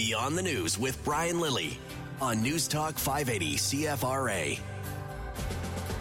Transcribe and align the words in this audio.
Beyond 0.00 0.38
the 0.38 0.42
News 0.42 0.78
with 0.78 0.96
Brian 1.04 1.40
Lilley 1.40 1.76
on 2.22 2.40
News 2.40 2.66
Talk 2.66 2.96
580 2.98 3.56
CFRA. 3.56 4.58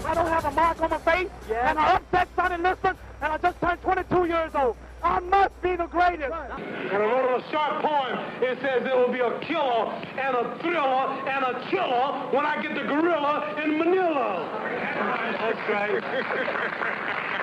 I 0.06 0.14
don't 0.14 0.26
have 0.28 0.46
a 0.46 0.52
mark 0.52 0.82
on 0.82 0.90
my 0.92 0.98
face, 1.00 1.28
Yeah. 1.50 1.70
and 1.70 1.78
I 1.78 1.96
upset 1.96 2.30
Sonny 2.34 2.56
Liston, 2.64 2.96
and 3.22 3.34
I 3.34 3.38
just 3.40 3.60
turned 3.60 3.82
22 3.82 4.24
years 4.24 4.52
old. 4.56 4.78
I 5.04 5.20
must 5.20 5.62
be 5.62 5.76
the 5.76 5.88
greatest. 5.88 6.32
And 6.32 6.94
I 6.94 6.96
wrote 6.96 7.42
a 7.44 7.52
short 7.52 7.82
poem. 7.82 8.20
It 8.42 8.58
says 8.62 8.84
there 8.84 8.96
will 8.96 9.12
be 9.12 9.20
a 9.20 9.38
killer 9.42 9.92
and 9.92 10.34
a 10.34 10.58
thriller 10.62 11.04
and 11.28 11.44
a 11.44 11.68
killer 11.70 12.32
when 12.32 12.46
I 12.46 12.62
get 12.62 12.76
the 12.76 12.84
gorilla 12.84 13.54
in 13.62 13.78
Manila. 13.80 14.48
That's 15.40 15.70
right. 15.70 17.36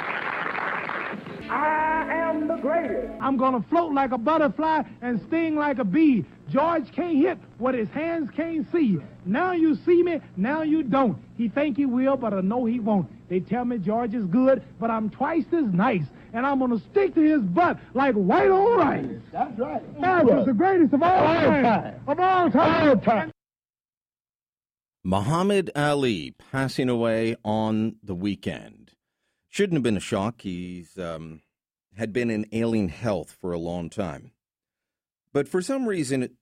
I 1.51 2.07
am 2.11 2.49
the 2.49 2.57
greatest. 2.57 3.13
I'm 3.21 3.37
gonna 3.37 3.65
float 3.69 3.93
like 3.93 4.13
a 4.13 4.19
butterfly 4.19 4.83
and 5.03 5.21
sting 5.29 5.57
like 5.57 5.79
a 5.79 5.85
bee. 5.85 6.25
George 6.49 6.91
can't 6.93 7.17
hit 7.17 7.39
what 7.59 7.75
his 7.75 7.89
hands 7.91 8.31
can't 8.37 8.67
see. 8.71 8.99
Now 9.25 9.53
you 9.53 9.77
see 9.85 10.03
me, 10.03 10.21
now 10.37 10.63
you 10.63 10.83
don't. 10.83 11.19
He 11.37 11.49
think 11.49 11.77
he 11.77 11.87
will, 11.87 12.17
but 12.17 12.33
I 12.33 12.41
know 12.41 12.65
he 12.65 12.81
won't. 12.81 13.11
They 13.29 13.41
tell 13.41 13.65
me 13.65 13.79
George 13.79 14.15
is 14.15 14.25
good, 14.27 14.63
but 14.79 14.91
I'm 14.91 15.11
twice 15.11 15.47
as 15.53 15.65
nice. 15.73 16.05
And 16.33 16.47
I'm 16.47 16.59
gonna 16.59 16.79
stick 16.91 17.15
to 17.15 17.21
his 17.21 17.43
butt 17.43 17.79
like 17.95 18.15
white 18.15 18.51
on 18.51 18.79
rice. 18.79 19.21
That's 19.33 19.59
right. 19.59 20.01
That's 20.01 20.47
the 20.47 20.53
greatest 20.53 20.93
of 20.93 21.03
all 21.03 21.25
time. 21.25 22.01
Of 22.07 22.21
all 22.21 22.51
time. 22.51 23.31
Muhammad 25.05 25.71
Ali 25.77 26.35
passing 26.51 26.89
away 26.89 27.37
on 27.45 27.97
the 28.03 28.15
weekend. 28.15 28.86
Shouldn't 29.57 29.77
have 29.77 29.83
been 29.83 29.97
a 29.97 30.01
shock. 30.01 30.43
He's 30.43 30.99
um, 30.99 31.41
had 31.97 32.13
been 32.13 32.29
in 32.29 32.45
ailing 32.53 32.91
health 32.91 33.39
for 33.41 33.53
a 33.53 33.59
long 33.59 33.89
time. 33.89 34.33
But 35.33 35.49
for 35.49 35.63
some 35.63 35.89
reason, 35.89 36.23
it, 36.23 36.33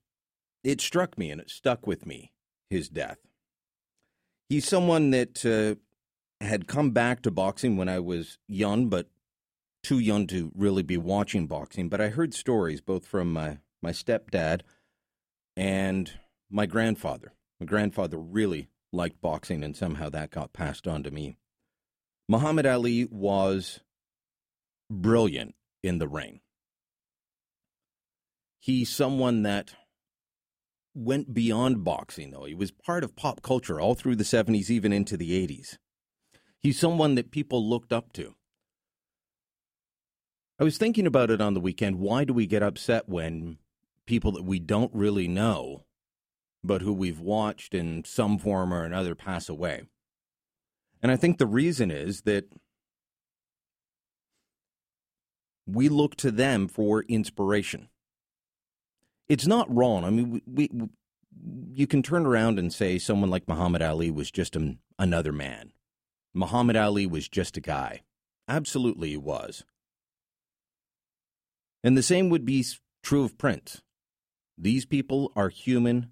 it 0.65 0.81
struck 0.81 1.17
me 1.17 1.31
and 1.31 1.39
it 1.39 1.49
stuck 1.49 1.87
with 1.87 2.05
me, 2.05 2.33
his 2.69 2.89
death. 2.89 3.19
He's 4.49 4.67
someone 4.67 5.11
that 5.11 5.45
uh, 5.45 5.79
had 6.45 6.67
come 6.67 6.91
back 6.91 7.21
to 7.21 7.31
boxing 7.31 7.77
when 7.77 7.87
I 7.87 7.99
was 7.99 8.37
young, 8.49 8.89
but 8.89 9.07
too 9.81 9.99
young 9.99 10.27
to 10.27 10.51
really 10.53 10.83
be 10.83 10.97
watching 10.97 11.47
boxing. 11.47 11.87
But 11.87 12.01
I 12.01 12.09
heard 12.09 12.33
stories 12.33 12.81
both 12.81 13.05
from 13.05 13.31
my, 13.31 13.59
my 13.81 13.91
stepdad 13.91 14.59
and 15.55 16.11
my 16.49 16.65
grandfather. 16.65 17.31
My 17.61 17.65
grandfather 17.65 18.17
really 18.17 18.67
liked 18.91 19.21
boxing, 19.21 19.63
and 19.63 19.73
somehow 19.73 20.09
that 20.09 20.31
got 20.31 20.51
passed 20.51 20.85
on 20.85 21.01
to 21.03 21.11
me. 21.11 21.37
Muhammad 22.27 22.65
Ali 22.65 23.05
was 23.05 23.79
brilliant 24.89 25.55
in 25.83 25.99
the 25.99 26.07
ring. 26.07 26.41
He's 28.59 28.89
someone 28.89 29.43
that 29.43 29.75
went 30.95 31.33
beyond 31.33 31.83
boxing, 31.83 32.31
though. 32.31 32.45
He 32.45 32.55
was 32.55 32.71
part 32.71 33.03
of 33.03 33.15
pop 33.15 33.43
culture 33.43 33.79
all 33.79 33.93
through 33.93 34.15
the 34.15 34.23
70s, 34.23 34.69
even 34.69 34.91
into 34.91 35.17
the 35.17 35.47
80s. 35.47 35.77
He's 36.59 36.79
someone 36.79 37.13
that 37.15 37.31
people 37.31 37.67
looked 37.69 37.93
up 37.93 38.11
to. 38.13 38.33
I 40.57 40.63
was 40.63 40.77
thinking 40.77 41.05
about 41.05 41.29
it 41.29 41.41
on 41.41 41.53
the 41.53 41.59
weekend. 41.59 41.99
Why 41.99 42.23
do 42.23 42.33
we 42.33 42.47
get 42.47 42.63
upset 42.63 43.07
when 43.07 43.57
people 44.07 44.31
that 44.31 44.45
we 44.45 44.57
don't 44.57 44.93
really 44.95 45.27
know, 45.27 45.83
but 46.63 46.81
who 46.81 46.93
we've 46.93 47.19
watched 47.19 47.75
in 47.75 48.03
some 48.05 48.39
form 48.39 48.73
or 48.73 48.83
another, 48.83 49.13
pass 49.13 49.49
away? 49.49 49.83
And 51.01 51.11
I 51.11 51.15
think 51.15 51.37
the 51.37 51.47
reason 51.47 51.91
is 51.91 52.21
that 52.21 52.45
we 55.67 55.89
look 55.89 56.15
to 56.17 56.31
them 56.31 56.67
for 56.67 57.03
inspiration. 57.03 57.89
It's 59.27 59.47
not 59.47 59.73
wrong. 59.73 60.03
I 60.03 60.09
mean, 60.09 60.41
we, 60.45 60.69
we 60.71 60.89
you 61.73 61.87
can 61.87 62.01
turn 62.01 62.25
around 62.25 62.59
and 62.59 62.73
say 62.73 62.97
someone 62.97 63.29
like 63.29 63.47
Muhammad 63.47 63.81
Ali 63.81 64.11
was 64.11 64.31
just 64.31 64.55
an, 64.55 64.79
another 64.97 65.31
man. 65.31 65.73
Muhammad 66.33 66.75
Ali 66.75 67.05
was 67.05 67.27
just 67.27 67.57
a 67.57 67.61
guy. 67.61 68.01
Absolutely, 68.47 69.09
he 69.09 69.17
was. 69.17 69.63
And 71.83 71.97
the 71.97 72.03
same 72.03 72.29
would 72.29 72.45
be 72.45 72.65
true 73.03 73.23
of 73.23 73.37
Prince. 73.37 73.81
These 74.57 74.85
people 74.85 75.31
are 75.35 75.49
human. 75.49 76.11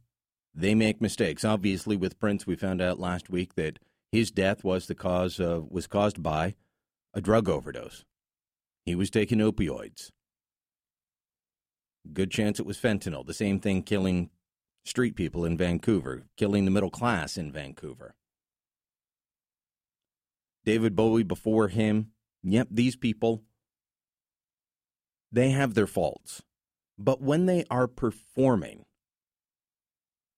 They 0.53 0.75
make 0.75 1.01
mistakes. 1.01 1.45
Obviously, 1.45 1.95
with 1.95 2.19
Prince, 2.19 2.45
we 2.45 2.55
found 2.55 2.81
out 2.81 2.99
last 2.99 3.29
week 3.29 3.55
that 3.55 3.79
his 4.13 4.29
death 4.29 4.63
was 4.63 4.85
the 4.85 4.93
cause 4.93 5.39
of, 5.39 5.71
was 5.71 5.87
caused 5.87 6.21
by 6.21 6.53
a 7.15 7.19
drug 7.19 7.49
overdose. 7.49 8.05
He 8.85 8.93
was 8.93 9.09
taking 9.09 9.39
opioids. 9.39 10.11
Good 12.13 12.29
chance 12.29 12.59
it 12.59 12.65
was 12.67 12.77
fentanyl. 12.77 13.25
The 13.25 13.33
same 13.33 13.59
thing 13.59 13.81
killing 13.81 14.29
street 14.85 15.15
people 15.15 15.45
in 15.45 15.57
Vancouver, 15.57 16.27
killing 16.37 16.65
the 16.65 16.69
middle 16.69 16.91
class 16.91 17.37
in 17.37 17.51
Vancouver. 17.51 18.13
David 20.63 20.95
Bowie 20.95 21.23
before 21.23 21.69
him. 21.69 22.11
Yep, 22.43 22.67
these 22.69 22.95
people, 22.95 23.41
they 25.31 25.49
have 25.49 25.73
their 25.73 25.87
faults. 25.87 26.43
But 26.99 27.19
when 27.19 27.47
they 27.47 27.65
are 27.71 27.87
performing, 27.87 28.85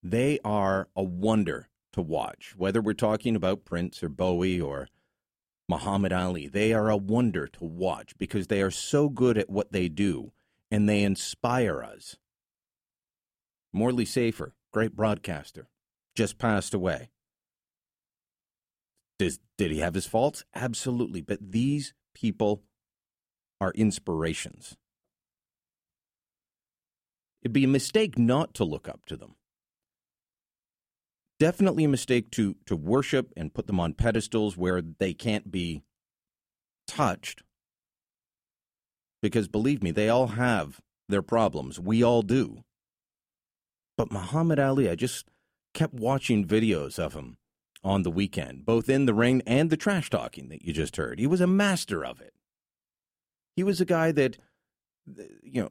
they 0.01 0.39
are 0.45 0.87
a 0.95 1.03
wonder 1.03 1.67
to 1.95 2.01
watch. 2.01 2.53
Whether 2.57 2.81
we're 2.81 2.93
talking 2.93 3.37
about 3.37 3.63
Prince 3.63 4.03
or 4.03 4.09
Bowie 4.09 4.59
or 4.59 4.89
Muhammad 5.69 6.11
Ali, 6.11 6.45
they 6.47 6.73
are 6.73 6.89
a 6.89 6.97
wonder 6.97 7.47
to 7.47 7.63
watch 7.63 8.17
because 8.17 8.47
they 8.47 8.61
are 8.61 8.69
so 8.69 9.07
good 9.07 9.37
at 9.37 9.49
what 9.49 9.71
they 9.71 9.87
do 9.87 10.33
and 10.69 10.89
they 10.89 11.03
inspire 11.03 11.81
us. 11.81 12.17
Morley 13.71 14.03
Safer, 14.03 14.53
great 14.73 14.93
broadcaster, 14.93 15.69
just 16.15 16.37
passed 16.37 16.73
away. 16.73 17.09
Does, 19.17 19.39
did 19.57 19.71
he 19.71 19.79
have 19.79 19.93
his 19.93 20.05
faults? 20.05 20.43
Absolutely. 20.53 21.21
But 21.21 21.51
these 21.51 21.93
people 22.13 22.63
are 23.61 23.71
inspirations. 23.71 24.75
It'd 27.41 27.53
be 27.53 27.63
a 27.63 27.69
mistake 27.69 28.17
not 28.17 28.53
to 28.55 28.65
look 28.65 28.89
up 28.89 29.05
to 29.05 29.15
them. 29.15 29.35
Definitely 31.39 31.83
a 31.83 31.89
mistake 31.89 32.31
to, 32.31 32.55
to 32.65 32.75
worship 32.75 33.33
and 33.35 33.53
put 33.53 33.67
them 33.67 33.79
on 33.79 33.93
pedestals 33.93 34.55
where 34.55 34.81
they 34.81 35.13
can't 35.13 35.51
be 35.51 35.83
touched. 36.87 37.43
Because 39.21 39.47
believe 39.47 39.83
me, 39.83 39.91
they 39.91 40.07
all 40.07 40.27
have 40.27 40.79
their 41.09 41.21
problems. 41.21 41.79
We 41.79 42.03
all 42.03 42.21
do. 42.21 42.63
But 43.97 44.11
Muhammad 44.11 44.59
Ali, 44.59 44.89
I 44.89 44.95
just 44.95 45.27
kept 45.73 45.93
watching 45.93 46.45
videos 46.45 46.97
of 46.99 47.13
him 47.13 47.37
on 47.83 48.03
the 48.03 48.11
weekend, 48.11 48.65
both 48.65 48.89
in 48.89 49.05
the 49.05 49.13
ring 49.13 49.41
and 49.45 49.69
the 49.69 49.77
trash 49.77 50.09
talking 50.09 50.49
that 50.49 50.63
you 50.63 50.73
just 50.73 50.95
heard. 50.97 51.19
He 51.19 51.27
was 51.27 51.41
a 51.41 51.47
master 51.47 52.03
of 52.03 52.19
it. 52.21 52.33
He 53.55 53.63
was 53.63 53.79
a 53.79 53.85
guy 53.85 54.11
that, 54.11 54.37
you 55.43 55.63
know, 55.63 55.69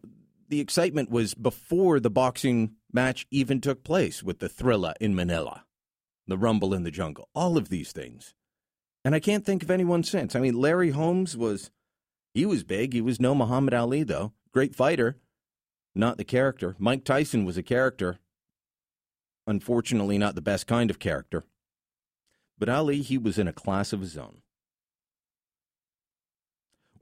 the 0.49 0.61
excitement 0.61 1.11
was 1.11 1.35
before 1.35 2.01
the 2.01 2.11
boxing 2.11 2.77
match 2.93 3.27
even 3.31 3.61
took 3.61 3.85
place 3.85 4.23
with 4.23 4.39
the 4.39 4.49
thriller 4.49 4.95
in 5.01 5.15
Manila, 5.15 5.65
the 6.27 6.39
rumble 6.39 6.75
in 6.75 6.85
the 6.85 6.91
jungle, 6.91 7.29
all 7.35 7.57
of 7.57 7.69
these 7.69 7.93
things. 7.93 8.35
And 9.05 9.15
I 9.15 9.21
can't 9.21 9.45
think 9.45 9.63
of 9.63 9.71
anyone 9.71 10.03
since. 10.03 10.35
I 10.35 10.41
mean, 10.41 10.59
Larry 10.59 10.91
Holmes 10.91 11.37
was, 11.37 11.71
he 12.33 12.47
was 12.47 12.65
big. 12.65 12.95
He 12.95 13.01
was 13.01 13.21
no 13.21 13.35
Muhammad 13.35 13.75
Ali, 13.75 14.03
though. 14.03 14.33
Great 14.53 14.75
fighter, 14.75 15.19
not 15.95 16.17
the 16.17 16.25
character. 16.25 16.75
Mike 16.79 17.05
Tyson 17.05 17.45
was 17.45 17.57
a 17.57 17.63
character. 17.63 18.19
Unfortunately, 19.47 20.17
not 20.17 20.35
the 20.35 20.41
best 20.41 20.67
kind 20.67 20.91
of 20.91 20.99
character. 20.99 21.45
But 22.59 22.69
Ali, 22.69 23.03
he 23.03 23.19
was 23.19 23.39
in 23.39 23.49
a 23.49 23.53
class 23.53 23.93
of 23.93 24.01
his 24.01 24.17
own. 24.17 24.43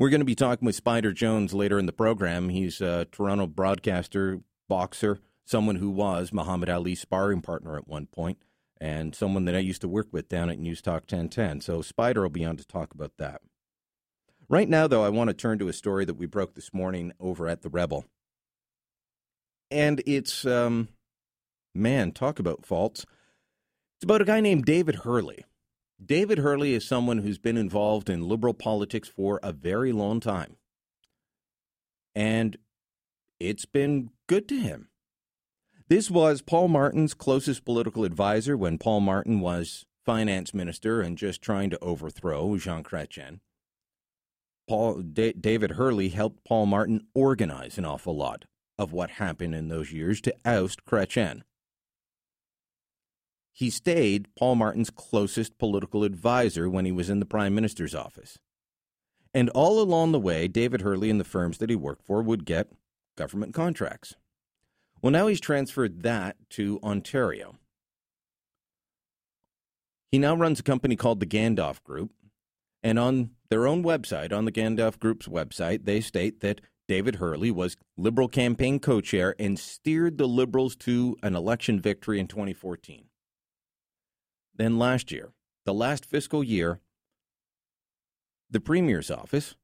We're 0.03 0.11
going 0.11 0.21
to 0.21 0.25
be 0.25 0.35
talking 0.35 0.67
with 0.67 0.75
Spider 0.75 1.13
Jones 1.13 1.55
later 1.55 1.79
in 1.79 1.87
the 1.87 1.93
program. 1.93 2.49
He's 2.49 2.81
a 2.81 3.05
Toronto 3.13 3.47
broadcaster, 3.47 4.41
boxer, 4.69 5.21
someone 5.45 5.77
who 5.77 5.91
was 5.91 6.33
Muhammad 6.33 6.69
Ali's 6.69 7.01
sparring 7.01 7.41
partner 7.41 7.77
at 7.77 7.87
one 7.87 8.07
point, 8.07 8.39
and 8.81 9.15
someone 9.15 9.45
that 9.45 9.55
I 9.55 9.61
used 9.61 9.81
to 9.83 9.89
work 9.89 10.09
with 10.11 10.29
down 10.29 10.51
at 10.51 10.59
News 10.59 10.83
Talk 10.83 11.03
1010. 11.03 11.61
So 11.61 11.83
Spider 11.83 12.23
will 12.23 12.31
be 12.31 12.45
on 12.45 12.57
to 12.57 12.67
talk 12.67 12.93
about 12.93 13.13
that. 13.19 13.43
Right 14.49 14.69
now, 14.69 14.89
though, 14.89 15.05
I 15.05 15.09
want 15.09 15.29
to 15.29 15.35
turn 15.35 15.61
to 15.61 15.69
a 15.69 15.73
story 15.73 16.05
that 16.05 16.15
we 16.15 16.27
broke 16.27 16.57
this 16.57 16.75
morning 16.75 17.13
over 17.21 17.47
at 17.47 17.63
The 17.63 17.69
Rebel. 17.69 18.05
And 19.71 20.03
it's, 20.05 20.45
um, 20.45 20.89
man, 21.77 22.11
talk 22.11 22.41
about 22.41 22.67
faults. 22.67 23.07
It's 23.99 24.05
about 24.05 24.21
a 24.21 24.25
guy 24.25 24.41
named 24.41 24.65
David 24.65 25.03
Herle. 25.05 25.45
David 26.05 26.39
Herle 26.39 26.73
is 26.75 26.87
someone 26.87 27.19
who's 27.19 27.39
been 27.39 27.57
involved 27.57 28.09
in 28.11 28.29
liberal 28.29 28.55
politics 28.55 29.09
for 29.09 29.39
a 29.43 29.53
very 29.53 29.93
long 29.93 30.21
time. 30.21 30.57
And 32.15 32.57
it's 33.39 33.67
been 33.67 34.11
good 34.27 34.49
to 34.49 34.59
him. 34.59 34.89
This 35.89 36.11
was 36.11 36.43
Paul 36.43 36.69
Martin's 36.69 37.15
closest 37.15 37.65
political 37.65 38.05
advisor 38.05 38.57
when 38.57 38.79
Paul 38.79 39.01
Martin 39.01 39.41
was 39.41 39.85
finance 40.05 40.55
minister 40.55 41.01
and 41.01 41.19
just 41.19 41.43
trying 41.43 41.71
to 41.71 41.79
overthrow 41.81 42.57
Jean 42.57 42.83
Chrétien. 42.83 43.41
Paul 44.69 45.03
D- 45.03 45.35
David 45.39 45.73
Herle 45.73 46.11
helped 46.13 46.45
Paul 46.45 46.67
Martin 46.67 47.07
organize 47.15 47.79
an 47.79 47.85
awful 47.85 48.17
lot 48.17 48.47
of 48.79 48.93
what 48.93 49.11
happened 49.11 49.55
in 49.55 49.69
those 49.69 49.93
years 49.93 50.21
to 50.23 50.35
oust 50.45 50.85
Chrétien. 50.85 51.43
He 53.53 53.69
stayed 53.71 54.29
Paul 54.35 54.57
Martin's 54.57 54.91
closest 54.91 55.59
political 55.59 56.05
advisor 56.05 56.69
when 56.69 56.85
he 56.85 56.93
was 56.93 57.11
in 57.11 57.21
the 57.21 57.27
prime 57.27 57.55
minister's 57.55 57.95
office. 57.95 58.39
And 59.35 59.51
all 59.51 59.81
along 59.81 60.13
the 60.13 60.19
way, 60.19 60.49
David 60.49 60.81
Herle 60.81 61.11
and 61.11 61.21
the 61.21 61.25
firms 61.25 61.59
that 61.59 61.71
he 61.71 61.77
worked 61.77 62.05
for 62.05 62.23
would 62.23 62.45
get 62.45 62.73
government 63.17 63.55
contracts. 63.55 64.15
Well, 65.01 65.13
now 65.13 65.27
he's 65.27 65.41
transferred 65.41 66.03
that 66.03 66.37
to 66.51 66.79
Ontario. 66.83 67.57
He 70.11 70.19
now 70.19 70.37
runs 70.37 70.61
a 70.61 70.65
company 70.65 70.97
called 70.97 71.21
the 71.21 71.27
Gandalf 71.27 71.83
Group. 71.83 72.13
And 72.83 72.99
on 72.99 73.31
their 73.49 73.67
own 73.67 73.83
website, 73.85 74.33
on 74.33 74.45
the 74.45 74.53
Gandalf 74.53 74.99
Group's 74.99 75.29
website, 75.29 75.85
they 75.85 76.01
state 76.01 76.41
that 76.41 76.61
David 76.89 77.17
Herle 77.17 77.53
was 77.53 77.77
Liberal 77.97 78.29
campaign 78.29 78.81
co 78.81 79.01
chair 79.01 79.35
and 79.39 79.59
steered 79.59 80.19
the 80.19 80.27
Liberals 80.27 80.77
to 80.77 81.17
an 81.23 81.35
election 81.35 81.81
victory 81.81 82.19
in 82.19 82.27
2014. 82.27 83.05
Then 84.55 84.79
last 84.79 85.11
year, 85.11 85.33
the 85.65 85.75
last 85.75 86.05
fiscal 86.05 86.43
year, 86.45 86.81
the 88.51 88.61
Premier's 88.61 89.11
office 89.11 89.57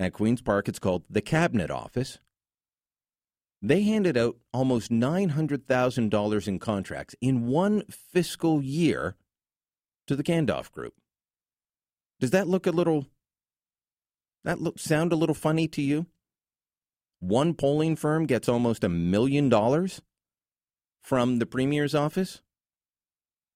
at 0.00 0.12
Queen's 0.12 0.40
Park, 0.40 0.68
it's 0.68 0.78
called 0.78 1.04
the 1.10 1.20
Cabinet 1.20 1.70
Office, 1.70 2.18
they 3.60 3.82
handed 3.82 4.16
out 4.16 4.36
almost 4.52 4.90
$900,000 4.90 6.48
in 6.48 6.58
contracts 6.58 7.14
in 7.20 7.48
one 7.48 7.82
fiscal 7.90 8.62
year 8.62 9.16
to 10.06 10.14
the 10.14 10.22
Gandalf 10.22 10.70
Group. 10.70 10.94
Does 12.20 12.30
that 12.30 12.48
look 12.48 12.66
a 12.66 12.70
little, 12.70 13.06
that 14.44 14.60
look, 14.60 14.78
sound 14.78 15.12
a 15.12 15.16
little 15.16 15.34
funny 15.34 15.66
to 15.68 15.82
you? 15.82 16.06
One 17.20 17.52
polling 17.54 17.96
firm 17.96 18.26
gets 18.26 18.48
almost 18.48 18.84
a 18.84 18.88
million 18.88 19.48
dollars 19.48 20.02
from 21.00 21.40
the 21.40 21.46
Premier's 21.46 21.94
office? 21.94 22.42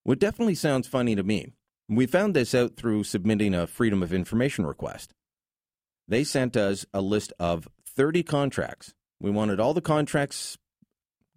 It 0.06 0.18
definitely 0.18 0.54
sounds 0.54 0.88
funny 0.88 1.14
to 1.14 1.22
me. 1.22 1.52
We 1.88 2.06
found 2.06 2.34
this 2.34 2.54
out 2.54 2.76
through 2.76 3.04
submitting 3.04 3.54
a 3.54 3.66
Freedom 3.66 4.02
of 4.02 4.12
Information 4.12 4.66
request. 4.66 5.12
They 6.08 6.24
sent 6.24 6.56
us 6.56 6.84
a 6.92 7.00
list 7.00 7.32
of 7.38 7.68
30 7.86 8.22
contracts 8.22 8.94
we 9.22 9.30
wanted 9.30 9.58
all 9.60 9.72
the 9.72 9.80
contracts 9.80 10.58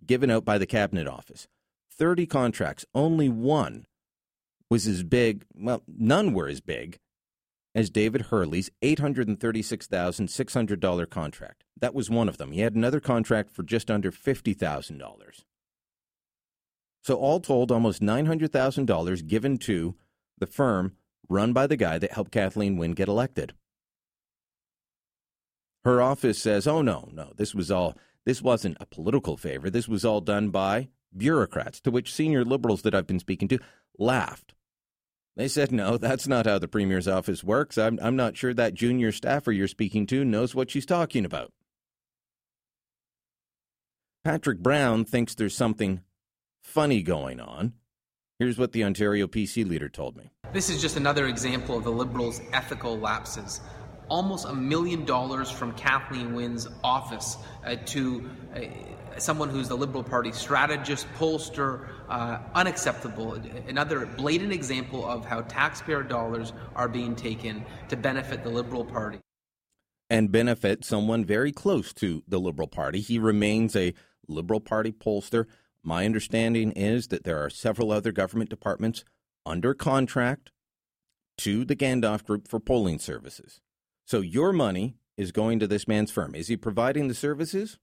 given 0.04 0.32
out 0.32 0.44
by 0.44 0.58
the 0.58 0.66
Cabinet 0.66 1.08
Office. 1.08 1.48
30 1.98 2.26
contracts. 2.26 2.84
Only 2.96 3.30
one 3.30 3.86
was 4.72 4.88
as 4.88 5.04
big, 5.04 5.46
well, 5.56 5.84
none 5.88 6.34
were 6.34 6.48
as 6.48 6.62
big 6.62 6.98
as 7.76 7.92
David 7.92 8.24
Herle's 8.24 8.72
$836,600 8.82 11.10
contract. 11.10 11.64
That 11.80 11.94
was 11.94 12.10
one 12.10 12.28
of 12.28 12.38
them. 12.38 12.54
He 12.54 12.62
had 12.62 12.74
another 12.74 13.00
contract 13.00 13.52
for 13.52 13.62
just 13.62 13.92
under 13.92 14.12
$50,000. 14.12 15.44
So, 17.06 17.18
all 17.18 17.40
told, 17.40 17.72
almost 17.72 18.02
$900,000 18.02 19.28
given 19.28 19.60
to 19.60 19.94
the 20.40 20.48
firm 20.48 20.94
run 21.30 21.54
by 21.54 21.68
the 21.68 21.78
guy 21.78 22.00
that 22.00 22.13
helped 22.13 22.31
Kathleen 22.31 22.78
Wynne 22.78 22.94
get 22.94 23.07
elected. 23.07 23.54
Her 25.84 26.02
office 26.02 26.40
says, 26.40 26.66
"Oh 26.66 26.81
no, 26.81 27.07
no, 27.13 27.31
this 27.38 27.54
was 27.54 27.69
all 27.69 27.96
this 28.25 28.42
wasn't 28.42 28.78
a 28.80 28.88
political 28.88 29.38
favor. 29.38 29.69
This 29.69 29.88
was 29.88 30.04
all 30.04 30.19
done 30.19 30.50
by 30.50 30.90
bureaucrats." 31.16 31.80
To 31.81 31.92
which 31.92 32.12
senior 32.12 32.44
liberals 32.44 32.81
that 32.81 32.96
I've 32.96 33.06
been 33.06 33.19
speaking 33.19 33.50
to 33.50 33.60
laughed. 34.00 34.56
They 35.36 35.48
said, 35.48 35.72
"No, 35.72 35.98
that's 36.00 36.28
not 36.28 36.48
how 36.48 36.58
the 36.58 36.68
premier's 36.68 37.08
office 37.08 37.44
works. 37.44 37.78
I'm 37.78 38.00
I'm 38.01 38.16
not 38.16 38.36
sure 38.36 38.56
that 38.56 38.74
junior 38.74 39.12
staffer 39.12 39.51
you're 39.51 39.68
speaking 39.68 40.08
to 40.08 40.25
knows 40.25 40.56
what 40.56 40.72
she's 40.72 40.88
talking 40.88 41.24
about." 41.24 41.54
Patrick 44.24 44.58
Brown 44.58 45.06
thinks 45.06 45.36
there's 45.36 45.56
something 45.56 46.01
funny 46.66 47.02
going 47.02 47.40
on. 47.40 47.74
Here's 48.40 48.58
what 48.58 48.74
the 48.74 48.84
Ontario 48.84 49.28
PC 49.28 49.66
leader 49.68 49.88
told 49.88 50.18
me. 50.18 50.32
This 50.52 50.70
is 50.70 50.82
just 50.82 50.98
another 50.98 51.28
example 51.28 51.78
of 51.78 51.86
the 51.86 51.92
Liberals' 51.92 52.42
ethical 52.52 52.98
lapses 52.98 53.62
almost 54.10 54.46
a 54.46 54.54
million 54.54 55.06
dollars 55.06 55.50
from 55.50 55.72
Kathleen 55.74 56.34
Wynne's 56.34 56.68
office 56.84 57.38
uh, 57.66 57.76
to 57.86 58.30
uh, 58.56 58.60
someone 59.18 59.50
who's 59.50 59.68
the 59.68 59.78
Liberal 59.78 60.04
Party 60.04 60.32
strategist, 60.32 61.08
pollster, 61.18 61.88
uh, 62.10 62.40
unacceptable. 62.54 63.34
Another 63.68 64.06
blatant 64.06 64.52
example 64.52 65.06
of 65.06 65.26
how 65.26 65.42
taxpayer 65.42 66.04
dollars 66.04 66.54
are 66.76 66.88
being 66.88 67.16
taken 67.16 67.64
to 67.90 67.96
benefit 67.96 68.44
the 68.44 68.50
Liberal 68.50 68.86
Party. 68.86 69.20
And 70.10 70.32
benefit 70.32 70.86
someone 70.86 71.26
very 71.26 71.52
close 71.52 71.94
to 71.96 72.24
the 72.28 72.40
Liberal 72.40 72.68
Party. 72.68 73.02
He 73.02 73.18
remains 73.18 73.76
a 73.76 73.94
Liberal 74.28 74.60
Party 74.60 74.92
pollster. 74.92 75.46
My 75.88 76.04
understanding 76.04 76.72
is 76.72 77.10
that 77.10 77.26
there 77.26 77.38
are 77.38 77.50
several 77.52 77.92
other 77.92 78.12
government 78.12 78.50
departments 78.50 79.06
under 79.46 79.76
contract 79.76 80.50
to 81.38 81.64
the 81.64 81.76
Gandalf 81.76 82.26
Group 82.26 82.48
for 82.48 82.60
polling 82.60 82.98
services. 82.98 83.62
So 84.08 84.22
your 84.22 84.52
money 84.52 84.96
is 85.16 85.32
going 85.32 85.60
to 85.60 85.68
this 85.68 85.88
man's 85.88 86.10
firm. 86.10 86.34
Is 86.34 86.48
he 86.48 86.58
providing 86.58 87.08
the 87.08 87.14
services? 87.14 87.78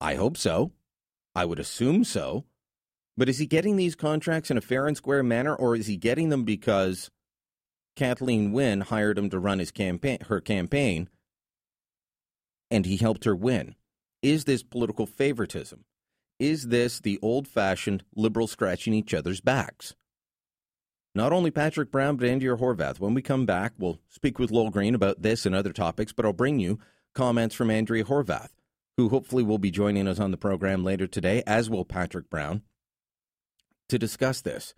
I 0.00 0.14
hope 0.14 0.36
so. 0.36 0.70
I 1.34 1.44
would 1.44 1.58
assume 1.58 2.04
so. 2.04 2.44
But 3.16 3.28
is 3.28 3.38
he 3.38 3.46
getting 3.46 3.74
these 3.74 3.96
contracts 3.96 4.48
in 4.48 4.56
a 4.56 4.60
fair 4.60 4.86
and 4.86 4.96
square 4.96 5.24
manner, 5.24 5.56
or 5.56 5.74
is 5.74 5.88
he 5.88 5.96
getting 5.96 6.28
them 6.28 6.44
because 6.44 7.10
Kathleen 7.96 8.52
Wynne 8.52 8.82
hired 8.82 9.18
him 9.18 9.28
to 9.30 9.40
run 9.40 9.58
his 9.58 9.72
campaign, 9.72 10.18
her 10.28 10.40
campaign, 10.40 11.08
and 12.70 12.86
he 12.86 12.96
helped 12.96 13.24
her 13.24 13.34
win? 13.34 13.74
Is 14.22 14.44
this 14.44 14.62
political 14.62 15.04
favoritism? 15.04 15.84
Is 16.38 16.68
this 16.68 17.00
the 17.00 17.18
old-fashioned 17.20 18.04
liberal 18.14 18.46
scratching 18.46 18.94
each 18.94 19.12
other's 19.12 19.40
backs? 19.40 19.94
Not 21.14 21.32
only 21.32 21.50
Patrick 21.50 21.90
Brown, 21.90 22.16
but 22.16 22.28
Andrea 22.28 22.56
Horwath. 22.56 23.00
When 23.00 23.12
we 23.12 23.22
come 23.22 23.44
back, 23.44 23.72
we'll 23.76 23.98
speak 24.08 24.38
with 24.38 24.52
Lowell 24.52 24.70
Green 24.70 24.94
about 24.94 25.22
this 25.22 25.46
and 25.46 25.54
other 25.54 25.72
topics, 25.72 26.12
but 26.12 26.24
I'll 26.24 26.32
bring 26.32 26.60
you 26.60 26.78
comments 27.12 27.56
from 27.56 27.72
Andrea 27.72 28.04
Horwath, 28.04 28.50
who 28.96 29.08
hopefully 29.08 29.42
will 29.42 29.58
be 29.58 29.72
joining 29.72 30.06
us 30.06 30.20
on 30.20 30.30
the 30.30 30.36
program 30.36 30.84
later 30.84 31.08
today, 31.08 31.42
as 31.44 31.68
will 31.68 31.84
Patrick 31.84 32.30
Brown, 32.30 32.62
to 33.88 33.98
discuss 33.98 34.40
this. 34.40 34.74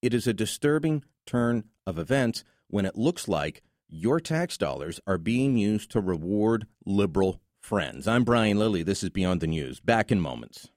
It 0.00 0.14
is 0.14 0.26
a 0.26 0.32
disturbing 0.32 1.04
turn 1.26 1.64
of 1.86 1.98
events 1.98 2.42
when 2.68 2.86
it 2.86 2.96
looks 2.96 3.28
like 3.28 3.62
your 3.86 4.18
tax 4.18 4.56
dollars 4.56 4.98
are 5.06 5.18
being 5.18 5.58
used 5.58 5.90
to 5.90 6.00
reward 6.00 6.66
liberal 6.86 7.42
friends. 7.60 8.08
I'm 8.08 8.24
Brian 8.24 8.58
Lilley. 8.58 8.82
This 8.82 9.02
is 9.02 9.10
Beyond 9.10 9.42
the 9.42 9.46
News. 9.46 9.78
Back 9.78 10.10
in 10.10 10.18
moments. 10.18 10.71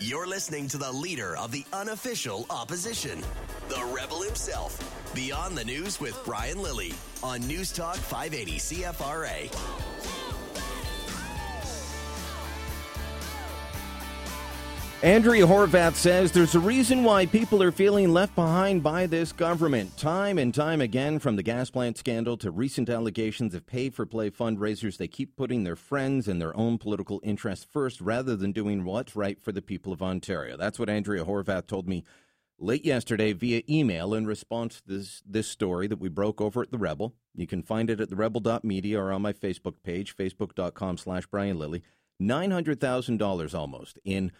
You're 0.00 0.26
listening 0.26 0.66
to 0.68 0.78
the 0.78 0.90
leader 0.90 1.36
of 1.36 1.52
the 1.52 1.64
unofficial 1.72 2.46
opposition, 2.50 3.22
the 3.68 3.92
rebel 3.94 4.22
himself. 4.22 4.76
Beyond 5.14 5.56
the 5.56 5.64
News 5.64 6.00
with 6.00 6.20
Brian 6.24 6.60
Lilly 6.60 6.94
on 7.22 7.46
News 7.46 7.72
Talk 7.72 7.96
580 7.96 8.58
CFRA. 8.58 9.83
Andrea 15.04 15.46
Horwath 15.46 15.96
says 15.96 16.32
there's 16.32 16.54
a 16.54 16.60
reason 16.60 17.04
why 17.04 17.26
people 17.26 17.62
are 17.62 17.70
feeling 17.70 18.10
left 18.10 18.34
behind 18.34 18.82
by 18.82 19.04
this 19.04 19.32
government. 19.32 19.94
Time 19.98 20.38
and 20.38 20.54
time 20.54 20.80
again, 20.80 21.18
from 21.18 21.36
the 21.36 21.42
gas 21.42 21.68
plant 21.68 21.98
scandal 21.98 22.38
to 22.38 22.50
recent 22.50 22.88
allegations 22.88 23.54
of 23.54 23.66
pay 23.66 23.90
for 23.90 24.06
play 24.06 24.30
fundraisers, 24.30 24.96
they 24.96 25.06
keep 25.06 25.36
putting 25.36 25.62
their 25.62 25.76
friends 25.76 26.26
and 26.26 26.40
their 26.40 26.56
own 26.56 26.78
political 26.78 27.20
interests 27.22 27.66
first 27.70 28.00
rather 28.00 28.34
than 28.34 28.50
doing 28.50 28.82
what's 28.86 29.14
right 29.14 29.38
for 29.42 29.52
the 29.52 29.60
people 29.60 29.92
of 29.92 30.02
Ontario. 30.02 30.56
That's 30.56 30.78
what 30.78 30.88
Andrea 30.88 31.26
Horwath 31.26 31.66
told 31.66 31.86
me 31.86 32.02
late 32.58 32.86
yesterday 32.86 33.34
via 33.34 33.60
email 33.68 34.14
in 34.14 34.24
response 34.24 34.80
to 34.80 34.88
this, 34.88 35.22
this 35.26 35.48
story 35.48 35.86
that 35.86 36.00
we 36.00 36.08
broke 36.08 36.40
over 36.40 36.62
at 36.62 36.70
The 36.70 36.78
Rebel. 36.78 37.14
You 37.34 37.46
can 37.46 37.62
find 37.62 37.90
it 37.90 38.00
at 38.00 38.08
therebel.media 38.08 38.98
or 38.98 39.12
on 39.12 39.20
my 39.20 39.34
Facebook 39.34 39.82
page, 39.82 40.16
facebook.com 40.16 40.96
slash 40.96 41.26
Brian 41.26 41.58
Lilley. 41.58 41.82
$900,000 42.22 43.54
almost 43.54 43.98
in 44.02 44.32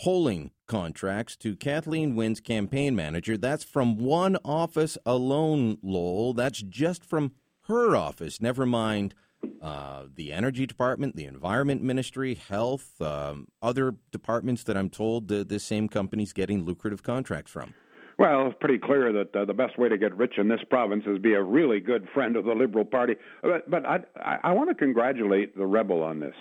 polling 0.00 0.50
contracts 0.66 1.36
to 1.36 1.56
Kathleen 1.56 2.14
Wynne's 2.14 2.40
campaign 2.40 2.96
manager. 2.96 3.36
That's 3.36 3.64
from 3.64 3.98
one 3.98 4.36
office 4.44 4.96
alone, 5.04 5.78
Lowell. 5.82 6.34
That's 6.34 6.62
just 6.62 7.04
from 7.04 7.32
her 7.66 7.94
office. 7.96 8.40
Never 8.40 8.66
mind 8.66 9.14
uh, 9.60 10.04
the 10.14 10.32
energy 10.32 10.66
department, 10.66 11.16
the 11.16 11.24
environment 11.24 11.82
ministry, 11.82 12.34
health, 12.34 13.00
um, 13.00 13.46
other 13.60 13.94
departments 14.10 14.64
that 14.64 14.76
I'm 14.76 14.90
told 14.90 15.28
the, 15.28 15.58
same 15.58 15.88
company's 15.88 16.32
getting 16.32 16.64
lucrative 16.64 17.02
contracts 17.02 17.50
from. 17.50 17.74
Well, 18.18 18.48
it's 18.48 18.56
pretty 18.60 18.78
clear 18.78 19.12
that 19.12 19.34
uh, 19.34 19.44
the 19.44 19.54
best 19.54 19.78
way 19.78 19.88
to 19.88 19.96
get 19.96 20.16
rich 20.16 20.34
in 20.38 20.48
this 20.48 20.60
province 20.68 21.04
is 21.06 21.18
be 21.18 21.34
a 21.34 21.42
really 21.42 21.80
good 21.80 22.08
friend 22.12 22.36
of 22.36 22.44
the 22.44 22.52
Liberal 22.52 22.84
Party. 22.84 23.14
But, 23.42 23.70
but 23.70 23.86
I, 23.86 24.00
I, 24.16 24.38
I 24.44 24.52
want 24.52 24.68
to 24.70 24.74
congratulate 24.74 25.56
the 25.56 25.66
Rebel 25.66 26.02
on 26.02 26.20
this. 26.20 26.34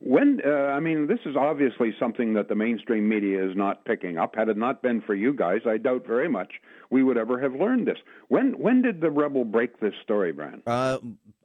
When 0.00 0.40
uh, 0.46 0.50
I 0.50 0.80
mean, 0.80 1.08
this 1.08 1.18
is 1.26 1.34
obviously 1.36 1.92
something 1.98 2.34
that 2.34 2.48
the 2.48 2.54
mainstream 2.54 3.08
media 3.08 3.44
is 3.44 3.56
not 3.56 3.84
picking 3.84 4.16
up. 4.16 4.36
Had 4.36 4.48
it 4.48 4.56
not 4.56 4.80
been 4.80 5.00
for 5.00 5.14
you 5.14 5.34
guys, 5.34 5.62
I 5.66 5.76
doubt 5.76 6.06
very 6.06 6.28
much 6.28 6.52
we 6.90 7.02
would 7.02 7.18
ever 7.18 7.40
have 7.40 7.54
learned 7.54 7.88
this. 7.88 7.98
When 8.28 8.52
when 8.58 8.82
did 8.82 9.00
the 9.00 9.10
Rebel 9.10 9.44
break 9.44 9.80
this 9.80 9.94
story, 10.02 10.32
Brian? 10.32 10.62
Uh, 10.66 10.98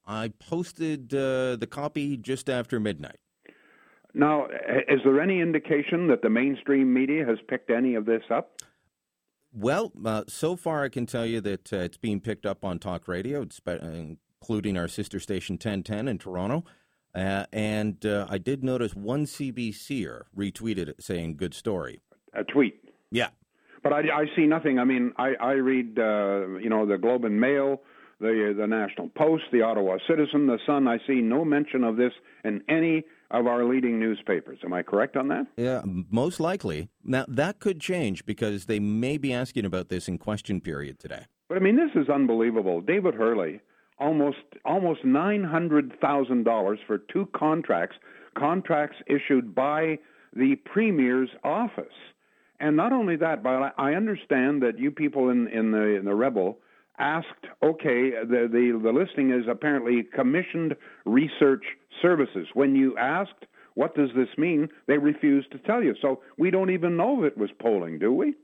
I 0.06 0.34
posted 0.40 1.14
uh, 1.14 1.56
the 1.56 1.68
copy 1.70 2.16
just 2.18 2.50
after 2.50 2.80
midnight. 2.80 3.20
Now, 4.14 4.46
is 4.88 5.00
there 5.04 5.20
any 5.20 5.42
indication 5.42 6.08
that 6.10 6.22
the 6.22 6.30
mainstream 6.30 6.94
media 6.94 7.26
has 7.26 7.40
picked 7.48 7.72
any 7.72 7.96
of 7.96 8.06
this 8.06 8.22
up? 8.30 8.62
Well, 9.52 9.92
uh, 10.06 10.24
so 10.28 10.56
far 10.56 10.84
I 10.84 10.90
can 10.90 11.06
tell 11.06 11.26
you 11.26 11.42
that 11.42 11.74
uh, 11.74 11.78
it's 11.78 11.98
being 11.98 12.20
picked 12.20 12.46
up 12.46 12.64
on 12.64 12.78
talk 12.80 13.08
radio, 13.08 13.48
including 14.42 14.78
our 14.78 14.88
sister 14.88 15.20
station 15.20 15.56
1010 15.56 16.08
in 16.08 16.18
Toronto. 16.20 16.64
Uh, 17.16 17.46
and 17.54 18.06
uh, 18.06 18.26
I 18.30 18.38
did 18.38 18.64
notice 18.64 18.96
one 18.96 19.26
CBCer 19.26 20.24
retweeted 20.36 20.90
it 20.90 21.04
saying, 21.04 21.38
good 21.38 21.54
story. 21.54 22.02
A 22.34 22.44
tweet? 22.44 22.84
Yeah. 23.12 23.30
But 23.84 23.94
I, 23.94 24.00
I 24.00 24.26
see 24.36 24.46
nothing. 24.46 24.80
I 24.80 24.86
mean, 24.86 25.14
I, 25.18 25.34
I 25.40 25.52
read, 25.54 26.00
uh, 26.00 26.58
you 26.58 26.70
know, 26.70 26.86
the 26.86 26.98
Globe 26.98 27.26
and 27.26 27.40
Mail, 27.40 27.82
the 28.20 28.56
the 28.58 28.66
National 28.66 29.10
Post, 29.10 29.44
the 29.52 29.62
Ottawa 29.62 29.98
Citizen, 30.08 30.48
the 30.48 30.58
Sun. 30.66 30.88
I 30.88 30.98
see 31.06 31.16
no 31.16 31.44
mention 31.44 31.84
of 31.84 31.98
this 31.98 32.14
in 32.46 32.62
any 32.70 33.04
of 33.30 33.48
our 33.48 33.66
leading 33.66 34.00
newspapers. 34.00 34.60
Am 34.64 34.74
I 34.74 34.84
correct 34.84 35.18
on 35.18 35.28
that? 35.28 35.48
Yeah, 35.58 35.82
most 35.84 36.40
likely. 36.40 36.90
Now 37.04 37.26
that 37.28 37.60
could 37.60 37.82
change 37.82 38.26
because 38.26 38.66
they 38.66 38.80
may 38.80 39.18
be 39.18 39.34
asking 39.34 39.66
about 39.66 39.90
this 39.90 40.08
in 40.08 40.18
question 40.18 40.62
period 40.62 41.00
today. 41.00 41.26
But 41.50 41.58
I 41.58 41.60
mean, 41.60 41.76
this 41.76 41.92
is 42.02 42.10
unbelievable. 42.10 42.82
David 42.82 43.16
Herle, 43.16 43.60
almost 44.00 44.38
almost 44.66 45.04
nine 45.04 45.44
hundred 45.44 45.94
thousand 46.00 46.44
dollars 46.44 46.80
for 46.86 46.98
two 46.98 47.28
contracts, 47.36 47.96
contracts 48.38 48.98
issued 49.08 49.54
by 49.54 49.98
the 50.36 50.56
premier's 50.66 51.30
office. 51.44 51.86
And 52.60 52.78
not 52.78 52.94
only 52.94 53.16
that, 53.18 53.44
but 53.44 53.74
I 53.78 53.94
understand 53.94 54.62
that 54.64 54.80
you 54.80 54.90
people 54.92 55.30
in, 55.30 55.48
in 55.48 55.72
the 55.72 55.96
in 55.98 56.06
the 56.06 56.16
rebel 56.16 56.60
asked, 57.00 57.28
okay, 57.64 58.12
the, 58.12 58.48
the, 58.52 58.80
the 58.82 58.92
listing 58.92 59.32
is 59.32 59.46
apparently 59.50 60.04
commissioned 60.04 60.76
research 61.06 61.64
services. 62.02 62.48
When 62.54 62.76
you 62.76 62.96
asked, 62.98 63.46
what 63.74 63.96
does 63.96 64.10
this 64.16 64.30
mean, 64.38 64.70
they 64.88 64.98
refused 64.98 65.52
to 65.52 65.58
tell 65.58 65.82
you. 65.84 65.96
So 66.02 66.22
we 66.38 66.52
don't 66.52 66.70
even 66.70 66.96
know 66.96 67.24
if 67.24 67.32
it 67.32 67.38
was 67.38 67.50
polling, 67.60 67.98
do 67.98 68.14
we? 68.14 68.36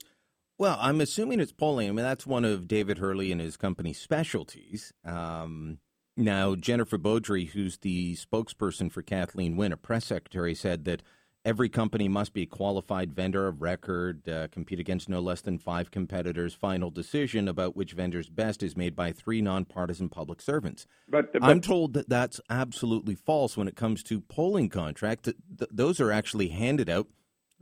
Well, 0.59 0.77
I'm 0.79 1.01
assuming 1.01 1.39
it's 1.39 1.53
polling. 1.53 1.87
I 1.87 1.91
mean, 1.91 2.05
that's 2.05 2.27
one 2.27 2.45
of 2.45 2.67
David 2.67 2.99
Herle 2.99 3.31
and 3.31 3.41
his 3.41 3.57
company's 3.57 3.99
specialties. 3.99 4.93
Um, 5.03 5.79
now, 6.15 6.53
Jennifer 6.53 6.97
Beaudry, 6.97 7.49
who's 7.49 7.77
the 7.77 8.15
spokesperson 8.17 8.91
for 8.91 9.01
Kathleen 9.01 9.55
Wynne, 9.55 9.71
a 9.71 9.77
press 9.77 10.05
secretary, 10.05 10.53
said 10.53 10.85
that 10.85 11.01
Every 11.45 11.69
company 11.69 12.09
must 12.09 12.33
be 12.33 12.41
a 12.41 12.45
qualified 12.45 13.13
vendor 13.13 13.47
of 13.47 13.61
record, 13.61 14.27
uh, 14.27 14.49
compete 14.49 14.79
against 14.79 15.07
no 15.07 15.21
less 15.21 15.39
than 15.39 15.57
five 15.57 15.89
competitors. 15.89 16.53
Final 16.53 16.91
decision 16.91 17.47
about 17.47 17.77
which 17.77 17.93
vendor's 17.93 18.29
best 18.29 18.61
is 18.61 18.75
made 18.75 18.93
by 18.93 19.13
three 19.13 19.41
nonpartisan 19.41 20.09
public 20.09 20.41
servants. 20.41 20.85
But, 21.07 21.31
but 21.31 21.41
I'm 21.41 21.61
told 21.61 21.93
that 21.93 22.09
that's 22.09 22.41
absolutely 22.49 23.15
false 23.15 23.55
when 23.55 23.69
it 23.69 23.77
comes 23.77 24.03
to 24.03 24.19
polling 24.19 24.67
contracts. 24.67 25.31
Th- 25.57 25.69
those 25.71 26.01
are 26.01 26.11
actually 26.11 26.49
handed 26.49 26.89
out 26.89 27.07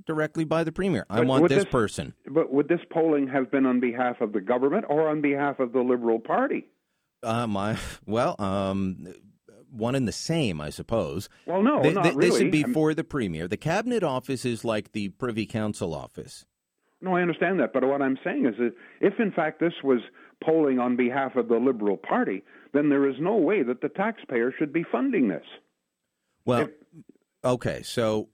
directly 0.06 0.44
by 0.44 0.64
the 0.64 0.72
premier. 0.72 1.06
I 1.10 1.22
want 1.22 1.48
this, 1.50 1.64
this 1.64 1.66
person. 1.66 2.14
But 2.30 2.52
would 2.52 2.68
this 2.68 2.82
polling 2.92 3.28
have 3.28 3.52
been 3.52 3.66
on 3.66 3.80
behalf 3.80 4.22
of 4.22 4.34
the 4.34 4.42
government 4.42 4.86
or 4.90 5.10
on 5.10 5.22
behalf 5.22 5.60
of 5.60 5.74
the 5.74 5.82
Liberal 5.82 6.20
Party? 6.20 6.68
My 7.24 7.78
well, 8.06 8.36
um, 8.40 9.14
one 9.72 9.96
and 9.96 10.08
the 10.08 10.12
same, 10.14 10.62
I 10.62 10.70
suppose. 10.70 11.30
Well, 11.46 11.62
no, 11.62 11.82
they, 11.82 11.94
not 11.94 12.04
they, 12.04 12.12
really. 12.12 12.30
This 12.30 12.40
would 12.40 12.52
be 12.52 12.64
for 12.64 12.94
the 12.94 13.04
premier. 13.04 13.48
The 13.48 13.58
cabinet 13.58 14.04
office 14.04 14.46
is 14.46 14.64
like 14.64 14.92
the 14.92 15.10
Privy 15.10 15.46
Council 15.46 15.94
office. 15.94 16.46
No, 17.02 17.16
I 17.16 17.22
understand 17.22 17.60
that, 17.60 17.74
but 17.74 17.84
what 17.84 18.02
I'm 18.02 18.18
saying 18.24 18.46
is 18.48 18.56
that 18.58 18.74
if 19.02 19.20
in 19.20 19.32
fact 19.32 19.60
this 19.60 19.74
was 19.84 20.00
polling 20.44 20.80
on 20.80 20.96
behalf 20.96 21.36
of 21.36 21.48
the 21.48 21.58
Liberal 21.58 21.98
Party, 21.98 22.44
then 22.74 22.90
there 22.90 23.08
is 23.08 23.16
no 23.20 23.36
way 23.36 23.64
that 23.64 23.82
the 23.82 23.90
taxpayer 23.90 24.52
should 24.58 24.74
be 24.74 24.84
funding 24.92 25.28
this. 25.28 25.46
Well, 26.46 26.62
if... 26.62 26.70
okay, 27.44 27.82
so 27.84 28.30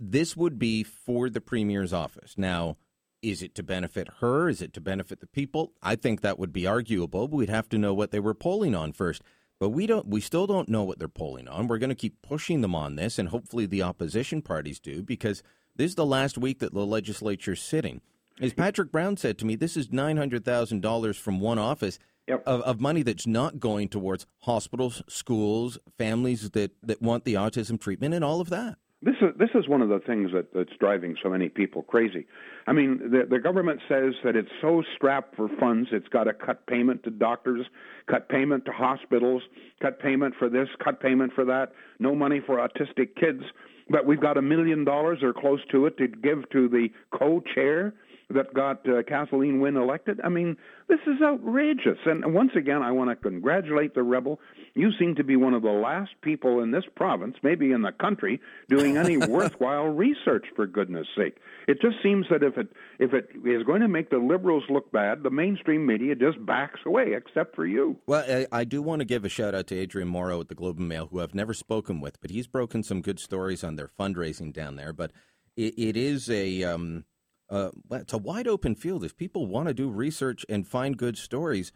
this 0.00 0.36
would 0.36 0.58
be 0.58 0.82
for 0.82 1.28
the 1.28 1.40
premier's 1.40 1.92
office. 1.92 2.34
Now, 2.36 2.78
is 3.22 3.42
it 3.42 3.54
to 3.56 3.62
benefit 3.62 4.08
her? 4.20 4.48
Is 4.48 4.62
it 4.62 4.72
to 4.72 4.80
benefit 4.80 5.20
the 5.20 5.26
people? 5.26 5.74
I 5.82 5.94
think 5.94 6.22
that 6.22 6.38
would 6.38 6.52
be 6.52 6.66
arguable. 6.66 7.28
But 7.28 7.36
we'd 7.36 7.50
have 7.50 7.68
to 7.68 7.78
know 7.78 7.92
what 7.92 8.10
they 8.10 8.20
were 8.20 8.34
polling 8.34 8.74
on 8.74 8.92
first. 8.92 9.22
But 9.58 9.68
we 9.68 9.86
don't. 9.86 10.08
We 10.08 10.22
still 10.22 10.46
don't 10.46 10.70
know 10.70 10.84
what 10.84 10.98
they're 10.98 11.06
polling 11.06 11.46
on. 11.46 11.68
We're 11.68 11.76
going 11.76 11.90
to 11.90 11.94
keep 11.94 12.22
pushing 12.22 12.62
them 12.62 12.74
on 12.74 12.96
this, 12.96 13.18
and 13.18 13.28
hopefully 13.28 13.66
the 13.66 13.82
opposition 13.82 14.40
parties 14.40 14.80
do, 14.80 15.02
because 15.02 15.42
this 15.76 15.90
is 15.90 15.96
the 15.96 16.06
last 16.06 16.38
week 16.38 16.60
that 16.60 16.72
the 16.72 16.86
legislature's 16.86 17.60
sitting. 17.60 18.00
As 18.40 18.54
Patrick 18.54 18.90
Brown 18.90 19.18
said 19.18 19.36
to 19.38 19.44
me, 19.44 19.54
this 19.54 19.76
is 19.76 19.92
nine 19.92 20.16
hundred 20.16 20.46
thousand 20.46 20.80
dollars 20.80 21.18
from 21.18 21.40
one 21.40 21.58
office 21.58 21.98
yep. 22.26 22.42
of, 22.46 22.62
of 22.62 22.80
money 22.80 23.02
that's 23.02 23.26
not 23.26 23.60
going 23.60 23.88
towards 23.88 24.26
hospitals, 24.38 25.02
schools, 25.08 25.78
families 25.98 26.48
that, 26.52 26.70
that 26.82 27.02
want 27.02 27.24
the 27.24 27.34
autism 27.34 27.78
treatment, 27.78 28.14
and 28.14 28.24
all 28.24 28.40
of 28.40 28.48
that. 28.48 28.78
This 29.02 29.14
is 29.22 29.30
this 29.38 29.48
is 29.54 29.66
one 29.66 29.80
of 29.80 29.88
the 29.88 30.00
things 30.00 30.30
that, 30.34 30.52
that's 30.52 30.76
driving 30.78 31.16
so 31.22 31.30
many 31.30 31.48
people 31.48 31.82
crazy. 31.82 32.26
I 32.66 32.72
mean, 32.72 32.98
the, 33.10 33.26
the 33.28 33.38
government 33.38 33.80
says 33.88 34.12
that 34.24 34.36
it's 34.36 34.50
so 34.60 34.82
strapped 34.94 35.36
for 35.36 35.48
funds, 35.58 35.88
it's 35.90 36.08
got 36.08 36.24
to 36.24 36.34
cut 36.34 36.66
payment 36.66 37.02
to 37.04 37.10
doctors, 37.10 37.64
cut 38.10 38.28
payment 38.28 38.66
to 38.66 38.72
hospitals, 38.72 39.42
cut 39.80 40.00
payment 40.00 40.34
for 40.38 40.50
this, 40.50 40.68
cut 40.84 41.00
payment 41.00 41.32
for 41.32 41.46
that, 41.46 41.72
no 41.98 42.14
money 42.14 42.42
for 42.44 42.56
autistic 42.58 43.16
kids. 43.16 43.42
But 43.88 44.04
we've 44.04 44.20
got 44.20 44.36
a 44.36 44.42
million 44.42 44.84
dollars 44.84 45.22
or 45.22 45.32
close 45.32 45.60
to 45.72 45.86
it 45.86 45.96
to 45.96 46.06
give 46.06 46.48
to 46.50 46.68
the 46.68 46.88
co-chair 47.10 47.94
that 48.30 48.54
got 48.54 48.88
uh, 48.88 49.02
Kathleen 49.02 49.60
Wynne 49.60 49.76
elected. 49.76 50.20
I 50.22 50.28
mean, 50.28 50.56
this 50.88 51.00
is 51.06 51.20
outrageous. 51.22 51.98
And 52.06 52.34
once 52.34 52.52
again, 52.56 52.82
I 52.82 52.92
want 52.92 53.10
to 53.10 53.16
congratulate 53.16 53.94
the 53.94 54.02
rebel. 54.02 54.40
You 54.74 54.90
seem 54.98 55.16
to 55.16 55.24
be 55.24 55.36
one 55.36 55.54
of 55.54 55.62
the 55.62 55.70
last 55.70 56.12
people 56.22 56.62
in 56.62 56.70
this 56.70 56.84
province, 56.94 57.36
maybe 57.42 57.72
in 57.72 57.82
the 57.82 57.92
country, 57.92 58.40
doing 58.68 58.96
any 58.96 59.16
worthwhile 59.28 59.86
research. 59.86 60.46
For 60.54 60.66
goodness' 60.66 61.06
sake, 61.16 61.38
it 61.66 61.80
just 61.80 61.96
seems 62.02 62.26
that 62.30 62.42
if 62.42 62.56
it 62.56 62.68
if 62.98 63.12
it 63.12 63.30
is 63.44 63.62
going 63.64 63.80
to 63.80 63.88
make 63.88 64.10
the 64.10 64.18
liberals 64.18 64.64
look 64.68 64.90
bad, 64.92 65.22
the 65.22 65.30
mainstream 65.30 65.86
media 65.86 66.14
just 66.14 66.44
backs 66.44 66.80
away, 66.86 67.14
except 67.16 67.54
for 67.56 67.66
you. 67.66 67.96
Well, 68.06 68.24
I, 68.52 68.60
I 68.60 68.64
do 68.64 68.82
want 68.82 69.00
to 69.00 69.04
give 69.04 69.24
a 69.24 69.28
shout 69.28 69.54
out 69.54 69.66
to 69.68 69.76
Adrian 69.76 70.08
Morrow 70.08 70.40
at 70.40 70.48
the 70.48 70.54
Globe 70.54 70.78
and 70.78 70.88
Mail, 70.88 71.08
who 71.10 71.20
I've 71.20 71.34
never 71.34 71.54
spoken 71.54 72.00
with, 72.00 72.20
but 72.20 72.30
he's 72.30 72.46
broken 72.46 72.82
some 72.82 73.00
good 73.00 73.18
stories 73.18 73.64
on 73.64 73.76
their 73.76 73.90
fundraising 73.98 74.52
down 74.52 74.76
there. 74.76 74.92
But 74.92 75.12
it, 75.56 75.74
it 75.76 75.96
is 75.96 76.30
a 76.30 76.64
um, 76.64 77.04
uh, 77.50 77.70
it's 77.90 78.12
a 78.12 78.18
wide 78.18 78.46
open 78.46 78.74
field. 78.74 79.04
If 79.04 79.16
people 79.16 79.46
want 79.46 79.68
to 79.68 79.74
do 79.74 79.90
research 79.90 80.46
and 80.48 80.66
find 80.66 80.96
good 80.96 81.18
stories, 81.18 81.72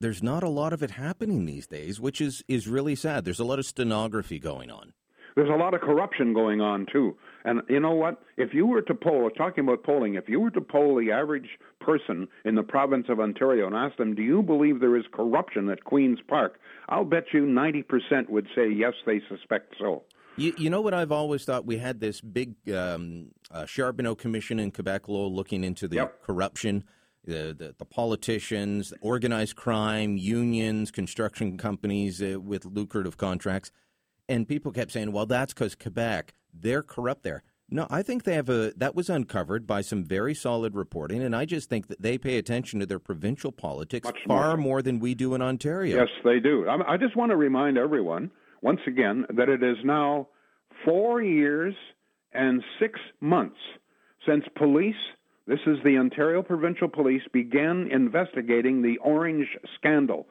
there's 0.00 0.22
not 0.22 0.42
a 0.42 0.48
lot 0.48 0.72
of 0.72 0.82
it 0.82 0.92
happening 0.92 1.44
these 1.44 1.66
days, 1.66 2.00
which 2.00 2.20
is, 2.20 2.42
is 2.48 2.68
really 2.68 2.94
sad. 2.94 3.24
There's 3.24 3.40
a 3.40 3.44
lot 3.44 3.58
of 3.58 3.66
stenography 3.66 4.38
going 4.38 4.70
on. 4.70 4.92
There's 5.36 5.50
a 5.50 5.56
lot 5.56 5.74
of 5.74 5.80
corruption 5.80 6.34
going 6.34 6.60
on, 6.60 6.86
too. 6.92 7.16
And 7.44 7.62
you 7.68 7.78
know 7.78 7.92
what? 7.94 8.22
If 8.36 8.54
you 8.54 8.66
were 8.66 8.82
to 8.82 8.94
poll, 8.94 9.30
talking 9.30 9.64
about 9.64 9.84
polling, 9.84 10.14
if 10.14 10.28
you 10.28 10.40
were 10.40 10.50
to 10.50 10.60
poll 10.60 10.96
the 10.96 11.12
average 11.12 11.48
person 11.80 12.26
in 12.44 12.56
the 12.56 12.62
province 12.62 13.06
of 13.08 13.20
Ontario 13.20 13.66
and 13.66 13.76
ask 13.76 13.96
them, 13.98 14.14
do 14.14 14.22
you 14.22 14.42
believe 14.42 14.80
there 14.80 14.96
is 14.96 15.04
corruption 15.12 15.68
at 15.68 15.84
Queen's 15.84 16.18
Park? 16.26 16.58
I'll 16.88 17.04
bet 17.04 17.24
you 17.32 17.42
90% 17.42 18.28
would 18.28 18.48
say, 18.56 18.68
yes, 18.68 18.94
they 19.06 19.20
suspect 19.28 19.74
so. 19.78 20.02
You, 20.38 20.54
you 20.56 20.70
know 20.70 20.80
what 20.80 20.94
I've 20.94 21.10
always 21.10 21.44
thought? 21.44 21.66
We 21.66 21.78
had 21.78 21.98
this 21.98 22.20
big 22.20 22.54
um, 22.70 23.32
uh, 23.50 23.66
Charbonneau 23.66 24.14
Commission 24.14 24.60
in 24.60 24.70
Quebec 24.70 25.08
law 25.08 25.26
looking 25.26 25.64
into 25.64 25.88
the 25.88 25.96
yep. 25.96 26.22
corruption, 26.22 26.84
the, 27.24 27.56
the, 27.58 27.74
the 27.76 27.84
politicians, 27.84 28.94
organized 29.00 29.56
crime, 29.56 30.16
unions, 30.16 30.92
construction 30.92 31.58
companies 31.58 32.22
uh, 32.22 32.38
with 32.40 32.64
lucrative 32.64 33.16
contracts. 33.16 33.72
And 34.28 34.46
people 34.46 34.70
kept 34.70 34.92
saying, 34.92 35.10
well, 35.10 35.26
that's 35.26 35.52
because 35.52 35.74
Quebec, 35.74 36.34
they're 36.54 36.84
corrupt 36.84 37.24
there. 37.24 37.42
No, 37.68 37.88
I 37.90 38.02
think 38.02 38.22
they 38.22 38.34
have 38.34 38.48
a 38.48 38.72
that 38.76 38.94
was 38.94 39.10
uncovered 39.10 39.66
by 39.66 39.82
some 39.82 40.02
very 40.02 40.34
solid 40.34 40.74
reporting, 40.74 41.22
and 41.22 41.36
I 41.36 41.44
just 41.44 41.68
think 41.68 41.88
that 41.88 42.00
they 42.00 42.16
pay 42.16 42.38
attention 42.38 42.80
to 42.80 42.86
their 42.86 42.98
provincial 42.98 43.52
politics 43.52 44.06
Much 44.06 44.20
far 44.26 44.56
more. 44.56 44.56
more 44.56 44.82
than 44.82 45.00
we 45.00 45.14
do 45.14 45.34
in 45.34 45.42
Ontario. 45.42 45.98
Yes, 45.98 46.08
they 46.24 46.40
do. 46.40 46.66
I 46.66 46.96
just 46.96 47.14
want 47.14 47.30
to 47.30 47.36
remind 47.36 47.76
everyone 47.76 48.30
once 48.62 48.80
again 48.86 49.26
that 49.36 49.48
it 49.48 49.62
is 49.62 49.76
now 49.84 50.28
four 50.84 51.22
years 51.22 51.74
and 52.32 52.62
six 52.80 52.98
months 53.20 53.58
since 54.26 54.44
police, 54.56 54.94
this 55.46 55.60
is 55.66 55.78
the 55.84 55.96
Ontario 55.96 56.42
Provincial 56.42 56.88
Police, 56.88 57.22
began 57.32 57.88
investigating 57.90 58.82
the 58.82 58.98
Ornge 58.98 59.46
scandal. 59.76 60.26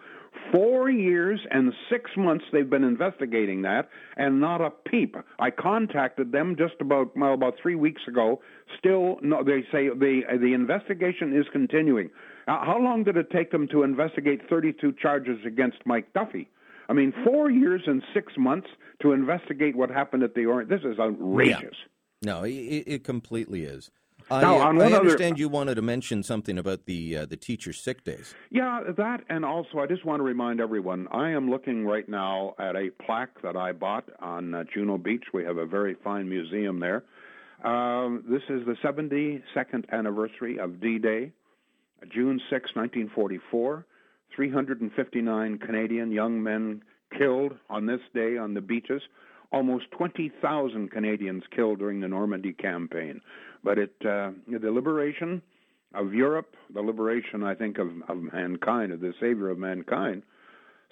Four 0.51 0.91
years 0.91 1.39
and 1.49 1.73
six 1.89 2.11
months 2.15 2.45
they've 2.53 2.69
been 2.69 2.83
investigating 2.83 3.63
that, 3.63 3.89
and 4.17 4.39
not 4.39 4.61
a 4.61 4.69
peep. 4.69 5.15
I 5.39 5.49
contacted 5.49 6.31
them 6.31 6.55
just 6.55 6.75
about 6.79 7.17
well, 7.17 7.33
about 7.33 7.55
three 7.61 7.73
weeks 7.73 8.01
ago. 8.07 8.41
Still, 8.77 9.17
no, 9.23 9.43
they 9.43 9.61
say 9.71 9.89
the 9.89 10.21
the 10.39 10.53
investigation 10.53 11.35
is 11.35 11.45
continuing. 11.51 12.11
How 12.45 12.77
long 12.79 13.03
did 13.03 13.17
it 13.17 13.31
take 13.31 13.51
them 13.51 13.67
to 13.69 13.83
investigate 13.83 14.41
32 14.47 14.93
charges 15.01 15.39
against 15.45 15.79
Mike 15.85 16.13
Duffy? 16.13 16.47
I 16.89 16.93
mean, 16.93 17.13
four 17.25 17.49
years 17.51 17.81
and 17.85 18.01
six 18.13 18.33
months 18.37 18.67
to 19.01 19.11
investigate 19.11 19.75
what 19.75 19.89
happened 19.89 20.23
at 20.23 20.33
the 20.35 20.45
Ornge. 20.45 20.69
This 20.69 20.81
is 20.83 20.99
outrageous. 20.99 21.75
Yeah. 22.21 22.33
No, 22.33 22.43
it, 22.43 22.51
it 22.51 23.03
completely 23.03 23.63
is. 23.63 23.91
I, 24.31 24.41
now, 24.41 24.57
on 24.57 24.75
one 24.77 24.85
I 24.85 24.87
other- 24.87 24.97
understand 24.97 25.39
you 25.39 25.47
wanted 25.47 25.75
to 25.75 25.81
mention 25.81 26.23
something 26.23 26.57
about 26.57 26.85
the 26.85 27.17
uh, 27.17 27.25
the 27.25 27.37
teacher 27.37 27.71
sick 27.71 28.03
days. 28.03 28.33
Yeah, 28.49 28.81
that, 28.97 29.21
and 29.29 29.45
also 29.45 29.79
I 29.79 29.85
just 29.85 30.03
want 30.03 30.19
to 30.19 30.23
remind 30.23 30.59
everyone 30.59 31.07
I 31.11 31.29
am 31.31 31.49
looking 31.49 31.85
right 31.85 32.07
now 32.09 32.55
at 32.59 32.75
a 32.75 32.89
plaque 33.05 33.41
that 33.43 33.55
I 33.55 33.71
bought 33.71 34.09
on 34.19 34.53
uh, 34.53 34.63
Juno 34.73 34.97
Beach. 34.97 35.25
We 35.33 35.43
have 35.45 35.57
a 35.57 35.65
very 35.65 35.95
fine 36.03 36.27
museum 36.27 36.79
there. 36.79 37.03
Um, 37.63 38.23
this 38.29 38.41
is 38.49 38.65
the 38.65 38.75
72nd 38.83 39.89
anniversary 39.91 40.59
of 40.59 40.81
D 40.81 40.97
Day, 40.99 41.31
June 42.11 42.39
6, 42.49 42.75
1944. 42.75 43.85
359 44.35 45.57
Canadian 45.59 46.11
young 46.11 46.41
men 46.41 46.83
killed 47.17 47.53
on 47.69 47.85
this 47.85 48.01
day 48.13 48.37
on 48.37 48.53
the 48.53 48.61
beaches. 48.61 49.01
Almost 49.51 49.91
20,000 49.91 50.89
Canadians 50.91 51.43
killed 51.55 51.79
during 51.79 52.01
the 52.01 52.07
Normandy 52.07 52.53
campaign. 52.53 53.21
But 53.63 53.77
it, 53.79 53.93
uh, 54.01 54.31
the 54.47 54.71
liberation 54.71 55.41
of 55.93 56.13
Europe, 56.13 56.53
the 56.73 56.81
liberation, 56.81 57.43
I 57.43 57.55
think, 57.55 57.77
of, 57.77 57.87
of 58.09 58.17
mankind, 58.33 58.91
of 58.91 58.99
the 58.99 59.13
savior 59.19 59.49
of 59.49 59.57
mankind, 59.57 60.23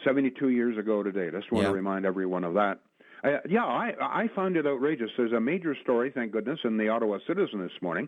72 0.03 0.49
years 0.49 0.77
ago 0.77 1.03
today. 1.03 1.29
Just 1.31 1.51
want 1.51 1.63
Yeah. 1.63 1.69
to 1.69 1.75
remind 1.75 2.05
everyone 2.05 2.43
of 2.43 2.53
that. 2.55 2.79
Uh, 3.23 3.37
yeah, 3.49 3.65
I, 3.65 3.93
I 4.01 4.27
found 4.35 4.55
it 4.55 4.65
outrageous. 4.65 5.09
There's 5.17 5.31
a 5.33 5.39
major 5.39 5.75
story, 5.83 6.11
thank 6.13 6.31
goodness, 6.31 6.59
in 6.63 6.77
the 6.77 6.89
Ottawa 6.89 7.17
Citizen 7.27 7.59
this 7.61 7.81
morning. 7.81 8.07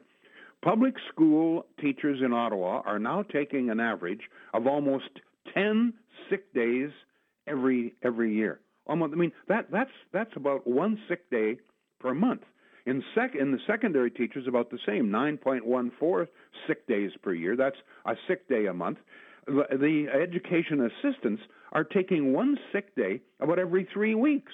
Public 0.64 0.96
school 1.12 1.66
teachers 1.80 2.20
in 2.24 2.34
Ottawa 2.34 2.82
are 2.86 3.00
now 3.00 3.24
taking 3.24 3.70
an 3.70 3.80
average 3.80 4.22
of 4.54 4.68
almost 4.68 5.10
10 5.54 5.94
sick 6.30 6.52
days 6.54 6.90
every 7.48 7.94
every 8.04 8.34
year. 8.34 8.60
Almost, 8.88 9.14
I 9.14 9.18
mean 9.18 9.32
that 9.48 9.72
that's 9.72 9.92
that's 10.12 10.36
about 10.36 10.66
one 10.68 11.00
sick 11.08 11.30
day 11.30 11.58
per 12.00 12.14
month. 12.14 12.42
In 12.86 13.04
sec 13.14 13.36
in 13.36 13.52
the 13.52 13.60
secondary 13.68 14.10
teachers 14.10 14.46
about 14.48 14.72
the 14.72 14.80
same, 14.86 15.10
9.14 15.10 16.28
sick 16.68 16.88
days 16.88 17.12
per 17.22 17.34
year. 17.34 17.56
That's 17.56 17.76
a 18.06 18.16
sick 18.28 18.48
day 18.50 18.66
a 18.66 18.74
month. 18.74 18.98
The, 19.46 19.64
the 19.72 20.08
education 20.14 20.90
assistants 20.90 21.42
are 21.72 21.84
taking 21.84 22.34
one 22.34 22.58
sick 22.74 22.96
day 22.96 23.22
about 23.40 23.60
every 23.60 23.88
3 23.94 24.16
weeks. 24.16 24.52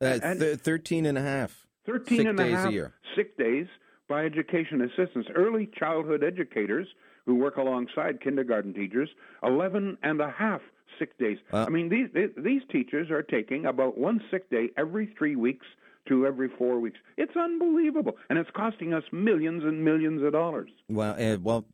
Uh, 0.00 0.18
And- 0.22 0.40
th- 0.40 0.58
13 0.58 1.06
and 1.06 1.18
a 1.18 1.22
half 1.22 1.66
13 1.86 2.18
sick 2.18 2.26
and 2.26 2.38
a 2.40 2.44
days 2.44 2.54
half 2.54 2.68
a 2.68 2.72
year. 2.72 2.92
sick 3.16 3.36
days 3.36 3.66
by 4.10 4.24
education 4.24 4.82
assistants. 4.82 5.30
Early 5.34 5.70
childhood 5.78 6.22
educators 6.22 6.88
who 7.24 7.36
work 7.36 7.56
alongside 7.56 8.20
kindergarten 8.20 8.74
teachers, 8.74 9.08
11 9.44 9.96
and 10.02 10.20
a 10.20 10.30
half 10.36 10.60
sick 10.98 11.16
days. 11.16 11.38
Wow. 11.52 11.64
I 11.64 11.68
mean, 11.70 11.88
these 11.88 12.08
these 12.36 12.62
teachers 12.70 13.10
are 13.10 13.22
taking 13.22 13.64
about 13.64 13.96
one 13.96 14.20
sick 14.30 14.50
day 14.50 14.70
every 14.76 15.14
three 15.16 15.36
weeks 15.36 15.64
to 16.08 16.26
every 16.26 16.50
four 16.58 16.80
weeks. 16.80 16.98
It's 17.16 17.36
unbelievable, 17.36 18.16
and 18.28 18.38
it's 18.38 18.50
costing 18.54 18.92
us 18.92 19.04
millions 19.12 19.62
and 19.62 19.84
millions 19.84 20.22
of 20.22 20.32
dollars. 20.32 20.70
Well, 20.88 21.14
uh, 21.18 21.38
well, 21.38 21.66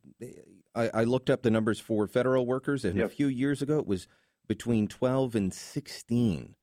I, 0.75 0.89
I 0.93 1.03
looked 1.05 1.31
up 1.31 1.41
the 1.41 1.49
numbers 1.49 1.79
for 1.79 2.07
federal 2.07 2.45
workers, 2.45 2.85
and 2.85 3.01
a 3.01 3.09
few 3.09 3.27
years 3.27 3.61
ago 3.63 3.79
it 3.79 3.87
was 3.87 4.07
between 4.47 4.87
12 4.87 5.35
and 5.35 5.53
16 5.53 6.55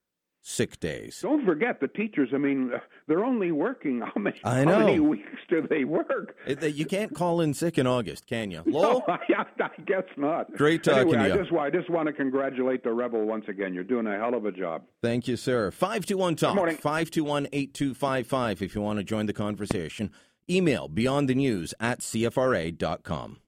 sick 0.47 0.79
days. 0.79 1.21
Don't 1.23 1.45
forget 1.45 1.81
the 1.81 1.89
teachers. 1.89 2.29
I 2.35 2.37
mean, 2.37 2.71
they're 3.09 3.25
only 3.25 3.51
working 3.51 4.01
how 4.03 4.21
many 4.21 4.37
I 4.45 4.59
how 4.65 4.81
many 4.81 5.01
weeks 5.01 5.31
do 5.49 5.67
they 5.69 5.85
work? 5.85 6.37
It- 6.47 6.63
you 6.75 6.85
can't 6.85 7.15
call 7.15 7.41
in 7.41 7.55
sick 7.55 7.79
in 7.79 7.87
August, 7.87 8.27
can 8.27 8.51
you? 8.51 8.63
No, 8.75 9.03
I, 9.09 9.19
I 9.39 9.69
guess 9.87 10.03
not. 10.17 10.53
Great 10.57 10.83
talking 10.85 11.01
anyway, 11.15 11.17
to 11.17 11.23
I 11.23 11.37
you. 11.37 11.43
just, 11.45 11.53
I 11.55 11.71
just 11.71 11.89
want 11.89 12.07
to 12.09 12.13
congratulate 12.13 12.83
the 12.85 12.93
Rebel 12.93 13.25
once 13.25 13.45
again. 13.49 13.73
You're 13.73 13.85
doing 13.85 14.07
a 14.07 14.19
hell 14.19 14.35
of 14.35 14.45
a 14.45 14.53
job. 14.53 14.83
Thank 15.03 15.27
you, 15.29 15.37
sir. 15.37 15.71
521 15.71 16.37
Talk. 16.37 16.55
morning. 16.57 16.77
521 16.77 17.47
8255 17.53 18.63
if 18.63 18.75
you 18.75 18.81
want 18.83 18.99
to 18.99 19.05
join 19.05 19.27
the 19.27 19.33
conversation. 19.33 20.11
Email 20.51 20.89
beyond 20.89 21.29
the 21.29 21.35
news 21.35 21.73
at 21.81 22.01
CFRA.com. 22.01 23.39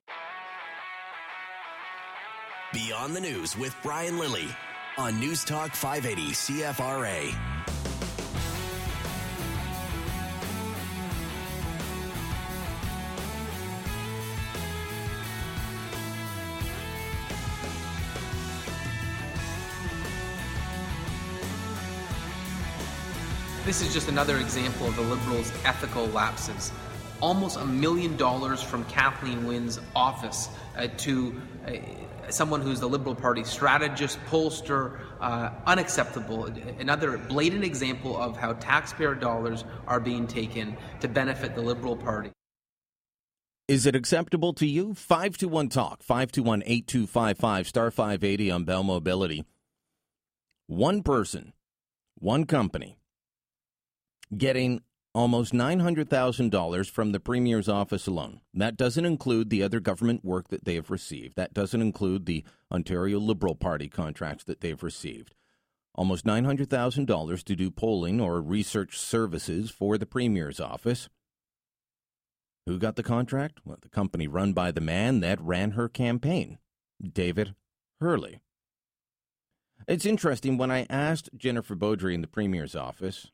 Beyond 2.73 3.17
the 3.17 3.21
News 3.21 3.57
with 3.57 3.75
Brian 3.83 4.19
Lilley 4.19 4.47
on 4.99 5.21
News 5.21 5.45
Talk 5.45 5.75
580 5.75 6.33
CFRA. 6.33 7.35
This 23.67 23.83
is 23.83 23.93
just 23.93 24.09
another 24.09 24.39
example 24.39 24.87
of 24.87 24.97
the 24.97 25.03
Liberals' 25.03 25.53
ethical 25.65 26.07
lapses. 26.07 26.73
Almost 27.21 27.59
a 27.59 27.65
million 27.67 28.17
dollars 28.17 28.63
from 28.63 28.85
Kathleen 28.85 29.45
Wynne's 29.45 29.81
office 29.95 30.49
uh, 30.77 30.87
to 30.99 31.35
uh, 31.67 31.73
someone 32.31 32.61
who's 32.61 32.81
the 32.81 32.89
Liberal 32.89 33.15
Party 33.15 33.45
strategist, 33.45 34.19
pollster, 34.27 35.01
uh, 35.21 35.51
unacceptable. 35.67 36.47
Another 36.79 37.19
blatant 37.19 37.65
example 37.65 38.17
of 38.17 38.37
how 38.37 38.55
taxpayer 38.55 39.15
dollars 39.15 39.65
are 39.87 40.01
being 40.01 40.27
taken 40.27 40.77
to 41.01 41.09
benefit 41.09 41.55
the 41.55 41.63
Liberal 41.63 41.97
Party. 41.97 42.31
Is 43.69 43.85
it 43.85 43.97
acceptable 43.97 44.53
to 44.55 44.67
you? 44.67 44.95
521 44.95 45.69
Talk, 45.71 46.03
521 46.03 46.63
8255, 46.65 47.67
star 47.67 47.91
580 47.91 48.51
on 48.51 48.65
Bell 48.65 48.85
Mobility. 48.85 49.45
One 50.69 51.03
person, 51.03 51.53
one 52.19 52.45
company, 52.45 52.97
getting 54.37 54.83
almost 55.17 55.55
$900,000 55.55 56.91
from 56.91 57.13
the 57.13 57.19
Premier's 57.19 57.71
office 57.71 58.07
alone. 58.07 58.43
That 58.53 58.77
doesn't 58.77 59.07
include 59.07 59.49
the 59.49 59.63
other 59.63 59.81
government 59.81 60.23
work 60.23 60.49
that 60.49 60.67
they 60.67 60.75
have 60.75 60.91
received. 60.91 61.37
That 61.37 61.55
doesn't 61.55 61.81
include 61.81 62.27
the 62.27 62.45
Ontario 62.71 63.19
Liberal 63.19 63.55
Party 63.55 63.89
contracts 63.89 64.45
that 64.45 64.61
they've 64.61 64.83
received. 64.83 65.35
Almost 65.95 66.27
$900,000 66.27 67.43
to 67.45 67.57
do 67.57 67.71
polling 67.71 68.21
or 68.21 68.43
research 68.43 68.99
services 68.99 69.71
for 69.71 69.97
the 69.97 70.05
Premier's 70.05 70.61
office. 70.61 71.09
Who 72.67 72.79
got 72.79 72.97
the 72.97 73.03
contract? 73.03 73.61
Well, 73.65 73.79
the 73.81 73.89
company 73.89 74.29
run 74.29 74.53
by 74.53 74.71
the 74.71 74.83
man 74.83 75.21
that 75.21 75.41
ran 75.41 75.71
her 75.71 75.89
campaign, 75.89 76.59
David 77.01 77.55
Herle. 78.03 78.41
It's 79.89 80.05
interesting. 80.05 80.59
When 80.59 80.71
I 80.71 80.87
asked 80.91 81.31
Jennifer 81.35 81.75
Beaudry 81.75 82.13
in 82.13 82.21
the 82.21 82.27
Premier's 82.27 82.77
office, 82.77 83.31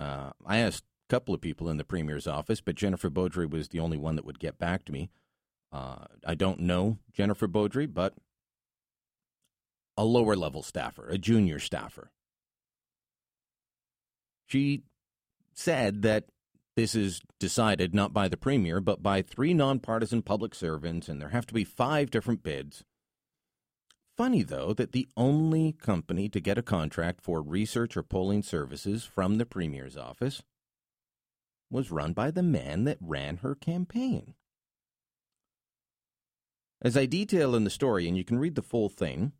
uh, 0.00 0.30
I 0.44 0.58
asked 0.58 0.84
couple 1.10 1.34
of 1.34 1.40
people 1.40 1.68
in 1.68 1.76
the 1.76 1.84
Premier's 1.84 2.28
office, 2.28 2.60
but 2.60 2.76
Jennifer 2.76 3.10
Beaudry 3.10 3.50
was 3.50 3.68
the 3.68 3.80
only 3.80 3.98
one 3.98 4.16
that 4.16 4.24
would 4.24 4.38
get 4.38 4.58
back 4.58 4.84
to 4.84 4.92
me. 4.92 5.10
Uh, 5.72 6.04
I 6.24 6.34
don't 6.34 6.60
know 6.60 6.98
Jennifer 7.12 7.48
Beaudry, 7.48 7.92
but 7.92 8.14
a 9.96 10.04
lower 10.04 10.36
level 10.36 10.62
staffer, 10.62 11.08
a 11.08 11.18
junior 11.18 11.58
staffer. 11.58 12.10
She 14.46 14.84
said 15.52 16.02
that 16.02 16.24
this 16.76 16.94
is 16.94 17.20
decided 17.38 17.94
not 17.94 18.12
by 18.12 18.28
the 18.28 18.36
Premier, 18.36 18.80
but 18.80 19.02
by 19.02 19.20
three 19.20 19.52
nonpartisan 19.52 20.22
public 20.22 20.54
servants, 20.54 21.08
and 21.08 21.20
there 21.20 21.28
have 21.30 21.46
to 21.46 21.54
be 21.54 21.64
five 21.64 22.10
different 22.10 22.42
bids. 22.42 22.84
Funny, 24.16 24.42
though, 24.42 24.72
that 24.74 24.92
the 24.92 25.08
only 25.16 25.72
company 25.72 26.28
to 26.28 26.40
get 26.40 26.58
a 26.58 26.62
contract 26.62 27.20
for 27.20 27.42
research 27.42 27.96
or 27.96 28.02
polling 28.02 28.42
services 28.42 29.04
from 29.04 29.38
the 29.38 29.46
Premier's 29.46 29.96
office 29.96 30.42
was 31.70 31.90
run 31.90 32.12
by 32.12 32.30
the 32.30 32.42
man 32.42 32.84
that 32.84 32.98
ran 33.00 33.38
her 33.38 33.54
campaign. 33.54 34.34
As 36.82 36.96
I 36.96 37.06
detail 37.06 37.54
in 37.54 37.64
the 37.64 37.70
story, 37.70 38.08
and 38.08 38.16
you 38.16 38.24
can 38.24 38.38
read 38.38 38.54
the 38.54 38.62
full 38.62 38.88
thing 38.88 39.32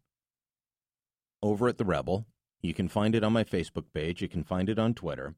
over 1.42 1.68
at 1.68 1.78
The 1.78 1.84
Rebel, 1.84 2.26
you 2.60 2.74
can 2.74 2.88
find 2.88 3.14
it 3.14 3.24
on 3.24 3.32
my 3.32 3.44
Facebook 3.44 3.86
page, 3.94 4.20
you 4.20 4.28
can 4.28 4.44
find 4.44 4.68
it 4.68 4.78
on 4.78 4.94
Twitter. 4.94 5.34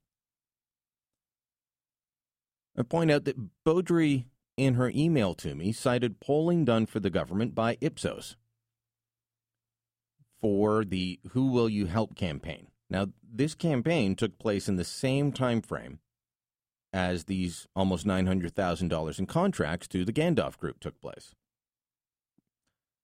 I 2.76 2.82
point 2.82 3.10
out 3.10 3.24
that 3.24 3.64
Beaudry, 3.64 4.26
in 4.56 4.74
her 4.74 4.90
email 4.94 5.34
to 5.34 5.54
me, 5.54 5.72
cited 5.72 6.20
polling 6.20 6.64
done 6.64 6.86
for 6.86 7.00
the 7.00 7.10
government 7.10 7.54
by 7.54 7.78
Ipsos 7.80 8.36
for 10.40 10.84
the 10.84 11.20
Who 11.30 11.52
Will 11.52 11.68
You 11.68 11.86
Help 11.86 12.16
campaign. 12.16 12.66
Now, 12.90 13.06
this 13.22 13.54
campaign 13.54 14.16
took 14.16 14.38
place 14.38 14.68
in 14.68 14.76
the 14.76 14.84
same 14.84 15.32
time 15.32 15.62
frame 15.62 16.00
as 16.92 17.24
these 17.24 17.66
almost 17.74 18.06
$900,000 18.06 19.18
in 19.18 19.26
contracts 19.26 19.88
to 19.88 20.04
the 20.04 20.12
Gandalf 20.12 20.58
Group 20.58 20.80
took 20.80 21.00
place. 21.00 21.34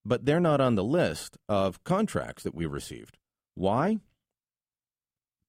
But 0.05 0.25
they're 0.25 0.41
not 0.41 0.61
on 0.61 0.75
the 0.75 0.85
list 0.85 1.39
of 1.49 1.83
contracts 1.85 2.43
that 2.43 2.55
we 2.55 2.67
received. 2.67 3.19
Why? 3.55 3.99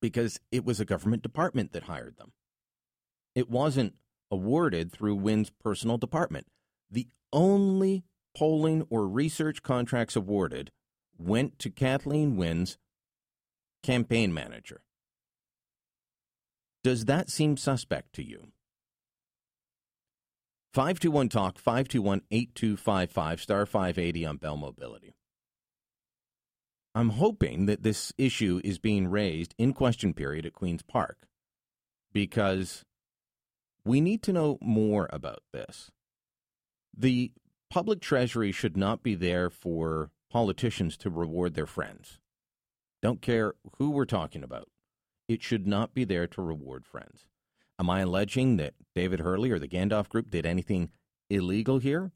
Because 0.02 0.40
it 0.52 0.66
was 0.66 0.80
a 0.80 0.86
government 0.86 1.24
department 1.24 1.74
that 1.74 1.84
hired 1.84 2.18
them. 2.18 2.32
It 3.36 3.50
wasn't 3.50 3.96
awarded 4.32 4.92
through 4.92 5.16
Wynne's 5.16 5.50
personal 5.50 5.98
department. 5.98 6.48
The 6.90 7.08
only 7.32 8.04
polling 8.36 8.86
or 8.90 9.08
research 9.08 9.64
contracts 9.64 10.16
awarded 10.16 10.72
went 11.18 11.60
to 11.60 11.70
Kathleen 11.70 12.38
Wynne's 12.38 12.78
campaign 13.84 14.34
manager. 14.34 14.82
Does 16.84 17.06
that 17.06 17.30
seem 17.30 17.58
suspect 17.58 18.14
to 18.14 18.24
you? 18.24 18.48
521 20.74 21.30
Talk, 21.30 21.58
521 21.58 22.22
8255, 22.32 23.42
star 23.42 23.66
580 23.66 24.26
on 24.26 24.38
Bell 24.38 24.56
Mobility. 24.56 25.14
I'm 26.96 27.10
hoping 27.10 27.66
that 27.66 27.84
this 27.84 28.14
issue 28.18 28.62
is 28.64 28.80
being 28.80 29.08
raised 29.08 29.56
in 29.58 29.74
question 29.74 30.14
period 30.14 30.46
at 30.46 30.54
Queen's 30.54 30.84
Park 30.84 31.28
because 32.14 32.84
we 33.86 34.02
need 34.02 34.22
to 34.24 34.34
know 34.34 34.58
more 34.62 35.10
about 35.12 35.42
this. 35.54 35.92
The 36.96 37.32
public 37.70 38.02
treasury 38.02 38.52
should 38.52 38.76
not 38.76 39.04
be 39.04 39.16
there 39.16 39.50
for 39.50 40.12
politicians 40.30 40.98
to 40.98 41.10
reward 41.10 41.54
their 41.54 41.66
friends. 41.66 42.20
Don't 43.02 43.22
care 43.22 43.54
who 43.78 43.92
we're 43.92 44.06
talking 44.06 44.44
about. 44.44 44.68
It 45.30 45.44
should 45.44 45.68
not 45.68 45.94
be 45.94 46.06
there 46.06 46.26
to 46.26 46.42
reward 46.42 46.88
friends. 46.88 47.28
Am 47.78 47.88
I 47.88 48.02
alleging 48.02 48.58
that 48.58 48.74
David 48.96 49.20
Herle 49.20 49.52
or 49.52 49.60
the 49.60 49.68
Gandalf 49.68 50.10
Group 50.10 50.32
did 50.32 50.46
anything 50.46 50.90
illegal 51.30 51.78
here? 51.78 52.12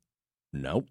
Nope. 0.51 0.89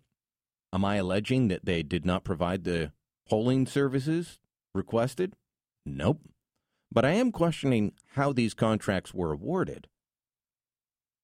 Am 0.72 0.85
I 0.85 0.96
alleging 0.96 1.48
that 1.48 1.64
they 1.64 1.82
did 1.82 2.06
not 2.06 2.22
provide 2.22 2.62
the 2.62 2.92
polling 3.28 3.66
services 3.66 4.38
requested? 4.72 5.35
Nope. 5.85 6.20
But 6.92 7.04
I 7.04 7.11
am 7.11 7.32
questioning 7.32 7.92
how 8.14 8.32
these 8.32 8.54
contracts 8.54 9.12
were 9.12 9.32
awarded. 9.32 9.88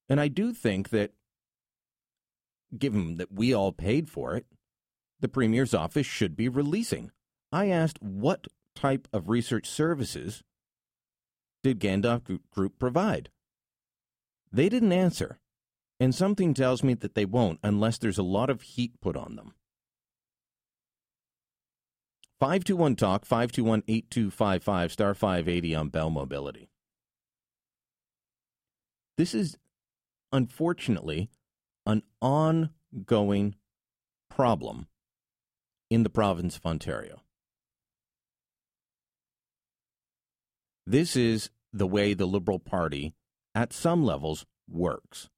And 0.09 0.21
I 0.21 0.27
do 0.27 0.53
think 0.53 0.89
that, 0.89 1.13
given 2.77 3.19
that 3.19 3.33
we 3.33 3.55
all 3.55 3.71
paid 3.73 4.09
for 4.11 4.35
it, 4.35 4.47
the 5.21 5.29
Premier's 5.29 5.75
office 5.75 6.07
should 6.07 6.35
be 6.35 6.49
releasing. 6.49 7.13
I 7.53 7.69
asked 7.69 8.03
what 8.03 8.49
type 8.75 9.07
of 9.13 9.29
research 9.29 9.69
services 9.69 10.43
did 11.63 11.81
Gandalf 11.81 12.41
Group 12.51 12.79
provide? 12.79 13.31
They 14.53 14.69
didn't 14.69 14.93
answer, 14.93 15.39
and 16.01 16.15
something 16.15 16.55
tells 16.55 16.83
me 16.83 16.95
that 16.95 17.15
they 17.15 17.25
won't 17.25 17.61
unless 17.63 17.99
there's 17.99 18.19
a 18.19 18.23
lot 18.23 18.51
of 18.51 18.63
heat 18.63 19.01
put 19.01 19.17
on 19.17 19.37
them. 19.37 19.55
521 22.41 22.95
Talk, 22.95 23.25
521 23.25 23.83
8255, 23.89 24.93
star 24.93 25.15
580 25.15 25.75
on 25.75 25.89
Bell 25.89 26.09
Mobility. 26.09 26.69
This 29.17 29.35
is 29.35 29.59
unfortunately 30.31 31.29
an 31.85 32.03
ongoing 32.23 33.57
problem 34.31 34.87
in 35.91 36.05
the 36.05 36.11
province 36.11 36.57
of 36.57 36.65
Ontario. 36.65 37.23
This 40.89 41.17
is 41.17 41.51
the 41.71 41.87
way 41.87 42.15
the 42.15 42.25
Liberal 42.25 42.59
Party, 42.59 43.13
at 43.55 43.75
some 43.75 44.03
levels, 44.03 44.47
works. 44.67 45.29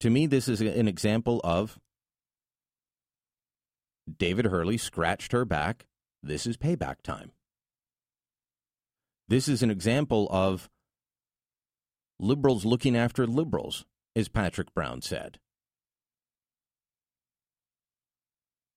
To 0.00 0.10
me, 0.10 0.26
this 0.26 0.48
is 0.48 0.60
an 0.60 0.88
example 0.88 1.40
of 1.44 1.78
David 4.18 4.46
Herle 4.46 4.76
scratched 4.76 5.30
her 5.30 5.44
back. 5.44 5.86
This 6.20 6.48
is 6.48 6.56
payback 6.56 7.02
time. 7.04 7.30
This 9.28 9.46
is 9.46 9.62
an 9.62 9.70
example 9.70 10.26
of 10.32 10.68
liberals 12.18 12.64
looking 12.64 12.96
after 12.96 13.24
liberals, 13.24 13.84
as 14.16 14.28
Patrick 14.28 14.74
Brown 14.74 15.00
said. 15.00 15.38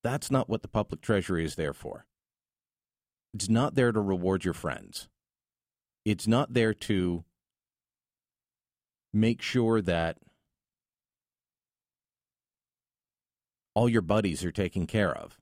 That's 0.03 0.29
not 0.29 0.47
what 0.47 0.61
the 0.61 0.67
public 0.67 1.01
treasury 1.01 1.43
is 1.43 1.55
there 1.55 1.73
for. 1.73 2.05
It's 3.35 3.49
not 3.49 3.75
there 3.75 3.91
to 3.91 3.99
reward 3.99 4.45
your 4.45 4.53
friends. 4.53 5.09
It's 6.05 6.25
not 6.25 6.53
there 6.53 6.73
to 6.73 7.25
make 9.11 9.41
sure 9.41 9.81
that 9.81 10.19
all 13.73 13.89
your 13.89 14.01
buddies 14.01 14.45
are 14.45 14.53
taken 14.53 14.87
care 14.87 15.13
of. 15.13 15.37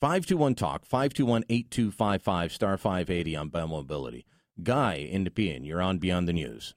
521 0.00 0.56
Talk, 0.56 0.84
521 0.84 1.44
8255, 1.48 2.52
star 2.52 2.76
580 2.76 3.36
on 3.36 3.48
Bell 3.48 3.68
Mobility. 3.68 4.26
Guy 4.60 4.94
in 4.94 5.22
Nepean, 5.22 5.64
you're 5.64 5.80
on 5.80 5.98
Beyond 5.98 6.26
the 6.26 6.32
News. 6.32 6.74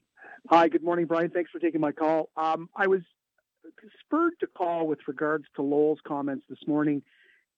Hi, 0.51 0.67
good 0.67 0.83
morning, 0.83 1.07
Brian. 1.07 1.31
Thanks 1.31 1.49
for 1.49 1.57
taking 1.57 1.81
my 1.81 1.93
call. 1.93 2.29
Um, 2.37 2.69
I 2.75 2.85
was 2.85 3.01
spurred 4.01 4.33
to 4.41 4.45
call 4.45 4.85
with 4.85 4.99
regards 5.07 5.45
to 5.55 5.63
Lowell's 5.63 5.99
comments 6.07 6.45
this 6.47 6.59
morning 6.67 7.01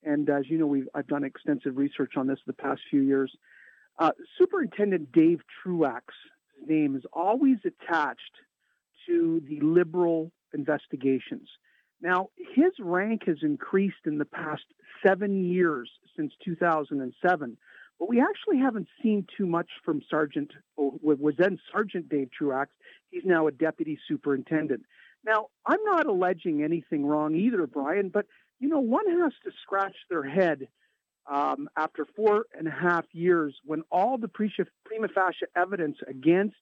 and 0.04 0.30
as 0.30 0.50
you 0.50 0.58
know, 0.58 0.68
we've 0.68 0.88
I've 0.94 1.08
done 1.08 1.24
extensive 1.24 1.78
research 1.78 2.14
on 2.18 2.28
this 2.28 2.40
the 2.46 2.54
past 2.54 2.82
few 2.90 3.02
years. 3.02 3.36
Uh, 3.98 4.12
Superintendent 4.38 5.12
Dave 5.12 5.42
Truax's 5.62 6.16
name 6.66 6.96
is 6.96 7.04
always 7.12 7.58
attached 7.66 8.22
to 9.08 9.42
the 9.48 9.60
liberal 9.62 10.32
investigations. 10.54 11.50
Now, 12.02 12.30
his 12.56 12.72
rank 12.80 13.24
has 13.28 13.38
increased 13.42 14.06
in 14.06 14.18
the 14.18 14.26
past 14.26 14.64
seven 15.06 15.44
years 15.44 15.90
since 16.16 16.32
2007, 16.46 17.58
but 18.00 18.10
we 18.10 18.22
actually 18.22 18.60
haven't 18.60 18.88
seen 19.04 19.26
too 19.38 19.46
much 19.46 19.68
from 19.84 20.02
Sergeant, 20.10 20.52
was 20.78 21.36
then 21.38 21.60
Sergeant 21.72 22.08
Dave 22.08 22.30
Truax. 22.32 22.72
He's 23.10 23.26
now 23.26 23.48
a 23.48 23.52
deputy 23.52 24.00
superintendent. 24.08 24.84
Now, 25.26 25.48
I'm 25.66 25.84
not 25.84 26.06
alleging 26.06 26.64
anything 26.64 27.06
wrong 27.06 27.36
either, 27.36 27.68
Brian, 27.68 28.08
but 28.08 28.26
you 28.60 28.70
know, 28.70 28.80
one 28.80 29.10
has 29.22 29.34
to 29.44 29.52
scratch 29.64 29.96
their 30.10 30.24
head 30.24 30.68
um, 31.30 31.70
after 31.78 32.06
four 32.16 32.46
and 32.58 32.68
a 32.68 32.72
half 32.72 33.06
years 33.14 33.56
when 33.64 33.84
all 33.92 34.18
the 34.18 34.28
prima 34.28 35.08
facie 35.08 35.46
evidence 35.56 35.98
against 36.08 36.56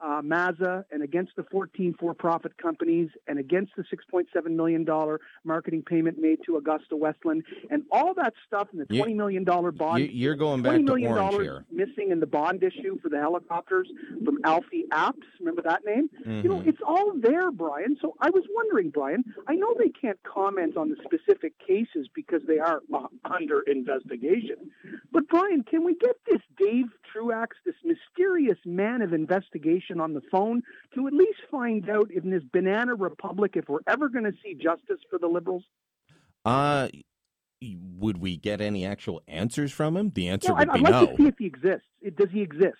uh, 0.00 0.20
Mazza 0.22 0.84
and 0.90 1.02
against 1.02 1.32
the 1.36 1.44
14 1.44 1.94
for-profit 1.98 2.56
companies 2.58 3.10
and 3.26 3.38
against 3.38 3.72
the 3.76 3.84
6.7 3.84 4.50
million 4.50 4.84
dollar 4.84 5.20
marketing 5.44 5.82
payment 5.82 6.18
made 6.18 6.38
to 6.44 6.60
AgustaWestland 6.60 7.42
and 7.70 7.84
all 7.90 8.14
that 8.14 8.34
stuff 8.46 8.68
in 8.72 8.78
the 8.78 8.84
20 8.86 9.14
million 9.14 9.44
dollar 9.44 9.72
bond. 9.72 10.08
You, 10.10 10.30
are 10.30 10.34
going 10.34 10.62
back 10.62 10.76
to 10.76 10.92
Ornge 10.92 11.40
here. 11.40 11.64
Missing 11.70 12.10
in 12.10 12.20
the 12.20 12.26
bond 12.26 12.62
issue 12.62 12.98
for 13.00 13.08
the 13.08 13.18
helicopters 13.18 13.88
from 14.24 14.38
Alfie 14.44 14.84
Apps. 14.92 15.22
Remember 15.40 15.62
that 15.62 15.84
name? 15.84 16.10
Mm-hmm. 16.20 16.42
You 16.42 16.48
know, 16.48 16.58
mm-hmm. 16.58 16.68
it's 16.68 16.80
all 16.86 17.12
there, 17.18 17.50
Brian. 17.50 17.96
So 18.00 18.14
I 18.20 18.30
was 18.30 18.44
wondering, 18.54 18.90
Brian. 18.90 19.24
I 19.46 19.54
know 19.54 19.74
they 19.78 19.88
can't 19.88 20.18
comment 20.22 20.76
on 20.76 20.90
the 20.90 20.96
specific 21.04 21.54
cases 21.58 22.08
because 22.14 22.42
they 22.46 22.58
are 22.58 22.82
under 23.24 23.60
investigation. 23.62 24.70
But 25.12 25.28
Brian, 25.28 25.62
can 25.62 25.84
we 25.84 25.94
get 25.94 26.16
this 26.28 26.40
Dave 26.58 26.86
Truax, 27.12 27.56
this 27.64 27.74
mysterious 27.84 28.58
man 28.64 29.02
of 29.02 29.12
investigation? 29.12 29.85
On 30.00 30.14
the 30.14 30.22
phone 30.30 30.62
to 30.94 31.06
at 31.06 31.12
least 31.12 31.38
find 31.50 31.88
out 31.88 32.10
in 32.10 32.30
this 32.30 32.42
banana 32.52 32.94
republic 32.94 33.52
if 33.54 33.68
we're 33.68 33.80
ever 33.86 34.08
going 34.08 34.24
to 34.24 34.34
see 34.42 34.54
justice 34.54 35.00
for 35.10 35.18
the 35.18 35.26
liberals? 35.26 35.64
Uh, 36.44 36.88
would 37.98 38.18
we 38.18 38.36
get 38.36 38.60
any 38.60 38.84
actual 38.84 39.22
answers 39.28 39.72
from 39.72 39.96
him? 39.96 40.10
The 40.14 40.28
answer 40.28 40.48
no, 40.48 40.54
would 40.56 40.68
I'd, 40.70 40.78
be 40.78 40.86
I'd 40.86 40.90
no. 40.90 41.00
like 41.00 41.10
to 41.10 41.16
see 41.16 41.28
if 41.28 41.38
he 41.38 41.46
exists. 41.46 41.86
Does 42.16 42.28
he 42.30 42.42
exist? 42.42 42.76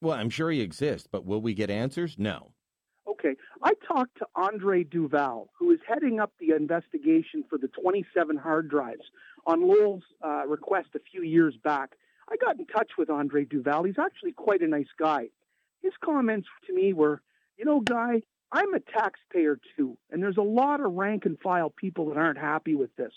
Well, 0.00 0.16
I'm 0.16 0.30
sure 0.30 0.50
he 0.50 0.60
exists, 0.60 1.08
but 1.10 1.26
will 1.26 1.42
we 1.42 1.54
get 1.54 1.70
answers? 1.70 2.16
No. 2.18 2.52
Okay. 3.08 3.34
I 3.62 3.72
talked 3.86 4.16
to 4.18 4.26
Andre 4.34 4.84
Duval, 4.84 5.50
who 5.58 5.70
is 5.72 5.80
heading 5.86 6.20
up 6.20 6.32
the 6.40 6.54
investigation 6.54 7.44
for 7.48 7.58
the 7.58 7.68
27 7.68 8.36
hard 8.36 8.70
drives 8.70 9.04
on 9.46 9.66
Lowell's 9.66 10.04
uh, 10.24 10.46
request 10.46 10.88
a 10.94 11.00
few 11.00 11.22
years 11.22 11.54
back. 11.62 11.90
I 12.30 12.36
got 12.36 12.58
in 12.58 12.66
touch 12.66 12.92
with 12.96 13.10
Andre 13.10 13.44
Duval. 13.44 13.84
He's 13.84 13.98
actually 13.98 14.32
quite 14.32 14.62
a 14.62 14.68
nice 14.68 14.88
guy 14.98 15.28
his 15.82 15.92
comments 16.04 16.48
to 16.66 16.74
me 16.74 16.92
were, 16.92 17.22
you 17.56 17.64
know, 17.64 17.80
Guy, 17.80 18.22
I'm 18.52 18.74
a 18.74 18.80
taxpayer 18.80 19.58
too, 19.76 19.96
and 20.10 20.22
there's 20.22 20.36
a 20.36 20.42
lot 20.42 20.80
of 20.80 20.92
rank 20.92 21.24
and 21.24 21.38
file 21.38 21.70
people 21.70 22.08
that 22.08 22.16
aren't 22.16 22.38
happy 22.38 22.74
with 22.74 22.94
this. 22.96 23.12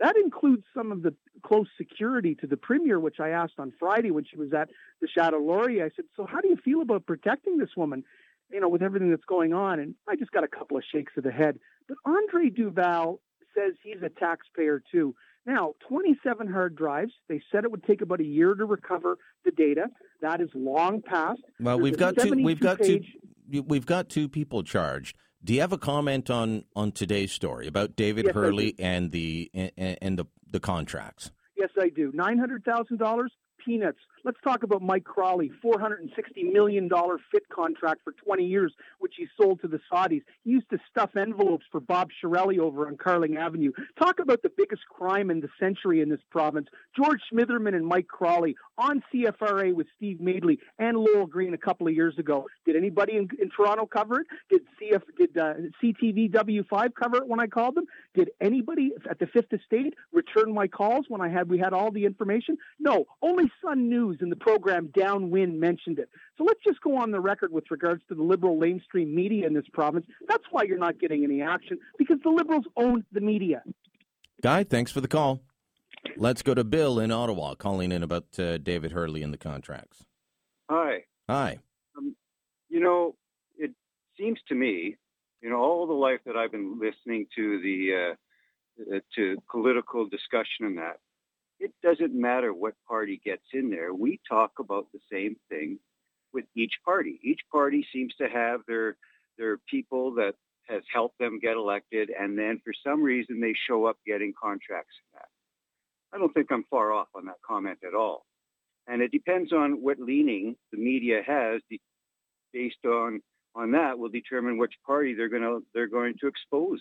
That 0.00 0.16
includes 0.16 0.64
some 0.74 0.92
of 0.92 1.02
the 1.02 1.14
close 1.42 1.66
security 1.76 2.36
to 2.36 2.46
the 2.46 2.56
premier, 2.56 3.00
which 3.00 3.18
I 3.18 3.30
asked 3.30 3.58
on 3.58 3.72
Friday 3.78 4.12
when 4.12 4.24
she 4.24 4.36
was 4.36 4.52
at 4.52 4.70
the 5.00 5.08
Chateau 5.08 5.38
Laurier. 5.38 5.84
I 5.84 5.90
said, 5.96 6.04
"So 6.14 6.24
how 6.24 6.40
do 6.40 6.48
you 6.48 6.56
feel 6.56 6.82
about 6.82 7.06
protecting 7.06 7.58
this 7.58 7.76
woman?" 7.76 8.04
You 8.50 8.60
know, 8.60 8.68
with 8.68 8.82
everything 8.82 9.10
that's 9.10 9.24
going 9.24 9.52
on, 9.52 9.80
and 9.80 9.94
I 10.06 10.14
just 10.14 10.30
got 10.30 10.44
a 10.44 10.48
couple 10.48 10.76
of 10.76 10.84
shakes 10.84 11.16
of 11.16 11.24
the 11.24 11.32
head. 11.32 11.58
But 11.88 11.98
Andre 12.04 12.48
Duval 12.48 13.20
says 13.54 13.74
he's 13.82 14.02
a 14.02 14.08
taxpayer 14.08 14.80
too. 14.90 15.14
Now, 15.48 15.72
27 15.88 16.46
hard 16.46 16.76
drives. 16.76 17.12
They 17.26 17.40
said 17.50 17.64
it 17.64 17.70
would 17.70 17.82
take 17.84 18.02
about 18.02 18.20
a 18.20 18.24
year 18.24 18.54
to 18.54 18.66
recover 18.66 19.16
the 19.46 19.50
data. 19.50 19.86
That 20.20 20.42
is 20.42 20.50
long 20.54 21.00
past. 21.00 21.40
Well, 21.58 21.80
we've 21.80 21.96
got 21.96 22.18
two. 22.18 22.32
We've 22.32 22.60
got 22.60 22.80
page... 22.80 23.16
two. 23.50 23.62
We've 23.62 23.86
got 23.86 24.10
two 24.10 24.28
people 24.28 24.62
charged. 24.62 25.16
Do 25.42 25.54
you 25.54 25.62
have 25.62 25.72
a 25.72 25.78
comment 25.78 26.28
on 26.28 26.64
on 26.76 26.92
today's 26.92 27.32
story 27.32 27.66
about 27.66 27.96
David 27.96 28.26
yes, 28.26 28.34
Herle 28.34 28.74
and 28.78 29.10
the 29.10 29.50
and, 29.54 29.98
and 30.02 30.18
the 30.18 30.26
the 30.50 30.60
contracts? 30.60 31.30
Yes, 31.56 31.70
I 31.80 31.88
do. 31.88 32.10
Nine 32.12 32.36
hundred 32.36 32.62
thousand 32.64 32.98
dollars 32.98 33.32
peanuts. 33.64 34.00
Let's 34.24 34.38
talk 34.42 34.62
about 34.62 34.82
Mike 34.82 35.04
Crawley, 35.04 35.50
$460 35.64 36.52
million 36.52 36.88
fit 37.32 37.48
contract 37.48 38.00
for 38.04 38.12
20 38.12 38.44
years, 38.44 38.72
which 38.98 39.14
he 39.16 39.26
sold 39.40 39.60
to 39.62 39.68
the 39.68 39.80
Saudis. 39.90 40.22
He 40.44 40.50
used 40.50 40.68
to 40.70 40.78
stuff 40.90 41.10
envelopes 41.16 41.64
for 41.70 41.80
Bob 41.80 42.10
Chiarelli 42.22 42.58
over 42.58 42.86
on 42.86 42.96
Carling 42.96 43.36
Avenue. 43.36 43.72
Talk 43.98 44.18
about 44.18 44.42
the 44.42 44.50
biggest 44.56 44.82
crime 44.88 45.30
in 45.30 45.40
the 45.40 45.48
century 45.60 46.00
in 46.00 46.08
this 46.08 46.20
province. 46.30 46.68
George 46.96 47.20
Smitherman 47.32 47.74
and 47.74 47.86
Mike 47.86 48.08
Crawley 48.08 48.56
on 48.76 49.02
CFRA 49.12 49.74
with 49.74 49.86
Steve 49.96 50.20
Madeley 50.20 50.58
and 50.78 50.96
Lowell 50.96 51.26
Green 51.26 51.54
a 51.54 51.58
couple 51.58 51.86
of 51.86 51.94
years 51.94 52.18
ago. 52.18 52.46
Did 52.64 52.76
anybody 52.76 53.16
in, 53.16 53.28
in 53.40 53.50
Toronto 53.50 53.86
cover 53.86 54.20
it? 54.20 54.26
Did 54.50 54.62
CF 54.80 55.02
did 55.16 55.36
uh, 55.36 55.54
CTV 55.82 56.30
W5 56.32 56.94
cover 56.94 57.18
it 57.18 57.28
when 57.28 57.40
I 57.40 57.46
called 57.46 57.74
them? 57.74 57.84
Did 58.14 58.30
anybody 58.40 58.92
at 59.08 59.18
the 59.18 59.26
Fifth 59.26 59.52
Estate 59.52 59.94
return 60.12 60.52
my 60.52 60.66
calls 60.66 61.06
when 61.08 61.20
I 61.20 61.28
had 61.28 61.48
we 61.48 61.58
had 61.58 61.72
all 61.72 61.90
the 61.90 62.04
information? 62.04 62.56
No, 62.78 63.06
only 63.22 63.50
Sun 63.62 63.88
News 63.88 64.07
in 64.20 64.30
the 64.30 64.36
program 64.36 64.88
Downwind 64.88 65.58
mentioned 65.58 65.98
it. 65.98 66.08
So 66.36 66.44
let's 66.44 66.60
just 66.64 66.80
go 66.80 66.96
on 66.96 67.10
the 67.10 67.20
record 67.20 67.52
with 67.52 67.64
regards 67.70 68.02
to 68.08 68.14
the 68.14 68.22
liberal 68.22 68.56
mainstream 68.56 69.14
media 69.14 69.46
in 69.46 69.54
this 69.54 69.66
province. 69.72 70.06
That's 70.26 70.44
why 70.50 70.62
you're 70.62 70.78
not 70.78 70.98
getting 70.98 71.24
any 71.24 71.42
action 71.42 71.78
because 71.98 72.18
the 72.22 72.30
liberals 72.30 72.64
own 72.76 73.04
the 73.12 73.20
media. 73.20 73.62
Guy, 74.42 74.64
thanks 74.64 74.92
for 74.92 75.00
the 75.00 75.08
call. 75.08 75.40
Let's 76.16 76.42
go 76.42 76.54
to 76.54 76.64
Bill 76.64 77.00
in 77.00 77.10
Ottawa 77.10 77.54
calling 77.54 77.92
in 77.92 78.02
about 78.02 78.38
uh, 78.38 78.58
David 78.58 78.92
Herle 78.92 79.22
and 79.22 79.32
the 79.32 79.38
contracts. 79.38 80.04
Hi. 80.70 81.04
Hi. 81.28 81.58
Um, 81.96 82.14
you 82.68 82.80
know, 82.80 83.14
it 83.56 83.72
seems 84.18 84.38
to 84.48 84.54
me, 84.54 84.96
you 85.42 85.50
know, 85.50 85.56
all 85.56 85.86
the 85.86 85.92
life 85.92 86.20
that 86.26 86.36
I've 86.36 86.52
been 86.52 86.78
listening 86.78 87.26
to 87.36 87.60
the 87.60 88.12
uh, 88.12 88.98
to 89.16 89.36
political 89.50 90.08
discussion 90.08 90.66
and 90.66 90.78
that, 90.78 91.00
it 91.60 91.72
doesn't 91.82 92.14
matter 92.14 92.52
what 92.52 92.74
party 92.86 93.20
gets 93.24 93.42
in 93.52 93.70
there. 93.70 93.92
We 93.92 94.20
talk 94.28 94.52
about 94.58 94.86
the 94.92 95.00
same 95.10 95.36
thing 95.48 95.78
with 96.32 96.44
each 96.54 96.74
party. 96.84 97.18
Each 97.22 97.40
party 97.50 97.86
seems 97.92 98.14
to 98.16 98.28
have 98.28 98.60
their 98.66 98.96
their 99.38 99.58
people 99.70 100.14
that 100.14 100.34
has 100.68 100.82
helped 100.92 101.18
them 101.18 101.38
get 101.40 101.56
elected, 101.56 102.10
and 102.10 102.38
then 102.38 102.60
for 102.64 102.72
some 102.84 103.02
reason 103.02 103.40
they 103.40 103.54
show 103.68 103.86
up 103.86 103.96
getting 104.06 104.32
contracts 104.40 104.94
in 105.00 105.18
that. 105.18 105.28
I 106.12 106.18
don't 106.18 106.32
think 106.32 106.50
I'm 106.50 106.64
far 106.70 106.92
off 106.92 107.08
on 107.14 107.26
that 107.26 107.40
comment 107.46 107.78
at 107.86 107.94
all. 107.94 108.24
And 108.86 109.02
it 109.02 109.12
depends 109.12 109.52
on 109.52 109.82
what 109.82 109.98
leaning 109.98 110.56
the 110.72 110.78
media 110.78 111.20
has. 111.26 111.60
Based 112.52 112.84
on 112.86 113.20
on 113.54 113.72
that, 113.72 113.98
will 113.98 114.08
determine 114.08 114.56
which 114.56 114.74
party 114.86 115.14
they're 115.14 115.28
going 115.28 115.42
to 115.42 115.62
they're 115.74 115.88
going 115.88 116.14
to 116.20 116.26
expose 116.26 116.80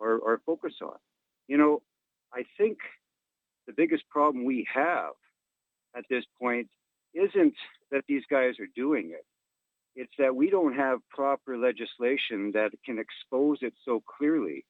or, 0.00 0.18
or 0.18 0.40
focus 0.44 0.74
on. 0.82 0.96
You 1.46 1.56
know, 1.56 1.82
I 2.32 2.44
think 2.58 2.78
the 3.66 3.72
biggest 3.72 4.08
problem 4.08 4.44
we 4.44 4.66
have 4.72 5.12
at 5.96 6.04
this 6.10 6.24
point 6.40 6.68
isn't 7.14 7.54
that 7.90 8.04
these 8.08 8.24
guys 8.30 8.54
are 8.58 8.68
doing 8.74 9.10
it. 9.12 9.24
It's 9.96 10.12
that 10.18 10.34
we 10.34 10.50
don't 10.50 10.74
have 10.74 10.98
proper 11.08 11.56
legislation 11.56 12.50
that 12.52 12.72
can 12.84 12.98
expose 12.98 13.58
it 13.62 13.74
so 13.84 14.02
clearly 14.18 14.64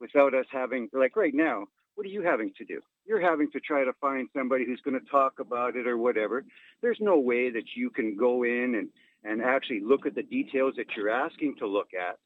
without 0.00 0.34
us 0.34 0.46
having, 0.52 0.88
like 0.92 1.16
right 1.16 1.34
now, 1.34 1.64
what 1.96 2.06
are 2.06 2.10
you 2.10 2.22
having 2.22 2.52
to 2.58 2.64
do? 2.64 2.80
You're 3.04 3.20
having 3.20 3.50
to 3.50 3.58
try 3.58 3.84
to 3.84 3.92
find 4.00 4.28
somebody 4.36 4.64
who's 4.64 4.80
going 4.82 4.98
to 4.98 5.10
talk 5.10 5.40
about 5.40 5.74
it 5.74 5.88
or 5.88 5.98
whatever. 5.98 6.44
There's 6.80 6.98
no 7.00 7.18
way 7.18 7.50
that 7.50 7.74
you 7.74 7.90
can 7.90 8.16
go 8.16 8.44
in 8.44 8.76
and, 8.76 8.88
and 9.24 9.42
actually 9.42 9.80
look 9.80 10.06
at 10.06 10.14
the 10.14 10.22
details 10.22 10.74
that 10.76 10.86
you're 10.96 11.10
asking 11.10 11.56
to 11.58 11.66
look 11.66 11.88
at 12.00 12.16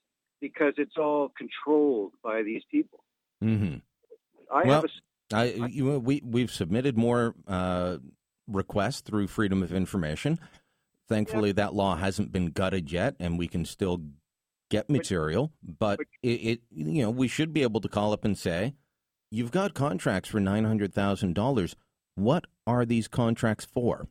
because 0.43 0.75
it's 0.77 0.99
all 0.99 1.33
controlled 1.39 2.13
by 2.23 2.43
these 2.43 2.63
people. 2.71 3.03
Mm-hmm. 3.43 3.77
I 4.55 4.65
well, 4.67 4.75
have 4.75 4.85
a 4.85 4.89
I, 5.33 5.45
you, 5.45 5.99
we 5.99 6.23
we've 6.25 6.51
submitted 6.51 6.97
more 6.97 7.35
uh, 7.47 7.99
requests 8.47 9.01
through 9.01 9.29
Freedom 9.29 9.63
of 9.63 9.73
Information. 9.73 10.39
Thankfully, 11.09 11.51
yeah. 11.51 11.55
that 11.55 11.75
law 11.75 11.97
hasn't 11.97 12.33
been 12.33 12.47
gutted 12.47 12.91
yet, 12.91 13.17
and 13.19 13.39
we 13.39 13.49
can 13.49 13.65
still 13.65 14.03
get 14.71 14.89
material. 14.89 15.53
But, 15.63 16.01
it, 16.23 16.29
it, 16.29 16.61
you 16.71 17.03
know, 17.03 17.11
we 17.11 17.29
should 17.29 17.53
be 17.53 17.63
able 17.63 17.81
to 17.83 17.89
call 17.89 18.13
up 18.13 18.25
and 18.25 18.37
say, 18.37 18.75
"You've 19.31 19.51
got 19.51 19.75
contracts 19.75 20.29
for 20.29 20.41
nine 20.41 20.65
hundred 20.65 20.95
thousand 20.95 21.35
dollars. 21.35 21.77
What 22.15 22.47
are 22.67 22.85
these 22.85 23.09
contracts 23.09 23.65
for?" 23.65 24.09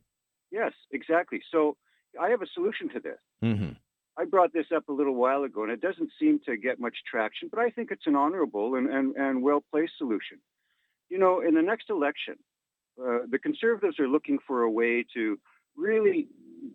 Yes, 0.50 0.72
exactly. 0.90 1.42
So 1.50 1.76
I 2.20 2.28
have 2.28 2.42
a 2.42 2.46
solution 2.54 2.88
to 2.90 3.00
this. 3.00 3.18
Mm-hmm. 3.42 3.72
I 4.16 4.24
brought 4.26 4.52
this 4.52 4.66
up 4.74 4.88
a 4.88 4.92
little 4.92 5.14
while 5.14 5.44
ago, 5.44 5.62
and 5.62 5.72
it 5.72 5.80
doesn't 5.80 6.10
seem 6.20 6.40
to 6.46 6.56
get 6.56 6.78
much 6.78 6.96
traction, 7.10 7.48
but 7.50 7.58
I 7.58 7.70
think 7.70 7.90
it's 7.90 8.06
an 8.06 8.14
honorable 8.14 8.74
and, 8.74 8.88
and, 8.88 9.16
and 9.16 9.42
well 9.42 9.64
placed 9.70 9.94
solution. 9.96 10.38
You 11.12 11.18
know, 11.18 11.42
in 11.42 11.52
the 11.52 11.60
next 11.60 11.90
election, 11.90 12.36
uh, 12.98 13.26
the 13.30 13.38
conservatives 13.38 14.00
are 14.00 14.08
looking 14.08 14.38
for 14.46 14.62
a 14.62 14.70
way 14.70 15.04
to 15.12 15.38
really 15.76 16.28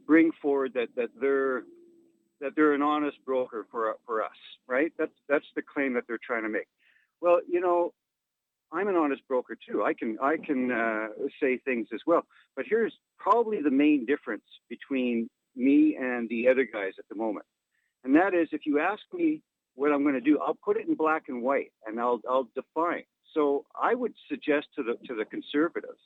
bring 0.05 0.29
forward 0.39 0.73
that, 0.75 0.89
that 0.95 1.09
they're 1.19 1.63
that 2.39 2.51
they're 2.55 2.73
an 2.73 2.83
honest 2.83 3.17
broker 3.25 3.65
for 3.71 3.95
for 4.05 4.23
us, 4.23 4.39
right? 4.67 4.91
That's 4.99 5.17
that's 5.27 5.47
the 5.55 5.63
claim 5.63 5.95
that 5.95 6.03
they're 6.07 6.19
trying 6.23 6.43
to 6.43 6.49
make. 6.49 6.67
Well, 7.19 7.39
you 7.49 7.59
know, 7.59 7.95
I'm 8.71 8.87
an 8.87 8.95
honest 8.95 9.27
broker 9.27 9.57
too. 9.67 9.83
I 9.83 9.95
can 9.95 10.19
I 10.21 10.37
can 10.37 10.71
uh, 10.71 11.07
say 11.41 11.57
things 11.57 11.87
as 11.91 12.01
well. 12.05 12.21
But 12.55 12.65
here's 12.69 12.93
probably 13.17 13.63
the 13.63 13.71
main 13.71 14.05
difference 14.05 14.45
between 14.69 15.31
me 15.55 15.97
and 15.99 16.29
the 16.29 16.47
other 16.47 16.67
guys 16.71 16.93
at 16.99 17.05
the 17.09 17.15
moment, 17.15 17.47
and 18.03 18.15
that 18.15 18.35
is 18.35 18.49
if 18.51 18.67
you 18.67 18.77
ask 18.77 19.01
me 19.11 19.41
what 19.73 19.91
I'm 19.91 20.03
going 20.03 20.13
to 20.13 20.21
do, 20.21 20.37
I'll 20.39 20.59
put 20.63 20.77
it 20.77 20.87
in 20.87 20.93
black 20.93 21.23
and 21.27 21.41
white, 21.41 21.71
and 21.87 21.99
I'll 21.99 22.21
I'll 22.29 22.47
define. 22.53 23.05
So 23.37 23.65
I 23.79 23.93
would 23.93 24.15
suggest 24.27 24.65
to 24.75 24.83
the 24.83 24.95
to 25.05 25.13
the 25.13 25.25
conservatives, 25.25 25.99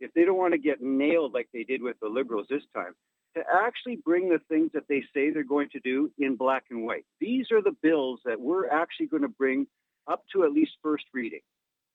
if 0.00 0.12
they 0.14 0.24
don't 0.24 0.36
want 0.36 0.52
to 0.52 0.58
get 0.58 0.82
nailed 0.82 1.32
like 1.32 1.48
they 1.54 1.62
did 1.62 1.80
with 1.80 1.96
the 2.02 2.08
liberals 2.08 2.48
this 2.50 2.64
time, 2.74 2.94
to 3.36 3.42
actually 3.54 4.00
bring 4.04 4.28
the 4.28 4.40
things 4.48 4.72
that 4.74 4.88
they 4.88 5.04
say 5.14 5.30
they're 5.30 5.44
going 5.44 5.68
to 5.70 5.80
do 5.80 6.10
in 6.18 6.34
black 6.34 6.64
and 6.70 6.84
white. 6.84 7.04
These 7.20 7.52
are 7.52 7.62
the 7.62 7.76
bills 7.82 8.18
that 8.24 8.40
we're 8.40 8.68
actually 8.68 9.06
going 9.06 9.22
to 9.22 9.28
bring 9.28 9.68
up 10.08 10.24
to 10.32 10.42
at 10.42 10.50
least 10.50 10.72
first 10.82 11.04
reading, 11.14 11.42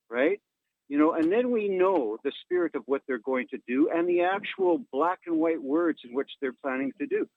right? 0.09 0.39
You 0.87 0.97
know, 0.97 1.11
and 1.11 1.29
then 1.29 1.51
we 1.51 1.67
know 1.67 2.17
the 2.23 2.31
spirit 2.43 2.73
of 2.73 2.83
what 2.85 3.01
they're 3.07 3.19
going 3.19 3.47
to 3.49 3.59
do 3.67 3.89
and 3.93 4.07
the 4.07 4.21
actual 4.21 4.79
black 4.93 5.19
and 5.27 5.37
white 5.37 5.61
words 5.61 5.99
in 6.07 6.15
which 6.15 6.31
they're 6.39 6.55
planning 6.63 6.93
to 6.99 7.05
do. 7.05 7.27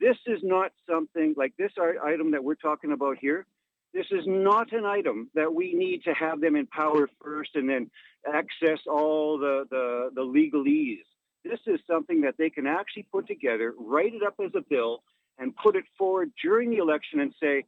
This 0.00 0.16
is 0.26 0.40
not 0.42 0.72
something 0.90 1.34
like 1.36 1.52
this 1.56 1.70
item 2.04 2.32
that 2.32 2.42
we're 2.42 2.56
talking 2.56 2.90
about 2.90 3.18
here. 3.20 3.46
This 3.92 4.06
is 4.10 4.24
not 4.26 4.72
an 4.72 4.84
item 4.84 5.30
that 5.34 5.54
we 5.54 5.72
need 5.72 6.04
to 6.04 6.12
have 6.12 6.40
them 6.40 6.56
in 6.56 6.66
power 6.66 7.08
first 7.22 7.50
and 7.54 7.68
then 7.68 7.90
access 8.26 8.80
all 8.86 9.38
the, 9.38 9.64
the, 9.70 10.10
the 10.14 10.20
legalese. 10.20 11.04
This 11.44 11.60
is 11.66 11.80
something 11.86 12.22
that 12.22 12.34
they 12.36 12.50
can 12.50 12.66
actually 12.66 13.04
put 13.04 13.26
together, 13.26 13.72
write 13.78 14.14
it 14.14 14.22
up 14.22 14.34
as 14.44 14.50
a 14.54 14.62
bill, 14.68 15.02
and 15.38 15.54
put 15.56 15.76
it 15.76 15.84
forward 15.96 16.32
during 16.42 16.70
the 16.70 16.78
election 16.78 17.20
and 17.20 17.32
say, 17.40 17.64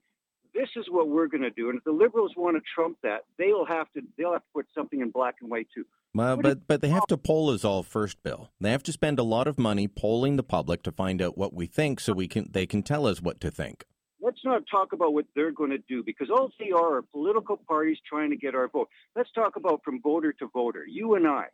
this 0.55 0.69
is 0.77 0.87
what 0.91 1.09
we're 1.09 1.29
going 1.29 1.43
to 1.43 1.51
do. 1.51 1.69
And 1.69 1.79
if 1.79 1.85
the 1.85 1.93
liberals 1.93 2.33
want 2.37 2.57
to 2.57 2.63
trump 2.75 2.99
that, 3.03 3.25
they'll 3.39 3.67
have 3.67 3.91
to 3.93 4.03
they'll 4.17 4.33
have 4.33 4.43
to 4.43 4.49
put 4.55 4.67
something 4.75 5.01
in 5.01 5.11
black 5.11 5.37
and 5.41 5.51
white 5.51 5.69
too. 5.75 5.85
Well, 6.15 6.39
but 6.39 6.67
but 6.67 6.81
they 6.81 6.89
have 6.89 7.07
to 7.09 7.19
poll 7.19 7.51
us 7.51 7.65
all 7.65 7.83
first, 7.83 8.23
Bill. 8.23 8.51
They 8.61 8.71
have 8.71 8.83
to 8.85 8.93
spend 8.93 9.19
a 9.19 9.23
lot 9.23 9.47
of 9.47 9.59
money 9.59 9.87
polling 9.87 10.37
the 10.37 10.43
public 10.43 10.83
to 10.85 10.93
find 10.93 11.21
out 11.23 11.37
what 11.37 11.53
we 11.53 11.67
think, 11.67 12.01
so 12.01 12.13
we 12.13 12.27
can 12.27 12.49
they 12.51 12.67
can 12.67 12.83
tell 12.83 13.07
us 13.07 13.21
what 13.21 13.41
to 13.43 13.51
think 13.51 13.85
let's 14.21 14.45
not 14.45 14.63
talk 14.71 14.93
about 14.93 15.13
what 15.15 15.27
they're 15.35 15.53
going 15.53 15.71
to 15.71 15.83
do 15.89 16.03
because 16.03 16.31
all 16.31 16.51
they 16.59 16.71
are 16.71 16.99
are 16.99 17.03
political 17.03 17.57
parties 17.57 17.99
trying 18.09 18.31
to 18.31 18.37
get 18.37 18.55
our 18.55 18.69
vote. 18.69 18.89
Let's 19.17 19.31
talk 19.33 19.57
about 19.57 19.83
from 19.85 20.01
voter 20.01 20.33
to 20.35 20.49
voter. 20.53 20.85
You 20.87 21.15
and 21.15 21.27
I. 21.27 21.47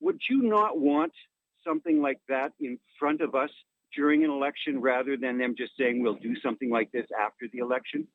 Would 0.00 0.20
you 0.28 0.42
not 0.42 0.78
want 0.78 1.12
something 1.64 2.00
like 2.00 2.20
that 2.28 2.52
in 2.60 2.78
front 2.98 3.20
of 3.20 3.34
us 3.34 3.50
during 3.94 4.24
an 4.24 4.30
election 4.30 4.80
rather 4.80 5.16
than 5.16 5.38
them 5.38 5.54
just 5.56 5.72
saying 5.78 6.02
we'll 6.02 6.14
do 6.14 6.34
something 6.42 6.70
like 6.70 6.90
this 6.92 7.06
after 7.18 7.46
the 7.52 7.58
election? 7.58 8.06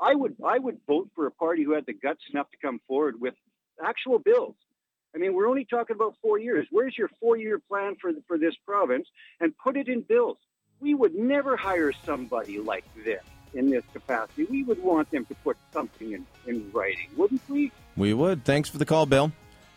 I 0.00 0.14
would 0.14 0.36
I 0.44 0.58
would 0.58 0.78
vote 0.86 1.10
for 1.14 1.26
a 1.26 1.30
party 1.30 1.64
who 1.64 1.72
had 1.72 1.86
the 1.86 1.92
guts 1.92 2.22
enough 2.32 2.50
to 2.50 2.56
come 2.62 2.80
forward 2.86 3.20
with 3.20 3.34
actual 3.84 4.18
bills. 4.18 4.54
I 5.14 5.18
mean, 5.18 5.34
we're 5.34 5.48
only 5.48 5.64
talking 5.64 5.96
about 5.96 6.14
four 6.22 6.38
years. 6.38 6.66
Where's 6.70 6.96
your 6.96 7.10
four-year 7.20 7.60
plan 7.68 7.96
for 8.00 8.12
for 8.26 8.38
this 8.38 8.54
province? 8.64 9.08
And 9.40 9.56
put 9.58 9.76
it 9.76 9.88
in 9.88 10.02
bills. 10.02 10.38
We 10.80 10.94
would 10.94 11.14
never 11.14 11.56
hire 11.56 11.92
somebody 12.04 12.60
like 12.60 12.84
this 13.04 13.22
in 13.54 13.70
this 13.70 13.84
capacity, 13.92 14.44
we 14.44 14.62
would 14.64 14.82
want 14.82 15.10
them 15.10 15.24
to 15.26 15.34
put 15.36 15.56
something 15.72 16.12
in, 16.12 16.26
in 16.46 16.70
writing, 16.72 17.08
wouldn't 17.16 17.42
we? 17.48 17.72
We 17.96 18.14
would. 18.14 18.44
Thanks 18.44 18.68
for 18.68 18.78
the 18.78 18.86
call, 18.86 19.06
Bill. 19.06 19.32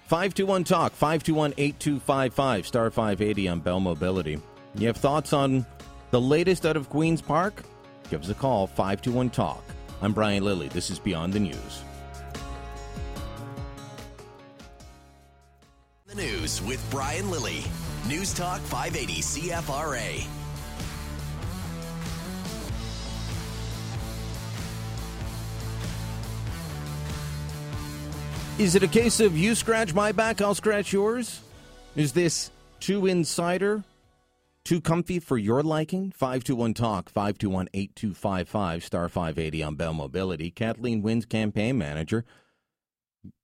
521 0.07 0.65
Talk, 0.65 0.91
521 0.91 1.53
8255, 1.57 2.67
star 2.67 2.91
580 2.91 3.47
on 3.47 3.59
Bell 3.61 3.79
Mobility. 3.79 4.41
You 4.75 4.87
have 4.87 4.97
thoughts 4.97 5.33
on 5.33 5.65
the 6.11 6.19
latest 6.19 6.65
out 6.65 6.75
of 6.75 6.89
Queen's 6.89 7.21
Park? 7.21 7.63
Give 8.09 8.21
us 8.21 8.29
a 8.29 8.33
call, 8.33 8.67
521 8.67 9.29
Talk. 9.29 9.63
I'm 10.01 10.13
Brian 10.13 10.43
Lilley. 10.43 10.67
This 10.67 10.89
is 10.89 10.99
Beyond 10.99 11.33
the 11.33 11.39
News. 11.39 11.83
The 16.07 16.15
news 16.15 16.61
with 16.63 16.85
Brian 16.91 17.31
Lilley. 17.31 17.63
News 18.07 18.33
Talk 18.33 18.59
580 18.59 19.21
CFRA. 19.21 20.40
Is 28.61 28.75
it 28.75 28.83
a 28.83 28.87
case 28.87 29.19
of 29.19 29.35
you 29.35 29.55
scratch 29.55 29.95
my 29.95 30.11
back, 30.11 30.39
I'll 30.39 30.53
scratch 30.53 30.93
yours? 30.93 31.41
Is 31.95 32.13
this 32.13 32.51
Too 32.79 33.07
insider? 33.07 33.83
Too 34.63 34.79
comfy 34.79 35.17
for 35.17 35.35
your 35.35 35.63
liking? 35.63 36.11
521 36.11 36.75
Talk, 36.75 37.09
521 37.09 37.69
8255, 37.73 38.85
star 38.85 39.09
580 39.09 39.63
on 39.63 39.75
Bell 39.77 39.93
Mobility. 39.95 40.51
Kathleen 40.51 41.01
Wynne's 41.01 41.25
campaign 41.25 41.79
manager 41.79 42.23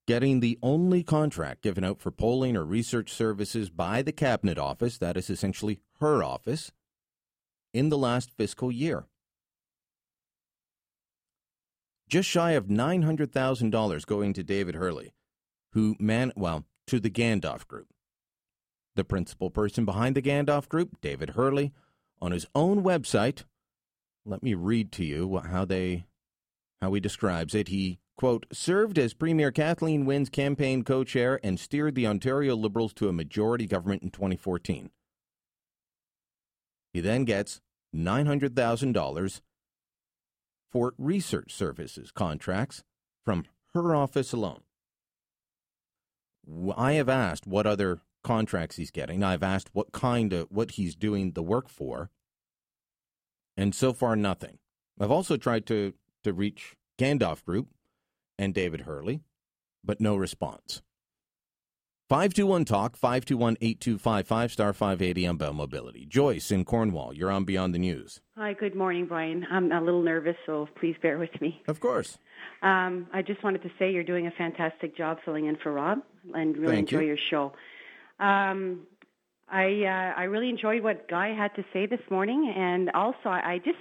getting 0.06 0.40
the 0.40 0.60
only 0.62 1.02
contract 1.02 1.64
given 1.64 1.84
out 1.84 2.00
for 2.00 2.12
polling 2.12 2.56
or 2.56 2.64
research 2.64 3.12
services 3.12 3.72
by 3.72 4.04
the 4.04 4.12
Cabinet 4.12 4.60
Office, 4.60 5.00
that 5.00 5.18
is 5.18 5.32
essentially 5.32 5.80
her 6.00 6.22
office, 6.22 6.72
in 7.74 7.90
the 7.90 7.98
last 7.98 8.30
fiscal 8.38 8.72
year. 8.72 9.08
Just 12.08 12.30
shy 12.30 12.52
of 12.52 12.68
$900,000 12.68 14.06
going 14.06 14.34
to 14.34 14.44
David 14.44 14.76
Herle, 14.76 15.12
who 15.74 15.96
man, 16.00 16.32
well, 16.36 16.64
to 16.88 17.00
the 17.00 17.10
Gandalf 17.10 17.68
Group. 17.68 17.88
The 18.96 19.04
principal 19.04 19.50
person 19.50 19.84
behind 19.84 20.16
the 20.16 20.22
Gandalf 20.22 20.70
Group, 20.70 21.02
David 21.02 21.32
Herle, 21.36 21.72
on 22.22 22.32
his 22.32 22.48
own 22.56 22.84
website, 22.84 23.44
let 24.26 24.42
me 24.42 24.54
read 24.54 24.92
to 24.94 25.06
you 25.06 25.38
how 25.38 25.66
they 25.66 26.06
how 26.82 26.94
he 26.94 27.00
describes 27.00 27.56
it. 27.56 27.68
He 27.70 28.00
quote 28.18 28.46
served 28.52 28.98
as 28.98 29.14
Premier 29.14 29.52
Kathleen 29.52 30.06
Wynne's 30.06 30.30
campaign 30.30 30.84
co-chair 30.84 31.40
and 31.44 31.60
steered 31.60 31.96
the 31.96 32.08
Ontario 32.08 32.56
Liberals 32.56 32.94
to 32.96 33.10
a 33.10 33.14
majority 33.14 33.66
government 33.66 34.04
in 34.04 34.12
2014. 34.12 34.92
He 36.94 37.02
then 37.02 37.26
gets 37.26 37.62
$900,000 37.96 39.42
for 40.72 40.94
research 40.98 41.54
services 41.54 42.12
contracts 42.12 42.84
from 43.24 43.46
her 43.74 43.96
office 43.96 44.34
alone. 44.34 44.62
I 46.76 46.94
have 46.94 47.10
asked 47.10 47.46
what 47.46 47.68
other 47.68 48.00
contracts 48.24 48.78
he's 48.78 48.92
getting. 48.92 49.24
I've 49.24 49.44
asked 49.44 49.70
what 49.74 49.92
kind 49.92 50.34
of 50.34 50.48
what 50.50 50.72
he's 50.72 50.96
doing 50.96 51.32
the 51.32 51.44
work 51.44 51.70
for. 51.70 52.10
And 53.56 53.74
so 53.74 53.94
far 53.94 54.16
nothing. 54.16 54.60
I've 55.00 55.12
also 55.12 55.38
tried 55.38 55.66
to 55.68 55.94
to 56.24 56.34
reach 56.34 56.76
Gandalf 56.98 57.44
Group 57.44 57.70
and 58.38 58.54
David 58.54 58.82
Herle, 58.82 59.22
but 59.84 60.02
no 60.02 60.16
response. 60.16 60.82
521 62.10 62.64
Talk, 62.64 62.96
521 62.96 63.58
8255, 63.60 64.52
star 64.54 64.72
580 64.72 65.28
on 65.28 65.36
Bell 65.36 65.52
Mobility. 65.52 66.06
Joyce 66.06 66.52
in 66.52 66.64
Cornwall, 66.64 67.14
you're 67.14 67.30
on 67.30 67.44
Beyond 67.44 67.74
the 67.76 67.80
News. 67.80 68.22
Hi, 68.38 68.54
good 68.54 68.76
morning, 68.76 69.08
Brian. 69.08 69.46
I'm 69.52 69.74
a 69.74 69.82
little 69.82 70.02
nervous, 70.02 70.38
so 70.46 70.70
please 70.80 70.96
bear 71.02 71.18
with 71.18 71.42
me. 71.42 71.62
Of 71.68 71.82
course. 71.82 72.18
Um, 72.62 73.08
I 73.12 73.24
just 73.24 73.44
wanted 73.44 73.62
to 73.64 73.70
say 73.78 73.92
you're 73.92 74.06
doing 74.06 74.26
a 74.26 74.32
fantastic 74.32 74.96
job 74.96 75.18
filling 75.26 75.48
in 75.48 75.58
for 75.58 75.74
Rob 75.74 76.00
and 76.34 76.56
really 76.56 76.76
Thank 76.76 76.94
enjoy 76.94 77.02
you. 77.02 77.08
your 77.08 77.18
show. 77.30 77.52
Um, 78.22 78.88
I 79.50 79.66
uh, 79.84 80.18
I 80.18 80.24
really 80.24 80.50
enjoyed 80.50 80.84
what 80.84 81.10
Guy 81.10 81.34
had 81.36 81.54
to 81.56 81.66
say 81.74 81.88
this 81.88 82.00
morning, 82.10 82.54
and 82.56 82.90
also 82.92 83.18
I, 83.26 83.52
I 83.52 83.58
just 83.58 83.80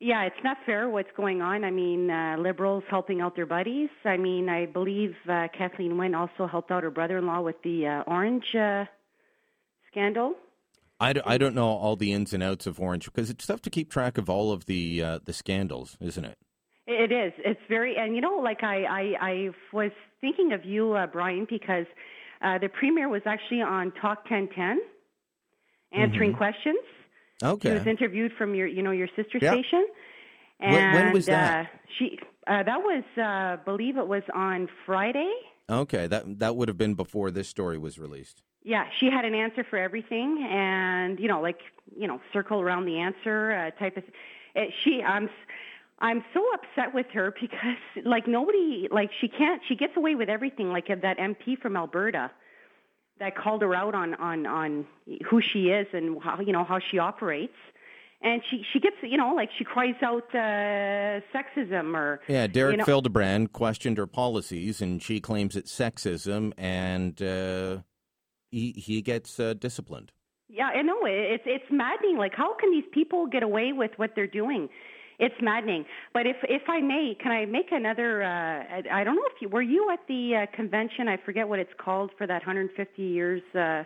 yeah, 0.00 0.22
it's 0.24 0.42
not 0.42 0.56
fair 0.64 0.88
what's 0.88 1.10
going 1.16 1.42
on. 1.42 1.62
I 1.62 1.70
mean, 1.70 2.10
uh, 2.10 2.36
liberals 2.38 2.84
helping 2.88 3.20
out 3.20 3.36
their 3.36 3.46
buddies. 3.46 3.90
I 4.04 4.16
mean, 4.16 4.48
I 4.48 4.66
believe 4.66 5.14
uh, 5.28 5.48
Kathleen 5.56 5.96
Wynne 5.98 6.14
also 6.14 6.46
helped 6.46 6.70
out 6.70 6.82
her 6.82 6.90
brother-in-law 6.90 7.42
with 7.42 7.56
the 7.62 7.86
uh, 7.86 8.04
Ornge 8.04 8.54
uh, 8.54 8.86
scandal. 9.90 10.34
I, 10.98 11.12
d- 11.14 11.20
I 11.24 11.38
don't 11.38 11.54
know 11.54 11.66
all 11.68 11.96
the 11.96 12.12
ins 12.12 12.32
and 12.32 12.42
outs 12.42 12.66
of 12.66 12.78
Ornge 12.80 13.06
because 13.06 13.30
it's 13.30 13.46
tough 13.46 13.62
to 13.62 13.70
keep 13.70 13.90
track 13.90 14.18
of 14.18 14.28
all 14.28 14.52
of 14.52 14.66
the 14.66 15.02
uh, 15.02 15.18
the 15.24 15.32
scandals, 15.32 15.96
isn't 16.00 16.24
it? 16.24 16.36
It 16.86 17.12
is. 17.12 17.32
It's 17.38 17.60
very, 17.68 17.96
and 17.96 18.14
you 18.14 18.20
know, 18.20 18.34
like 18.36 18.62
I, 18.64 18.84
I, 18.84 19.14
I 19.20 19.50
was 19.72 19.92
thinking 20.20 20.52
of 20.52 20.64
you, 20.64 20.94
uh, 20.94 21.06
Brian, 21.06 21.46
because 21.48 21.86
uh, 22.42 22.58
the 22.58 22.68
premier 22.68 23.08
was 23.08 23.22
actually 23.26 23.62
on 23.62 23.92
Talk 23.92 24.28
1010, 24.30 24.80
answering 25.92 26.32
Mhm. 26.32 26.36
questions. 26.36 26.78
She 27.70 27.74
was 27.78 27.86
interviewed 27.86 28.32
from 28.36 28.54
your, 28.54 28.66
you 28.66 28.82
know, 28.82 28.90
your 28.90 29.08
sister 29.16 29.38
station. 29.54 29.86
When- 30.58 30.74
And, 30.74 30.94
when 30.94 31.12
was 31.12 31.26
that? 31.26 31.66
Uh, 31.66 31.68
she, 31.98 32.18
uh, 32.46 32.62
that 32.64 32.80
was, 32.82 33.02
uh, 33.16 33.56
believe 33.64 33.96
it 33.96 34.06
was 34.06 34.22
on 34.34 34.68
Friday. 34.84 35.32
Okay, 35.70 36.06
that 36.08 36.38
that 36.40 36.56
would 36.56 36.68
have 36.68 36.76
been 36.76 36.94
before 36.94 37.30
this 37.30 37.48
story 37.48 37.78
was 37.78 37.98
released. 37.98 38.42
Yeah, 38.64 38.86
she 38.98 39.06
had 39.08 39.24
an 39.24 39.34
answer 39.34 39.64
for 39.64 39.78
everything, 39.78 40.42
and 40.50 41.18
you 41.20 41.28
know, 41.28 41.40
like 41.40 41.60
you 41.96 42.06
know, 42.08 42.20
circle 42.32 42.60
around 42.60 42.84
the 42.86 42.98
answer 42.98 43.52
uh, 43.52 43.70
type 43.78 43.96
of. 43.96 44.04
It, 44.54 44.74
she, 44.82 45.00
I'm, 45.02 45.24
s- 45.26 45.46
I'm 46.00 46.24
so 46.34 46.44
upset 46.54 46.92
with 46.92 47.06
her 47.12 47.32
because 47.40 47.76
like 48.04 48.26
nobody, 48.26 48.88
like 48.90 49.10
she 49.20 49.28
can't, 49.28 49.62
she 49.68 49.76
gets 49.76 49.96
away 49.96 50.14
with 50.16 50.28
everything. 50.28 50.70
Like 50.72 50.88
that 50.88 51.18
MP 51.18 51.56
from 51.58 51.76
Alberta 51.76 52.30
that 53.20 53.36
called 53.36 53.62
her 53.62 53.74
out 53.74 53.94
on 53.94 54.14
on 54.14 54.46
on 54.46 54.86
who 55.30 55.40
she 55.40 55.68
is 55.68 55.86
and 55.92 56.20
how 56.22 56.40
you 56.40 56.52
know 56.52 56.64
how 56.64 56.80
she 56.90 56.98
operates, 56.98 57.54
and 58.22 58.42
she 58.50 58.64
she 58.72 58.80
gets 58.80 58.96
you 59.02 59.16
know 59.16 59.34
like 59.34 59.50
she 59.56 59.64
cries 59.64 59.94
out 60.02 60.24
uh, 60.34 61.20
sexism 61.34 61.94
or 61.94 62.20
Yeah, 62.28 62.46
Derek 62.46 62.72
you 62.72 62.76
know, 62.78 62.84
Fildebrandt 62.84 63.52
questioned 63.52 63.98
her 63.98 64.06
policies, 64.06 64.80
and 64.82 65.02
she 65.02 65.20
claims 65.20 65.54
it's 65.54 65.72
sexism, 65.72 66.52
and 66.58 67.20
uh, 67.22 67.78
he 68.50 68.72
he 68.72 69.02
gets 69.02 69.38
uh, 69.38 69.54
disciplined. 69.54 70.12
Yeah, 70.48 70.66
I 70.74 70.82
know 70.82 71.04
it- 71.04 71.12
it's 71.34 71.44
it's 71.46 71.70
maddening. 71.70 72.16
Like, 72.18 72.34
how 72.34 72.54
can 72.54 72.72
these 72.72 72.88
people 72.90 73.26
get 73.26 73.42
away 73.44 73.72
with 73.72 73.92
what 73.98 74.10
they're 74.16 74.26
doing? 74.26 74.68
It's 75.20 75.34
maddening. 75.42 75.84
But 76.14 76.26
if 76.26 76.36
if 76.44 76.62
I 76.68 76.80
may, 76.80 77.14
can 77.22 77.30
I 77.30 77.44
make 77.44 77.66
another? 77.72 78.22
Uh, 78.22 78.80
I 78.92 79.04
don't 79.04 79.16
know 79.16 79.22
if 79.26 79.40
you 79.42 79.48
were 79.50 79.62
you 79.62 79.90
at 79.92 80.00
the 80.08 80.46
uh, 80.48 80.56
convention. 80.56 81.08
I 81.08 81.18
forget 81.24 81.46
what 81.48 81.58
it's 81.58 81.72
called 81.78 82.10
for 82.16 82.26
that 82.26 82.40
150 82.46 83.02
years 83.02 83.42
uh, 83.54 83.84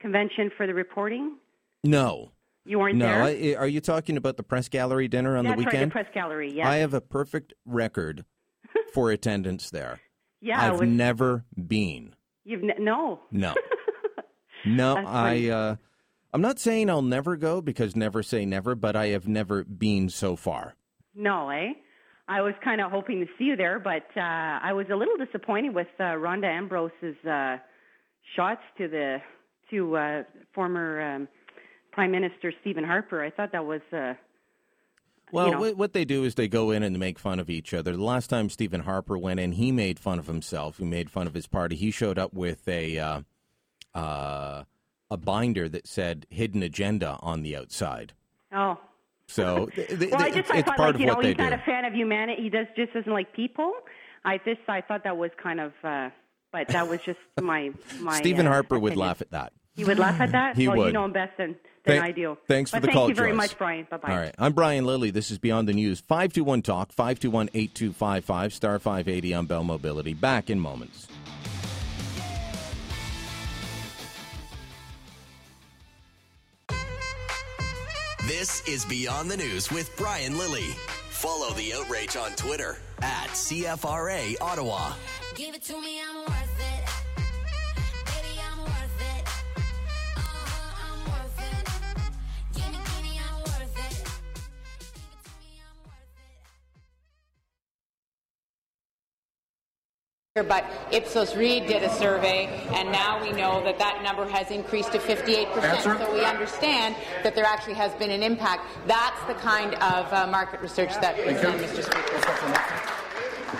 convention 0.00 0.50
for 0.56 0.66
the 0.66 0.74
reporting. 0.74 1.36
No, 1.84 2.32
You 2.64 2.80
weren't 2.80 2.96
no. 2.98 3.06
there. 3.06 3.22
I, 3.22 3.54
are 3.54 3.68
you 3.68 3.80
talking 3.80 4.16
about 4.16 4.36
the 4.36 4.42
press 4.42 4.68
gallery 4.68 5.06
dinner 5.06 5.36
on 5.36 5.44
That's 5.44 5.56
the 5.60 5.64
right, 5.66 5.72
weekend? 5.72 5.90
the 5.92 5.92
press 5.92 6.06
gallery. 6.12 6.52
Yeah, 6.52 6.68
I 6.68 6.76
have 6.76 6.94
a 6.94 7.00
perfect 7.00 7.54
record 7.64 8.24
for 8.92 9.12
attendance 9.12 9.70
there. 9.70 10.00
yeah. 10.40 10.60
I've 10.72 10.80
was, 10.80 10.88
never 10.88 11.44
been. 11.68 12.16
you've 12.44 12.64
n- 12.64 12.72
no. 12.84 13.20
No, 13.30 13.54
no. 14.64 14.94
That's 14.96 15.08
I 15.08 15.48
uh, 15.48 15.76
I'm 16.36 16.42
not 16.42 16.58
saying 16.58 16.90
I'll 16.90 17.00
never 17.00 17.34
go 17.38 17.62
because 17.62 17.96
never 17.96 18.22
say 18.22 18.44
never, 18.44 18.74
but 18.74 18.94
I 18.94 19.06
have 19.06 19.26
never 19.26 19.64
been 19.64 20.10
so 20.10 20.36
far. 20.36 20.76
No, 21.14 21.48
eh? 21.48 21.72
I 22.28 22.42
was 22.42 22.52
kind 22.62 22.82
of 22.82 22.90
hoping 22.90 23.20
to 23.20 23.26
see 23.38 23.44
you 23.44 23.56
there, 23.56 23.78
but 23.78 24.04
uh, 24.14 24.20
I 24.20 24.74
was 24.74 24.84
a 24.92 24.96
little 24.96 25.16
disappointed 25.16 25.74
with 25.74 25.86
uh, 25.98 26.14
Rona 26.16 26.48
Ambrose's 26.48 27.16
uh, 27.24 27.56
shots 28.34 28.60
to 28.76 28.86
the 28.86 29.16
to 29.70 29.96
uh, 29.96 30.22
former 30.54 31.00
um, 31.00 31.28
Prime 31.92 32.10
Minister 32.10 32.52
Stephen 32.60 32.84
Harper. 32.84 33.24
I 33.24 33.30
thought 33.30 33.52
that 33.52 33.64
was 33.64 33.80
uh, 33.90 34.12
Well, 35.32 35.46
you 35.46 35.52
know. 35.52 35.60
what, 35.60 35.76
what 35.78 35.92
they 35.94 36.04
do 36.04 36.24
is 36.24 36.34
they 36.34 36.48
go 36.48 36.70
in 36.70 36.82
and 36.82 36.98
make 36.98 37.18
fun 37.18 37.40
of 37.40 37.48
each 37.48 37.72
other. 37.72 37.92
The 37.92 38.04
last 38.04 38.28
time 38.28 38.50
Stephen 38.50 38.82
Harper 38.82 39.16
went 39.16 39.40
in, 39.40 39.52
he 39.52 39.72
made 39.72 39.98
fun 39.98 40.18
of 40.18 40.26
himself. 40.26 40.76
He 40.76 40.84
made 40.84 41.10
fun 41.10 41.26
of 41.26 41.32
his 41.32 41.46
party. 41.46 41.76
He 41.76 41.90
showed 41.90 42.18
up 42.18 42.34
with 42.34 42.68
a 42.68 42.98
uh, 42.98 43.20
uh, 43.94 44.64
a 45.10 45.16
binder 45.16 45.68
that 45.68 45.86
said 45.86 46.26
"hidden 46.30 46.62
agenda" 46.62 47.18
on 47.20 47.42
the 47.42 47.56
outside. 47.56 48.12
oh. 48.52 48.78
So 49.28 49.66
th- 49.74 49.88
th- 49.88 50.10
Well, 50.12 50.22
I 50.22 50.30
just 50.30 50.50
I 50.52 50.58
it's 50.58 50.68
thought 50.68 50.76
part 50.76 50.88
like 50.90 50.94
of 50.94 51.00
you 51.00 51.06
know 51.08 51.20
he's 51.20 51.34
do. 51.34 51.42
not 51.42 51.52
a 51.52 51.58
fan 51.58 51.84
of 51.84 51.92
humanity. 51.94 52.42
He 52.42 52.48
does 52.48 52.66
just 52.76 52.92
doesn't 52.92 53.12
like 53.12 53.32
people. 53.32 53.72
I 54.24 54.38
just 54.38 54.60
I 54.68 54.80
thought 54.82 55.02
that 55.04 55.16
was 55.16 55.30
kind 55.42 55.58
of, 55.60 55.72
uh, 55.82 56.10
but 56.52 56.68
that 56.68 56.88
was 56.88 57.00
just 57.04 57.18
my 57.42 57.72
my. 58.00 58.18
Stephen 58.18 58.46
uh, 58.46 58.52
Harper 58.52 58.78
would 58.78 58.92
opinion. 58.92 59.08
laugh 59.08 59.20
at 59.20 59.30
that. 59.32 59.52
He 59.74 59.84
would 59.84 59.98
laugh 59.98 60.20
at 60.20 60.30
that. 60.32 60.56
He 60.56 60.68
well, 60.68 60.76
you 60.76 60.82
would. 60.84 60.94
know 60.94 61.04
him 61.06 61.12
best 61.12 61.36
than 61.38 61.48
than 61.48 61.56
Thank- 62.00 62.04
I 62.04 62.12
do. 62.12 62.38
Thanks 62.46 62.70
for 62.70 62.78
the 62.78 62.86
thank 62.86 62.94
call, 62.94 63.06
Thank 63.06 63.16
you 63.16 63.22
very 63.22 63.30
Joyce. 63.32 63.36
much, 63.36 63.58
Brian. 63.58 63.86
Bye 63.90 63.96
bye. 63.96 64.10
All 64.12 64.16
right. 64.16 64.34
I'm 64.38 64.52
Brian 64.52 64.84
Lilley. 64.86 65.10
This 65.10 65.30
is 65.32 65.38
Beyond 65.38 65.68
the 65.68 65.72
News. 65.74 65.98
521 66.00 66.62
Talk, 66.62 66.92
521 66.92 67.48
8255, 67.52 68.54
star 68.54 68.78
580 68.78 69.34
on 69.34 69.46
Bell 69.46 69.64
Mobility. 69.64 70.14
Back 70.14 70.50
in 70.50 70.60
moments. 70.60 71.08
This 78.26 78.66
is 78.66 78.84
Beyond 78.84 79.30
the 79.30 79.36
News 79.36 79.70
with 79.70 79.88
Brian 79.96 80.36
Lilley. 80.36 80.74
Follow 81.10 81.52
the 81.52 81.72
outrage 81.74 82.16
on 82.16 82.32
Twitter 82.32 82.76
at 83.00 83.28
CFRA 83.28 84.34
Ottawa. 84.40 84.94
Give 85.36 85.54
it 85.54 85.62
to 85.66 85.80
me, 85.80 86.00
I'm 86.02 86.24
worth 86.24 86.45
But 100.42 100.66
Ipsos 100.92 101.34
Reid 101.34 101.66
did 101.66 101.82
a 101.82 101.88
survey, 101.94 102.46
and 102.74 102.92
now 102.92 103.22
we 103.22 103.32
know 103.32 103.64
that 103.64 103.78
that 103.78 104.02
number 104.02 104.28
has 104.28 104.50
increased 104.50 104.92
to 104.92 104.98
58%. 104.98 105.98
So 105.98 106.12
we 106.12 106.26
understand 106.26 106.94
that 107.22 107.34
there 107.34 107.46
actually 107.46 107.72
has 107.74 107.94
been 107.94 108.10
an 108.10 108.22
impact. 108.22 108.66
That's 108.86 109.18
the 109.24 109.34
kind 109.34 109.74
of 109.76 110.12
uh, 110.12 110.26
market 110.26 110.60
research 110.60 110.92
that 111.00 111.16
was 111.24 111.40
done, 111.40 111.58
Mr. 111.58 111.82
Speaker. 111.82 112.12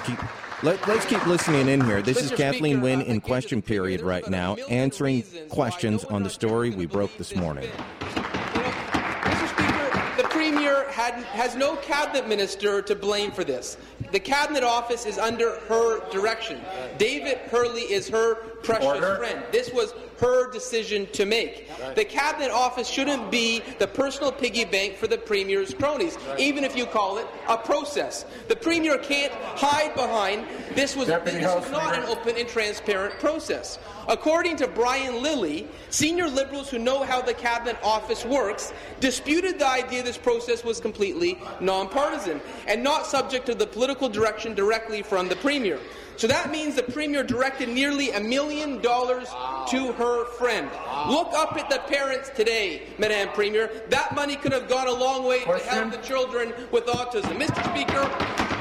Keep, 0.04 0.18
Let, 0.62 0.86
us 0.86 1.06
keep 1.06 1.26
listening 1.26 1.68
in 1.68 1.80
here. 1.82 2.02
This 2.02 2.20
is 2.22 2.30
Kathleen 2.30 2.74
Speaker, 2.74 2.82
Wynne 2.82 3.00
in 3.00 3.22
question 3.22 3.62
period 3.62 4.02
right 4.02 4.28
now, 4.28 4.56
answering 4.68 5.24
questions 5.48 6.04
on 6.04 6.24
the 6.24 6.30
story 6.30 6.70
we 6.70 6.84
broke 6.84 7.16
this 7.16 7.34
morning. 7.34 7.70
Mr. 8.00 9.48
Speaker, 9.48 10.22
the 10.22 10.28
Premier 10.28 10.90
had, 10.90 11.14
has 11.14 11.54
no 11.56 11.76
cabinet 11.76 12.28
minister 12.28 12.82
to 12.82 12.94
blame 12.94 13.30
for 13.30 13.44
this. 13.44 13.78
The 14.12 14.20
cabinet 14.20 14.62
office 14.62 15.06
is 15.06 15.18
under 15.18 15.58
her 15.60 16.08
direction. 16.10 16.60
David 16.98 17.38
Herle 17.50 17.76
is 17.90 18.08
her 18.08 18.36
precious 18.62 18.86
Order. 18.86 19.16
friend. 19.16 19.42
This 19.52 19.72
was 19.72 19.94
her 20.18 20.50
decision 20.50 21.06
to 21.12 21.26
make. 21.26 21.68
The 21.94 22.04
cabinet 22.04 22.50
office 22.50 22.88
shouldn't 22.88 23.30
be 23.30 23.62
the 23.78 23.86
personal 23.86 24.32
piggy 24.32 24.64
bank 24.64 24.96
for 24.96 25.06
the 25.06 25.18
Premier's 25.18 25.74
cronies, 25.74 26.18
even 26.38 26.64
if 26.64 26.76
you 26.76 26.86
call 26.86 27.18
it 27.18 27.26
a 27.48 27.56
process. 27.56 28.24
The 28.48 28.56
Premier 28.56 28.98
can't 28.98 29.32
hide 29.32 29.94
behind 29.94 30.46
this 30.74 30.96
was, 30.96 31.08
Deputy 31.08 31.38
this 31.38 31.54
was 31.54 31.70
not 31.70 31.96
an 31.96 32.04
open 32.04 32.36
and 32.36 32.48
transparent 32.48 33.18
process. 33.18 33.78
According 34.08 34.56
to 34.58 34.68
Brian 34.68 35.22
Lilley, 35.22 35.66
senior 35.90 36.28
Liberals 36.28 36.70
who 36.70 36.78
know 36.78 37.02
how 37.02 37.20
the 37.20 37.34
Cabinet 37.34 37.76
Office 37.82 38.24
works 38.24 38.72
disputed 39.00 39.58
the 39.58 39.66
idea 39.66 40.02
this 40.02 40.18
process 40.18 40.64
was 40.64 40.80
completely 40.80 41.38
nonpartisan 41.60 42.40
and 42.68 42.82
not 42.82 43.06
subject 43.06 43.46
to 43.46 43.54
the 43.54 43.66
political 43.66 44.08
direction 44.08 44.54
directly 44.54 45.02
from 45.02 45.28
the 45.28 45.36
Premier. 45.36 45.80
So 46.16 46.26
that 46.28 46.50
means 46.50 46.74
the 46.76 46.82
Premier 46.82 47.22
directed 47.22 47.68
nearly 47.68 48.10
a 48.12 48.20
million 48.20 48.80
dollars 48.80 49.28
to 49.68 49.92
her 49.92 50.24
friend. 50.38 50.70
Look 51.08 51.32
up 51.34 51.56
at 51.56 51.68
the 51.68 51.78
parents 51.80 52.30
today, 52.34 52.82
Madame 52.98 53.28
Premier. 53.34 53.70
That 53.90 54.14
money 54.14 54.36
could 54.36 54.52
have 54.52 54.66
gone 54.66 54.88
a 54.88 54.92
long 54.92 55.24
way 55.24 55.44
to 55.44 55.58
help 55.58 55.92
the 55.92 55.98
children 55.98 56.54
with 56.72 56.86
autism. 56.86 57.36
Mr. 57.36 57.60
Speaker, 57.68 58.08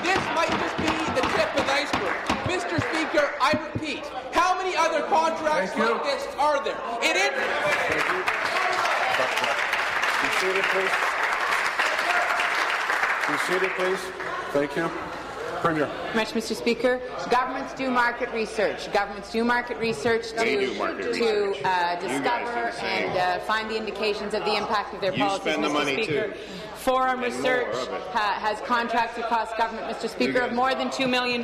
this 0.04 0.20
might 0.36 0.52
just 0.52 0.76
be 0.78 0.92
the 1.16 1.24
tip 1.32 1.48
of 1.56 1.66
the 1.66 1.72
iceberg. 1.72 2.16
Mr. 2.52 2.76
Speaker, 2.92 3.32
I 3.40 3.52
repeat, 3.74 4.04
how 4.34 4.58
many 4.58 4.76
other 4.76 5.02
contracts 5.08 5.72
Thank 5.72 5.88
you. 5.88 5.94
like 5.96 6.04
this 6.04 6.28
are 6.38 6.62
there? 6.64 6.78
It 7.02 7.16
is. 7.16 7.32
Be 10.22 10.30
seated, 10.44 10.64
please. 10.76 10.96
Be 13.28 13.38
seated, 13.48 13.72
please. 13.78 14.00
Thank 14.52 14.76
you. 14.76 15.15
Premier. 15.62 15.90
Much, 16.14 16.32
Mr. 16.32 16.56
Speaker. 16.56 17.02
Governments 17.30 17.74
do 17.74 17.90
market 17.90 18.32
research. 18.34 18.92
Governments 18.94 19.32
do 19.32 19.44
market 19.44 19.78
research 19.78 20.32
to, 20.32 20.74
market 20.78 21.14
to 21.14 21.56
uh, 21.68 22.00
discover 22.00 22.46
do 22.46 22.62
the 22.66 22.72
same. 22.74 23.10
and 23.10 23.18
uh, 23.18 23.40
find 23.46 23.70
the 23.70 23.78
indications 23.78 24.34
of 24.34 24.44
the 24.46 24.56
impact 24.56 24.94
of 24.94 25.02
their 25.02 25.14
You 25.14 25.24
policies, 25.24 25.56
the 25.56 25.62
Mr. 25.62 25.94
Speaker. 25.94 26.28
too. 26.28 26.34
Forum 26.86 27.22
Research 27.22 27.76
ha- 28.14 28.38
has 28.40 28.62
contracts 28.62 29.18
across 29.18 29.52
government, 29.58 29.88
Mr. 29.88 30.08
Speaker, 30.08 30.42
of 30.42 30.54
more 30.54 30.76
than 30.76 30.90
$2 30.90 31.10
million. 31.10 31.42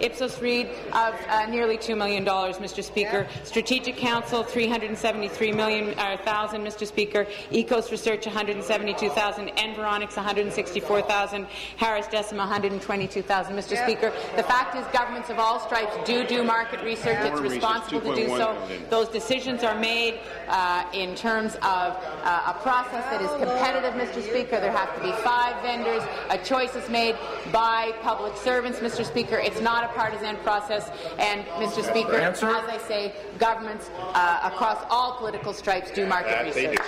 Ipsos 0.00 0.38
Reid 0.42 0.68
of 0.92 1.14
uh, 1.28 1.46
nearly 1.46 1.78
$2 1.78 1.96
million, 1.96 2.26
Mr. 2.26 2.84
Speaker. 2.84 3.26
Strategic 3.42 3.96
Council, 3.96 4.42
373 4.42 5.52
million, 5.52 5.98
uh, 5.98 6.18
thousand, 6.26 6.60
Mr. 6.60 6.86
Speaker. 6.86 7.26
EKOS 7.50 7.90
Research, 7.90 8.24
$172,000. 8.26 9.56
Environics, 9.56 10.16
164,000. 10.16 11.46
Harris 11.78 12.06
Decima, 12.08 12.40
122,000. 12.40 13.56
Mr. 13.56 13.82
Speaker, 13.82 14.12
the 14.36 14.42
fact 14.42 14.76
is 14.76 14.84
governments 14.92 15.30
of 15.30 15.38
all 15.38 15.58
stripes 15.58 15.96
do 16.04 16.26
do 16.26 16.44
market 16.44 16.82
research. 16.82 17.16
It's 17.20 17.40
responsible 17.40 18.02
to 18.02 18.14
do 18.14 18.28
so. 18.28 18.54
Those 18.90 19.08
decisions 19.08 19.64
are 19.64 19.78
made 19.80 20.20
uh, 20.48 20.84
in 20.92 21.14
terms 21.14 21.54
of 21.56 21.62
uh, 21.62 22.52
a 22.52 22.58
process 22.60 23.04
that 23.06 23.22
is 23.22 23.30
competitive, 23.42 23.94
Mr. 23.94 24.22
Speaker. 24.22 24.65
There 24.66 24.76
have 24.76 24.96
to 24.96 25.00
be 25.00 25.12
five 25.22 25.62
vendors. 25.62 26.02
A 26.28 26.38
choice 26.38 26.74
is 26.74 26.90
made 26.90 27.14
by 27.52 27.92
public 28.02 28.36
servants, 28.36 28.80
Mr. 28.80 29.06
Speaker. 29.06 29.36
It's 29.36 29.60
not 29.60 29.84
a 29.84 29.88
partisan 29.94 30.34
process. 30.38 30.90
And, 31.20 31.44
Mr. 31.62 31.88
Speaker, 31.88 32.16
Answer. 32.16 32.48
as 32.48 32.68
I 32.68 32.78
say, 32.78 33.14
governments 33.38 33.90
uh, 33.96 34.40
across 34.42 34.84
all 34.90 35.18
political 35.18 35.52
stripes 35.52 35.92
do 35.92 36.04
market 36.04 36.30
That 36.30 36.52
they 36.52 36.66
research. 36.66 36.84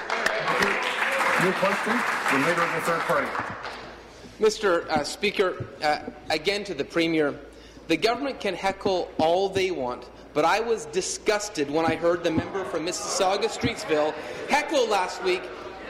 New 1.44 1.52
question. 1.52 1.94
The 2.32 2.48
leader 2.48 2.62
of 2.62 2.74
the 2.74 2.80
third 2.80 3.00
party. 3.02 3.28
Mr. 4.40 4.88
Uh, 4.88 5.04
Speaker, 5.04 5.64
uh, 5.80 6.00
again 6.30 6.64
to 6.64 6.74
the 6.74 6.84
Premier, 6.84 7.32
the 7.86 7.96
government 7.96 8.40
can 8.40 8.56
heckle 8.56 9.08
all 9.18 9.48
they 9.48 9.70
want, 9.70 10.10
but 10.34 10.44
I 10.44 10.58
was 10.58 10.86
disgusted 10.86 11.70
when 11.70 11.86
I 11.86 11.94
heard 11.94 12.24
the 12.24 12.32
member 12.32 12.64
from 12.64 12.86
Mississauga 12.86 13.44
Streetsville 13.44 14.14
heckle 14.48 14.88
last 14.88 15.22
week 15.22 15.42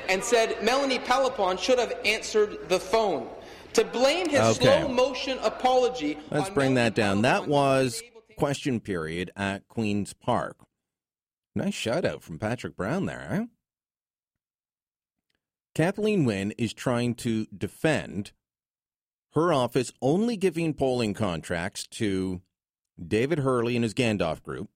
and 0.08 0.22
said 0.22 0.62
Melanie 0.62 0.98
Pelopon 0.98 1.58
should 1.58 1.78
have 1.78 1.92
answered 2.04 2.68
the 2.68 2.80
phone. 2.80 3.28
To 3.74 3.84
blame 3.84 4.28
his 4.28 4.40
Okay. 4.40 4.80
slow 4.80 4.88
motion 4.88 5.38
apology 5.42 6.18
Let's 6.30 6.50
bring 6.50 6.74
Melanie 6.74 6.90
that 6.90 6.94
down. 6.94 7.22
That 7.22 7.46
was 7.46 8.02
question 8.36 8.80
period 8.80 9.30
at 9.36 9.68
Queen's 9.68 10.14
Park. 10.14 10.56
Nice 11.54 11.74
shout 11.74 12.04
out 12.04 12.22
from 12.22 12.38
Patrick 12.38 12.76
Brown 12.76 13.06
there, 13.06 13.26
huh? 13.30 13.46
Kathleen 15.74 16.24
Wynne 16.24 16.52
is 16.58 16.72
trying 16.72 17.14
to 17.16 17.46
defend 17.56 18.32
her 19.34 19.52
office 19.52 19.92
only 20.02 20.36
giving 20.36 20.74
polling 20.74 21.14
contracts 21.14 21.86
to 21.86 22.40
David 23.04 23.40
Herle 23.40 23.74
and 23.74 23.84
his 23.84 23.94
Gandalf 23.94 24.42
group 24.42 24.70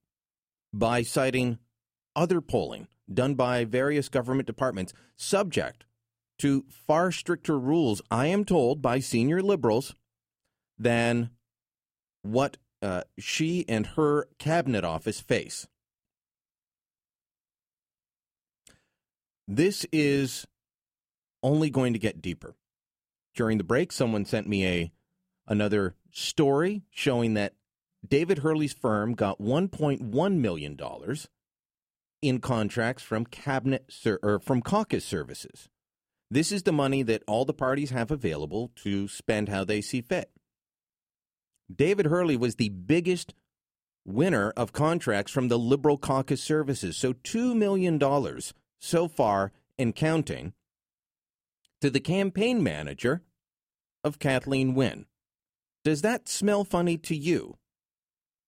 by 0.72 1.02
citing 1.02 1.58
other 2.14 2.40
polling 2.40 2.86
done 3.14 3.34
by 3.34 3.64
various 3.64 4.08
government 4.08 4.46
departments 4.46 4.92
subject 5.16 5.84
to 6.38 6.64
far 6.68 7.12
stricter 7.12 7.58
rules, 7.58 8.02
I 8.10 8.26
am 8.26 8.44
told, 8.44 8.82
by 8.82 8.98
senior 8.98 9.42
liberals 9.42 9.94
than 10.78 11.30
what 12.22 12.56
uh, 12.82 13.02
she 13.18 13.64
and 13.68 13.86
her 13.88 14.26
cabinet 14.38 14.84
office 14.84 15.20
face. 15.20 15.68
This 19.46 19.86
is 19.92 20.46
only 21.42 21.70
going 21.70 21.92
to 21.92 21.98
get 21.98 22.22
deeper. 22.22 22.56
During 23.34 23.58
the 23.58 23.64
break, 23.64 23.92
someone 23.92 24.24
sent 24.24 24.48
me 24.48 24.66
a 24.66 24.92
another 25.46 25.94
story 26.10 26.82
showing 26.90 27.34
that 27.34 27.54
David 28.06 28.38
Herle's 28.38 28.72
firm 28.72 29.14
got 29.14 29.40
1.1 29.40 30.36
million 30.36 30.76
dollars 30.76 31.28
in 32.22 32.38
contracts 32.38 33.02
from 33.02 33.26
cabinet 33.26 33.86
ser- 33.90 34.20
or 34.22 34.38
from 34.38 34.62
caucus 34.62 35.04
services. 35.04 35.68
This 36.30 36.50
is 36.50 36.62
the 36.62 36.72
money 36.72 37.02
that 37.02 37.24
all 37.26 37.44
the 37.44 37.52
parties 37.52 37.90
have 37.90 38.10
available 38.10 38.70
to 38.76 39.06
spend 39.08 39.50
how 39.50 39.64
they 39.64 39.82
see 39.82 40.00
fit. 40.00 40.30
David 41.74 42.06
Herle 42.06 42.38
was 42.38 42.54
the 42.54 42.70
biggest 42.70 43.34
winner 44.04 44.50
of 44.56 44.72
contracts 44.72 45.30
from 45.30 45.48
the 45.48 45.58
Liberal 45.58 45.98
caucus 45.98 46.42
services. 46.42 46.96
So 46.96 47.12
$2 47.12 47.54
million 47.54 48.00
so 48.78 49.08
far 49.08 49.52
and 49.78 49.94
counting 49.94 50.54
to 51.80 51.90
the 51.90 52.00
campaign 52.00 52.62
manager 52.62 53.22
of 54.04 54.18
Kathleen 54.18 54.74
Wynne. 54.74 55.06
Does 55.84 56.02
that 56.02 56.28
smell 56.28 56.64
funny 56.64 56.96
to 56.98 57.16
you? 57.16 57.58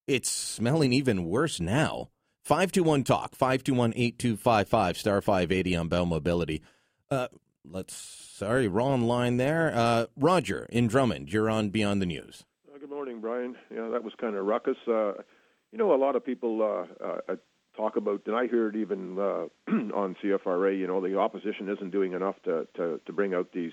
It's 0.07 0.31
smelling 0.31 0.93
even 0.93 1.25
worse 1.25 1.61
now. 1.61 2.11
521 2.45 3.05
Talk, 3.05 3.35
521 3.35 3.95
8255, 3.97 4.99
star 4.99 5.23
580 5.23 5.77
on 5.77 5.89
Bell 5.89 6.05
Mobility. 6.05 6.63
Uh, 7.11 7.29
let's, 7.65 7.95
sorry, 7.95 8.69
wrong 8.69 9.01
line 9.01 9.39
there. 9.39 9.73
Uh, 9.75 10.07
Roger 10.15 10.67
in 10.69 10.87
Drummond, 10.87 11.33
you're 11.33 11.49
on 11.49 11.71
Beyond 11.71 12.03
the 12.03 12.07
News. 12.07 12.45
Uh, 12.69 12.77
Good 12.77 12.91
morning, 12.91 13.23
Brian. 13.23 13.57
Yeah, 13.75 13.89
that 13.89 14.05
was 14.05 14.13
kind 14.21 14.37
of 14.37 14.45
ruckus. 14.45 14.77
Uh, 14.87 15.15
you 15.73 15.79
know, 15.79 15.95
a 15.95 15.97
lot 15.97 16.17
of 16.17 16.27
people 16.27 16.61
uh, 16.61 17.05
uh, 17.33 17.37
talk 17.79 17.97
about, 17.97 18.21
and 18.27 18.37
I 18.37 18.47
hear 18.47 18.69
it 18.69 18.77
even 18.77 19.19
on 19.69 20.15
CFRA. 20.23 20.79
You 20.79 20.87
know, 20.87 21.01
the 21.01 21.19
opposition 21.19 21.71
isn't 21.71 21.93
doing 21.93 22.13
enough 22.13 22.37
to 22.45 22.69
to, 22.77 23.01
to 23.07 23.13
bring 23.15 23.33
out 23.33 23.53
these 23.55 23.73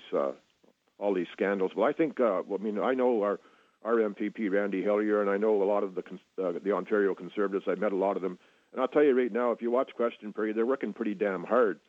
all 0.98 1.12
these 1.12 1.26
scandals. 1.34 1.72
Well, 1.76 1.86
I 1.86 1.92
think, 1.92 2.20
I 2.20 2.40
mean, 2.58 2.78
I 2.78 2.94
know 2.94 3.22
our 3.22 3.38
our 3.84 3.96
MPP 3.96 4.50
Randy 4.50 4.82
Hillier, 4.82 5.20
and 5.20 5.30
I 5.30 5.36
know 5.36 5.62
a 5.62 5.64
lot 5.64 5.82
of 5.82 5.94
the 5.94 6.02
uh, 6.42 6.52
the 6.64 6.72
Ontario 6.72 7.14
Conservatives. 7.14 7.66
I 7.68 7.74
met 7.74 7.92
a 7.92 7.96
lot 7.96 8.16
of 8.16 8.22
them, 8.22 8.38
and 8.72 8.80
I'll 8.80 8.88
tell 8.88 9.02
you 9.02 9.16
right 9.16 9.32
now, 9.32 9.52
if 9.52 9.60
you 9.60 9.70
watch 9.70 9.90
Question 9.96 10.32
Period, 10.32 10.56
they're 10.56 10.66
working 10.66 10.92
pretty 10.92 11.14
damn 11.14 11.44
hard. 11.44 11.80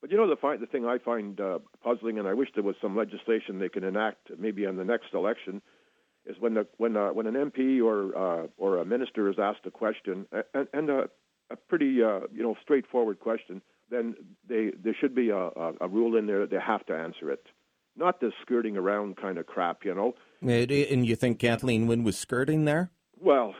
But 0.00 0.10
you 0.10 0.16
know 0.16 0.28
the 0.28 0.36
fi- 0.36 0.58
the 0.58 0.66
thing 0.66 0.84
I 0.84 0.98
find 0.98 1.40
uh, 1.40 1.58
puzzling, 1.82 2.18
and 2.18 2.28
I 2.28 2.34
wish 2.34 2.50
there 2.54 2.62
was 2.62 2.76
some 2.82 2.96
legislation 2.96 3.58
they 3.58 3.70
can 3.70 3.84
enact 3.84 4.30
maybe 4.38 4.66
on 4.66 4.76
the 4.76 4.84
next 4.84 5.14
election, 5.14 5.62
is 6.26 6.36
when 6.38 6.54
the 6.54 6.66
when 6.76 6.96
uh, 6.96 7.08
when 7.08 7.26
an 7.26 7.34
MP 7.34 7.82
or 7.82 8.16
uh, 8.16 8.46
or 8.58 8.78
a 8.78 8.84
minister 8.84 9.30
is 9.30 9.36
asked 9.38 9.64
a 9.64 9.70
question 9.70 10.26
and, 10.52 10.68
and 10.72 10.90
a, 10.90 11.08
a 11.50 11.56
pretty 11.56 12.02
uh, 12.02 12.20
you 12.32 12.42
know 12.42 12.54
straightforward 12.62 13.20
question, 13.20 13.62
then 13.90 14.14
they 14.46 14.70
there 14.82 14.94
should 15.00 15.14
be 15.14 15.30
a, 15.30 15.36
a, 15.36 15.72
a 15.80 15.88
rule 15.88 16.16
in 16.16 16.26
there 16.26 16.40
that 16.40 16.50
they 16.50 16.60
have 16.64 16.84
to 16.86 16.94
answer 16.94 17.30
it, 17.30 17.46
not 17.96 18.20
this 18.20 18.32
skirting 18.42 18.76
around 18.76 19.16
kind 19.16 19.38
of 19.38 19.46
crap, 19.46 19.84
you 19.84 19.94
know. 19.94 20.14
And 20.42 21.06
you 21.06 21.16
think 21.16 21.38
Kathleen 21.38 21.86
Wynne 21.86 22.04
was 22.04 22.18
skirting 22.18 22.66
there? 22.66 22.90
Well, 23.18 23.54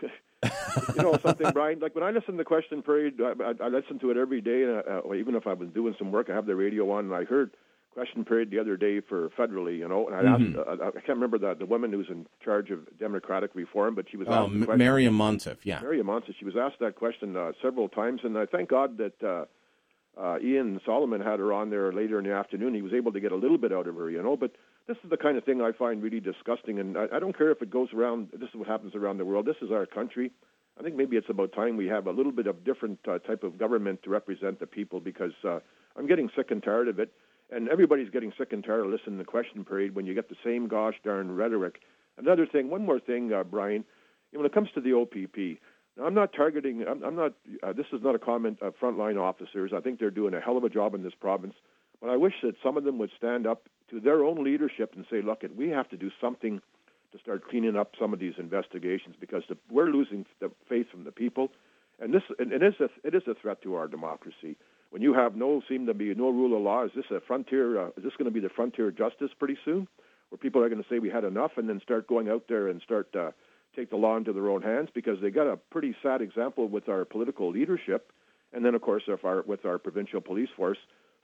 you 0.94 1.00
know 1.00 1.18
something, 1.22 1.52
Brian. 1.52 1.78
Like 1.80 1.94
when 1.94 2.04
I 2.04 2.10
listen 2.10 2.36
to 2.36 2.44
Question 2.44 2.82
Period, 2.82 3.20
I, 3.20 3.32
I, 3.42 3.66
I 3.66 3.68
listen 3.68 3.98
to 4.00 4.10
it 4.10 4.16
every 4.16 4.40
day, 4.40 4.62
and 4.64 4.82
uh, 4.88 5.00
uh, 5.08 5.14
even 5.14 5.34
if 5.34 5.46
I've 5.46 5.58
been 5.58 5.70
doing 5.70 5.94
some 5.98 6.12
work, 6.12 6.28
I 6.30 6.34
have 6.34 6.46
the 6.46 6.56
radio 6.56 6.90
on, 6.92 7.06
and 7.06 7.14
I 7.14 7.24
heard 7.24 7.50
question 7.94 8.26
period 8.26 8.50
the 8.50 8.58
other 8.58 8.76
day 8.76 9.00
for 9.00 9.30
federally, 9.30 9.78
you 9.78 9.88
know, 9.88 10.06
and 10.06 10.14
I 10.14 10.22
Mhm. 10.22 10.58
asked, 10.58 10.68
uh, 10.68 10.84
I 10.88 11.00
can't 11.00 11.16
remember 11.20 11.38
the 11.38 11.54
the 11.54 11.64
woman 11.64 11.92
who's 11.92 12.08
in 12.10 12.26
charge 12.44 12.70
of 12.70 12.80
Democratic 12.98 13.54
reform, 13.54 13.94
but 13.94 14.04
she 14.10 14.18
was 14.18 14.28
Oh, 14.28 14.34
asked 14.44 14.52
M- 14.52 14.64
question. 14.64 14.78
Maryam 14.78 15.14
Monsef, 15.16 15.56
yeah. 15.64 15.80
Maryam 15.80 16.06
Monsef. 16.08 16.34
She 16.38 16.44
was 16.44 16.56
asked 16.56 16.78
that 16.80 16.94
question 16.96 17.36
uh, 17.38 17.52
several 17.62 17.88
times, 17.88 18.20
and 18.22 18.36
I 18.36 18.44
thank 18.44 18.68
God 18.68 18.98
that 18.98 19.22
uh, 19.22 19.44
uh, 20.20 20.34
Evan 20.34 20.78
Solomon 20.84 21.20
had 21.22 21.38
her 21.40 21.52
on 21.54 21.70
there 21.70 21.90
later 21.92 22.18
in 22.18 22.24
the 22.26 22.32
afternoon. 22.32 22.74
He 22.74 22.82
was 22.82 22.92
able 22.92 23.12
to 23.12 23.20
get 23.20 23.32
a 23.32 23.36
little 23.36 23.58
bit 23.58 23.72
out 23.72 23.86
of 23.86 23.94
her, 23.96 24.10
you 24.10 24.22
know. 24.22 24.36
But 24.36 24.52
this 24.88 24.96
is 25.02 25.10
the 25.10 25.16
kind 25.16 25.36
of 25.36 25.44
thing 25.44 25.60
I 25.60 25.72
find 25.72 26.02
really 26.02 26.20
disgusting, 26.20 26.78
and 26.78 26.96
I, 26.96 27.06
I 27.14 27.18
don't 27.18 27.36
care 27.36 27.50
if 27.50 27.60
it 27.62 27.70
goes 27.70 27.88
around. 27.92 28.28
This 28.32 28.48
is 28.50 28.54
what 28.54 28.68
happens 28.68 28.94
around 28.94 29.18
the 29.18 29.24
world. 29.24 29.46
This 29.46 29.56
is 29.60 29.70
our 29.70 29.86
country. 29.86 30.30
I 30.78 30.82
think 30.82 30.94
maybe 30.94 31.16
it's 31.16 31.30
about 31.30 31.52
time 31.52 31.76
we 31.76 31.86
have 31.86 32.06
a 32.06 32.10
little 32.12 32.32
bit 32.32 32.46
of 32.46 32.64
different 32.64 32.98
uh, 33.08 33.18
type 33.18 33.42
of 33.42 33.58
government 33.58 34.02
to 34.04 34.10
represent 34.10 34.60
the 34.60 34.66
people 34.66 35.00
because 35.00 35.32
uh, 35.44 35.58
I'm 35.96 36.06
getting 36.06 36.30
sick 36.36 36.50
and 36.50 36.62
tired 36.62 36.88
of 36.88 36.98
it, 36.98 37.10
and 37.50 37.68
everybody's 37.68 38.10
getting 38.10 38.32
sick 38.38 38.52
and 38.52 38.62
tired 38.62 38.80
of 38.80 38.86
listening 38.86 39.18
to 39.18 39.24
the 39.24 39.30
question 39.30 39.64
period 39.64 39.94
when 39.94 40.06
you 40.06 40.14
get 40.14 40.28
the 40.28 40.36
same 40.44 40.68
gosh 40.68 40.94
darn 41.02 41.34
rhetoric. 41.34 41.80
Another 42.18 42.46
thing, 42.46 42.70
one 42.70 42.84
more 42.84 43.00
thing, 43.00 43.32
uh, 43.32 43.42
Brian, 43.42 43.84
when 44.32 44.46
it 44.46 44.54
comes 44.54 44.68
to 44.74 44.80
the 44.80 44.92
OPP, 44.92 45.60
now, 45.96 46.04
I'm 46.04 46.14
not 46.14 46.32
targeting. 46.34 46.84
I'm, 46.86 47.02
I'm 47.02 47.16
not. 47.16 47.32
Uh, 47.62 47.72
this 47.72 47.86
is 47.92 48.02
not 48.02 48.14
a 48.14 48.18
comment 48.18 48.58
of 48.60 48.74
frontline 48.78 49.18
officers. 49.20 49.72
I 49.74 49.80
think 49.80 49.98
they're 49.98 50.10
doing 50.10 50.34
a 50.34 50.40
hell 50.40 50.58
of 50.58 50.64
a 50.64 50.68
job 50.68 50.94
in 50.94 51.02
this 51.02 51.14
province. 51.18 51.54
But 52.00 52.10
I 52.10 52.16
wish 52.16 52.34
that 52.42 52.54
some 52.62 52.76
of 52.76 52.84
them 52.84 52.98
would 52.98 53.10
stand 53.16 53.46
up 53.46 53.68
to 53.90 54.00
their 54.00 54.24
own 54.24 54.42
leadership 54.42 54.94
and 54.96 55.06
say, 55.10 55.22
"Look, 55.22 55.42
we 55.56 55.68
have 55.70 55.88
to 55.90 55.96
do 55.96 56.10
something 56.20 56.60
to 57.12 57.18
start 57.18 57.48
cleaning 57.48 57.76
up 57.76 57.92
some 57.98 58.12
of 58.12 58.18
these 58.18 58.34
investigations 58.38 59.16
because 59.20 59.42
the, 59.48 59.56
we're 59.70 59.90
losing 59.90 60.26
the 60.40 60.50
faith 60.68 60.86
from 60.90 61.04
the 61.04 61.12
people, 61.12 61.50
and 62.00 62.12
this 62.12 62.22
and 62.38 62.52
it 62.52 62.62
is 62.62 62.74
a 62.80 62.88
it 63.04 63.14
is 63.14 63.22
a 63.26 63.34
threat 63.34 63.62
to 63.62 63.74
our 63.74 63.88
democracy. 63.88 64.56
When 64.90 65.02
you 65.02 65.14
have 65.14 65.34
no 65.34 65.62
seem 65.68 65.86
to 65.86 65.94
be 65.94 66.14
no 66.14 66.30
rule 66.30 66.56
of 66.56 66.62
law, 66.62 66.84
is 66.84 66.92
this 66.94 67.06
a 67.10 67.20
frontier? 67.20 67.80
Uh, 67.80 67.88
is 67.96 68.04
this 68.04 68.12
going 68.18 68.26
to 68.26 68.30
be 68.30 68.40
the 68.40 68.48
frontier 68.48 68.90
justice 68.90 69.30
pretty 69.38 69.58
soon, 69.64 69.88
where 70.28 70.38
people 70.38 70.62
are 70.62 70.68
going 70.68 70.82
to 70.82 70.88
say 70.88 70.98
we 70.98 71.10
had 71.10 71.24
enough 71.24 71.52
and 71.56 71.68
then 71.68 71.80
start 71.80 72.06
going 72.06 72.28
out 72.28 72.44
there 72.48 72.68
and 72.68 72.80
start 72.82 73.14
uh, 73.16 73.30
take 73.74 73.90
the 73.90 73.96
law 73.96 74.16
into 74.16 74.32
their 74.32 74.48
own 74.48 74.62
hands 74.62 74.88
because 74.94 75.18
they 75.20 75.30
got 75.30 75.46
a 75.46 75.56
pretty 75.56 75.94
sad 76.02 76.22
example 76.22 76.68
with 76.68 76.88
our 76.88 77.04
political 77.04 77.50
leadership, 77.50 78.12
and 78.52 78.64
then 78.64 78.74
of 78.74 78.82
course 78.82 79.04
if 79.06 79.24
our, 79.24 79.42
with 79.42 79.64
our 79.64 79.78
provincial 79.78 80.20
police 80.20 80.48
force. 80.56 80.78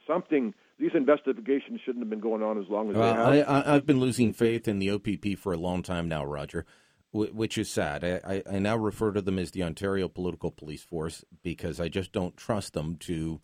Something 0.06 0.52
these 0.82 0.90
investigations 0.94 1.80
shouldn't 1.84 2.02
have 2.02 2.10
been 2.10 2.18
going 2.20 2.42
on 2.42 2.58
as 2.60 2.68
long 2.68 2.90
as 2.90 2.96
Well, 2.96 3.30
they 3.30 3.38
have. 3.38 3.48
I, 3.48 3.60
I, 3.60 3.74
I've 3.76 3.86
been 3.86 4.00
losing 4.00 4.32
faith 4.32 4.66
in 4.66 4.80
the 4.80 4.90
OPP 4.90 5.38
for 5.38 5.52
a 5.52 5.56
long 5.56 5.82
time 5.84 6.08
now, 6.08 6.24
Roger, 6.24 6.66
wh- 7.12 7.32
which 7.32 7.56
is 7.56 7.70
sad. 7.70 8.02
I, 8.02 8.42
I, 8.50 8.58
now 8.58 8.76
refer 8.76 9.12
to 9.12 9.22
them 9.22 9.38
as 9.38 9.52
the 9.52 9.62
Ontario 9.62 10.08
Political 10.08 10.50
Police 10.50 10.82
Force 10.82 11.24
because 11.44 11.78
I 11.78 11.88
just 11.88 12.10
don't 12.10 12.36
trust 12.36 12.72
them 12.72 12.96
to 12.96 13.40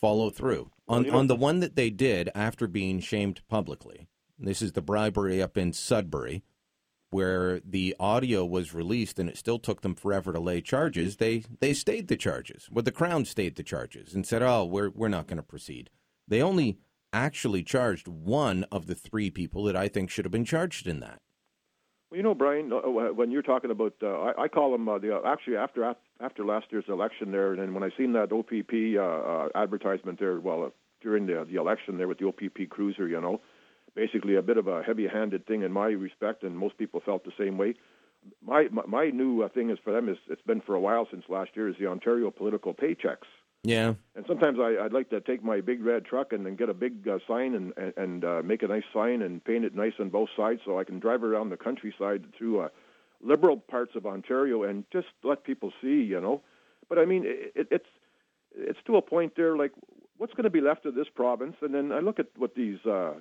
follow 0.00 0.30
through 0.30 0.70
on 0.86 1.04
you 1.04 1.10
know- 1.10 1.18
on 1.18 1.26
the 1.26 1.34
one 1.34 1.58
that 1.60 1.74
they 1.74 1.90
did 1.90 2.30
after 2.34 2.68
being 2.68 3.00
shamed 3.00 3.40
publicly. 3.48 4.06
This 4.38 4.62
is 4.62 4.72
the 4.72 4.82
bribery 4.82 5.42
up 5.42 5.56
in 5.56 5.72
Sudbury, 5.72 6.44
where 7.10 7.58
the 7.64 7.96
audio 7.98 8.44
was 8.44 8.72
released 8.74 9.18
and 9.18 9.28
it 9.28 9.36
still 9.38 9.58
took 9.58 9.80
them 9.80 9.94
forever 9.96 10.32
to 10.32 10.38
lay 10.38 10.60
charges. 10.60 11.16
They 11.16 11.42
they 11.60 11.72
stayed 11.72 12.06
the 12.08 12.16
charges. 12.16 12.68
Well, 12.70 12.82
the 12.84 12.92
Crown 12.92 13.24
stayed 13.24 13.56
the 13.56 13.62
charges 13.64 14.14
and 14.14 14.24
said, 14.26 14.42
"Oh, 14.42 14.64
we're 14.64 14.90
we're 14.90 15.08
not 15.08 15.26
going 15.26 15.38
to 15.38 15.42
proceed." 15.42 15.90
They 16.28 16.42
only 16.42 16.78
actually 17.12 17.62
charged 17.62 18.08
one 18.08 18.64
of 18.70 18.86
the 18.86 18.94
three 18.94 19.30
people 19.30 19.64
that 19.64 19.76
I 19.76 19.88
think 19.88 20.10
should 20.10 20.24
have 20.24 20.32
been 20.32 20.44
charged 20.44 20.86
in 20.86 21.00
that. 21.00 21.18
Well, 22.10 22.18
you 22.18 22.22
know, 22.22 22.34
Brian, 22.34 22.72
uh, 22.72 22.78
when 23.12 23.30
you're 23.30 23.42
talking 23.42 23.70
about, 23.70 23.94
uh, 24.02 24.06
I, 24.06 24.44
I 24.44 24.48
call 24.48 24.72
them 24.72 24.88
uh, 24.88 24.98
the 24.98 25.16
uh, 25.16 25.20
actually 25.26 25.56
after 25.56 25.94
after 26.20 26.44
last 26.44 26.66
year's 26.70 26.84
election 26.88 27.32
there, 27.32 27.54
and 27.54 27.74
when 27.74 27.82
I 27.82 27.90
seen 27.96 28.12
that 28.12 28.32
OPP 28.32 28.96
uh, 28.96 29.02
uh, 29.02 29.48
advertisement 29.60 30.18
there, 30.20 30.38
well, 30.38 30.72
during 31.00 31.26
the 31.26 31.46
the 31.50 31.56
election 31.56 31.98
there 31.98 32.06
with 32.06 32.18
the 32.18 32.26
OPP 32.26 32.68
cruiser, 32.70 33.08
you 33.08 33.20
know, 33.20 33.40
basically 33.94 34.36
a 34.36 34.42
bit 34.42 34.56
of 34.56 34.68
a 34.68 34.82
heavy-handed 34.82 35.46
thing 35.46 35.62
in 35.62 35.72
my 35.72 35.88
respect, 35.88 36.44
and 36.44 36.56
most 36.56 36.78
people 36.78 37.00
felt 37.04 37.24
the 37.24 37.32
same 37.38 37.58
way. 37.58 37.74
My 38.40 38.68
my, 38.70 38.82
my 38.86 39.10
new 39.10 39.48
thing 39.48 39.70
is 39.70 39.78
for 39.82 39.92
them 39.92 40.08
is 40.08 40.16
it's 40.28 40.42
been 40.42 40.60
for 40.60 40.76
a 40.76 40.80
while 40.80 41.08
since 41.10 41.24
last 41.28 41.50
year 41.54 41.68
is 41.68 41.76
the 41.80 41.86
Ontario 41.86 42.30
political 42.30 42.72
paychecks. 42.72 43.26
Yeah. 43.66 43.94
And 44.14 44.24
sometimes 44.28 44.58
I, 44.60 44.84
I'd 44.84 44.92
like 44.92 45.10
to 45.10 45.20
take 45.20 45.42
my 45.42 45.60
big 45.60 45.84
red 45.84 46.04
truck 46.04 46.32
and 46.32 46.46
then 46.46 46.54
get 46.54 46.68
a 46.68 46.74
big 46.74 47.06
uh, 47.08 47.18
sign 47.26 47.54
and 47.54 47.92
and, 47.96 48.24
uh, 48.24 48.42
make 48.44 48.62
a 48.62 48.68
nice 48.68 48.84
sign 48.94 49.22
and 49.22 49.44
paint 49.44 49.64
it 49.64 49.74
nice 49.74 49.94
on 49.98 50.08
both 50.08 50.28
sides 50.36 50.60
so 50.64 50.78
I 50.78 50.84
can 50.84 51.00
drive 51.00 51.24
around 51.24 51.50
the 51.50 51.56
countryside 51.56 52.24
through 52.38 52.60
uh, 52.60 52.68
liberal 53.20 53.56
parts 53.56 53.96
of 53.96 54.06
Ontario 54.06 54.62
and 54.62 54.84
just 54.92 55.08
let 55.24 55.42
people 55.42 55.72
see, 55.82 56.02
you 56.02 56.20
know. 56.20 56.42
But 56.88 56.98
I 56.98 57.06
mean, 57.06 57.24
it, 57.26 57.68
it's 57.70 57.88
it's 58.54 58.78
to 58.86 58.96
a 58.96 59.02
point 59.02 59.32
there. 59.36 59.56
Like, 59.56 59.72
what's 60.16 60.34
going 60.34 60.44
to 60.44 60.50
be 60.50 60.60
left 60.60 60.86
of 60.86 60.94
this 60.94 61.08
province? 61.12 61.56
And 61.60 61.74
then 61.74 61.90
I 61.90 61.98
look 61.98 62.20
at 62.20 62.28
what 62.36 62.54
these 62.54 62.78
uh, 62.86 63.14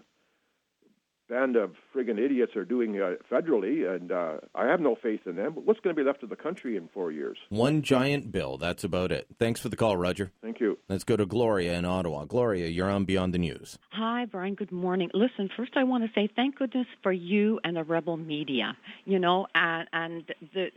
band 1.28 1.56
of 1.56 1.72
friggin' 1.94 2.20
idiots 2.20 2.56
are 2.56 2.66
doing 2.66 3.02
uh, 3.02 3.14
federally, 3.32 3.90
and 3.90 4.12
uh, 4.12 4.38
I 4.54 4.66
have 4.68 4.80
no 4.80 4.96
faith 4.96 5.22
in 5.26 5.36
them. 5.36 5.54
But 5.54 5.66
what's 5.66 5.80
going 5.80 5.96
to 5.96 6.00
be 6.00 6.06
left 6.06 6.24
of 6.24 6.30
the 6.30 6.36
country 6.36 6.78
in 6.78 6.88
four 6.94 7.12
years? 7.12 7.38
One 7.50 7.82
giant 7.82 8.32
bill. 8.32 8.58
That's 8.58 8.84
about 8.84 9.12
it. 9.12 9.28
Thanks 9.40 9.60
for 9.60 9.70
the 9.70 9.76
call, 9.76 9.98
Roger. 9.98 10.32
Thank 10.42 10.60
you. 10.60 10.78
Let's 10.88 11.04
go 11.04 11.18
to 11.18 11.26
Gloria 11.26 11.74
in 11.74 11.86
Ottawa. 11.86 12.26
Gloria, 12.26 12.68
you're 12.68 12.90
on 12.90 13.06
Beyond 13.06 13.34
the 13.34 13.40
News. 13.40 13.78
Hi, 13.92 14.26
Brian. 14.26 14.56
Good 14.56 14.72
morning. 14.72 15.10
Listen, 15.14 15.50
first 15.56 15.72
I 15.76 15.84
want 15.84 16.04
to 16.04 16.10
say 16.14 16.30
thank 16.36 16.58
goodness 16.58 16.88
for 17.02 17.12
you 17.12 17.60
and 17.64 17.76
the 17.76 17.84
rebel 17.84 18.18
media. 18.18 18.78
You 19.06 19.20
know, 19.20 19.48
and 19.56 19.88
and 19.94 20.34
the 20.54 20.70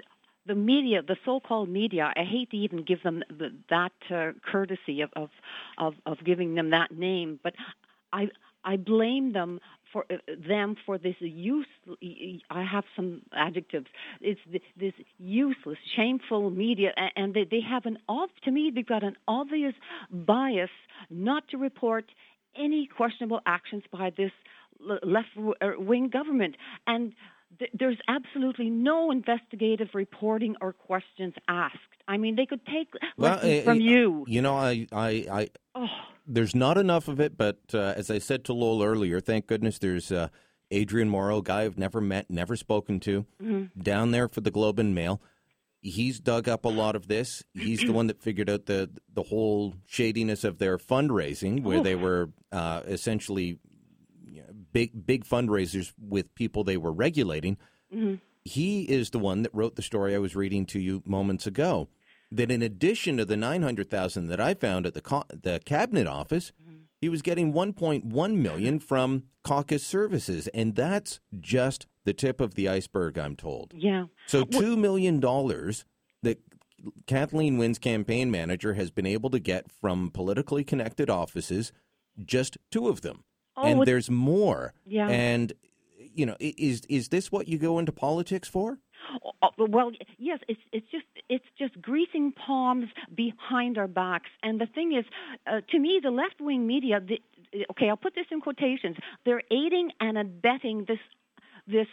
the 0.47 0.55
media, 0.55 1.03
the 1.03 1.17
so-called 1.27 1.69
media. 1.69 2.11
I 2.17 2.25
hate 2.25 2.51
to 2.53 2.57
even 2.57 2.83
give 2.83 3.03
them 3.03 3.23
the, 3.29 3.53
that 3.69 3.93
uh, 4.11 4.33
courtesy 4.51 5.03
of, 5.03 5.11
of 5.15 5.29
of 5.77 5.95
of 6.07 6.19
giving 6.25 6.55
them 6.55 6.71
that 6.71 6.91
name, 6.91 7.39
but 7.43 7.55
I 8.13 8.29
I 8.65 8.77
blame 8.77 9.33
them 9.33 9.61
for 9.93 10.05
uh, 10.11 10.16
them 10.47 10.76
for 10.86 10.99
this 10.99 11.16
use. 11.20 11.66
I 12.51 12.62
have 12.62 12.84
some 12.97 13.22
adjectives. 13.32 13.86
It's 14.20 14.41
this 14.78 14.93
useless, 15.18 15.78
shameful 15.97 16.51
media, 16.51 16.93
and 17.16 17.34
they, 17.34 17.45
they 17.51 17.61
have 17.61 17.86
an. 17.86 17.99
To 18.45 18.51
me, 18.51 18.72
they've 18.74 18.86
got 18.86 19.03
an 19.03 19.16
obvious 19.26 19.74
bias 20.11 20.70
not 21.11 21.49
to 21.49 21.57
report 21.57 22.05
any 22.57 22.89
questionable 22.97 23.41
actions 23.47 23.84
by 23.93 24.11
this 24.16 24.32
left-wing 25.03 26.09
government, 26.09 26.57
and 26.86 27.12
th- 27.59 27.71
there's 27.79 27.99
absolutely 28.09 28.71
no 28.71 29.11
investigative 29.11 29.89
reporting 29.95 30.57
or 30.61 30.73
questions 30.73 31.35
asked. 31.49 31.77
I 32.07 32.17
mean, 32.17 32.37
they 32.37 32.47
could 32.47 32.65
take 32.67 32.89
lessons 33.17 33.45
eh, 33.53 33.63
from 33.65 33.79
eh, 33.79 33.83
you. 33.83 34.25
You 34.29 34.43
know, 34.43 34.57
I, 34.57 34.87
I, 34.93 35.27
I 35.31 35.49
Oh. 35.75 35.87
there's 36.27 36.55
not 36.55 36.77
enough 36.79 37.09
of 37.09 37.21
it, 37.21 37.37
but 37.37 37.59
uh, 37.75 37.95
as 37.97 38.11
I 38.11 38.19
said 38.19 38.45
to 38.47 38.53
Lowell 38.53 38.83
earlier, 38.83 39.21
thank 39.21 39.47
goodness 39.47 39.79
there's 39.79 40.11
uh, 40.11 40.29
Adrian 40.71 41.09
Morrow, 41.09 41.41
guy 41.41 41.63
I've 41.63 41.79
never 41.79 42.01
met, 42.01 42.31
never 42.31 42.57
spoken 42.57 42.99
to, 43.01 43.27
Mhm. 43.43 43.71
down 43.83 44.11
there 44.11 44.29
for 44.29 44.41
the 44.41 44.51
Globe 44.51 44.79
and 44.79 44.95
Mail. 44.95 45.21
He's 45.81 46.19
dug 46.19 46.49
up 46.49 46.65
a 46.65 46.69
lot 46.69 46.97
of 46.97 47.07
this. 47.07 47.45
He's 47.55 47.81
the 47.81 47.93
one 47.93 48.09
that 48.09 48.21
figured 48.21 48.51
out 48.51 48.67
the 48.67 48.91
the 49.15 49.23
whole 49.23 49.75
shadiness 49.87 50.43
of 50.45 50.59
their 50.59 50.77
fundraising, 50.79 51.63
where 51.63 51.79
Oh. 51.79 51.83
they 51.83 51.95
were 51.95 52.31
uh, 52.51 52.83
essentially 52.87 53.59
you 54.31 54.43
know, 54.43 54.49
big 54.72 55.07
big 55.07 55.24
fundraisers 55.24 55.93
with 55.99 56.35
people 56.35 56.64
they 56.64 56.76
were 56.76 56.93
regulating. 56.93 57.57
Mhm. 57.95 58.20
He 58.45 58.83
is 58.85 59.11
the 59.11 59.18
one 59.18 59.43
that 59.43 59.55
wrote 59.55 59.76
the 59.76 59.83
story 59.83 60.14
I 60.14 60.18
was 60.18 60.35
reading 60.37 60.64
to 60.66 60.81
you 60.81 61.03
moments 61.05 61.47
ago. 61.47 61.89
That 62.31 62.51
in 62.51 62.61
addition 62.62 63.16
to 63.16 63.24
the 63.24 63.37
nine 63.37 63.62
hundred 63.62 63.89
thousand 63.91 64.29
that 64.29 64.41
I 64.41 64.55
found 64.55 64.87
at 64.87 64.95
the 64.95 65.01
co- 65.01 65.24
the 65.31 65.61
cabinet 65.64 66.07
office, 66.07 66.53
he 67.01 67.09
was 67.09 67.22
getting 67.22 67.53
one 67.53 67.72
point 67.72 68.05
one 68.05 68.43
million 68.43 68.79
from 68.81 69.24
caucus 69.45 69.87
services, 69.87 70.47
and 70.49 70.74
that's 70.74 71.20
just 71.41 71.87
the 72.05 72.12
tip 72.12 72.41
of 72.41 72.55
the 72.55 72.68
iceberg. 72.68 73.16
I'm 73.18 73.35
told. 73.37 73.72
Yeah. 73.74 74.07
So 74.26 74.45
two 74.45 74.76
million 74.76 75.20
dollars 75.20 75.85
that 76.22 76.41
Kathleen 77.07 77.57
Wynne's 77.57 77.79
campaign 77.79 78.31
manager 78.31 78.74
has 78.74 78.91
been 78.91 79.07
able 79.07 79.31
to 79.31 79.39
get 79.39 79.70
from 79.72 80.11
politically 80.11 80.64
connected 80.64 81.09
offices, 81.11 81.72
just 82.24 82.59
two 82.70 82.89
of 82.89 83.01
them, 83.01 83.24
Oh, 83.59 83.67
and 83.67 83.83
there's 83.83 84.11
more. 84.11 84.73
Yeah. 84.87 85.09
And 85.09 85.53
you 86.15 86.27
know, 86.27 86.37
is 86.41 86.83
is 86.89 87.09
this 87.09 87.33
what 87.33 87.49
you 87.49 87.59
go 87.59 87.79
into 87.79 87.93
politics 87.93 88.49
for? 88.49 88.79
Oh, 89.43 89.51
well, 89.59 89.91
yes, 90.19 90.39
it's 90.49 90.61
it's 90.73 90.87
just 90.91 91.07
it's 91.29 91.45
just 91.59 91.81
greasing 91.81 92.33
palms 92.33 92.87
behind 93.15 93.79
our 93.79 93.89
backs. 93.89 94.31
And 94.43 94.61
the 94.61 94.67
thing 94.67 94.95
is, 94.95 95.05
uh, 95.47 95.61
to 95.71 95.79
me, 95.79 96.01
the 96.03 96.11
left 96.11 96.41
wing 96.41 96.67
media. 96.67 97.01
The, 97.01 97.21
okay, 97.71 97.89
I'll 97.89 97.97
put 97.97 98.15
this 98.15 98.27
in 98.31 98.41
quotations. 98.41 98.97
They're 99.25 99.43
aiding 99.51 99.91
and 100.01 100.19
abetting 100.19 100.85
this 100.87 100.99
this 101.67 101.89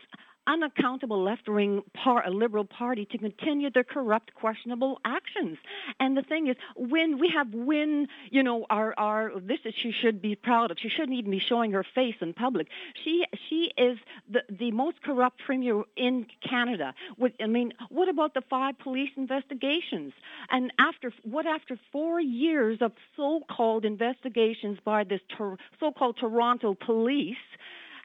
unaccountable 0.48 1.24
left-wing 1.24 1.82
par- 1.94 2.30
liberal 2.30 2.66
party 2.66 3.06
to 3.06 3.18
continue 3.18 3.70
their 3.70 3.84
corrupt, 3.84 4.34
questionable 4.34 5.00
actions. 5.06 5.58
And 6.00 6.16
the 6.18 6.22
thing 6.22 6.48
is, 6.48 6.56
when 6.76 7.20
we 7.20 7.30
have 7.30 7.54
Wynne, 7.54 8.08
you 8.30 8.44
know, 8.44 8.66
our 8.70 8.94
our 8.98 9.32
this 9.40 9.60
is 9.66 9.74
she 9.76 9.92
should 9.92 10.22
be 10.22 10.36
proud 10.36 10.72
of. 10.72 10.78
She 10.80 10.90
shouldn't 10.90 11.18
even 11.18 11.32
be 11.32 11.40
showing 11.40 11.72
her 11.72 11.84
face 11.84 12.16
in 12.22 12.34
public. 12.34 12.68
She 13.04 13.26
she 13.50 13.72
is 13.78 13.98
the 14.30 14.44
the 14.50 14.72
most 14.72 15.02
corrupt 15.02 15.40
premier 15.46 15.84
in 15.96 16.28
Canada. 16.48 16.94
With 17.18 17.34
I 17.42 17.48
mean, 17.48 17.74
what 17.90 18.10
about 18.10 18.34
the 18.34 18.42
five 18.50 18.78
police 18.80 19.12
investigations? 19.18 20.14
And 20.50 20.72
after 20.80 21.12
what 21.24 21.46
after 21.46 21.80
four 21.92 22.20
years 22.20 22.80
of 22.82 22.92
so-called 23.16 23.86
investigations 23.86 24.80
by 24.84 25.04
this 25.04 25.22
Tor- 25.30 25.58
so-called 25.80 26.18
Toronto 26.18 26.74
police? 26.74 27.36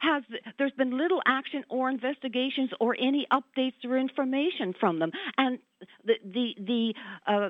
Has 0.01 0.23
there's 0.57 0.71
been 0.73 0.97
little 0.97 1.21
action 1.25 1.63
or 1.69 1.89
investigations 1.89 2.69
or 2.79 2.95
any 2.99 3.27
updates 3.31 3.79
or 3.85 3.97
information 3.97 4.73
from 4.79 4.99
them. 4.99 5.11
And 5.37 5.59
the 6.05 6.15
the 6.23 6.47
the 6.57 6.93
uh, 7.27 7.49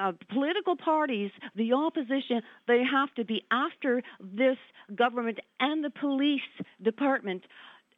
uh, 0.00 0.12
political 0.32 0.76
parties, 0.76 1.30
the 1.54 1.72
opposition, 1.72 2.42
they 2.66 2.82
have 2.90 3.12
to 3.14 3.24
be 3.24 3.44
after 3.50 4.02
this 4.20 4.56
government 4.94 5.38
and 5.60 5.84
the 5.84 5.90
police 5.90 6.40
department. 6.82 7.42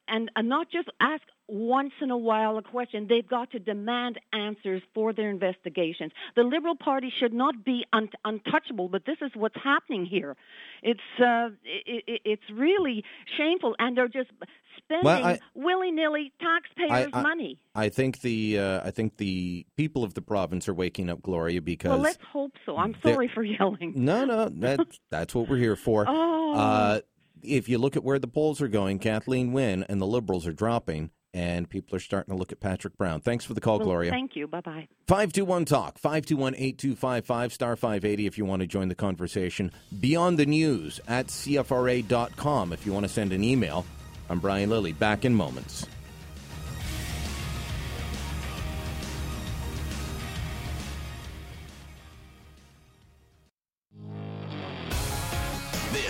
And, 0.06 0.30
and 0.36 0.48
not 0.48 0.70
just 0.70 0.88
ask 1.00 1.22
once 1.46 1.92
in 2.00 2.10
a 2.10 2.16
while 2.16 2.56
a 2.56 2.62
question. 2.62 3.06
They've 3.08 3.28
got 3.28 3.50
to 3.52 3.58
demand 3.58 4.18
answers 4.32 4.82
for 4.94 5.12
their 5.12 5.30
investigations. 5.30 6.12
The 6.36 6.42
Liberal 6.42 6.76
Party 6.76 7.12
should 7.20 7.32
not 7.32 7.64
be 7.64 7.84
un- 7.92 8.08
untouchable, 8.24 8.88
but 8.88 9.04
this 9.06 9.18
is 9.20 9.30
what's 9.34 9.56
happening 9.62 10.06
here. 10.06 10.36
It's 10.82 11.00
uh, 11.20 11.48
it, 11.64 12.20
it's 12.24 12.42
really 12.52 13.04
shameful, 13.36 13.74
and 13.78 13.96
they're 13.96 14.08
just 14.08 14.30
spending 14.78 15.04
Well, 15.04 15.38
willy 15.54 15.90
nilly 15.90 16.32
taxpayers' 16.40 17.10
I- 17.12 17.22
money. 17.22 17.58
I 17.74 17.88
think 17.88 18.20
the 18.20 18.58
uh, 18.58 18.80
I 18.86 18.90
think 18.90 19.16
the 19.18 19.66
people 19.76 20.04
of 20.04 20.14
the 20.14 20.22
province 20.22 20.68
are 20.68 20.74
waking 20.74 21.10
up, 21.10 21.22
Gloria, 21.22 21.60
because 21.60 21.90
Well, 21.90 21.98
let's 21.98 22.18
hope 22.32 22.52
so. 22.64 22.76
I'm 22.76 22.94
sorry 23.02 23.30
for 23.32 23.42
yelling. 23.42 23.92
no, 23.96 24.24
no, 24.24 24.48
that's 24.48 25.00
that's 25.10 25.34
what 25.34 25.48
we're 25.48 25.58
here 25.58 25.76
for. 25.76 26.04
Oh. 26.08 26.54
Uh, 26.54 27.00
if 27.42 27.68
you 27.68 27.76
look 27.78 27.96
at 27.96 28.02
where 28.04 28.18
the 28.18 28.28
polls 28.28 28.62
are 28.62 28.68
going, 28.68 28.98
Kathleen 28.98 29.52
Wynne 29.52 29.84
and 29.88 30.00
the 30.00 30.06
Liberals 30.06 30.46
are 30.46 30.52
dropping, 30.52 31.10
and 31.34 31.68
people 31.68 31.96
are 31.96 32.00
starting 32.00 32.32
to 32.32 32.38
look 32.38 32.52
at 32.52 32.60
Patrick 32.60 32.96
Brown. 32.96 33.20
Thanks 33.20 33.44
for 33.44 33.52
the 33.52 33.60
call, 33.60 33.78
Well, 33.78 33.86
Gloria. 33.88 34.10
Thank 34.10 34.36
you. 34.36 34.46
Bye 34.46 34.60
bye. 34.60 34.88
521 35.08 35.64
Talk, 35.66 35.98
521 35.98 36.54
8255, 36.54 37.52
star 37.52 37.76
580 37.76 38.26
if 38.26 38.38
you 38.38 38.44
want 38.44 38.60
to 38.60 38.66
join 38.66 38.88
the 38.88 38.94
conversation. 38.94 39.72
Beyond 40.00 40.38
the 40.38 40.46
News 40.46 41.00
at 41.08 41.26
CFRA.com 41.26 42.72
if 42.72 42.86
you 42.86 42.92
want 42.92 43.04
to 43.04 43.12
send 43.12 43.32
an 43.32 43.44
email. 43.44 43.84
I'm 44.30 44.38
Brian 44.38 44.70
Lilley, 44.70 44.92
back 44.92 45.24
in 45.24 45.34
moments. 45.34 45.86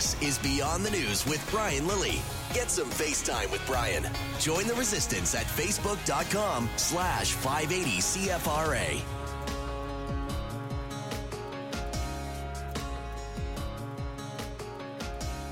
This 0.04 0.20
is 0.20 0.38
Beyond 0.40 0.84
the 0.84 0.90
News 0.90 1.24
with 1.24 1.42
Brian 1.50 1.86
Lilley. 1.86 2.20
Get 2.52 2.70
some 2.70 2.90
FaceTime 2.90 3.50
with 3.50 3.64
Brian. 3.66 4.06
Join 4.38 4.66
the 4.66 4.74
resistance 4.74 5.34
at 5.34 5.46
facebook.com 5.46 6.68
slash 6.76 7.32
580 7.32 8.00
CFRA. 8.02 9.00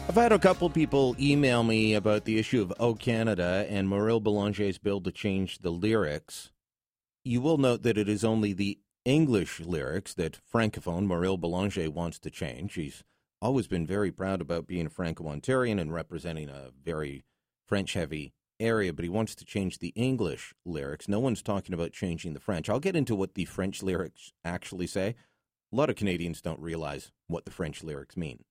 I've 0.06 0.14
had 0.14 0.32
a 0.32 0.38
couple 0.38 0.68
people 0.68 1.16
email 1.18 1.62
me 1.62 1.94
about 1.94 2.26
the 2.26 2.38
issue 2.38 2.60
of 2.60 2.74
O 2.78 2.92
Canada 2.94 3.64
and 3.70 3.88
Mauril 3.88 4.20
Bélanger's 4.20 4.76
bill 4.76 5.00
to 5.00 5.10
change 5.10 5.60
the 5.60 5.70
lyrics. 5.70 6.50
You 7.24 7.40
will 7.40 7.56
note 7.56 7.84
that 7.84 7.96
it 7.96 8.06
is 8.06 8.22
only 8.22 8.52
the 8.52 8.80
English 9.06 9.60
lyrics 9.60 10.12
that 10.12 10.40
Francophone 10.52 11.06
Maurice 11.06 11.38
Boulanger 11.38 11.90
wants 11.90 12.18
to 12.18 12.30
change. 12.30 12.74
He's 12.74 13.02
always 13.42 13.66
been 13.66 13.86
very 13.86 14.12
proud 14.12 14.40
about 14.40 14.66
being 14.66 14.86
a 14.86 14.90
Franco-Ontarian 14.90 15.80
and 15.80 15.92
representing 15.92 16.48
a 16.48 16.70
very 16.82 17.24
French-heavy 17.66 18.32
area, 18.60 18.92
but 18.92 19.04
he 19.04 19.08
wants 19.08 19.34
to 19.34 19.44
change 19.44 19.78
the 19.80 19.92
English 19.96 20.54
lyrics. 20.64 21.08
No 21.08 21.18
one's 21.18 21.42
talking 21.42 21.74
about 21.74 21.92
changing 21.92 22.32
the 22.32 22.40
French. 22.40 22.70
I'll 22.70 22.78
get 22.78 22.94
into 22.94 23.16
what 23.16 23.34
the 23.34 23.44
French 23.44 23.82
lyrics 23.82 24.32
actually 24.44 24.86
say. 24.86 25.16
A 25.72 25.76
lot 25.76 25.90
of 25.90 25.96
Canadians 25.96 26.40
don't 26.40 26.60
realize 26.60 27.10
what 27.26 27.44
the 27.44 27.50
French 27.50 27.82
lyrics 27.82 28.16
mean. 28.16 28.44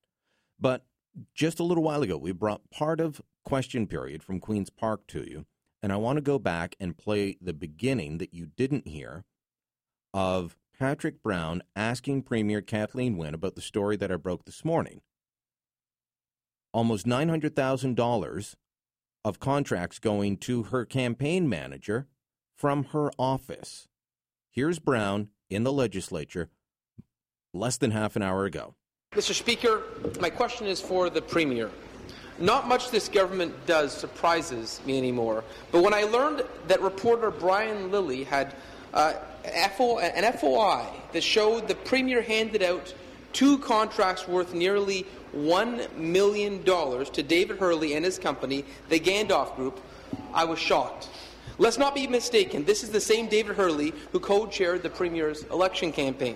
But 0.60 0.86
just 1.34 1.60
a 1.60 1.64
little 1.64 1.84
while 1.84 2.04
ago, 2.04 2.18
we 2.18 2.34
brought 2.34 2.70
part 2.70 3.00
of 3.00 3.22
Question 3.46 3.88
Period 3.88 4.24
from 4.24 4.39
Queen's 4.39 4.70
Park 4.70 5.08
to 5.08 5.28
you, 5.30 5.46
and 5.82 5.94
I 5.94 5.96
want 5.96 6.18
to 6.18 6.22
go 6.22 6.38
back 6.38 6.76
and 6.80 6.98
play 6.98 7.38
the 7.39 7.54
beginning 7.54 8.18
that 8.18 8.34
you 8.34 8.46
didn't 8.46 8.88
hear 8.88 9.24
of 10.14 10.58
Patrick 10.82 11.22
Brown 11.22 11.62
asking 11.76 12.24
Premier 12.24 12.60
Kathleen 12.60 13.16
Wynne 13.16 13.36
about 13.36 13.54
the 13.54 13.62
story 13.62 13.96
that 13.98 14.12
I 14.12 14.16
broke 14.16 14.46
this 14.46 14.66
morning. 14.66 15.02
Almost 16.74 17.06
$900,000 17.06 18.56
of 19.24 19.40
contracts 19.40 20.00
going 20.00 20.38
to 20.38 20.64
her 20.64 20.84
campaign 20.86 21.48
manager 21.48 22.08
from 22.58 22.86
her 22.86 23.12
office. 23.20 23.88
Here's 24.50 24.80
Brown 24.80 25.28
in 25.52 25.64
the 25.64 25.72
legislature 25.72 26.50
less 27.54 27.78
than 27.78 27.92
half 27.92 28.16
an 28.16 28.24
hour 28.24 28.46
ago. 28.46 28.74
Mr. 29.14 29.36
Speaker, 29.36 29.84
my 30.20 30.32
question 30.32 30.66
is 30.66 30.82
for 30.82 31.12
the 31.12 31.22
Premier. 31.22 31.70
Not 32.40 32.68
much 32.68 32.90
this 32.90 33.08
government 33.08 33.54
does 33.68 33.94
surprises 33.96 34.82
me 34.88 34.98
anymore, 34.98 35.44
but 35.72 35.84
when 35.84 35.94
I 35.94 36.06
learned 36.06 36.42
that 36.66 36.82
reporter 36.82 37.30
Brian 37.30 37.92
Lilley 37.92 38.24
had 38.24 38.56
uh, 38.94 39.14
FO, 39.76 40.00
an 40.00 40.32
FOI 40.34 40.86
that 41.14 41.24
showed 41.24 41.68
the 41.68 41.76
Premier 41.76 42.22
handed 42.22 42.62
out 42.64 42.94
two 43.34 43.58
contracts 43.60 44.28
worth 44.28 44.54
nearly 44.54 45.06
$1 45.36 45.96
million 45.96 46.64
to 46.64 47.24
David 47.24 47.58
Herle 47.58 47.96
and 47.96 48.04
his 48.04 48.20
company, 48.20 48.66
the 48.89 49.00
Gandalf 49.00 49.56
Group, 49.56 49.80
I 50.34 50.44
was 50.46 50.60
shocked. 50.60 51.10
Let's 51.58 51.78
not 51.78 51.96
be 51.96 52.08
mistaken, 52.08 52.66
this 52.66 52.84
is 52.84 52.89
the 52.89 53.02
same 53.02 53.28
David 53.28 53.56
Herle 53.56 53.94
who 54.12 54.20
co-chaired 54.20 54.84
the 54.84 54.89
Premier's 54.89 55.44
election 55.44 55.92
campaign. 55.92 56.36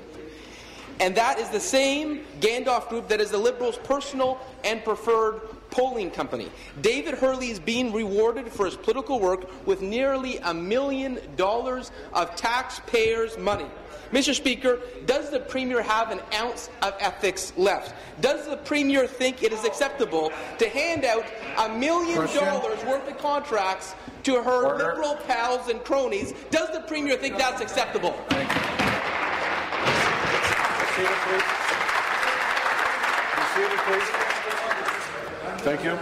And 1.00 1.16
that 1.16 1.40
is 1.40 1.50
the 1.50 1.60
same 1.60 2.24
Gandalf 2.40 2.88
Group 2.88 3.10
that 3.10 3.20
is 3.20 3.32
the 3.32 3.38
Liberals' 3.38 3.78
personal 3.78 4.40
and 4.64 4.84
preferred 4.84 5.42
polling 5.76 6.10
company. 6.10 6.50
David 6.80 7.16
Herle 7.16 7.50
is 7.50 7.60
being 7.60 7.92
rewarded 7.92 8.50
for 8.50 8.66
his 8.66 8.78
political 8.78 9.20
work 9.20 9.68
with 9.68 9.82
nearly 9.82 10.38
a 10.38 10.54
million 10.54 11.20
dollars 11.36 11.92
of 12.14 12.34
taxpayers' 12.38 13.38
money. 13.38 13.66
Mr. 14.14 14.34
Speaker, 14.34 14.80
does 15.06 15.32
the 15.32 15.40
Premier 15.42 15.82
have 15.82 16.12
an 16.12 16.22
ounce 16.34 16.70
of 16.82 16.94
ethics 17.00 17.52
left? 17.58 17.94
Does 18.22 18.48
the 18.48 18.56
Premier 18.56 19.06
think 19.06 19.44
it 19.44 19.52
is 19.52 19.66
acceptable 19.66 20.32
to 20.60 20.70
hand 20.70 21.04
out 21.04 21.26
a 21.58 21.68
million 21.78 22.26
dollars 22.34 22.82
worth 22.86 23.06
of 23.10 23.18
contracts 23.18 23.96
to 24.24 24.42
her 24.42 24.66
Order. 24.66 24.94
Liberal 24.96 25.16
pals 25.28 25.68
and 25.68 25.84
cronies? 25.84 26.34
Does 26.52 26.72
the 26.72 26.82
Premier 26.88 27.18
think 27.18 27.38
that's 27.38 27.60
acceptable? 27.62 28.16
Seated, 30.96 31.18
please. 31.28 31.44
Be 33.36 33.42
seated, 33.54 33.80
please. 33.80 34.25
Thank 35.66 35.84
you. 35.84 35.98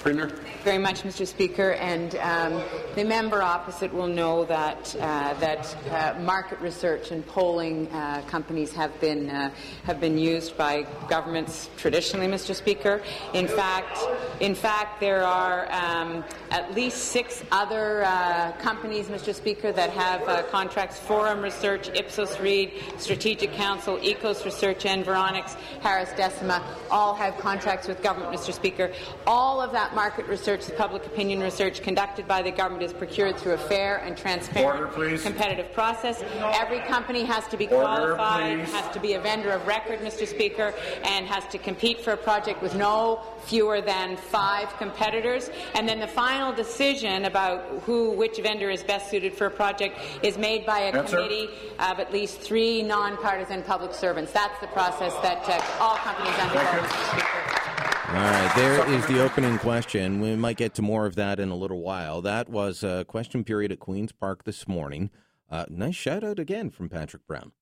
Premier. 0.00 0.49
Very 0.64 0.76
much, 0.76 1.04
Mr. 1.04 1.26
Speaker, 1.26 1.70
and 1.72 2.16
um, 2.16 2.62
the 2.94 3.02
member 3.02 3.40
opposite 3.40 3.94
will 3.94 4.06
know 4.06 4.44
that 4.44 4.94
uh, 5.00 5.32
that 5.40 5.74
uh, 5.90 6.20
market 6.20 6.60
research 6.60 7.12
and 7.12 7.26
polling 7.26 7.88
uh, 7.88 8.20
companies 8.26 8.70
have 8.74 9.00
been 9.00 9.30
uh, 9.30 9.50
have 9.84 10.00
been 10.00 10.18
used 10.18 10.58
by 10.58 10.82
governments 11.08 11.70
traditionally, 11.78 12.26
Mr. 12.26 12.54
Speaker. 12.54 13.00
In 13.32 13.48
fact, 13.48 13.98
in 14.40 14.54
fact, 14.54 15.00
there 15.00 15.24
are 15.24 15.72
um, 15.72 16.22
at 16.50 16.74
least 16.74 17.04
six 17.04 17.42
other 17.50 18.02
uh, 18.04 18.52
companies, 18.58 19.06
Mr. 19.06 19.34
Speaker, 19.34 19.72
that 19.72 19.88
have 19.88 20.28
uh, 20.28 20.42
contracts: 20.50 20.98
Forum 20.98 21.40
Research, 21.40 21.88
Ipsos 21.94 22.38
Reid, 22.38 22.72
Strategic 22.98 23.54
Council, 23.54 23.96
EKOS 23.96 24.44
Research, 24.44 24.84
Environics, 24.84 25.54
Harris 25.80 26.10
Decima, 26.18 26.62
all 26.90 27.14
have 27.14 27.38
contracts 27.38 27.88
with 27.88 28.02
government, 28.02 28.34
Mr. 28.34 28.52
Speaker. 28.52 28.92
All 29.26 29.62
of 29.62 29.72
that 29.72 29.94
market 29.94 30.26
research, 30.26 30.49
the 30.58 30.72
public 30.72 31.06
opinion 31.06 31.40
research 31.40 31.80
conducted 31.82 32.26
by 32.26 32.42
the 32.42 32.50
government, 32.50 32.82
is 32.82 32.92
procured 32.92 33.36
through 33.36 33.52
a 33.52 33.58
fair 33.58 33.98
and 33.98 34.16
transparent, 34.16 34.96
Order, 34.96 35.18
competitive 35.18 35.72
process. 35.72 36.22
Every 36.40 36.80
company 36.80 37.24
has 37.24 37.46
to 37.48 37.56
be 37.56 37.68
Order, 37.68 38.14
qualified, 38.14 38.58
please. 38.58 38.72
has 38.72 38.92
to 38.92 39.00
be 39.00 39.14
a 39.14 39.20
vendor 39.20 39.50
of 39.50 39.66
record, 39.66 40.00
Mr. 40.00 40.26
Speaker, 40.26 40.74
and 41.04 41.26
has 41.26 41.46
to 41.48 41.58
compete 41.58 42.00
for 42.00 42.12
a 42.12 42.16
project 42.16 42.62
with 42.62 42.74
no 42.74 43.22
fewer 43.44 43.80
than 43.80 44.16
five 44.16 44.76
competitors. 44.76 45.50
And 45.74 45.88
then 45.88 46.00
the 46.00 46.08
final 46.08 46.52
decision 46.52 47.26
about 47.26 47.64
who, 47.84 48.10
which 48.10 48.38
vendor 48.38 48.70
is 48.70 48.82
best 48.82 49.10
suited 49.10 49.34
for 49.34 49.46
a 49.46 49.50
project 49.50 49.98
is 50.22 50.36
made 50.36 50.66
by 50.66 50.80
a 50.80 50.92
committee 51.04 51.48
of 51.78 52.00
at 52.00 52.12
least 52.12 52.40
three 52.40 52.82
nonpartisan 52.82 53.62
public 53.62 53.94
servants. 53.94 54.32
That's 54.32 54.58
the 54.60 54.66
process 54.68 55.14
that 55.22 55.48
uh, 55.48 55.82
all 55.82 55.96
companies 55.96 56.34
undergo. 56.40 56.60
Mr. 56.60 57.12
Speaker. 57.12 57.99
All 58.10 58.16
right, 58.16 58.52
there 58.56 58.88
is 58.88 59.06
the 59.06 59.22
opening 59.22 59.56
question. 59.58 60.20
We 60.20 60.34
might 60.34 60.56
get 60.56 60.74
to 60.74 60.82
more 60.82 61.06
of 61.06 61.14
that 61.14 61.38
in 61.38 61.50
a 61.50 61.54
little 61.54 61.80
while. 61.80 62.20
That 62.20 62.48
was 62.48 62.82
a 62.82 63.04
question 63.04 63.44
period 63.44 63.70
at 63.70 63.78
Queen's 63.78 64.10
Park 64.10 64.42
this 64.42 64.66
morning. 64.66 65.10
Uh, 65.48 65.66
nice 65.68 65.94
shout 65.94 66.24
out 66.24 66.40
again 66.40 66.70
from 66.70 66.88
Patrick 66.88 67.24
Brown. 67.28 67.52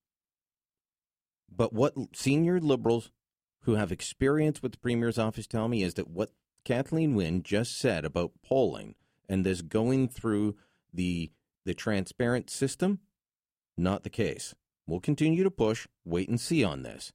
But 1.54 1.74
what 1.74 1.92
senior 2.14 2.60
liberals 2.60 3.10
who 3.64 3.74
have 3.74 3.92
experience 3.92 4.62
with 4.62 4.72
the 4.72 4.78
Premier's 4.78 5.18
office 5.18 5.46
tell 5.46 5.68
me 5.68 5.82
is 5.82 5.92
that 5.94 6.08
what 6.08 6.30
Kathleen 6.64 7.14
Wynne 7.14 7.42
just 7.42 7.78
said 7.78 8.06
about 8.06 8.32
polling 8.42 8.94
and 9.28 9.44
this 9.44 9.60
going 9.60 10.08
through 10.08 10.56
the 10.94 11.30
the 11.66 11.74
transparent 11.74 12.48
system, 12.48 13.00
not 13.76 14.02
the 14.02 14.08
case. 14.08 14.54
We'll 14.86 15.00
continue 15.00 15.44
to 15.44 15.50
push, 15.50 15.86
wait 16.06 16.30
and 16.30 16.40
see 16.40 16.64
on 16.64 16.84
this. 16.84 17.12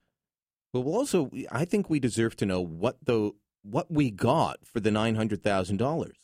We'll 0.73 0.95
also, 0.95 1.29
I 1.51 1.65
think 1.65 1.89
we 1.89 1.99
deserve 1.99 2.35
to 2.37 2.45
know 2.45 2.59
what 2.59 2.97
the 3.05 3.31
what 3.61 3.89
we 3.91 4.09
got 4.11 4.57
for 4.65 4.79
the 4.79 4.91
nine 4.91 5.15
hundred 5.15 5.43
thousand 5.43 5.77
dollars. 5.77 6.15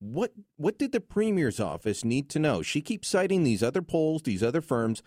What 0.00 0.32
what 0.56 0.78
did 0.78 0.92
the 0.92 1.00
premier's 1.00 1.58
office 1.58 2.04
need 2.04 2.28
to 2.30 2.38
know? 2.38 2.62
She 2.62 2.80
keeps 2.80 3.08
citing 3.08 3.42
these 3.42 3.62
other 3.62 3.82
polls, 3.82 4.22
these 4.22 4.42
other 4.42 4.60
firms. 4.60 5.02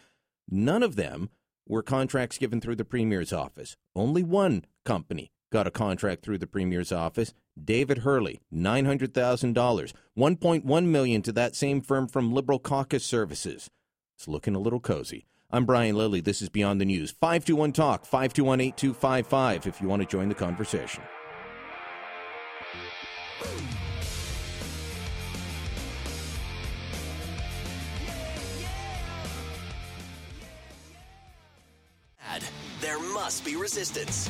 None 0.50 0.84
of 0.84 0.96
them 0.96 1.30
were 1.68 1.84
contracts 1.84 2.38
given 2.38 2.60
through 2.60 2.76
the 2.76 2.84
premier's 2.84 3.32
office. 3.32 3.78
Only 3.96 4.24
one 4.24 4.66
company 4.84 5.32
got 5.52 5.68
a 5.68 5.72
contract 5.72 6.24
through 6.24 6.39
the 6.39 6.48
premier's 6.48 6.92
office. 6.92 7.34
David 7.62 8.00
Herle, 8.00 8.39
nine 8.50 8.86
hundred 8.86 9.14
thousand 9.14 9.54
dollars, 9.54 9.94
one 10.16 10.36
point 10.36 10.66
one 10.66 10.92
million 10.92 11.22
to 11.22 11.32
that 11.34 11.56
same 11.56 11.80
firm 11.80 12.08
from 12.08 12.34
Liberal 12.34 12.60
Caucus 12.60 13.06
Services. 13.06 13.70
It's 14.18 14.28
looking 14.28 14.56
a 14.56 14.60
little 14.60 14.80
cozy. 14.80 15.28
I'm 15.54 15.66
Brian 15.66 15.97
Lilley. 15.97 16.22
This 16.22 16.41
is 16.41 16.47
Beyond 16.47 16.80
the 16.80 16.86
News. 16.86 17.12
521 17.12 17.74
Talk, 17.74 18.06
521 18.06 18.62
8255 18.62 19.68
if 19.68 19.82
you 19.82 19.88
want 19.89 20.02
to 20.02 20.08
join 20.08 20.30
the 20.30 20.36
conversation. 20.36 21.04
There 32.80 32.99
must 32.99 33.45
be 33.45 33.56
resistance. 33.56 34.30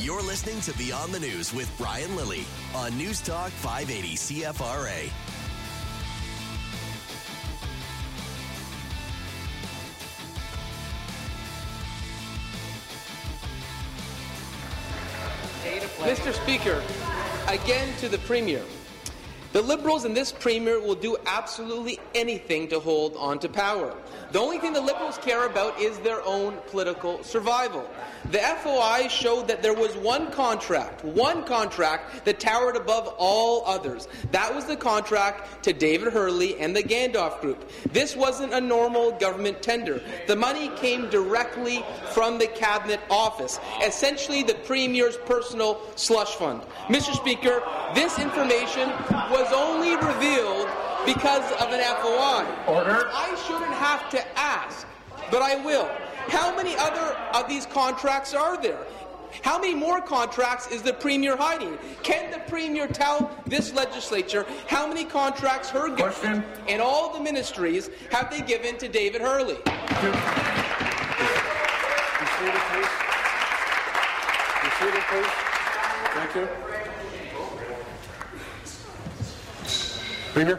You're 0.00 0.22
listening 0.22 0.60
to 0.62 0.76
Beyond 0.76 1.14
the 1.14 1.20
News 1.20 1.54
with 1.54 1.72
Brian 1.78 2.14
Lilley 2.14 2.44
on 2.74 2.96
News 2.98 3.20
Talk 3.20 3.50
580 3.50 4.16
CFRA. 4.16 5.37
Mr. 15.98 16.32
Speaker, 16.32 16.82
again 17.48 17.92
to 17.98 18.08
the 18.08 18.18
Premier. 18.18 18.62
The 19.50 19.62
Liberals 19.62 20.04
and 20.04 20.14
this 20.14 20.30
Premier 20.30 20.78
will 20.78 20.94
do 20.94 21.16
absolutely 21.24 21.98
anything 22.14 22.68
to 22.68 22.80
hold 22.80 23.16
on 23.16 23.38
to 23.38 23.48
power. 23.48 23.94
The 24.30 24.38
only 24.38 24.58
thing 24.58 24.74
the 24.74 24.80
Liberals 24.80 25.16
care 25.16 25.46
about 25.46 25.80
is 25.80 25.98
their 26.00 26.22
own 26.26 26.58
political 26.66 27.22
survival. 27.22 27.88
The 28.30 28.40
FOI 28.40 29.08
showed 29.08 29.48
that 29.48 29.62
there 29.62 29.72
was 29.72 29.96
one 29.96 30.30
contract, 30.30 31.02
one 31.02 31.44
contract 31.44 32.26
that 32.26 32.40
towered 32.40 32.76
above 32.76 33.14
all 33.16 33.64
others. 33.64 34.06
That 34.32 34.54
was 34.54 34.66
the 34.66 34.76
contract 34.76 35.64
to 35.64 35.72
David 35.72 36.12
Herle 36.12 36.56
and 36.60 36.76
the 36.76 36.82
Gandalf 36.82 37.40
Group. 37.40 37.70
This 37.90 38.14
wasn't 38.14 38.52
a 38.52 38.60
normal 38.60 39.12
government 39.12 39.62
tender. 39.62 40.02
The 40.26 40.36
money 40.36 40.68
came 40.76 41.08
directly 41.08 41.82
from 42.12 42.38
the 42.38 42.48
Cabinet 42.48 43.00
Office, 43.08 43.58
essentially 43.82 44.42
the 44.42 44.54
Premier's 44.54 45.16
personal 45.24 45.80
slush 45.94 46.34
fund. 46.34 46.60
Mr. 46.88 47.14
Speaker, 47.14 47.62
this 47.94 48.18
information 48.18 48.90
was 49.30 49.37
only 49.52 49.94
revealed 49.96 50.68
because 51.06 51.50
of 51.60 51.72
an 51.72 51.80
FOI. 51.80 52.44
Order. 52.66 53.08
I 53.12 53.34
shouldn't 53.46 53.74
have 53.74 54.10
to 54.10 54.38
ask, 54.38 54.86
but 55.30 55.42
I 55.42 55.56
will. 55.64 55.88
How 56.28 56.54
many 56.54 56.76
other 56.76 57.16
of 57.34 57.48
these 57.48 57.66
contracts 57.66 58.34
are 58.34 58.60
there? 58.60 58.84
How 59.42 59.58
many 59.58 59.74
more 59.74 60.00
contracts 60.00 60.68
is 60.70 60.82
the 60.82 60.92
Premier 60.92 61.36
hiding? 61.36 61.78
Can 62.02 62.30
the 62.30 62.40
Premier 62.50 62.86
tell 62.86 63.30
this 63.46 63.72
legislature 63.72 64.46
how 64.66 64.86
many 64.86 65.04
contracts 65.04 65.70
her 65.70 65.88
government 65.94 66.44
and 66.66 66.82
all 66.82 67.12
the 67.12 67.20
ministries 67.20 67.90
have 68.10 68.30
they 68.30 68.40
given 68.40 68.76
to 68.78 68.88
David 68.88 69.20
Herle? 69.20 69.56
Thank 76.14 76.34
you. 76.34 76.67
Premier. 80.34 80.58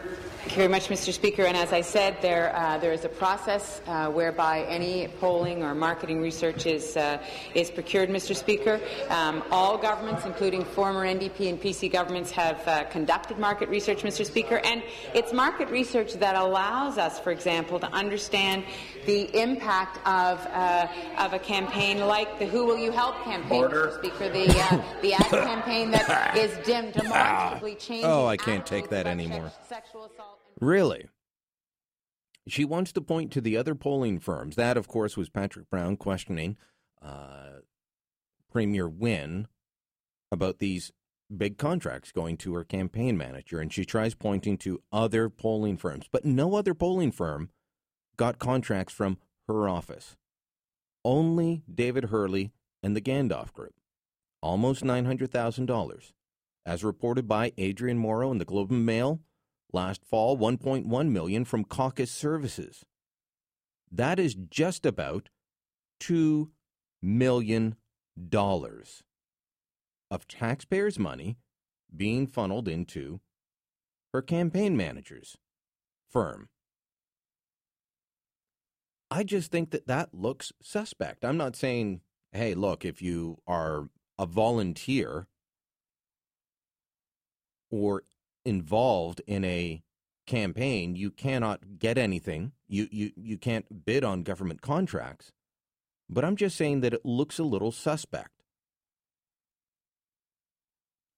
Thank 0.50 0.58
you 0.58 0.68
very 0.68 0.80
much, 0.80 0.88
Mr. 0.88 1.12
Speaker. 1.12 1.44
And 1.44 1.56
as 1.56 1.72
I 1.72 1.80
said, 1.80 2.20
there 2.20 2.52
uh, 2.56 2.76
there 2.78 2.92
is 2.92 3.04
a 3.04 3.08
process 3.08 3.80
uh, 3.86 4.10
whereby 4.10 4.64
any 4.64 5.06
polling 5.20 5.62
or 5.62 5.76
marketing 5.76 6.20
research 6.20 6.66
is 6.66 6.96
uh, 6.96 7.22
is 7.54 7.70
procured, 7.70 8.08
Mr. 8.08 8.34
Speaker. 8.34 8.80
Um, 9.10 9.44
all 9.52 9.78
governments, 9.78 10.26
including 10.26 10.64
former 10.64 11.06
NDP 11.06 11.50
and 11.50 11.62
PC 11.62 11.92
governments, 11.92 12.32
have 12.32 12.66
uh, 12.66 12.82
conducted 12.86 13.38
market 13.38 13.68
research, 13.68 14.02
Mr. 14.02 14.26
Speaker, 14.26 14.58
and 14.64 14.82
it's 15.14 15.32
market 15.32 15.68
research 15.68 16.14
that 16.14 16.34
allows 16.34 16.98
us, 16.98 17.20
for 17.20 17.30
example, 17.30 17.78
to 17.78 17.86
understand 17.92 18.64
the 19.06 19.30
impact 19.40 19.98
of 20.04 20.44
uh, 20.48 20.88
of 21.18 21.32
a 21.32 21.38
campaign 21.38 22.00
like 22.00 22.40
the 22.40 22.46
"Who 22.46 22.66
Will 22.66 22.76
You 22.76 22.90
Help" 22.90 23.22
campaign, 23.22 23.62
Order. 23.62 23.86
Mr. 23.86 23.98
Speaker, 23.98 24.28
the 24.28 24.48
uh, 24.48 24.82
the 25.00 25.14
ad 25.14 25.30
campaign 25.30 25.92
that 25.92 26.36
is 26.36 26.58
dim, 26.66 26.90
demonstrably 26.90 27.76
changing. 27.76 28.10
Oh, 28.10 28.26
I 28.26 28.36
can't 28.36 28.66
take 28.66 28.88
that 28.88 29.06
anymore. 29.06 29.52
Sexual 29.68 30.06
assault. 30.06 30.40
Really? 30.60 31.08
She 32.46 32.64
wants 32.64 32.92
to 32.92 33.00
point 33.00 33.32
to 33.32 33.40
the 33.40 33.56
other 33.56 33.74
polling 33.74 34.18
firms. 34.18 34.56
That, 34.56 34.76
of 34.76 34.88
course, 34.88 35.16
was 35.16 35.28
Patrick 35.28 35.70
Brown 35.70 35.96
questioning 35.96 36.56
uh, 37.02 37.60
Premier 38.50 38.88
Wynne 38.88 39.48
about 40.32 40.58
these 40.58 40.92
big 41.34 41.58
contracts 41.58 42.12
going 42.12 42.36
to 42.38 42.54
her 42.54 42.64
campaign 42.64 43.16
manager. 43.16 43.60
And 43.60 43.72
she 43.72 43.84
tries 43.84 44.14
pointing 44.14 44.58
to 44.58 44.82
other 44.92 45.28
polling 45.28 45.76
firms, 45.76 46.06
but 46.10 46.24
no 46.24 46.56
other 46.56 46.74
polling 46.74 47.12
firm 47.12 47.50
got 48.16 48.38
contracts 48.38 48.92
from 48.92 49.18
her 49.48 49.68
office. 49.68 50.16
Only 51.04 51.62
David 51.72 52.04
Herle 52.04 52.50
and 52.82 52.96
the 52.96 53.00
Gandalf 53.00 53.52
Group. 53.52 53.74
Almost 54.42 54.82
$900,000. 54.84 56.12
As 56.66 56.84
reported 56.84 57.26
by 57.26 57.52
Adrian 57.56 57.98
Morrow 57.98 58.30
in 58.30 58.38
the 58.38 58.44
Globe 58.44 58.70
and 58.70 58.84
Mail, 58.84 59.20
last 59.72 60.04
fall 60.04 60.36
1.1 60.36 61.10
million 61.10 61.44
from 61.44 61.64
caucus 61.64 62.10
services. 62.10 62.84
That 63.90 64.18
is 64.18 64.34
just 64.34 64.86
about 64.86 65.28
2 66.00 66.50
million 67.02 67.76
dollars 68.28 69.02
of 70.10 70.26
taxpayers 70.28 70.98
money 70.98 71.36
being 71.94 72.26
funneled 72.26 72.68
into 72.68 73.20
her 74.12 74.22
campaign 74.22 74.76
manager's 74.76 75.36
firm. 76.08 76.48
I 79.10 79.24
just 79.24 79.50
think 79.50 79.70
that 79.70 79.86
that 79.86 80.14
looks 80.14 80.52
suspect. 80.62 81.24
I'm 81.24 81.36
not 81.36 81.56
saying 81.56 82.00
hey 82.32 82.54
look 82.54 82.84
if 82.84 83.02
you 83.02 83.38
are 83.46 83.88
a 84.18 84.26
volunteer 84.26 85.26
or 87.70 88.04
involved 88.44 89.20
in 89.26 89.44
a 89.44 89.82
campaign, 90.26 90.94
you 90.94 91.10
cannot 91.10 91.78
get 91.78 91.98
anything. 91.98 92.52
You, 92.68 92.88
you, 92.90 93.10
you 93.16 93.38
can't 93.38 93.84
bid 93.84 94.04
on 94.04 94.22
government 94.22 94.62
contracts. 94.62 95.32
But 96.08 96.24
I'm 96.24 96.36
just 96.36 96.56
saying 96.56 96.80
that 96.80 96.94
it 96.94 97.04
looks 97.04 97.38
a 97.38 97.44
little 97.44 97.72
suspect. 97.72 98.40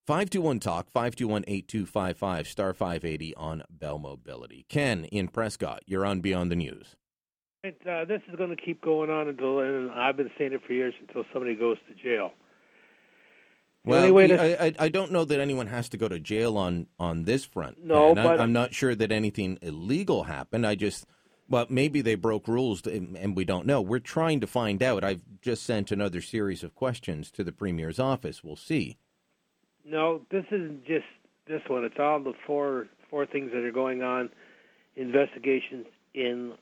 521 0.06 0.58
Talk, 0.58 0.90
521 0.90 1.44
8255, 1.46 2.48
star 2.48 2.74
580 2.74 3.34
on 3.36 3.62
Bell 3.70 3.98
Mobility. 3.98 4.66
Ken 4.68 5.04
in 5.04 5.28
Prescott, 5.28 5.82
you're 5.86 6.04
on 6.04 6.20
Beyond 6.20 6.50
the 6.50 6.56
News. 6.56 6.96
It, 7.62 7.80
uh, 7.88 8.04
this 8.04 8.20
is 8.28 8.34
going 8.34 8.50
to 8.50 8.56
keep 8.56 8.82
going 8.82 9.08
on 9.08 9.28
until, 9.28 9.60
and 9.60 9.92
I've 9.92 10.16
been 10.16 10.30
saying 10.36 10.54
it 10.54 10.62
for 10.66 10.72
years, 10.72 10.94
until 11.00 11.22
somebody 11.32 11.54
goes 11.54 11.76
to 11.88 11.94
jail. 11.94 12.32
Well, 13.84 14.06
to- 14.28 14.40
I, 14.40 14.66
I, 14.66 14.74
I 14.78 14.88
don't 14.88 15.10
know 15.10 15.24
that 15.24 15.40
anyone 15.40 15.66
has 15.66 15.88
to 15.90 15.96
go 15.96 16.08
to 16.08 16.20
jail 16.20 16.56
on, 16.56 16.86
on 16.98 17.24
this 17.24 17.44
front. 17.44 17.84
No, 17.84 18.10
and 18.10 18.20
I- 18.20 18.22
but- 18.22 18.40
I'm 18.40 18.52
not 18.52 18.74
sure 18.74 18.94
that 18.94 19.10
anything 19.10 19.58
illegal 19.60 20.24
happened. 20.24 20.66
I 20.66 20.74
just, 20.76 21.04
well, 21.48 21.66
maybe 21.68 22.00
they 22.00 22.14
broke 22.14 22.46
rules 22.46 22.86
and 22.86 23.16
and 23.16 23.36
we 23.36 23.44
don't 23.44 23.66
know. 23.66 23.80
We're 23.80 23.98
trying 23.98 24.40
to 24.40 24.46
find 24.46 24.82
out. 24.82 25.02
I've 25.04 25.22
just 25.40 25.64
sent 25.64 25.90
another 25.90 26.20
series 26.20 26.62
of 26.62 26.74
questions 26.74 27.30
to 27.32 27.42
the 27.44 27.52
Premier's 27.52 27.98
office. 27.98 28.44
We'll 28.44 28.56
see. 28.56 28.98
No, 29.84 30.22
this 30.30 30.44
isn't 30.52 30.84
just 30.86 31.06
this 31.48 31.62
one. 31.66 31.84
It's 31.84 31.98
all 31.98 32.20
the 32.20 32.34
four 32.46 32.86
four 33.10 33.26
things 33.26 33.50
that 33.52 33.64
are 33.64 33.72
going 33.72 34.02
on, 34.02 34.30
investigations 34.96 35.86
in 36.14 36.52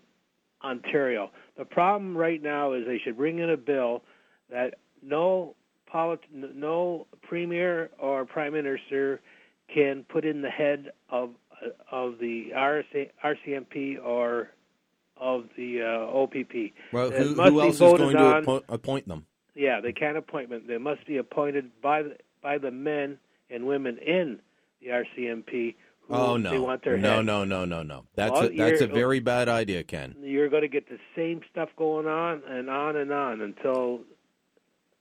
Ontario. 0.65 1.31
The 1.59 1.65
problem 1.65 2.17
right 2.17 2.43
now 2.43 2.73
is 2.73 2.87
they 2.87 2.99
should 3.05 3.17
bring 3.17 3.39
in 3.39 3.51
a 3.51 3.57
bill 3.57 4.03
that 4.51 4.75
no 5.03 5.55
polit- 5.91 6.21
no 6.33 7.07
premier 7.23 7.91
or 7.99 8.25
prime 8.25 8.53
minister 8.53 9.21
can 9.73 10.05
put 10.09 10.25
in 10.25 10.43
the 10.43 10.51
head 10.51 10.91
of 11.09 11.31
of 11.93 12.19
the 12.19 12.53
RC, 12.57 13.11
RCMP 13.23 14.03
or 14.03 14.51
of 15.19 15.45
the 15.59 15.83
uh, 15.83 16.17
OPP. 16.17 16.73
Well, 16.93 17.11
who, 17.11 17.35
who 17.35 17.61
else 17.61 17.75
is 17.75 17.81
going 17.81 18.17
to 18.17 18.19
on- 18.19 18.45
appo- 18.45 18.63
appoint 18.69 19.07
them? 19.07 19.27
Yeah, 19.55 19.81
they 19.83 19.93
can't 19.93 20.17
appoint 20.17 20.49
them. 20.49 20.63
They 20.67 20.79
must 20.79 21.07
be 21.07 21.19
appointed 21.19 21.71
by 21.83 22.03
the, 22.05 22.17
by 22.43 22.57
the 22.57 22.71
men 22.71 23.19
and 23.51 23.67
women 23.67 23.99
in 23.99 24.39
the 24.81 24.89
RCMP 24.89 25.75
who 26.09 26.15
Oh 26.15 26.39
they 26.39 26.43
no, 26.45 26.63
want 26.63 26.83
their 26.83 26.97
no, 26.97 27.17
head. 27.17 27.27
no, 27.27 27.45
no, 27.45 27.67
no, 27.67 27.83
no. 27.83 28.05
That's 28.15 28.33
Well, 28.33 28.45
a, 28.51 28.57
that's 28.57 28.81
a 28.81 28.87
very 28.87 29.21
bad 29.21 29.49
idea, 29.51 29.83
Ken. 29.83 30.15
You're 30.23 30.49
going 30.49 30.63
to 30.63 30.69
get 30.69 30.89
the 30.89 30.99
same 31.15 31.43
stuff 31.51 31.69
going 31.77 32.07
on 32.07 32.43
and 32.49 32.71
on 32.71 32.97
and 32.97 33.13
on 33.13 33.43
until 33.43 34.01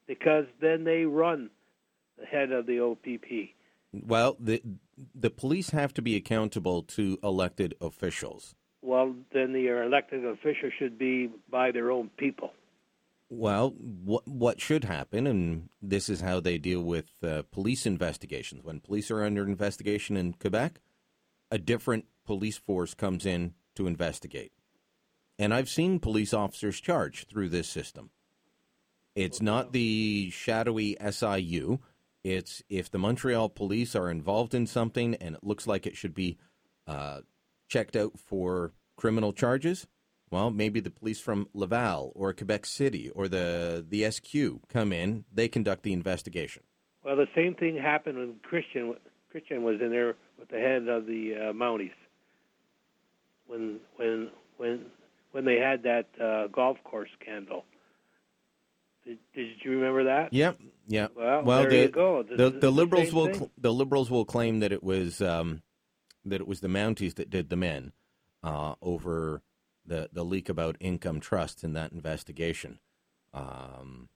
because 0.09 0.45
then 0.59 0.83
they 0.83 1.05
run 1.05 1.51
the 2.17 2.25
head 2.25 2.51
of 2.51 2.65
the 2.65 2.79
OPP. 2.81 3.51
Well, 3.93 4.35
the 4.39 4.61
the 5.15 5.29
police 5.29 5.69
have 5.69 5.93
to 5.93 6.01
be 6.01 6.15
accountable 6.15 6.83
to 6.83 7.17
elected 7.23 7.75
officials. 7.79 8.55
Well, 8.81 9.15
then 9.33 9.53
the 9.53 9.67
elected 9.67 10.25
official 10.25 10.71
should 10.77 10.97
be 10.97 11.29
by 11.49 11.71
their 11.71 11.91
own 11.91 12.09
people. 12.17 12.51
Well, 13.29 13.69
what 14.03 14.27
what 14.27 14.59
should 14.59 14.83
happen, 14.83 15.27
and 15.27 15.69
this 15.81 16.09
is 16.09 16.21
how 16.21 16.39
they 16.39 16.57
deal 16.57 16.81
with 16.81 17.11
uh, 17.23 17.43
police 17.51 17.85
investigations. 17.85 18.63
When 18.63 18.79
police 18.79 19.11
are 19.11 19.23
under 19.23 19.45
investigation 19.45 20.17
in 20.17 20.33
Quebec, 20.33 20.81
a 21.51 21.59
different 21.59 22.05
police 22.25 22.57
force 22.57 22.93
comes 22.95 23.25
in 23.25 23.53
to 23.75 23.85
investigate. 23.85 24.51
And 25.37 25.53
I've 25.53 25.69
seen 25.69 25.99
police 25.99 26.33
officers 26.33 26.81
charged 26.81 27.29
through 27.29 27.49
this 27.49 27.69
system. 27.69 28.09
It's 29.15 29.41
not 29.41 29.73
the 29.73 30.29
shadowy 30.31 30.95
SIU. 31.09 31.79
It's 32.23 32.61
if 32.69 32.91
the 32.91 32.97
Montreal 32.97 33.49
police 33.49 33.95
are 33.95 34.09
involved 34.09 34.53
in 34.53 34.67
something 34.67 35.15
and 35.15 35.35
it 35.35 35.43
looks 35.43 35.67
like 35.67 35.87
it 35.87 35.95
should 35.95 36.13
be 36.13 36.37
uh, 36.87 37.21
checked 37.67 37.95
out 37.95 38.19
for 38.19 38.73
criminal 38.97 39.31
charges, 39.31 39.87
well, 40.31 40.51
maybe 40.51 40.79
the 40.79 40.91
police 40.91 41.19
from 41.19 41.47
Laval 41.53 42.11
or 42.15 42.33
Quebec 42.33 42.65
City 42.65 43.09
or 43.09 43.27
the 43.27 43.85
the 43.87 44.09
SQ 44.09 44.67
come 44.67 44.93
in. 44.93 45.25
They 45.33 45.47
conduct 45.47 45.83
the 45.83 45.93
investigation. 45.93 46.63
Well, 47.03 47.15
the 47.15 47.27
same 47.35 47.55
thing 47.55 47.77
happened 47.77 48.17
when 48.17 48.35
Chrétien 48.49 48.95
Chrétien 49.33 49.61
was 49.61 49.81
in 49.81 49.89
there 49.89 50.15
with 50.37 50.49
the 50.49 50.59
head 50.59 50.87
of 50.87 51.05
the 51.05 51.33
uh, 51.35 51.53
Mounties. 51.53 51.91
When 53.47 53.79
when 53.95 54.29
when 54.57 54.85
when 55.31 55.45
they 55.45 55.57
had 55.57 55.83
that 55.83 56.07
uh, 56.21 56.47
golf 56.47 56.77
course 56.83 57.09
scandal. 57.21 57.65
Did, 59.09 59.17
did 59.33 59.47
you 59.63 59.71
remember 59.71 60.03
that? 60.03 60.31
Yep. 60.31 60.59
Yeah. 60.87 61.07
Well, 61.15 61.43
there 61.61 61.69
the, 61.69 61.77
you 61.77 61.87
go. 61.89 62.21
This 62.21 62.37
the 62.37 62.49
the 62.51 62.59
the 62.59 62.71
liberals 62.71 63.07
same 63.07 63.15
will 63.15 63.33
cl- 63.33 63.51
the 63.57 63.73
liberals 63.73 64.11
will 64.11 64.25
claim 64.25 64.59
that 64.59 64.71
it 64.71 64.83
was 64.83 65.19
um, 65.19 65.63
that 66.25 66.41
it 66.41 66.47
was 66.47 66.59
the 66.59 66.67
Mounties 66.67 67.15
that 67.15 67.31
did 67.31 67.49
the 67.49 67.55
men 67.55 67.93
uh, 68.43 68.75
over 68.83 69.41
the 69.83 70.09
the 70.13 70.23
leak 70.23 70.47
about 70.47 70.77
income 70.79 71.19
trusts 71.19 71.63
in 71.63 71.73
that 71.73 71.91
investigation. 71.91 72.77
Um, 73.33 74.09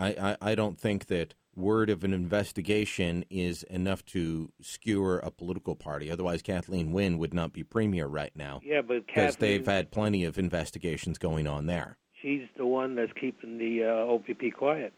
I, 0.00 0.08
I 0.40 0.50
I 0.50 0.54
don't 0.56 0.80
think 0.80 1.06
that 1.06 1.34
word 1.54 1.88
of 1.88 2.02
an 2.02 2.12
investigation 2.12 3.24
is 3.30 3.62
enough 3.64 4.04
to 4.06 4.50
skewer 4.60 5.18
a 5.18 5.30
political 5.30 5.76
party. 5.76 6.10
Otherwise, 6.10 6.42
Kathleen 6.42 6.90
Wynne 6.90 7.18
would 7.18 7.34
not 7.34 7.52
be 7.52 7.62
premier 7.62 8.08
right 8.08 8.34
now. 8.34 8.60
Yeah, 8.64 8.82
but 8.82 9.06
because 9.06 9.36
they've 9.36 9.64
had 9.64 9.92
plenty 9.92 10.24
of 10.24 10.40
investigations 10.40 11.18
going 11.18 11.46
on 11.46 11.66
there. 11.66 11.98
She's 12.22 12.42
the 12.56 12.66
one 12.66 12.94
that's 12.94 13.12
keeping 13.18 13.58
the 13.58 13.84
uh, 13.84 14.12
OPP 14.12 14.54
quiet 14.56 14.92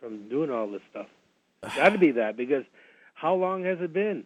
from 0.00 0.28
doing 0.28 0.50
all 0.50 0.70
this 0.70 0.82
stuff. 0.90 1.06
Got 1.76 1.90
to 1.90 1.98
be 1.98 2.12
that 2.12 2.36
because 2.36 2.64
how 3.14 3.34
long 3.34 3.64
has 3.64 3.78
it 3.80 3.92
been? 3.92 4.24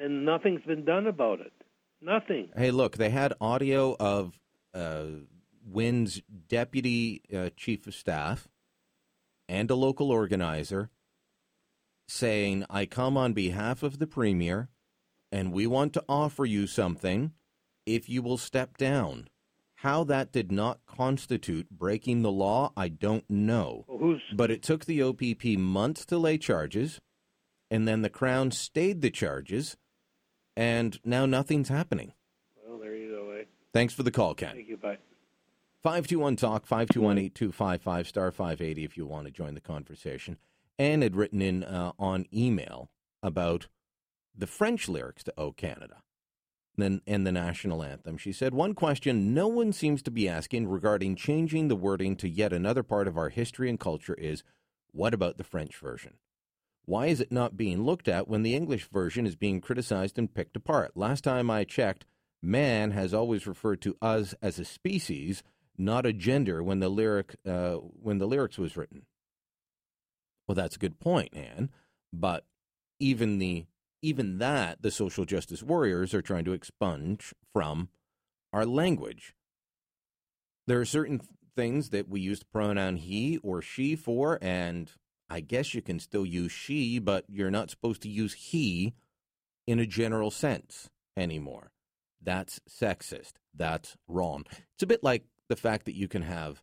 And 0.00 0.24
nothing's 0.24 0.62
been 0.62 0.84
done 0.84 1.06
about 1.06 1.40
it. 1.40 1.52
Nothing. 2.00 2.50
Hey, 2.56 2.70
look, 2.70 2.96
they 2.96 3.10
had 3.10 3.34
audio 3.40 3.96
of 3.98 4.38
uh, 4.72 5.06
Wynne's 5.66 6.22
deputy 6.48 7.22
uh, 7.34 7.50
chief 7.56 7.86
of 7.86 7.94
staff 7.94 8.48
and 9.48 9.70
a 9.70 9.74
local 9.74 10.10
organizer 10.10 10.90
saying, 12.06 12.64
I 12.70 12.86
come 12.86 13.16
on 13.16 13.32
behalf 13.32 13.82
of 13.82 13.98
the 13.98 14.06
premier 14.06 14.68
and 15.32 15.52
we 15.52 15.66
want 15.66 15.92
to 15.94 16.04
offer 16.08 16.44
you 16.44 16.66
something 16.66 17.32
if 17.84 18.08
you 18.08 18.22
will 18.22 18.38
step 18.38 18.76
down. 18.76 19.28
How 19.82 20.02
that 20.04 20.32
did 20.32 20.50
not 20.50 20.80
constitute 20.86 21.70
breaking 21.70 22.22
the 22.22 22.32
law, 22.32 22.72
I 22.76 22.88
don't 22.88 23.28
know. 23.30 23.84
But 24.34 24.50
it 24.50 24.60
took 24.60 24.86
the 24.86 25.00
OPP 25.00 25.56
months 25.56 26.04
to 26.06 26.18
lay 26.18 26.36
charges, 26.36 27.00
and 27.70 27.86
then 27.86 28.02
the 28.02 28.10
Crown 28.10 28.50
stayed 28.50 29.02
the 29.02 29.10
charges, 29.10 29.76
and 30.56 30.98
now 31.04 31.26
nothing's 31.26 31.68
happening. 31.68 32.12
Well, 32.66 32.80
there 32.80 32.96
you 32.96 33.10
go. 33.10 33.30
Eh? 33.38 33.44
Thanks 33.72 33.94
for 33.94 34.02
the 34.02 34.10
call, 34.10 34.34
Ken. 34.34 34.56
Thank 34.56 34.68
you. 34.68 34.78
Bye. 34.78 34.98
521 35.84 36.34
Talk, 36.34 36.66
521 36.66 37.18
8255, 37.18 38.08
star 38.08 38.32
580 38.32 38.82
if 38.82 38.96
you 38.96 39.06
want 39.06 39.26
to 39.26 39.30
join 39.30 39.54
the 39.54 39.60
conversation. 39.60 40.38
Anne 40.76 41.02
had 41.02 41.14
written 41.14 41.40
in 41.40 41.62
uh, 41.62 41.92
on 42.00 42.26
email 42.34 42.90
about 43.22 43.68
the 44.36 44.48
French 44.48 44.88
lyrics 44.88 45.22
to 45.22 45.32
O 45.38 45.52
Canada 45.52 46.02
and 46.78 47.26
the 47.26 47.32
national 47.32 47.82
anthem. 47.82 48.16
She 48.16 48.32
said, 48.32 48.54
One 48.54 48.74
question 48.74 49.34
no 49.34 49.48
one 49.48 49.72
seems 49.72 50.02
to 50.02 50.10
be 50.10 50.28
asking 50.28 50.68
regarding 50.68 51.16
changing 51.16 51.68
the 51.68 51.76
wording 51.76 52.16
to 52.16 52.28
yet 52.28 52.52
another 52.52 52.82
part 52.82 53.08
of 53.08 53.16
our 53.16 53.28
history 53.28 53.68
and 53.68 53.78
culture 53.78 54.14
is 54.14 54.42
what 54.92 55.14
about 55.14 55.38
the 55.38 55.44
French 55.44 55.76
version? 55.76 56.14
Why 56.84 57.06
is 57.06 57.20
it 57.20 57.30
not 57.30 57.56
being 57.56 57.82
looked 57.82 58.08
at 58.08 58.28
when 58.28 58.42
the 58.42 58.54
English 58.54 58.88
version 58.90 59.26
is 59.26 59.36
being 59.36 59.60
criticized 59.60 60.18
and 60.18 60.32
picked 60.32 60.56
apart? 60.56 60.96
Last 60.96 61.22
time 61.22 61.50
I 61.50 61.64
checked, 61.64 62.06
man 62.42 62.92
has 62.92 63.12
always 63.12 63.46
referred 63.46 63.82
to 63.82 63.96
us 64.00 64.34
as 64.40 64.58
a 64.58 64.64
species, 64.64 65.42
not 65.76 66.06
a 66.06 66.12
gender 66.12 66.62
when 66.62 66.80
the 66.80 66.88
lyric 66.88 67.36
uh, 67.46 67.74
when 67.74 68.18
the 68.18 68.26
lyrics 68.26 68.56
was 68.56 68.76
written. 68.76 69.02
Well, 70.46 70.54
that's 70.54 70.76
a 70.76 70.80
good 70.80 70.98
point, 70.98 71.36
Anne. 71.36 71.70
But 72.10 72.46
even 72.98 73.38
the 73.38 73.66
even 74.02 74.38
that 74.38 74.82
the 74.82 74.90
social 74.90 75.24
justice 75.24 75.62
warriors 75.62 76.14
are 76.14 76.22
trying 76.22 76.44
to 76.44 76.52
expunge 76.52 77.34
from 77.52 77.88
our 78.52 78.64
language. 78.64 79.34
There 80.66 80.80
are 80.80 80.84
certain 80.84 81.20
things 81.56 81.90
that 81.90 82.08
we 82.08 82.20
use 82.20 82.40
the 82.40 82.46
pronoun 82.46 82.96
he 82.96 83.38
or 83.38 83.60
she 83.62 83.96
for, 83.96 84.38
and 84.40 84.90
I 85.28 85.40
guess 85.40 85.74
you 85.74 85.82
can 85.82 85.98
still 85.98 86.24
use 86.24 86.52
she, 86.52 86.98
but 86.98 87.24
you're 87.28 87.50
not 87.50 87.70
supposed 87.70 88.02
to 88.02 88.08
use 88.08 88.34
he 88.34 88.94
in 89.66 89.78
a 89.78 89.86
general 89.86 90.30
sense 90.30 90.88
anymore. 91.16 91.72
That's 92.22 92.60
sexist. 92.68 93.32
That's 93.54 93.96
wrong. 94.06 94.44
It's 94.74 94.82
a 94.82 94.86
bit 94.86 95.02
like 95.02 95.24
the 95.48 95.56
fact 95.56 95.84
that 95.86 95.96
you 95.96 96.08
can 96.08 96.22
have 96.22 96.62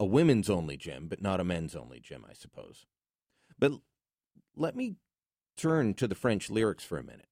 a 0.00 0.04
women's 0.04 0.50
only 0.50 0.76
gym, 0.76 1.06
but 1.08 1.22
not 1.22 1.40
a 1.40 1.44
men's 1.44 1.76
only 1.76 2.00
gym, 2.00 2.24
I 2.28 2.32
suppose. 2.34 2.86
But 3.58 3.72
let 4.56 4.74
me 4.74 4.96
turn 5.56 5.94
to 5.94 6.06
the 6.06 6.14
French 6.14 6.50
lyrics 6.50 6.84
for 6.84 6.98
a 6.98 7.04
minute. 7.04 7.28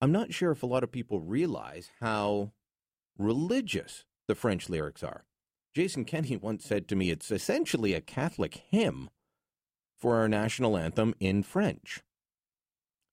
I'm 0.00 0.12
not 0.12 0.34
sure 0.34 0.50
if 0.50 0.62
a 0.62 0.66
lot 0.66 0.84
of 0.84 0.92
people 0.92 1.20
realize 1.20 1.90
how 2.00 2.52
religious 3.18 4.04
the 4.26 4.34
French 4.34 4.68
lyrics 4.68 5.02
are. 5.02 5.24
Jason 5.74 6.04
Kenney 6.04 6.36
once 6.36 6.64
said 6.64 6.88
to 6.88 6.96
me, 6.96 7.10
it's 7.10 7.30
essentially 7.30 7.94
a 7.94 8.00
Catholic 8.00 8.62
hymn 8.70 9.10
for 9.98 10.16
our 10.16 10.28
national 10.28 10.76
anthem 10.76 11.14
in 11.18 11.42
French. 11.42 12.02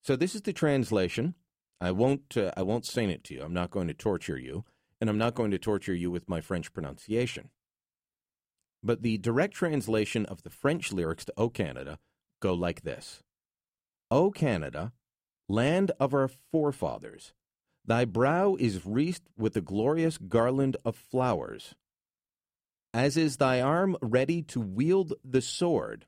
So 0.03 0.15
this 0.15 0.35
is 0.35 0.41
the 0.41 0.53
translation. 0.53 1.35
I 1.79 1.91
won't. 1.91 2.37
Uh, 2.37 2.51
I 2.55 2.61
won't 2.61 2.85
sing 2.85 3.09
it 3.09 3.23
to 3.25 3.33
you. 3.33 3.41
I'm 3.41 3.53
not 3.53 3.71
going 3.71 3.87
to 3.87 3.93
torture 3.93 4.37
you, 4.37 4.65
and 4.99 5.09
I'm 5.09 5.17
not 5.17 5.35
going 5.35 5.51
to 5.51 5.57
torture 5.57 5.95
you 5.95 6.11
with 6.11 6.29
my 6.29 6.41
French 6.41 6.73
pronunciation. 6.73 7.49
But 8.83 9.01
the 9.01 9.17
direct 9.17 9.53
translation 9.53 10.25
of 10.25 10.43
the 10.43 10.49
French 10.49 10.91
lyrics 10.91 11.25
to 11.25 11.33
"O 11.37 11.49
Canada" 11.49 11.97
go 12.39 12.53
like 12.53 12.81
this: 12.81 13.23
O 14.11 14.29
Canada, 14.29 14.91
land 15.47 15.91
of 15.97 16.13
our 16.13 16.27
forefathers, 16.27 17.33
thy 17.85 18.03
brow 18.03 18.55
is 18.59 18.85
wreathed 18.85 19.29
with 19.37 19.55
a 19.55 19.61
glorious 19.61 20.17
garland 20.17 20.75
of 20.83 20.97
flowers. 20.97 21.75
As 22.93 23.15
is 23.15 23.37
thy 23.37 23.61
arm 23.61 23.95
ready 24.01 24.41
to 24.43 24.59
wield 24.59 25.13
the 25.23 25.41
sword, 25.41 26.07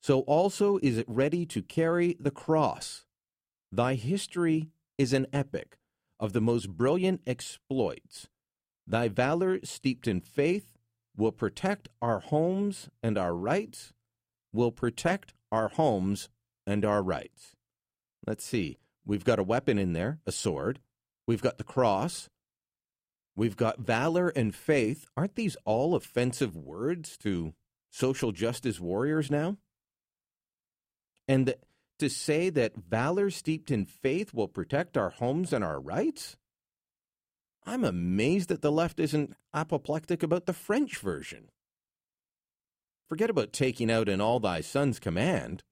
so 0.00 0.20
also 0.20 0.78
is 0.80 0.96
it 0.96 1.08
ready 1.08 1.44
to 1.46 1.60
carry 1.60 2.16
the 2.20 2.30
cross. 2.30 3.04
Thy 3.72 3.94
history 3.94 4.70
is 4.96 5.12
an 5.12 5.26
epic 5.32 5.78
of 6.20 6.34
the 6.34 6.40
most 6.40 6.68
brilliant 6.68 7.20
exploits. 7.26 8.28
Thy 8.86 9.08
valor 9.08 9.58
steeped 9.64 10.06
in 10.06 10.20
faith 10.20 10.78
will 11.16 11.32
protect 11.32 11.88
our 12.00 12.20
homes 12.20 12.88
and 13.02 13.18
our 13.18 13.34
rights, 13.34 13.92
will 14.52 14.70
protect 14.70 15.34
our 15.50 15.68
homes 15.68 16.28
and 16.66 16.84
our 16.84 17.02
rights. 17.02 17.54
Let's 18.26 18.44
see. 18.44 18.78
We've 19.04 19.24
got 19.24 19.38
a 19.38 19.44
weapon 19.44 19.78
in 19.78 19.92
there, 19.92 20.20
a 20.26 20.32
sword. 20.32 20.80
We've 21.26 21.42
got 21.42 21.58
the 21.58 21.64
cross. 21.64 22.28
We've 23.36 23.56
got 23.56 23.80
valor 23.80 24.28
and 24.28 24.54
faith. 24.54 25.06
Aren't 25.16 25.34
these 25.34 25.56
all 25.64 25.94
offensive 25.94 26.56
words 26.56 27.16
to 27.18 27.54
social 27.90 28.32
justice 28.32 28.80
warriors 28.80 29.30
now? 29.30 29.58
And 31.26 31.54
to 31.98 32.08
say 32.08 32.50
that 32.50 32.76
valor 32.76 33.30
steeped 33.30 33.70
in 33.70 33.86
faith 33.86 34.34
will 34.34 34.48
protect 34.48 34.96
our 34.96 35.10
homes 35.10 35.52
and 35.52 35.64
our 35.64 35.80
rights? 35.80 36.36
I'm 37.66 37.84
amazed 37.84 38.50
that 38.50 38.62
the 38.62 38.72
left 38.72 39.00
isn't 39.00 39.34
apoplectic 39.54 40.22
about 40.22 40.46
the 40.46 40.52
French 40.52 40.98
version. 40.98 41.48
Forget 43.08 43.30
about 43.30 43.52
taking 43.52 43.90
out 43.90 44.08
in 44.08 44.20
all 44.20 44.40
thy 44.40 44.60
son's 44.60 44.98
command. 44.98 45.62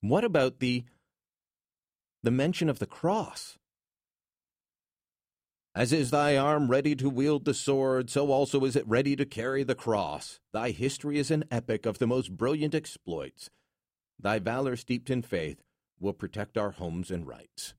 What 0.00 0.24
about 0.24 0.60
the 0.60 0.84
the 2.22 2.30
mention 2.30 2.68
of 2.68 2.78
the 2.78 2.86
cross? 2.86 3.58
As 5.74 5.92
is 5.92 6.10
thy 6.10 6.36
arm 6.36 6.68
ready 6.68 6.96
to 6.96 7.08
wield 7.08 7.44
the 7.44 7.54
sword, 7.54 8.10
so 8.10 8.32
also 8.32 8.64
is 8.64 8.74
it 8.74 8.86
ready 8.86 9.14
to 9.14 9.24
carry 9.24 9.62
the 9.62 9.76
cross. 9.76 10.40
Thy 10.52 10.70
history 10.70 11.18
is 11.18 11.30
an 11.30 11.44
epic 11.50 11.86
of 11.86 11.98
the 11.98 12.06
most 12.06 12.36
brilliant 12.36 12.74
exploits. 12.74 13.50
Thy 14.18 14.40
valor 14.40 14.74
steeped 14.74 15.10
in 15.10 15.22
faith 15.22 15.62
will 16.00 16.12
protect 16.12 16.58
our 16.58 16.72
homes 16.72 17.10
and 17.10 17.26
rights. 17.26 17.74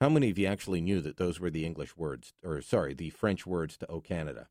How 0.00 0.08
many 0.08 0.30
of 0.30 0.38
you 0.38 0.46
actually 0.46 0.80
knew 0.80 1.00
that 1.00 1.16
those 1.16 1.40
were 1.40 1.50
the 1.50 1.64
English 1.64 1.96
words, 1.96 2.32
or 2.44 2.60
sorry, 2.60 2.94
the 2.94 3.10
French 3.10 3.46
words 3.46 3.76
to 3.78 3.90
O 3.90 4.00
Canada? 4.00 4.48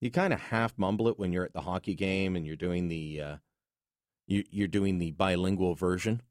You 0.00 0.10
kind 0.10 0.32
of 0.32 0.40
half 0.40 0.76
mumble 0.76 1.08
it 1.08 1.18
when 1.18 1.32
you're 1.32 1.44
at 1.44 1.52
the 1.52 1.62
hockey 1.62 1.94
game 1.94 2.36
and 2.36 2.46
you're 2.46 2.56
doing 2.56 2.88
the 2.88 3.20
uh, 3.20 3.36
you're 4.26 4.68
doing 4.68 4.98
the 4.98 5.10
bilingual 5.12 5.74
version, 5.74 6.22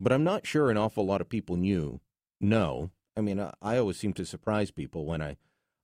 but 0.00 0.12
I'm 0.12 0.24
not 0.24 0.46
sure 0.46 0.70
an 0.70 0.76
awful 0.76 1.06
lot 1.06 1.20
of 1.20 1.28
people 1.28 1.56
knew. 1.56 2.00
No, 2.40 2.90
I 3.16 3.20
mean 3.20 3.40
I, 3.40 3.78
always 3.78 3.96
seem 3.96 4.12
to 4.14 4.24
surprise 4.24 4.70
people 4.70 5.04
when 5.04 5.22
I 5.22 5.36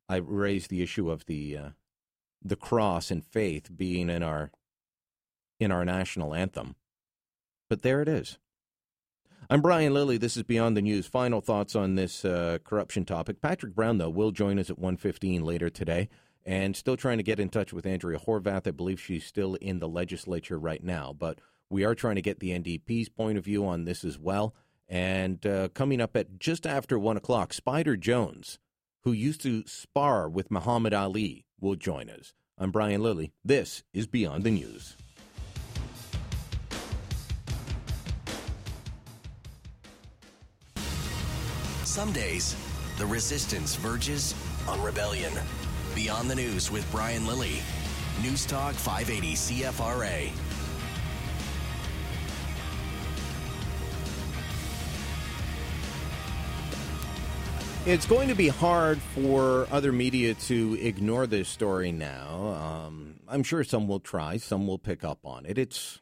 I 0.09 0.17
raise 0.17 0.67
the 0.67 0.83
issue 0.83 1.11
of 1.11 1.27
the 1.27 1.57
uh, 1.57 1.69
the 2.43 2.57
cross 2.57 3.11
and 3.11 3.25
faith 3.25 3.71
being 3.77 4.11
in 4.11 4.23
our 4.23 4.51
in 5.59 5.71
our 5.73 5.85
national 5.85 6.35
anthem. 6.35 6.77
But 7.69 7.83
there 7.83 8.03
it 8.03 8.09
is. 8.09 8.39
I'm 9.51 9.61
Brian 9.61 9.93
Lilley. 9.93 10.17
This 10.17 10.37
is 10.37 10.43
Beyond 10.43 10.77
the 10.77 10.83
News. 10.83 11.07
Final 11.07 11.43
thoughts 11.43 11.77
on 11.77 11.97
this 11.97 12.25
uh, 12.25 12.59
corruption 12.65 13.05
topic. 13.05 13.43
Patrick 13.43 13.75
Brown, 13.75 13.99
though, 13.99 14.09
will 14.09 14.31
join 14.31 14.59
us 14.59 14.71
at 14.71 14.81
1.15 14.81 15.43
later 15.43 15.69
today. 15.69 16.09
And 16.47 16.77
still 16.77 16.97
trying 16.97 17.17
to 17.19 17.25
get 17.25 17.41
in 17.41 17.49
touch 17.49 17.73
with 17.73 17.87
Andrea 17.87 18.19
Horwath. 18.19 18.67
I 18.67 18.71
believe 18.71 19.01
she's 19.01 19.25
still 19.25 19.55
in 19.55 19.79
the 19.79 19.89
legislature 19.89 20.59
right 20.59 20.83
now. 20.83 21.15
But 21.19 21.39
we 21.71 21.85
are 21.85 21.95
trying 21.95 22.17
to 22.17 22.23
get 22.23 22.41
the 22.41 22.51
NDP's 22.51 23.09
point 23.09 23.39
of 23.39 23.45
view 23.45 23.67
on 23.67 23.85
this 23.85 24.05
as 24.05 24.19
well. 24.19 24.55
And 24.89 25.45
uh, 25.47 25.69
coming 25.69 26.01
up 26.01 26.17
at 26.17 26.39
just 26.39 26.67
after 26.67 26.99
1 26.99 27.17
o'clock, 27.17 27.53
Spider 27.53 27.97
Jones, 27.97 28.59
who 29.03 29.13
used 29.13 29.41
to 29.43 29.67
spar 29.67 30.29
with 30.29 30.51
Muhammad 30.51 30.93
Ali, 30.93 31.47
will 31.61 31.77
join 31.77 32.11
us. 32.11 32.35
I'm 32.59 32.71
Brian 32.71 33.03
Lilley. 33.03 33.33
This 33.45 33.83
is 33.93 34.07
Beyond 34.07 34.45
the 34.45 34.51
News. 34.51 34.97
Some 41.85 42.13
days, 42.13 42.57
the 42.99 43.07
resistance 43.07 43.77
verges 43.77 44.35
on 44.69 44.83
rebellion. 44.83 45.33
Beyond 45.95 46.29
the 46.29 46.35
News 46.35 46.71
with 46.71 46.91
Brian 46.91 47.27
Lilley. 47.27 47.63
News 48.23 48.47
Talk 48.47 48.75
580 48.75 49.35
CFRA. 49.35 50.31
It's 57.87 58.07
going 58.07 58.29
to 58.29 58.35
be 58.35 58.49
hard 58.49 58.99
for 58.99 59.69
other 59.71 59.93
media 59.93 60.35
to 60.35 60.79
ignore 60.81 61.27
this 61.27 61.49
story 61.49 61.93
now. 61.93 62.87
Um, 62.87 63.17
I'm 63.29 63.43
sure 63.43 63.63
some 63.63 63.87
will 63.87 64.01
try, 64.01 64.39
some 64.39 64.67
will 64.67 64.79
pick 64.79 65.05
up 65.05 65.19
on 65.25 65.45
it. 65.45 65.59
It's 65.59 66.01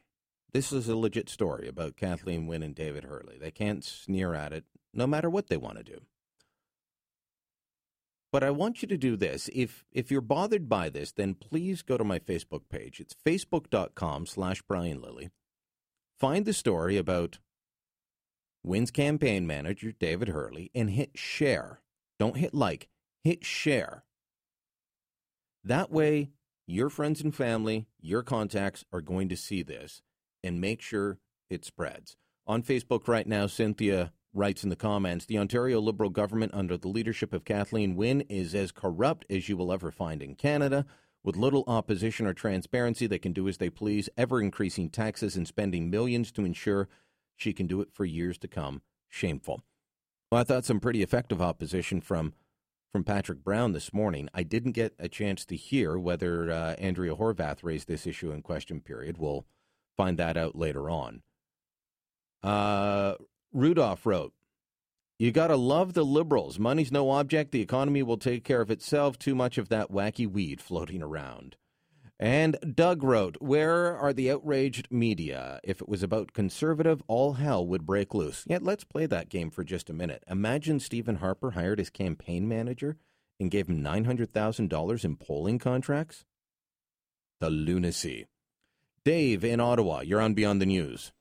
this 0.53 0.73
is 0.73 0.89
a 0.89 0.97
legit 0.97 1.29
story 1.29 1.67
about 1.67 1.97
Kathleen 1.97 2.47
Wynne 2.47 2.63
and 2.63 2.75
David 2.75 3.05
Herle. 3.05 3.41
They 3.41 3.51
can't 3.51 3.83
sneer 3.83 4.35
at 4.35 4.53
it, 4.53 4.65
no 4.95 5.07
matter 5.07 5.29
what 5.29 5.49
they 5.49 5.57
want 5.57 5.79
to 5.79 5.83
do. 5.85 6.03
But 8.33 8.43
I 8.43 8.51
want 8.51 8.81
you 8.81 8.89
to 8.89 8.97
do 8.97 9.17
this. 9.17 9.51
If 9.53 9.85
if 9.93 10.11
you're 10.11 10.23
bothered 10.23 10.69
by 10.69 10.89
this, 10.89 11.13
then 11.13 11.35
please 11.35 11.83
go 11.83 11.99
to 11.99 12.05
my 12.05 12.19
Facebook 12.19 12.63
page. 12.71 12.99
It's 12.99 13.15
facebook.com 13.27 14.27
slash 14.27 14.63
Brian 14.63 15.03
Lilley. 15.03 15.31
Find 16.19 16.47
the 16.47 16.55
story 16.55 16.97
about 16.97 17.39
Wynne's 18.65 18.91
campaign 18.91 19.47
manager, 19.47 19.93
David 19.93 20.29
Herle, 20.29 20.71
and 20.75 20.91
hit 20.91 21.11
share. 21.15 21.81
Don't 22.19 22.39
hit 22.39 22.55
like, 22.55 22.89
hit 23.23 23.45
share. 23.45 24.05
That 25.65 25.91
way, 25.91 26.31
your 26.67 26.89
friends 26.89 27.21
and 27.21 27.35
family, 27.35 27.87
your 28.01 28.23
contacts 28.23 28.85
are 28.93 29.01
going 29.01 29.29
to 29.29 29.37
see 29.37 29.63
this 29.63 30.01
and 30.43 30.61
make 30.61 30.81
sure 30.81 31.19
it 31.51 31.65
spreads. 31.65 32.17
On 32.47 32.63
Facebook 32.63 33.09
right 33.09 33.27
now, 33.27 33.47
Cynthia 33.47 34.13
writes 34.35 34.65
in 34.65 34.71
the 34.71 34.77
comments 34.77 35.27
The 35.27 35.39
Ontario 35.39 35.81
Liberal 35.81 36.11
government, 36.11 36.53
under 36.55 36.77
the 36.77 36.89
leadership 36.89 37.33
of 37.33 37.45
Kathleen 37.45 37.97
Wynne, 37.97 38.23
is 38.23 38.55
as 38.55 38.73
corrupt 38.73 39.27
as 39.31 39.49
you 39.49 39.57
will 39.57 39.73
ever 39.73 39.91
find 39.91 40.23
in 40.23 40.35
Canada. 40.35 40.87
With 41.25 41.37
little 41.37 41.65
opposition 41.67 42.27
or 42.27 42.35
transparency, 42.35 43.07
they 43.07 43.19
can 43.19 43.33
do 43.33 43.47
as 43.49 43.59
they 43.59 43.71
please, 43.71 44.09
ever 44.17 44.41
increasing 44.41 44.91
taxes 44.91 45.37
and 45.37 45.47
spending 45.47 45.89
millions 45.89 46.33
to 46.33 46.45
ensure 46.45 46.89
she 47.37 47.53
can 47.53 47.67
do 47.67 47.81
it 47.81 47.93
for 47.93 48.05
years 48.05 48.39
to 48.39 48.49
come. 48.49 48.83
Shameful. 49.09 49.63
Well, 50.31 50.41
I 50.41 50.45
thought 50.45 50.65
some 50.65 50.81
pretty 50.81 51.03
effective 51.03 51.43
opposition 51.43 52.01
from 52.01 52.35
from 52.93 53.05
Patrick 53.05 53.43
Brown 53.43 53.73
this 53.73 53.95
morning. 53.95 54.29
I 54.35 54.43
didn't 54.43 54.73
get 54.73 54.95
a 54.99 55.09
chance 55.09 55.47
to 55.47 55.57
hear 55.57 55.99
whether 55.99 56.51
uh, 56.51 56.75
Andrea 56.75 57.17
Horwath 57.17 57.63
raised 57.63 57.89
this 57.89 58.07
issue 58.07 58.33
in 58.33 58.43
question 58.43 58.81
period. 58.81 59.17
We'll 59.17 59.47
find 59.97 60.19
that 60.19 60.37
out 60.37 60.57
later 60.57 60.91
on. 60.91 61.23
Uh, 62.43 63.15
Rudolph 63.53 64.07
wrote, 64.07 64.33
You 65.19 65.31
got 65.31 65.49
to 65.49 65.57
love 65.57 65.93
the 65.93 66.05
liberals. 66.05 66.59
Money's 66.59 66.93
no 66.93 67.11
object. 67.11 67.53
The 67.53 67.61
economy 67.61 68.03
will 68.03 68.17
take 68.17 68.45
care 68.45 68.61
of 68.61 68.71
itself. 68.71 69.19
Too 69.19 69.35
much 69.35 69.59
of 69.59 69.69
that 69.69 69.91
wacky 69.91 70.27
weed 70.27 70.61
floating 70.61 71.03
around. 71.03 71.57
And 72.19 72.57
Doug 72.75 73.03
wrote, 73.03 73.37
Where 73.41 73.97
are 73.97 74.13
the 74.13 74.31
outraged 74.31 74.89
media? 74.91 75.61
If 75.65 75.81
it 75.83 75.89
was 75.89 76.03
about 76.03 76.33
conservative, 76.33 77.03
all 77.09 77.35
hell 77.35 77.67
would 77.67 77.85
break 77.85 78.15
loose. 78.15 78.45
Yet 78.47 78.63
let's 78.63 78.85
play 78.85 79.07
that 79.07 79.29
game 79.29 79.51
for 79.51 79.65
just 79.65 79.91
a 79.91 79.95
minute. 79.95 80.23
Imagine 80.29 80.79
Stephen 80.79 81.17
Harper 81.17 81.51
hired 81.51 81.79
his 81.79 81.91
campaign 81.91 82.47
manager 82.47 82.97
and 83.41 83.51
gave 83.51 83.69
him 83.69 83.83
$900,000 83.83 85.05
in 85.05 85.17
polling 85.17 85.59
contracts? 85.59 86.25
The 87.41 87.51
lunacy. 87.51 88.29
Dave 89.05 89.45
in 89.45 89.59
Ottawa, 89.59 90.03
you're 90.03 90.21
on 90.21 90.35
Beyond 90.35 90.63
the 90.63 90.67
News. 90.67 91.13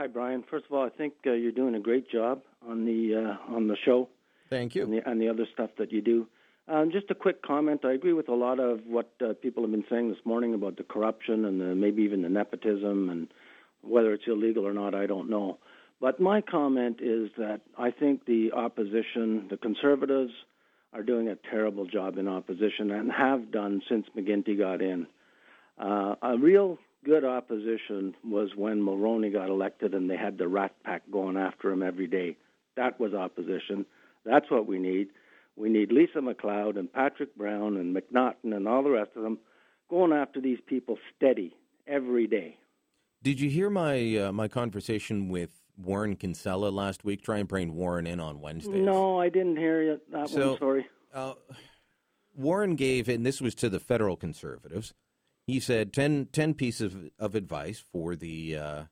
Hi, 0.00 0.06
Brian. 0.06 0.42
First 0.50 0.64
of 0.64 0.72
all, 0.72 0.82
I 0.82 0.88
think 0.88 1.12
uh, 1.26 1.32
you're 1.32 1.52
doing 1.52 1.74
a 1.74 1.78
great 1.78 2.10
job 2.10 2.40
on 2.66 2.86
the 2.86 3.36
uh, 3.36 3.54
on 3.54 3.68
the 3.68 3.76
show. 3.84 4.08
Thank 4.48 4.74
you. 4.74 4.84
And 4.84 4.94
the, 4.94 5.06
and 5.06 5.20
the 5.20 5.28
other 5.28 5.46
stuff 5.52 5.68
that 5.76 5.92
you 5.92 6.00
do. 6.00 6.26
Um, 6.68 6.90
just 6.90 7.10
a 7.10 7.14
quick 7.14 7.42
comment. 7.42 7.84
I 7.84 7.92
agree 7.92 8.14
with 8.14 8.30
a 8.30 8.34
lot 8.34 8.60
of 8.60 8.80
what 8.86 9.10
uh, 9.20 9.34
people 9.42 9.62
have 9.62 9.70
been 9.70 9.84
saying 9.90 10.08
this 10.08 10.24
morning 10.24 10.54
about 10.54 10.78
the 10.78 10.84
corruption 10.84 11.44
and 11.44 11.60
the, 11.60 11.74
maybe 11.74 12.00
even 12.00 12.22
the 12.22 12.30
nepotism 12.30 13.10
and 13.10 13.28
whether 13.82 14.14
it's 14.14 14.24
illegal 14.26 14.66
or 14.66 14.72
not. 14.72 14.94
I 14.94 15.04
don't 15.04 15.28
know. 15.28 15.58
But 16.00 16.18
my 16.18 16.40
comment 16.40 17.00
is 17.02 17.28
that 17.36 17.60
I 17.76 17.90
think 17.90 18.24
the 18.24 18.52
opposition, 18.52 19.48
the 19.50 19.58
conservatives, 19.58 20.32
are 20.94 21.02
doing 21.02 21.28
a 21.28 21.36
terrible 21.50 21.84
job 21.84 22.16
in 22.16 22.26
opposition 22.26 22.90
and 22.90 23.12
have 23.12 23.52
done 23.52 23.82
since 23.86 24.06
McGuinty 24.16 24.56
got 24.56 24.80
in. 24.80 25.06
Uh, 25.78 26.14
a 26.22 26.38
real 26.38 26.78
good 27.04 27.24
opposition 27.24 28.14
was 28.24 28.50
when 28.56 28.80
Mulroney 28.82 29.32
got 29.32 29.48
elected 29.48 29.94
and 29.94 30.08
they 30.10 30.16
had 30.16 30.38
the 30.38 30.48
rat 30.48 30.72
pack 30.84 31.02
going 31.10 31.36
after 31.36 31.70
him 31.70 31.82
every 31.82 32.06
day. 32.06 32.36
That 32.76 33.00
was 33.00 33.14
opposition. 33.14 33.86
That's 34.24 34.50
what 34.50 34.66
we 34.66 34.78
need. 34.78 35.08
We 35.56 35.68
need 35.68 35.92
Lisa 35.92 36.20
MacLeod 36.20 36.76
and 36.76 36.92
Patrick 36.92 37.34
Brown 37.36 37.76
and 37.76 37.94
McNaughton 37.96 38.54
and 38.54 38.68
all 38.68 38.82
the 38.82 38.90
rest 38.90 39.10
of 39.16 39.22
them 39.22 39.38
going 39.88 40.12
after 40.12 40.40
these 40.40 40.58
people 40.66 40.98
steady 41.16 41.54
every 41.86 42.26
day. 42.26 42.56
Did 43.22 43.40
you 43.40 43.50
hear 43.50 43.68
my 43.68 44.16
uh, 44.16 44.32
my 44.32 44.48
conversation 44.48 45.28
with 45.28 45.50
Warren 45.76 46.16
Kinsella 46.16 46.68
last 46.70 47.04
week? 47.04 47.22
Try 47.22 47.38
and 47.38 47.48
bring 47.48 47.74
Warren 47.74 48.06
in 48.06 48.18
on 48.20 48.40
Wednesday. 48.40 48.80
No, 48.80 49.20
I 49.20 49.28
didn't 49.28 49.56
hear 49.58 49.82
you, 49.82 50.00
that 50.12 50.30
So- 50.30 50.50
one. 50.50 50.58
Sorry. 50.58 50.86
Uh, 51.12 51.34
Warren 52.34 52.76
gave, 52.76 53.08
and 53.08 53.26
this 53.26 53.40
was 53.40 53.54
to 53.56 53.68
the 53.68 53.80
federal 53.80 54.16
conservatives. 54.16 54.94
He 55.50 55.60
said 55.60 55.92
10, 55.92 56.28
10 56.32 56.54
pieces 56.54 56.94
of, 56.94 57.10
of 57.18 57.34
advice 57.34 57.82
for 57.92 58.14
the 58.14 58.56
uh, 58.56 58.82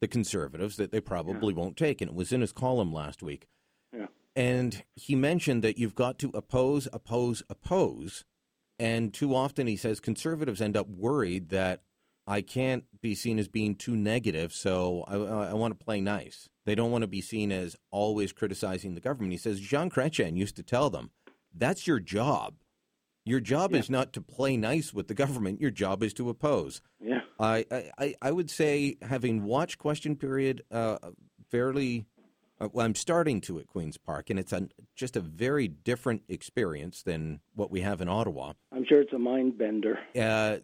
the 0.00 0.08
conservatives 0.08 0.76
that 0.76 0.92
they 0.92 1.00
probably 1.00 1.52
won't 1.52 1.76
take, 1.76 2.00
and 2.00 2.10
it 2.10 2.16
was 2.16 2.32
in 2.32 2.40
his 2.40 2.52
column 2.52 2.92
last 2.92 3.22
week. 3.22 3.46
Yeah. 3.92 4.06
And 4.34 4.82
he 4.96 5.14
mentioned 5.14 5.62
that 5.62 5.78
you've 5.78 5.94
got 5.94 6.18
to 6.20 6.30
oppose, 6.32 6.88
oppose, 6.92 7.42
oppose. 7.48 8.24
And 8.78 9.12
too 9.12 9.34
often 9.34 9.66
he 9.66 9.76
says 9.76 10.00
conservatives 10.00 10.62
end 10.62 10.76
up 10.76 10.88
worried 10.88 11.50
that 11.50 11.82
I 12.26 12.40
can't 12.40 12.84
be 13.02 13.14
seen 13.14 13.38
as 13.38 13.48
being 13.48 13.74
too 13.74 13.94
negative, 13.94 14.52
so 14.52 15.04
I, 15.06 15.16
I 15.50 15.52
want 15.54 15.78
to 15.78 15.84
play 15.84 16.00
nice. 16.00 16.48
They 16.64 16.74
don't 16.74 16.90
want 16.90 17.02
to 17.02 17.08
be 17.08 17.20
seen 17.20 17.52
as 17.52 17.76
always 17.90 18.32
criticizing 18.32 18.94
the 18.94 19.00
government. 19.00 19.32
He 19.32 19.38
says 19.38 19.60
Jean 19.60 19.90
Chrétien 19.90 20.36
used 20.36 20.56
to 20.56 20.62
tell 20.62 20.88
them, 20.88 21.10
that's 21.54 21.86
your 21.86 22.00
job. 22.00 22.54
Your 23.30 23.38
job 23.38 23.76
is 23.76 23.88
not 23.88 24.12
to 24.14 24.20
play 24.20 24.56
nice 24.56 24.92
with 24.92 25.06
the 25.06 25.14
government. 25.14 25.60
Your 25.60 25.70
job 25.70 26.02
is 26.02 26.12
to 26.14 26.28
oppose. 26.28 26.82
Yeah. 27.00 27.20
I 27.38 27.64
I, 27.70 27.90
I- 27.98 28.14
I 28.22 28.32
would 28.32 28.50
say, 28.50 28.96
having 29.02 29.44
watched 29.44 29.78
Question 29.78 30.16
Period 30.16 30.64
uh, 30.72 30.98
fairly, 31.48 32.06
uh, 32.60 32.68
well, 32.72 32.84
I'm 32.84 32.96
starting 32.96 33.40
to 33.42 33.60
at 33.60 33.68
Queens 33.68 33.96
Park, 33.98 34.30
and 34.30 34.38
it's 34.40 34.52
a, 34.52 34.68
just 34.96 35.14
a 35.16 35.20
very 35.20 35.68
different 35.68 36.22
experience 36.28 37.04
than 37.04 37.38
what 37.54 37.70
we 37.70 37.82
have 37.82 38.00
in 38.00 38.08
Ottawa. 38.08 38.54
I'm 38.72 38.84
sure 38.84 39.00
it's 39.00 39.12
a 39.12 39.18
mind 39.18 39.56
bender. 39.56 40.00
Uh, 40.20 40.56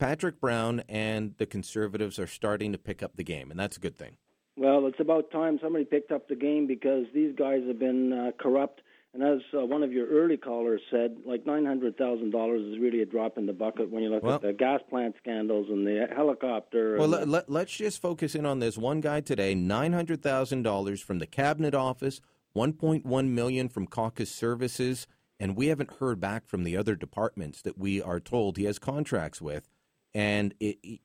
Patrick 0.00 0.40
Brown 0.40 0.82
and 0.88 1.34
the 1.38 1.46
Conservatives 1.46 2.18
are 2.18 2.26
starting 2.26 2.72
to 2.72 2.78
pick 2.78 3.00
up 3.00 3.14
the 3.14 3.22
game, 3.22 3.52
and 3.52 3.60
that's 3.60 3.76
a 3.76 3.80
good 3.80 3.96
thing. 3.96 4.16
Well, 4.56 4.88
it's 4.88 4.98
about 4.98 5.30
time 5.30 5.60
somebody 5.62 5.84
picked 5.84 6.10
up 6.10 6.26
the 6.26 6.34
game 6.34 6.66
because 6.66 7.06
these 7.14 7.32
guys 7.36 7.62
have 7.68 7.78
been 7.78 8.12
uh, 8.12 8.30
corrupt. 8.40 8.80
And 9.14 9.22
as 9.22 9.40
uh, 9.58 9.64
one 9.64 9.82
of 9.82 9.90
your 9.90 10.06
early 10.06 10.36
callers 10.36 10.80
said, 10.90 11.16
like 11.24 11.46
nine 11.46 11.64
hundred 11.64 11.96
thousand 11.96 12.30
dollars 12.30 12.60
is 12.62 12.78
really 12.78 13.00
a 13.00 13.06
drop 13.06 13.38
in 13.38 13.46
the 13.46 13.52
bucket 13.54 13.90
when 13.90 14.02
you 14.02 14.10
look 14.10 14.22
Well- 14.22 14.34
at 14.36 14.42
the 14.42 14.52
gas 14.52 14.80
plant 14.90 15.14
scandals 15.18 15.66
and 15.70 15.86
the 15.86 16.06
helicopter. 16.14 16.96
Well, 16.98 17.08
let, 17.08 17.48
let's 17.48 17.74
just 17.74 18.00
focus 18.02 18.34
in 18.34 18.44
on 18.44 18.58
this 18.60 18.76
one 18.76 19.00
guy 19.00 19.20
today. 19.22 19.54
Nine 19.54 19.92
hundred 19.94 20.22
thousand 20.22 20.62
dollars 20.62 21.00
from 21.00 21.18
the 21.20 21.26
cabinet 21.26 21.74
office, 21.74 22.20
one 22.52 22.74
point 22.74 23.06
one 23.06 23.34
million 23.34 23.68
from 23.70 23.86
Caucus 23.86 24.30
Services, 24.30 25.06
and 25.40 25.56
we 25.56 25.68
haven't 25.68 25.94
heard 26.00 26.20
back 26.20 26.46
from 26.46 26.64
the 26.64 26.76
other 26.76 26.94
departments 26.94 27.62
that 27.62 27.78
we 27.78 28.02
are 28.02 28.20
told 28.20 28.56
he 28.58 28.64
has 28.64 28.78
contracts 28.78 29.40
with. 29.40 29.68
And 30.14 30.54
it, 30.60 30.78
it- 30.82 31.00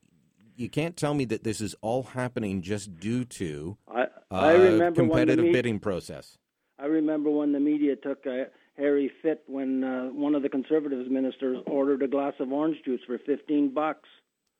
you 0.56 0.68
can't 0.68 0.96
tell 0.96 1.14
me 1.14 1.24
that 1.24 1.42
this 1.42 1.60
is 1.60 1.74
all 1.80 2.04
happening 2.04 2.62
just 2.62 3.00
due 3.00 3.24
to 3.24 3.76
I, 3.88 4.02
uh, 4.02 4.06
I 4.30 4.56
the 4.56 4.92
competitive 4.94 5.46
me- 5.46 5.52
bidding 5.52 5.80
process. 5.80 6.38
I 6.78 6.86
remember 6.86 7.30
when 7.30 7.52
the 7.52 7.60
media 7.60 7.96
took 7.96 8.26
a 8.26 8.46
hairy 8.76 9.10
fit 9.22 9.42
when 9.46 9.84
uh, 9.84 10.06
one 10.06 10.34
of 10.34 10.42
the 10.42 10.48
Conservatives 10.48 11.08
ministers 11.08 11.58
ordered 11.66 12.02
a 12.02 12.08
glass 12.08 12.34
of 12.40 12.52
orange 12.52 12.78
juice 12.84 13.00
for 13.06 13.18
fifteen 13.18 13.72
bucks. 13.72 14.08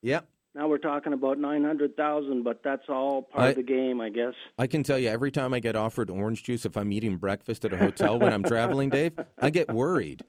Yep. 0.03 0.29
Now 0.55 0.69
we're 0.69 0.79
talking 0.79 1.13
about 1.13 1.39
nine 1.39 1.65
hundred 1.65 1.97
thousand, 1.97 2.45
but 2.45 2.61
that's 2.63 2.85
all 2.89 3.23
part 3.23 3.47
I- 3.47 3.49
of 3.51 3.57
the 3.57 3.63
game, 3.65 4.01
I 4.01 4.11
guess. 4.11 4.35
I 4.57 4.69
can 4.69 4.85
tell 4.85 4.99
you 4.99 5.09
every 5.09 5.33
time 5.33 5.53
I 5.53 5.59
get 5.59 5.75
offered 5.75 6.11
orange 6.11 6.45
juice 6.45 6.65
if 6.65 6.77
I'm 6.77 6.93
eating 6.93 7.17
breakfast 7.17 7.65
at 7.65 7.73
a 7.73 7.77
hotel 7.77 8.19
when 8.21 8.33
I'm 8.33 8.45
traveling, 8.45 8.91
Dave, 8.91 9.19
I 9.41 9.51
get 9.51 9.73
worried. 9.73 10.23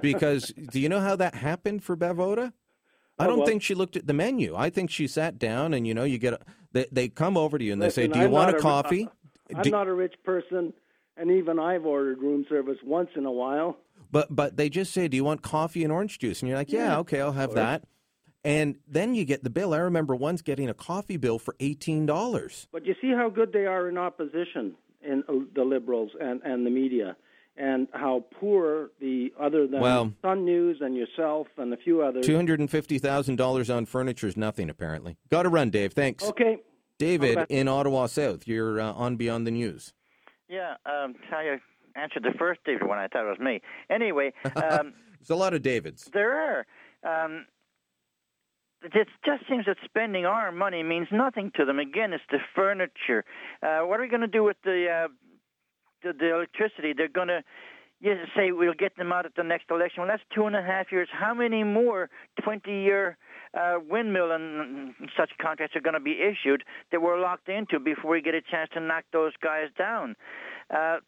Because 0.00 0.52
do 0.70 0.80
you 0.80 0.88
know 0.88 1.00
how 1.00 1.16
that 1.16 1.34
happened 1.34 1.84
for 1.84 1.94
Bev 1.96 2.18
Oda? 2.18 2.54
I 3.18 3.24
Oh, 3.24 3.28
don't 3.28 3.38
well- 3.38 3.46
think 3.46 3.62
she 3.62 3.74
looked 3.74 3.96
at 3.96 4.06
the 4.06 4.14
menu. 4.14 4.56
I 4.56 4.70
think 4.70 4.90
she 4.90 5.06
sat 5.06 5.38
down 5.38 5.74
and 5.74 5.86
you 5.86 5.92
know 5.92 6.04
you 6.04 6.16
get 6.16 6.32
a, 6.34 6.38
they 6.72 6.86
they 6.90 7.08
come 7.10 7.36
over 7.36 7.58
to 7.58 7.64
you 7.64 7.74
and 7.74 7.82
they 7.82 7.90
say, 7.90 8.06
"Do 8.06 8.18
you 8.18 8.24
I'm 8.26 8.30
want 8.30 8.52
not 8.52 8.58
a 8.58 8.62
coffee?" 8.62 9.08
I'm 9.54 9.62
Do- 9.62 9.70
not 9.70 9.86
a 9.88 9.92
rich 9.94 10.14
person, 10.24 10.72
and 11.16 11.30
even 11.30 11.58
I've 11.58 11.86
ordered 11.86 12.18
room 12.20 12.44
service 12.48 12.78
once 12.84 13.10
in 13.16 13.24
a 13.26 13.32
while. 13.32 13.76
But 14.10 14.34
but 14.34 14.56
they 14.56 14.68
just 14.68 14.92
say, 14.92 15.08
"Do 15.08 15.16
you 15.16 15.24
want 15.24 15.42
coffee 15.42 15.82
and 15.84 15.92
orange 15.92 16.18
juice?" 16.18 16.40
And 16.42 16.48
you're 16.48 16.58
like, 16.58 16.70
"Yeah, 16.72 16.86
Yeah, 16.88 16.98
okay, 16.98 17.20
I'll 17.20 17.32
have 17.32 17.54
that." 17.54 17.84
And 18.44 18.76
then 18.86 19.14
you 19.16 19.24
get 19.24 19.42
the 19.42 19.50
bill. 19.50 19.74
I 19.74 19.78
remember 19.78 20.14
once 20.14 20.40
getting 20.42 20.68
a 20.68 20.74
coffee 20.74 21.16
bill 21.16 21.38
for 21.38 21.56
eighteen 21.58 22.06
dollars. 22.06 22.68
But 22.72 22.86
you 22.86 22.94
see 23.00 23.10
how 23.10 23.28
good 23.28 23.52
they 23.52 23.66
are 23.66 23.88
in 23.88 23.98
opposition 23.98 24.76
in 25.02 25.24
uh, 25.28 25.32
the 25.54 25.64
liberals 25.64 26.10
and 26.20 26.40
and 26.44 26.64
the 26.64 26.70
media, 26.70 27.16
and 27.56 27.88
how 27.92 28.24
poor 28.38 28.90
the 29.00 29.32
other 29.40 29.66
than 29.66 29.80
Well- 29.80 30.12
Sun 30.22 30.44
News 30.44 30.78
and 30.80 30.94
yourself 30.96 31.48
and 31.56 31.72
a 31.74 31.76
few 31.76 32.02
others. 32.02 32.24
Two 32.24 32.36
hundred 32.36 32.60
and 32.60 32.70
fifty 32.70 32.98
thousand 32.98 33.34
dollars 33.36 33.68
on 33.68 33.84
furniture 33.86 34.28
is 34.28 34.36
nothing, 34.36 34.70
apparently. 34.70 35.16
Got 35.30 35.42
to 35.42 35.48
run, 35.48 35.70
Dave. 35.70 35.92
Thanks. 35.94 36.22
Okay. 36.22 36.58
David 36.98 37.46
in 37.50 37.66
Ottawa 37.68 38.06
South. 38.06 38.46
You're 38.46 38.80
uh, 38.80 38.92
on 38.92 39.16
Beyond 39.16 39.46
the 39.46 39.50
News. 39.50 39.92
Yeah, 40.48 40.74
um, 40.86 41.14
how 41.30 41.40
you 41.40 41.58
answered 41.96 42.22
the 42.22 42.34
first 42.38 42.60
David 42.64 42.86
one, 42.86 42.98
I 42.98 43.08
thought 43.08 43.26
it 43.26 43.30
was 43.30 43.38
me. 43.38 43.60
Anyway, 43.90 44.32
um, 44.56 44.94
There's 45.18 45.30
a 45.30 45.36
lot 45.36 45.54
of 45.54 45.62
Davids. 45.62 46.08
there 46.12 46.36
are. 46.36 46.66
Um, 47.04 47.46
it 48.82 49.08
just 49.24 49.42
seems 49.48 49.64
that 49.66 49.78
spending 49.84 50.26
our 50.26 50.52
money 50.52 50.82
means 50.82 51.08
nothing 51.10 51.50
to 51.56 51.64
them. 51.64 51.78
Again, 51.78 52.12
it's 52.12 52.22
the 52.30 52.38
furniture. 52.54 53.24
Uh, 53.62 53.80
what 53.80 53.98
are 53.98 54.02
we 54.02 54.08
going 54.08 54.20
to 54.20 54.26
do 54.28 54.44
with 54.44 54.58
the, 54.64 55.06
uh, 55.06 55.08
the 56.02 56.12
the 56.12 56.34
electricity? 56.34 56.92
They're 56.96 57.08
going 57.08 57.28
to 57.28 57.42
you 58.00 58.14
say 58.36 58.52
we'll 58.52 58.74
get 58.74 58.94
them 58.96 59.10
out 59.10 59.24
at 59.24 59.34
the 59.34 59.42
next 59.42 59.70
election. 59.70 60.02
Well, 60.02 60.08
that's 60.08 60.22
two 60.34 60.46
and 60.46 60.54
a 60.54 60.62
half 60.62 60.92
years. 60.92 61.08
How 61.10 61.32
many 61.34 61.64
more 61.64 62.10
twenty-year 62.42 63.16
uh, 63.56 63.78
windmill 63.88 64.32
and 64.32 64.94
such 65.16 65.30
contracts 65.40 65.74
are 65.76 65.80
going 65.80 65.94
to 65.94 66.00
be 66.00 66.18
issued 66.20 66.62
that 66.92 67.00
we're 67.00 67.18
locked 67.18 67.48
into 67.48 67.80
before 67.80 68.12
we 68.12 68.20
get 68.20 68.34
a 68.34 68.42
chance 68.42 68.70
to 68.74 68.80
knock 68.80 69.04
those 69.12 69.32
guys 69.42 69.68
down? 69.78 70.14
Uh, 70.70 70.98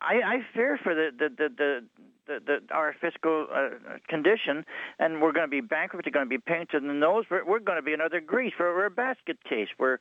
I, 0.00 0.14
I 0.24 0.36
fear 0.54 0.78
for 0.82 0.94
the 0.94 1.10
the 1.16 1.28
the, 1.28 1.48
the 1.56 1.80
the, 2.26 2.38
the, 2.46 2.74
our 2.74 2.94
fiscal 3.00 3.46
uh, 3.52 3.70
condition, 4.08 4.64
and 4.98 5.20
we're 5.20 5.32
going 5.32 5.46
to 5.46 5.50
be 5.50 5.60
bankrupt. 5.60 6.06
We're 6.06 6.12
going 6.12 6.26
to 6.26 6.30
be 6.30 6.38
painted 6.38 6.82
in 6.82 6.88
the 6.88 6.94
nose. 6.94 7.24
We're, 7.30 7.44
we're 7.44 7.58
going 7.58 7.78
to 7.78 7.82
be 7.82 7.92
another 7.92 8.20
Greece. 8.20 8.52
We're, 8.58 8.74
we're 8.74 8.86
a 8.86 8.90
basket 8.90 9.38
case. 9.48 9.66
We're 9.78 9.98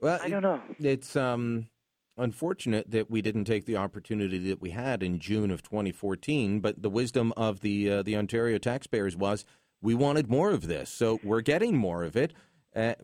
Well, 0.00 0.18
I 0.20 0.28
don't 0.28 0.42
know. 0.42 0.60
It's 0.80 1.14
um, 1.14 1.68
unfortunate 2.16 2.90
that 2.90 3.08
we 3.08 3.22
didn't 3.22 3.44
take 3.44 3.66
the 3.66 3.76
opportunity 3.76 4.38
that 4.50 4.60
we 4.60 4.70
had 4.70 5.04
in 5.04 5.20
June 5.20 5.52
of 5.52 5.62
2014. 5.62 6.58
But 6.58 6.82
the 6.82 6.90
wisdom 6.90 7.32
of 7.36 7.60
the 7.60 7.90
uh, 7.90 8.02
the 8.02 8.16
Ontario 8.16 8.58
taxpayers 8.58 9.16
was 9.16 9.44
we 9.82 9.94
wanted 9.94 10.28
more 10.28 10.50
of 10.50 10.66
this, 10.66 10.90
so 10.90 11.18
we're 11.24 11.40
getting 11.40 11.76
more 11.76 12.04
of 12.04 12.16
it. 12.16 12.32
Uh, 12.74 12.94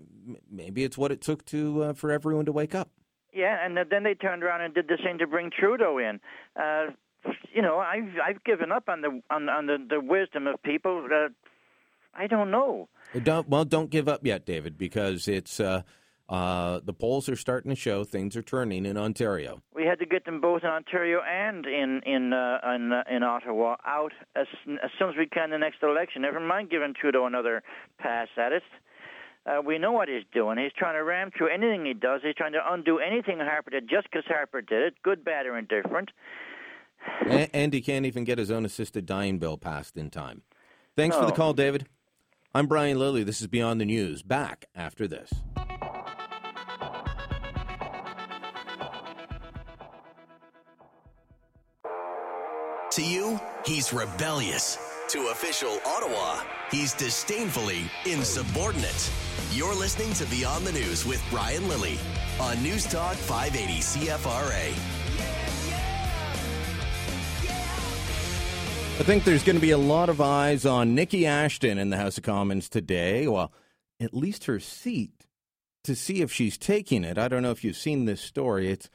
maybe 0.51 0.85
it's 0.85 0.97
what 0.97 1.11
it 1.11 1.21
took 1.21 1.45
to 1.47 1.83
uh, 1.83 1.93
for 1.93 2.11
everyone 2.11 2.45
to 2.45 2.53
wake 2.53 2.75
up. 2.75 2.91
yeah, 3.33 3.65
and 3.65 3.77
then 3.91 4.03
they 4.03 4.15
turned 4.15 4.43
around 4.43 4.61
and 4.63 4.75
did 4.75 4.89
the 4.89 4.99
same 5.05 5.19
to 5.19 5.27
bring 5.27 5.51
Trudeau 5.51 5.99
in. 5.99 6.21
Uh, 6.55 6.87
you 7.53 7.63
know, 7.63 7.79
I've 7.79 8.15
I've 8.25 8.45
given 8.45 8.71
up 8.71 8.89
on 8.89 9.01
the 9.01 9.21
on 9.31 9.49
on 9.49 9.67
the, 9.67 9.79
the 9.89 10.01
wisdom 10.01 10.47
of 10.47 10.63
people. 10.63 11.07
Uh, 11.13 11.29
I 12.15 12.27
don't 12.29 12.51
know. 12.51 12.89
Don't 13.23 13.49
well, 13.49 13.65
don't 13.65 13.91
give 13.91 14.09
up 14.09 14.25
yet, 14.25 14.47
David, 14.47 14.79
because 14.79 15.29
it's 15.29 15.61
uh, 16.29 16.81
the 16.85 16.93
polls 16.93 17.29
are 17.29 17.37
starting 17.37 17.71
to 17.71 17.77
show 17.77 18.03
things 18.03 18.37
are 18.37 18.43
turning 18.43 18.85
in 18.85 18.97
Ontario. 18.97 19.63
We 19.75 19.85
had 19.85 20.01
to 20.01 20.07
get 20.07 20.25
them 20.25 20.41
both 20.41 20.63
in 20.65 20.69
Ontario 20.69 21.21
and 21.23 21.65
in 21.67 22.01
in 22.05 22.33
uh, 22.33 22.59
in, 22.75 22.93
uh, 22.93 23.05
in 23.09 23.23
Ottawa 23.23 23.77
out 23.87 24.13
as 24.35 24.47
as 24.83 24.91
soon 24.99 25.11
as 25.11 25.15
we 25.17 25.27
can 25.27 25.51
the 25.51 25.59
next 25.59 25.83
election. 25.83 26.23
Never 26.23 26.41
mind 26.41 26.71
giving 26.71 26.95
Trudeau 26.95 27.27
another 27.27 27.63
pass 27.99 28.29
at 28.37 28.53
it. 28.53 28.65
Uh, 29.47 29.63
we 29.65 29.79
know 29.79 29.93
what 29.93 30.09
he's 30.09 30.25
doing. 30.35 30.59
He's 30.59 30.73
trying 30.77 30.95
to 30.95 31.05
ram 31.05 31.31
through 31.31 31.49
anything 31.49 31.85
he 31.85 31.95
does. 31.95 32.21
He's 32.25 32.35
trying 32.35 32.55
to 32.55 32.73
undo 32.73 32.99
anything 32.99 33.39
Harper 33.39 33.71
did 33.71 33.89
just 33.89 34.11
because 34.11 34.25
Harper 34.27 34.61
did 34.61 34.83
it, 34.83 34.95
good, 35.05 35.25
bad, 35.25 35.47
or 35.47 35.57
indifferent. 35.57 36.11
and, 37.25 37.49
and 37.53 37.73
he 37.73 37.81
can't 37.81 38.05
even 38.05 38.25
get 38.25 38.39
his 38.39 38.51
own 38.51 38.65
assisted 38.65 39.07
dying 39.07 39.39
bill 39.39 39.57
passed 39.57 39.97
in 39.97 40.11
time. 40.11 40.43
Thanks 40.97 41.15
for 41.15 41.27
the 41.27 41.33
call, 41.33 41.53
David. 41.53 41.87
I'm 42.53 42.67
Brian 42.67 42.99
Lilley. 42.99 43.23
This 43.23 43.41
is 43.41 43.47
Beyond 43.47 43.81
the 43.81 43.85
News. 43.85 44.23
Back 44.23 44.65
after 44.75 45.07
this. 45.07 45.31
To 52.97 53.05
you, 53.05 53.39
he's 53.67 53.93
rebellious. 53.93 54.79
To 55.11 55.29
official 55.29 55.81
Ottawa, 55.85 56.41
he's 56.71 56.95
disdainfully 56.95 57.91
insubordinate. 58.07 59.13
You're 59.53 59.75
listening 59.75 60.15
to 60.15 60.25
Beyond 60.31 60.67
the 60.67 60.73
News 60.73 61.05
with 61.05 61.23
Brian 61.29 61.69
Lilley 61.69 61.99
on 62.41 62.63
News 62.63 62.87
Talk 62.87 63.17
580 63.17 63.81
CFRA. 63.83 64.73
I 68.99 69.03
think 69.03 69.25
there's 69.25 69.45
going 69.45 69.57
to 69.57 69.61
be 69.61 69.73
a 69.73 69.77
lot 69.77 70.09
of 70.09 70.23
eyes 70.23 70.65
on 70.65 70.97
Niki 70.97 71.25
Ashton 71.25 71.77
in 71.77 71.91
the 71.91 71.99
House 71.99 72.17
of 72.17 72.25
Commons 72.25 72.71
today. 72.71 73.29
Well, 73.29 73.53
at 74.01 74.15
least 74.15 74.47
her 74.47 74.59
seat 74.59 75.27
to 75.85 75.95
see 75.95 76.23
if 76.23 76.33
she's 76.33 76.57
taking 76.57 77.05
it. 77.05 77.19
I 77.19 77.29
don't 77.29 77.43
know 77.43 77.51
if 77.51 77.63
you've 77.63 77.77
seen 77.77 78.07
this 78.07 78.23
story. 78.23 78.71
It's 78.71 78.89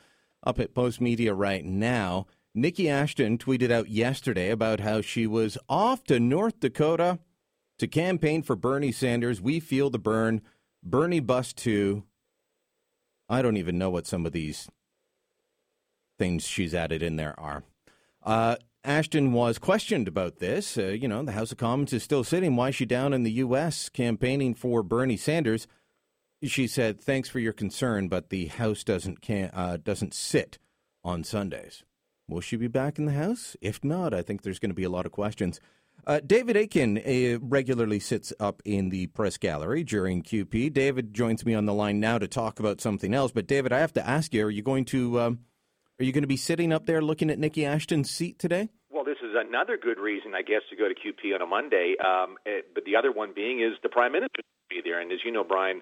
up 0.43 0.59
at 0.59 0.73
Post 0.73 1.01
Media 1.01 1.35
right 1.35 1.63
now. 1.63 2.25
Niki 2.55 2.89
Ashton 2.89 3.37
tweeted 3.37 3.71
out 3.71 3.89
yesterday 3.89 4.49
about 4.49 4.81
how 4.81 5.01
she 5.01 5.25
was 5.25 5.57
off 5.69 6.03
to 6.05 6.19
North 6.19 6.59
Dakota 6.59 7.19
to 7.79 7.87
campaign 7.87 8.43
for 8.43 8.55
Bernie 8.55 8.91
Sanders. 8.91 9.41
We 9.41 9.59
feel 9.59 9.89
the 9.89 9.99
burn. 9.99 10.41
Bernie 10.83 11.21
bust 11.21 11.57
too. 11.57 12.03
I 13.29 13.41
don't 13.41 13.57
even 13.57 13.77
know 13.77 13.89
what 13.89 14.05
some 14.05 14.25
of 14.25 14.33
these 14.33 14.67
things 16.19 16.45
she's 16.45 16.75
added 16.75 17.01
in 17.01 17.15
there 17.15 17.39
are. 17.39 17.63
Uh, 18.21 18.57
Ashton 18.83 19.31
was 19.31 19.57
questioned 19.57 20.07
about 20.07 20.39
this. 20.39 20.77
Uh, 20.77 20.87
you 20.87 21.07
know, 21.07 21.23
the 21.23 21.31
House 21.31 21.51
of 21.51 21.57
Commons 21.57 21.93
is 21.93 22.03
still 22.03 22.23
sitting. 22.23 22.55
Why 22.55 22.69
is 22.69 22.75
she 22.75 22.85
down 22.85 23.13
in 23.13 23.23
the 23.23 23.31
U.S. 23.33 23.87
campaigning 23.87 24.53
for 24.55 24.83
Bernie 24.83 25.17
Sanders? 25.17 25.67
She 26.43 26.67
said, 26.67 26.99
"Thanks 26.99 27.29
for 27.29 27.39
your 27.39 27.53
concern, 27.53 28.07
but 28.07 28.29
the 28.29 28.47
House 28.47 28.83
doesn't 28.83 29.21
can, 29.21 29.51
uh, 29.53 29.77
doesn't 29.81 30.13
sit 30.13 30.57
on 31.03 31.23
Sundays. 31.23 31.83
Will 32.31 32.41
she 32.41 32.55
be 32.55 32.67
back 32.67 32.97
in 32.97 33.05
the 33.05 33.11
House? 33.11 33.55
If 33.61 33.83
not, 33.83 34.13
I 34.13 34.21
think 34.21 34.41
there's 34.41 34.59
going 34.59 34.71
to 34.71 34.75
be 34.75 34.83
a 34.83 34.89
lot 34.89 35.05
of 35.05 35.11
questions." 35.11 35.59
Uh, 36.07 36.19
David 36.25 36.57
Akin 36.57 36.97
uh, 36.97 37.37
regularly 37.43 37.99
sits 37.99 38.33
up 38.39 38.61
in 38.65 38.89
the 38.89 39.05
press 39.07 39.37
gallery 39.37 39.83
during 39.83 40.23
QP. 40.23 40.73
David 40.73 41.13
joins 41.13 41.45
me 41.45 41.53
on 41.53 41.67
the 41.67 41.73
line 41.73 41.99
now 41.99 42.17
to 42.17 42.27
talk 42.27 42.59
about 42.59 42.81
something 42.81 43.13
else. 43.13 43.31
But 43.31 43.45
David, 43.45 43.71
I 43.71 43.79
have 43.79 43.93
to 43.93 44.07
ask 44.07 44.33
you: 44.33 44.45
Are 44.45 44.49
you 44.49 44.63
going 44.63 44.85
to 44.85 45.19
um, 45.19 45.39
are 46.01 46.03
you 46.03 46.11
going 46.11 46.23
to 46.23 46.27
be 46.27 46.37
sitting 46.37 46.73
up 46.73 46.87
there 46.87 46.99
looking 46.99 47.29
at 47.29 47.37
Niki 47.37 47.63
Ashton's 47.63 48.09
seat 48.09 48.39
today? 48.39 48.69
Well, 48.89 49.03
this 49.03 49.21
is 49.21 49.35
another 49.37 49.77
good 49.77 49.99
reason, 49.99 50.33
I 50.33 50.41
guess, 50.41 50.61
to 50.71 50.75
go 50.75 50.87
to 50.89 50.95
QP 50.95 51.35
on 51.35 51.43
a 51.43 51.45
Monday. 51.45 51.93
Um, 52.03 52.37
eh, 52.47 52.61
but 52.73 52.85
the 52.85 52.95
other 52.95 53.11
one 53.11 53.33
being 53.35 53.61
is 53.61 53.77
the 53.83 53.89
Prime 53.89 54.11
Minister 54.13 54.41
will 54.41 54.81
be 54.81 54.81
there. 54.83 54.99
And 54.99 55.11
as 55.11 55.19
you 55.23 55.31
know, 55.31 55.43
Brian, 55.43 55.81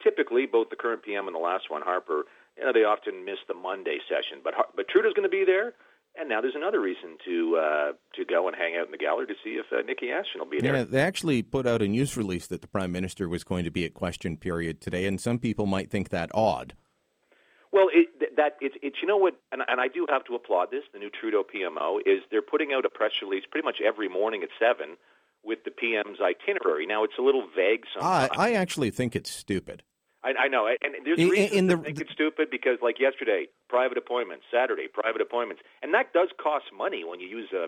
typically 0.00 0.46
both 0.46 0.70
the 0.70 0.76
current 0.76 1.02
PM 1.02 1.26
and 1.26 1.34
the 1.34 1.40
last 1.40 1.70
one, 1.70 1.82
Harper, 1.82 2.22
you 2.58 2.64
know, 2.64 2.72
they 2.72 2.84
often 2.84 3.24
miss 3.24 3.38
the 3.46 3.54
Monday 3.54 3.98
session. 4.08 4.40
But 4.42 4.54
but 4.74 4.88
Trudeau's 4.88 5.14
going 5.14 5.28
to 5.28 5.34
be 5.34 5.44
there. 5.44 5.74
And 6.18 6.28
now 6.28 6.40
there's 6.40 6.56
another 6.56 6.80
reason 6.80 7.16
to 7.26 7.56
uh, 7.56 7.92
to 8.16 8.24
go 8.24 8.48
and 8.48 8.56
hang 8.56 8.76
out 8.76 8.86
in 8.86 8.90
the 8.90 8.98
gallery 8.98 9.26
to 9.26 9.34
see 9.44 9.50
if 9.50 9.66
uh, 9.70 9.82
Niki 9.82 10.12
Ashton 10.12 10.40
will 10.40 10.50
be 10.50 10.60
there. 10.60 10.74
Yeah, 10.74 10.84
they 10.84 11.00
actually 11.00 11.42
put 11.42 11.66
out 11.66 11.80
a 11.80 11.86
news 11.86 12.16
release 12.16 12.48
that 12.48 12.60
the 12.60 12.66
prime 12.66 12.90
minister 12.90 13.28
was 13.28 13.44
going 13.44 13.64
to 13.64 13.70
be 13.70 13.84
at 13.84 13.94
question 13.94 14.36
period 14.36 14.80
today, 14.80 15.06
and 15.06 15.20
some 15.20 15.38
people 15.38 15.66
might 15.66 15.90
think 15.90 16.08
that 16.08 16.30
odd. 16.34 16.74
Well, 17.70 17.86
it, 17.92 18.08
that 18.36 18.56
it's 18.60 18.74
it's 18.82 18.96
you 19.00 19.06
know 19.06 19.16
what, 19.16 19.34
and, 19.52 19.62
and 19.68 19.80
I 19.80 19.86
do 19.86 20.06
have 20.08 20.24
to 20.24 20.34
applaud 20.34 20.70
this. 20.72 20.82
The 20.92 20.98
new 20.98 21.10
Trudeau 21.10 21.44
PMO 21.44 22.00
is 22.00 22.22
they're 22.30 22.42
putting 22.42 22.72
out 22.72 22.84
a 22.84 22.90
press 22.90 23.12
release 23.22 23.44
pretty 23.48 23.64
much 23.64 23.76
every 23.86 24.08
morning 24.08 24.42
at 24.42 24.48
seven 24.58 24.96
with 25.44 25.60
the 25.64 25.70
PM's 25.70 26.18
itinerary. 26.20 26.86
Now 26.86 27.04
it's 27.04 27.14
a 27.18 27.22
little 27.22 27.46
vague 27.54 27.84
I. 28.00 28.28
I 28.36 28.52
actually 28.54 28.90
think 28.90 29.14
it's 29.14 29.30
stupid. 29.30 29.82
I, 30.24 30.32
I 30.44 30.48
know, 30.48 30.66
and 30.66 30.94
there's 31.04 31.18
In- 31.18 31.28
reasons 31.30 31.52
in 31.52 31.68
to 31.68 31.76
the- 31.76 31.82
think 31.82 32.00
it's 32.00 32.12
stupid 32.12 32.48
because, 32.50 32.78
like 32.82 32.98
yesterday, 32.98 33.46
private 33.68 33.98
appointments, 33.98 34.44
Saturday, 34.52 34.88
private 34.92 35.20
appointments, 35.20 35.62
and 35.82 35.94
that 35.94 36.12
does 36.12 36.28
cost 36.42 36.66
money 36.76 37.04
when 37.04 37.20
you 37.20 37.28
use 37.28 37.48
a 37.52 37.66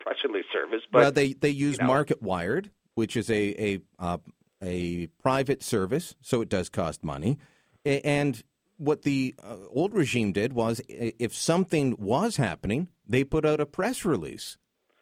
press 0.00 0.16
release 0.24 0.44
service. 0.52 0.82
But 0.92 0.98
well, 0.98 1.12
they 1.12 1.32
they 1.32 1.50
use 1.50 1.76
you 1.76 1.82
know, 1.82 1.86
Market 1.88 2.22
Wired, 2.22 2.70
which 2.94 3.16
is 3.16 3.30
a 3.30 3.54
a 3.62 3.80
uh, 3.98 4.18
a 4.62 5.06
private 5.22 5.62
service, 5.62 6.14
so 6.20 6.40
it 6.40 6.48
does 6.48 6.68
cost 6.68 7.02
money. 7.02 7.38
And 7.84 8.42
what 8.76 9.02
the 9.02 9.34
uh, 9.42 9.56
old 9.70 9.94
regime 9.94 10.32
did 10.32 10.52
was, 10.52 10.80
if 10.88 11.34
something 11.34 11.96
was 11.98 12.36
happening, 12.36 12.88
they 13.06 13.24
put 13.24 13.46
out 13.46 13.60
a 13.60 13.66
press 13.66 14.04
release 14.04 14.58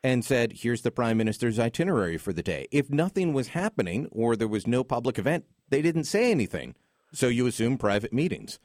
and 0.07 0.25
said, 0.25 0.53
"Here's 0.63 0.83
the 0.83 0.91
prime 1.01 1.17
minister's 1.23 1.59
itinerary 1.59 2.17
for 2.19 2.33
the 2.33 2.43
day." 2.55 2.63
If 2.71 2.87
nothing 2.91 3.33
was 3.33 3.49
happening 3.49 4.09
or 4.13 4.37
there 4.37 4.49
was 4.57 4.67
no 4.67 4.85
public 4.85 5.19
event, 5.19 5.45
they 5.69 5.83
didn't 5.83 6.05
say 6.05 6.31
anything. 6.31 6.75
So 7.13 7.27
you 7.29 7.47
assume 7.47 7.77
private 7.79 8.13
meetings. 8.13 8.59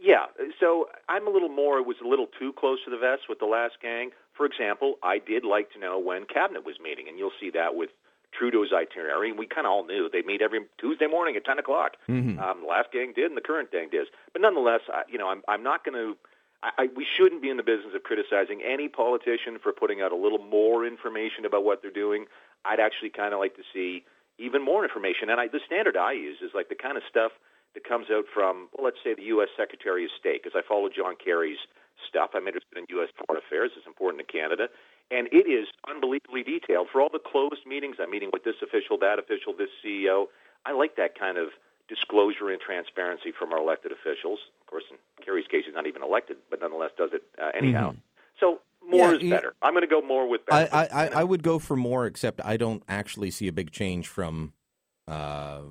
Yeah, 0.00 0.26
so 0.60 0.88
I'm 1.08 1.26
a 1.26 1.30
little 1.30 1.48
more. 1.62 1.78
It 1.78 1.86
was 1.86 1.96
a 2.04 2.08
little 2.08 2.28
too 2.40 2.52
close 2.60 2.78
to 2.84 2.90
the 2.90 2.96
vest 3.08 3.22
with 3.28 3.38
the 3.38 3.46
last 3.58 3.74
gang. 3.82 4.10
For 4.32 4.46
example, 4.46 4.94
I 5.02 5.18
did 5.18 5.44
like 5.44 5.70
to 5.72 5.78
know 5.78 5.98
when 5.98 6.24
cabinet 6.24 6.64
was 6.64 6.76
meeting, 6.82 7.06
and 7.08 7.18
you'll 7.18 7.36
see 7.40 7.50
that 7.50 7.74
with 7.74 7.90
Trudeau's 8.32 8.72
itinerary. 8.72 9.32
We 9.32 9.46
kind 9.46 9.66
of 9.66 9.72
all 9.72 9.84
knew 9.84 10.08
they 10.10 10.22
meet 10.22 10.40
every 10.42 10.60
Tuesday 10.78 11.06
morning 11.06 11.34
at 11.36 11.44
10 11.44 11.58
o'clock. 11.58 11.96
Mhm. 12.08 12.38
Um, 12.38 12.60
the 12.62 12.66
last 12.66 12.92
gang 12.92 13.12
did, 13.14 13.26
and 13.26 13.36
the 13.36 13.40
current 13.50 13.70
gang 13.72 13.88
does. 13.90 14.06
But 14.32 14.42
nonetheless, 14.42 14.82
I, 14.88 15.02
you 15.08 15.18
know, 15.18 15.28
I'm 15.28 15.42
I'm 15.48 15.62
not 15.62 15.84
going 15.84 15.96
to. 15.96 16.16
I, 16.62 16.70
I, 16.78 16.88
we 16.94 17.06
shouldn't 17.16 17.42
be 17.42 17.50
in 17.50 17.56
the 17.56 17.62
business 17.62 17.94
of 17.94 18.02
criticizing 18.02 18.62
any 18.62 18.88
politician 18.88 19.58
for 19.62 19.72
putting 19.72 20.00
out 20.00 20.12
a 20.12 20.16
little 20.16 20.38
more 20.38 20.86
information 20.86 21.44
about 21.44 21.64
what 21.64 21.82
they're 21.82 21.90
doing. 21.90 22.26
I'd 22.64 22.80
actually 22.80 23.10
kind 23.10 23.32
of 23.32 23.40
like 23.40 23.56
to 23.56 23.62
see 23.72 24.04
even 24.38 24.64
more 24.64 24.84
information. 24.84 25.30
And 25.30 25.40
I, 25.40 25.48
the 25.48 25.60
standard 25.66 25.96
I 25.96 26.12
use 26.12 26.38
is 26.42 26.50
like 26.54 26.68
the 26.68 26.78
kind 26.78 26.96
of 26.96 27.02
stuff 27.08 27.32
that 27.74 27.84
comes 27.84 28.06
out 28.10 28.24
from, 28.32 28.68
well, 28.74 28.84
let's 28.84 28.98
say 29.04 29.14
the 29.14 29.28
U.S. 29.38 29.48
Secretary 29.56 30.04
of 30.04 30.10
State, 30.18 30.42
because 30.42 30.58
I 30.58 30.66
follow 30.66 30.88
John 30.88 31.14
Kerry's 31.22 31.58
stuff. 32.08 32.30
I'm 32.34 32.46
interested 32.46 32.78
in 32.78 32.86
U.S. 32.96 33.10
foreign 33.26 33.42
affairs. 33.42 33.72
It's 33.76 33.86
important 33.86 34.24
to 34.24 34.26
Canada. 34.26 34.68
And 35.10 35.28
it 35.32 35.50
is 35.50 35.68
unbelievably 35.88 36.44
detailed. 36.44 36.88
For 36.92 37.00
all 37.00 37.10
the 37.10 37.22
closed 37.22 37.66
meetings, 37.66 37.96
I'm 38.00 38.10
meeting 38.10 38.30
with 38.32 38.44
this 38.44 38.56
official, 38.62 38.98
that 38.98 39.18
official, 39.18 39.54
this 39.56 39.70
CEO. 39.84 40.26
I 40.66 40.72
like 40.72 40.96
that 40.96 41.18
kind 41.18 41.38
of 41.38 41.48
disclosure 41.88 42.50
and 42.50 42.60
transparency 42.60 43.32
from 43.36 43.52
our 43.52 43.58
elected 43.58 43.92
officials. 43.92 44.38
Of 44.60 44.66
course, 44.66 44.84
in 44.90 44.96
Kerry's 45.24 45.46
case, 45.50 45.64
he's 45.66 45.74
not 45.74 45.86
even 45.86 46.02
elected, 46.02 46.36
but 46.50 46.60
nonetheless 46.60 46.90
does 46.96 47.10
it 47.12 47.22
uh, 47.40 47.50
anyhow. 47.56 47.94
So 48.38 48.60
more 48.86 49.10
Yeah, 49.10 49.16
is 49.16 49.22
yeah. 49.22 49.34
better. 49.36 49.54
I'm 49.62 49.72
going 49.72 49.82
to 49.82 49.88
go 49.88 50.02
more 50.02 50.28
with 50.28 50.46
better. 50.46 50.68
I, 50.72 50.88
I, 50.92 51.06
I 51.08 51.24
would 51.24 51.42
go 51.42 51.58
for 51.58 51.76
more, 51.76 52.06
except 52.06 52.40
I 52.44 52.56
don't 52.56 52.82
actually 52.88 53.30
see 53.30 53.48
a 53.48 53.52
big 53.52 53.70
change 53.70 54.06
from 54.06 54.52
uh, 55.06 55.62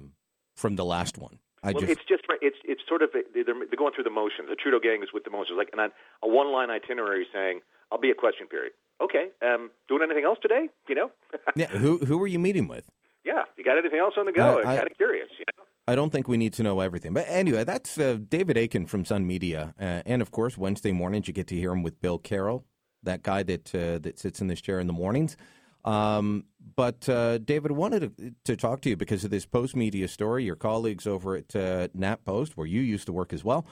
from 0.56 0.76
the 0.76 0.86
last 0.86 1.18
one. 1.18 1.40
I 1.64 1.72
well, 1.72 1.82
just 1.82 1.92
it's 1.94 2.02
just. 2.08 2.24
It's 2.42 2.58
it's 2.64 2.82
sort 2.88 3.02
of 3.02 3.10
they're, 3.14 3.44
they're 3.44 3.78
going 3.78 3.94
through 3.94 4.04
the 4.04 4.10
motions. 4.10 4.50
The 4.50 4.56
Trudeau 4.56 4.80
gang 4.80 5.02
is 5.02 5.10
with 5.14 5.24
the 5.24 5.32
motions, 5.32 5.58
like 5.58 5.70
and 5.72 5.82
on 5.82 5.92
a 6.22 6.28
one 6.28 6.52
line 6.52 6.70
itinerary 6.70 7.26
saying, 7.34 7.62
"I'll 7.92 7.98
be 8.00 8.12
a 8.12 8.16
question 8.16 8.48
period." 8.48 8.74
Okay, 9.02 9.30
um, 9.42 9.70
doing 9.88 10.02
anything 10.04 10.24
else 10.26 10.40
today? 10.42 10.70
You 10.88 10.96
know? 10.96 11.12
yeah. 11.56 11.68
Who 11.68 11.98
who 12.00 12.22
are 12.22 12.28
you 12.28 12.40
meeting 12.40 12.68
with? 12.68 12.90
yeah. 13.26 13.44
You 13.58 13.64
got 13.64 13.78
anything 13.78 14.00
else 14.00 14.14
on 14.18 14.26
the 14.26 14.32
go? 14.32 14.58
I- 14.58 14.60
I'm 14.60 14.78
kind 14.78 14.92
of 14.92 14.98
curious. 14.98 15.30
You 15.38 15.46
know? 15.58 15.64
I 15.88 15.96
don't 15.96 16.12
think 16.12 16.28
we 16.28 16.38
need 16.38 16.54
to 16.54 16.64
know 16.64 16.82
everything. 16.82 17.14
But 17.14 17.26
anyway, 17.30 17.64
that's 17.64 17.98
uh, 17.98 18.18
David 18.28 18.58
Akin 18.58 18.86
from 18.88 19.06
Sun 19.06 19.26
Media, 19.26 19.74
uh, 19.80 20.02
and 20.06 20.22
of 20.22 20.32
course 20.32 20.58
Wednesday 20.58 20.92
mornings 20.92 21.28
you 21.28 21.34
get 21.34 21.48
to 21.48 21.56
hear 21.56 21.72
him 21.72 21.82
with 21.82 22.02
Bill 22.02 22.18
Carroll, 22.18 22.66
that 23.04 23.24
guy 23.24 23.44
that 23.44 23.74
uh, 23.74 24.00
that 24.00 24.20
sits 24.20 24.42
in 24.42 24.48
this 24.48 24.60
chair 24.60 24.80
in 24.80 24.88
the 24.88 24.94
mornings. 24.94 25.38
Um, 25.86 26.44
but 26.76 27.08
uh, 27.08 27.38
David, 27.38 27.72
I 27.72 27.76
wanted 27.76 28.18
to, 28.18 28.34
to 28.44 28.58
talk 28.58 28.82
to 28.82 28.90
you 28.90 28.98
because 28.98 29.24
of 29.24 29.32
this 29.32 29.46
post 29.46 29.76
media 29.76 30.10
story. 30.10 30.44
Your 30.44 30.58
colleagues 30.58 31.08
over 31.08 31.38
at 31.38 31.56
uh, 31.56 31.88
Nat 31.94 32.26
Post, 32.26 32.58
where 32.58 32.68
you 32.68 32.82
used 32.82 33.06
to 33.06 33.14
work 33.14 33.32
as 33.32 33.46
well, 33.46 33.66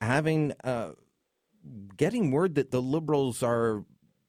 having 0.00 0.52
uh, 0.62 0.92
getting 1.96 2.30
word 2.30 2.54
that 2.54 2.70
the 2.70 2.80
Liberals 2.80 3.42
are 3.42 3.84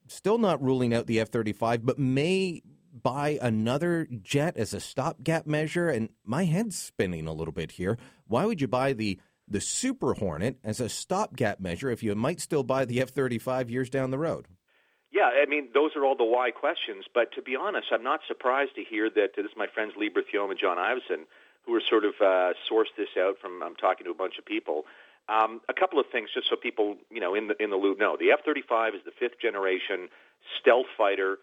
still 0.08 0.40
not 0.40 0.60
ruling 0.64 0.96
out 0.96 1.06
the 1.06 1.20
F 1.20 1.30
thirty 1.30 1.54
five, 1.54 1.86
but 1.86 2.00
may 2.00 2.64
buy 3.04 3.40
another 3.42 4.08
jet 4.22 4.58
as 4.58 4.74
a 4.74 4.80
stopgap 4.80 5.46
measure. 5.46 5.90
And 5.90 6.10
my 6.24 6.46
head's 6.46 6.78
spinning 6.78 7.28
a 7.28 7.34
little 7.34 7.52
bit 7.52 7.72
here. 7.72 7.98
Why 8.28 8.46
would 8.46 8.62
you 8.62 8.68
buy 8.68 8.94
the 8.94 9.20
the 9.48 9.62
Super 9.62 10.14
Hornet 10.14 10.58
as 10.64 10.80
a 10.80 10.90
stopgap 10.90 11.60
measure 11.60 11.90
if 11.90 12.04
you 12.04 12.14
might 12.14 12.40
still 12.40 12.64
buy 12.64 12.86
the 12.86 13.02
F 13.02 13.10
thirty 13.10 13.40
five 13.40 13.70
years 13.70 13.90
down 13.90 14.12
the 14.12 14.18
road? 14.18 14.48
Yeah, 15.12 15.32
I 15.42 15.46
mean, 15.48 15.70
those 15.74 15.96
are 15.96 16.06
all 16.06 16.16
the 16.16 16.24
why 16.24 16.52
questions. 16.52 17.06
But 17.14 17.32
to 17.34 17.42
be 17.42 17.56
honest, 17.56 17.88
I'm 17.92 18.04
not 18.04 18.22
surprised 18.28 18.76
to 18.76 18.84
hear 18.84 19.10
that 19.10 19.30
this 19.36 19.46
is 19.46 19.52
my 19.58 19.68
friends 19.68 19.94
Lee 19.98 20.10
Berthiaume 20.10 20.52
and 20.52 20.60
John 20.60 20.78
Ivison, 20.78 21.26
who 21.66 21.74
are 21.74 21.82
sort 21.82 22.06
of 22.06 22.14
uh, 22.22 22.54
sourced 22.70 22.94
this 22.96 23.10
out 23.18 23.36
from. 23.42 23.64
I'm 23.64 23.76
talking 23.76 24.06
to 24.06 24.12
a 24.12 24.16
bunch 24.16 24.38
of 24.38 24.46
people. 24.46 24.84
Um, 25.28 25.62
a 25.70 25.74
couple 25.74 26.00
of 26.00 26.08
things, 26.12 26.30
just 26.34 26.50
so 26.50 26.56
people, 26.56 26.98
you 27.12 27.20
know, 27.20 27.36
in 27.36 27.48
the 27.48 27.62
in 27.62 27.70
the 27.70 27.76
loop 27.76 28.00
know. 28.00 28.18
The 28.20 28.32
F-35 28.32 28.96
is 28.96 29.02
the 29.06 29.12
fifth 29.12 29.40
generation 29.42 30.10
stealth 30.60 30.88
fighter, 30.98 31.38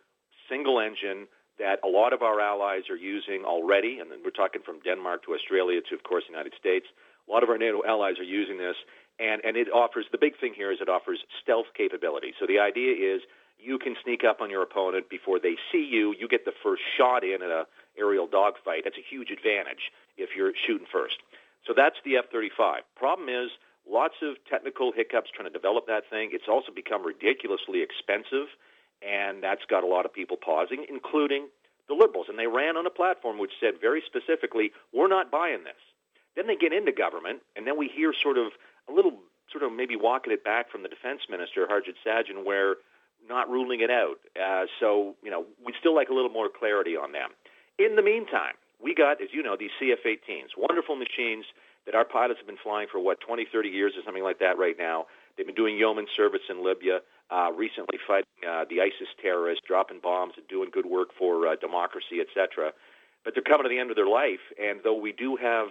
single 0.49 0.81
engine 0.81 1.27
that 1.59 1.81
a 1.85 1.89
lot 1.89 2.13
of 2.13 2.23
our 2.23 2.41
allies 2.41 2.89
are 2.91 2.97
using 2.97 3.45
already, 3.45 3.99
and 4.01 4.11
we're 4.25 4.31
talking 4.31 4.63
from 4.63 4.81
Denmark 4.81 5.25
to 5.25 5.35
Australia 5.35 5.81
to, 5.89 5.95
of 5.95 6.03
course, 6.05 6.25
the 6.27 6.33
United 6.33 6.53
States. 6.59 6.87
A 7.29 7.33
lot 7.33 7.43
of 7.43 7.49
our 7.49 7.59
NATO 7.59 7.83
allies 7.87 8.19
are 8.19 8.29
using 8.29 8.59
this, 8.59 8.77
and 9.19 9.43
and 9.45 9.57
it 9.57 9.69
offers 9.73 10.07
the 10.13 10.19
big 10.19 10.39
thing 10.39 10.53
here 10.55 10.71
is 10.71 10.79
it 10.81 10.89
offers 10.89 11.21
stealth 11.43 11.67
capability. 11.77 12.35
So 12.39 12.47
the 12.47 12.61
idea 12.61 12.93
is 12.93 13.23
you 13.59 13.79
can 13.79 13.97
sneak 14.05 14.23
up 14.23 14.41
on 14.41 14.51
your 14.51 14.63
opponent 14.63 15.09
before 15.09 15.41
they 15.41 15.57
see 15.73 15.85
you. 15.85 16.15
You 16.19 16.29
get 16.29 16.45
the 16.45 16.53
first 16.63 16.83
shot 16.97 17.25
in 17.25 17.41
at 17.43 17.51
a 17.51 17.65
aerial 17.99 18.27
dogfight. 18.27 18.85
That's 18.85 19.01
a 19.01 19.07
huge 19.09 19.31
advantage 19.31 19.91
if 20.17 20.31
you're 20.37 20.53
shooting 20.67 20.87
first. 20.93 21.17
So 21.67 21.73
that's 21.75 21.97
the 22.05 22.17
F-35. 22.17 22.85
Problem 22.95 23.29
is 23.29 23.51
lots 23.89 24.15
of 24.23 24.37
technical 24.49 24.93
hiccups 24.93 25.31
trying 25.35 25.49
to 25.49 25.53
develop 25.53 25.87
that 25.87 26.05
thing. 26.11 26.31
It's 26.33 26.49
also 26.49 26.71
become 26.71 27.05
ridiculously 27.05 27.83
expensive, 27.83 28.53
and 29.03 29.43
that's 29.43 29.65
got 29.69 29.85
a 29.85 29.87
lot 29.87 30.05
of 30.05 30.13
people 30.13 30.37
pausing, 30.37 30.85
including 30.89 31.49
the 31.89 31.95
liberals. 31.95 32.27
And 32.29 32.39
they 32.39 32.47
ran 32.47 32.77
on 32.77 32.87
a 32.87 32.91
platform 32.91 33.39
which 33.39 33.53
said 33.61 33.81
very 33.81 34.03
specifically, 34.07 34.73
"We're 34.93 35.09
not 35.09 35.31
buying 35.31 35.65
this." 35.65 35.81
Then 36.35 36.47
they 36.47 36.57
get 36.57 36.73
into 36.73 36.93
government, 36.93 37.43
and 37.57 37.67
then 37.67 37.77
we 37.77 37.89
hear 37.89 38.13
sort 38.13 38.39
of 38.39 38.53
a 38.89 38.93
little, 38.93 39.23
sort 39.51 39.65
of 39.65 39.73
maybe 39.73 39.97
walking 39.97 40.33
it 40.33 40.45
back 40.45 40.71
from 40.71 40.83
the 40.83 40.89
defense 40.89 41.23
minister 41.29 41.67
Harjit 41.67 41.97
Sajjan, 42.05 42.45
where 42.45 42.77
not 43.29 43.49
ruling 43.49 43.81
it 43.81 43.91
out. 43.91 44.21
Uh, 44.41 44.67
so 44.79 45.17
you 45.23 45.31
know, 45.31 45.47
we'd 45.65 45.77
still 45.81 45.95
like 45.95 46.09
a 46.09 46.15
little 46.15 46.31
more 46.31 46.49
clarity 46.49 46.97
on 46.97 47.13
them. 47.13 47.31
In 47.79 47.97
the 47.97 48.03
meantime, 48.03 48.55
we 48.83 48.95
got, 48.95 49.21
as 49.23 49.29
you 49.33 49.43
know, 49.43 49.57
these 49.57 49.71
CF-18s, 49.81 50.57
wonderful 50.57 50.97
machines 50.97 51.45
that 51.87 51.95
our 51.95 52.05
pilots 52.05 52.39
have 52.41 52.47
been 52.47 52.61
flying 52.63 52.89
for 52.91 53.01
what 53.01 53.21
20, 53.21 53.47
30 53.51 53.69
years 53.69 53.93
or 53.97 54.03
something 54.05 54.25
like 54.25 54.39
that 54.41 54.59
right 54.59 54.77
now. 54.79 55.07
They've 55.37 55.47
been 55.47 55.55
doing 55.55 55.77
yeoman 55.77 56.07
service 56.15 56.43
in 56.51 56.65
Libya, 56.65 57.01
uh, 57.31 57.51
recently 57.57 57.99
fighting 58.07 58.41
uh, 58.47 58.65
the 58.69 58.81
ISIS 58.81 59.09
terrorists, 59.21 59.63
dropping 59.67 60.01
bombs, 60.03 60.35
and 60.37 60.47
doing 60.49 60.71
good 60.73 60.87
work 60.87 61.09
for 61.19 61.47
uh, 61.47 61.57
democracy, 61.57 62.21
etc. 62.21 62.73
But 63.25 63.35
they're 63.35 63.43
coming 63.43 63.65
to 63.65 63.69
the 63.69 63.79
end 63.79 63.91
of 63.91 63.97
their 63.97 64.09
life, 64.09 64.43
and 64.59 64.81
though 64.85 64.99
we 64.99 65.13
do 65.13 65.37
have 65.37 65.69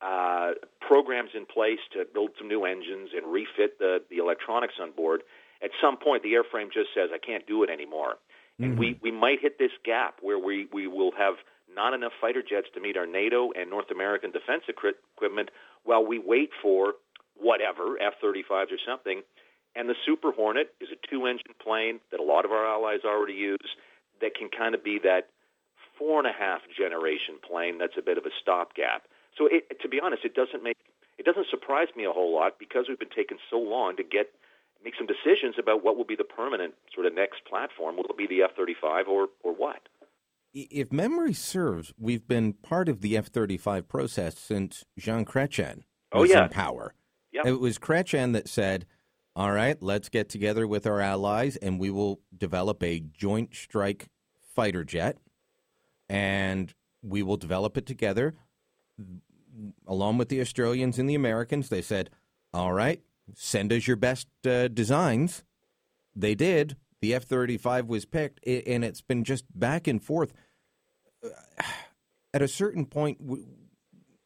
uh, 0.00 0.52
programs 0.80 1.30
in 1.34 1.46
place 1.46 1.80
to 1.92 2.04
build 2.12 2.30
some 2.38 2.48
new 2.48 2.64
engines 2.64 3.10
and 3.16 3.30
refit 3.30 3.78
the, 3.78 3.98
the 4.10 4.16
electronics 4.18 4.74
on 4.80 4.92
board, 4.92 5.22
at 5.62 5.70
some 5.80 5.96
point 5.96 6.22
the 6.22 6.32
airframe 6.32 6.72
just 6.72 6.90
says, 6.94 7.10
I 7.12 7.18
can't 7.24 7.46
do 7.46 7.62
it 7.62 7.70
anymore. 7.70 8.16
And 8.60 8.78
we, 8.78 8.98
we 9.02 9.10
might 9.10 9.40
hit 9.42 9.58
this 9.58 9.72
gap 9.84 10.18
where 10.22 10.38
we, 10.38 10.68
we 10.72 10.86
will 10.86 11.10
have 11.18 11.34
not 11.74 11.92
enough 11.92 12.12
fighter 12.20 12.42
jets 12.42 12.68
to 12.74 12.80
meet 12.80 12.96
our 12.96 13.06
NATO 13.06 13.50
and 13.56 13.68
North 13.68 13.90
American 13.90 14.30
defense 14.30 14.62
equipment 14.68 15.50
while 15.82 16.06
we 16.06 16.20
wait 16.20 16.50
for 16.62 16.94
whatever, 17.36 17.98
F 18.00 18.14
35s 18.22 18.70
or 18.70 18.78
something. 18.86 19.22
And 19.76 19.88
the 19.88 19.94
Super 20.06 20.30
Hornet 20.32 20.74
is 20.80 20.88
a 20.92 20.98
two 21.10 21.26
engine 21.26 21.54
plane 21.62 22.00
that 22.10 22.20
a 22.20 22.22
lot 22.22 22.44
of 22.44 22.52
our 22.52 22.66
allies 22.66 23.00
already 23.04 23.34
use 23.34 23.74
that 24.20 24.34
can 24.36 24.48
kind 24.48 24.74
of 24.74 24.84
be 24.84 24.98
that 25.02 25.28
four 25.98 26.18
and 26.18 26.28
a 26.28 26.32
half 26.32 26.60
generation 26.76 27.36
plane 27.46 27.78
that's 27.78 27.96
a 27.98 28.02
bit 28.02 28.18
of 28.18 28.24
a 28.24 28.30
stopgap. 28.40 29.02
So 29.36 29.46
it, 29.50 29.80
to 29.82 29.88
be 29.88 30.00
honest, 30.02 30.24
it 30.24 30.34
doesn't 30.34 30.62
make 30.62 30.76
it 31.18 31.24
doesn't 31.24 31.46
surprise 31.50 31.88
me 31.96 32.04
a 32.04 32.10
whole 32.12 32.34
lot 32.34 32.58
because 32.58 32.86
we've 32.88 32.98
been 32.98 33.14
taking 33.14 33.38
so 33.50 33.58
long 33.58 33.96
to 33.96 34.02
get 34.02 34.30
make 34.84 34.94
some 34.96 35.06
decisions 35.06 35.54
about 35.58 35.82
what 35.84 35.96
will 35.96 36.04
be 36.04 36.16
the 36.16 36.24
permanent 36.24 36.74
sort 36.94 37.06
of 37.06 37.14
next 37.14 37.44
platform. 37.48 37.96
Will 37.96 38.04
it 38.04 38.16
be 38.18 38.26
the 38.26 38.42
F 38.42 38.50
35 38.56 39.08
or, 39.08 39.28
or 39.42 39.52
what? 39.54 39.88
If 40.52 40.92
memory 40.92 41.32
serves, 41.32 41.92
we've 41.98 42.28
been 42.28 42.52
part 42.52 42.88
of 42.88 43.00
the 43.00 43.16
F 43.16 43.26
35 43.26 43.88
process 43.88 44.38
since 44.38 44.84
Jean 44.98 45.24
Chrétien 45.24 45.82
Oh, 46.12 46.20
was 46.20 46.30
yeah. 46.30 46.44
in 46.44 46.50
power. 46.50 46.94
Yep. 47.32 47.46
It 47.46 47.60
was 47.60 47.78
Chrétien 47.78 48.32
that 48.34 48.48
said, 48.48 48.86
all 49.36 49.50
right, 49.50 49.76
let's 49.80 50.08
get 50.08 50.28
together 50.28 50.66
with 50.66 50.86
our 50.86 51.00
allies 51.00 51.56
and 51.56 51.80
we 51.80 51.90
will 51.90 52.20
develop 52.36 52.82
a 52.82 53.00
joint 53.00 53.54
strike 53.54 54.08
fighter 54.54 54.84
jet 54.84 55.18
and 56.08 56.72
we 57.02 57.22
will 57.22 57.36
develop 57.36 57.76
it 57.76 57.86
together 57.86 58.34
along 59.86 60.18
with 60.18 60.28
the 60.28 60.40
Australians 60.40 60.98
and 60.98 61.08
the 61.08 61.14
Americans. 61.14 61.68
They 61.68 61.82
said, 61.82 62.10
all 62.52 62.72
right, 62.72 63.00
send 63.34 63.72
us 63.72 63.86
your 63.86 63.96
best 63.96 64.28
uh, 64.46 64.68
designs. 64.68 65.42
They 66.14 66.34
did. 66.34 66.76
The 67.00 67.14
F 67.14 67.24
35 67.24 67.86
was 67.86 68.04
picked, 68.04 68.40
and 68.46 68.84
it's 68.84 69.02
been 69.02 69.24
just 69.24 69.44
back 69.54 69.86
and 69.86 70.02
forth. 70.02 70.32
At 72.32 72.42
a 72.42 72.48
certain 72.48 72.86
point, 72.86 73.18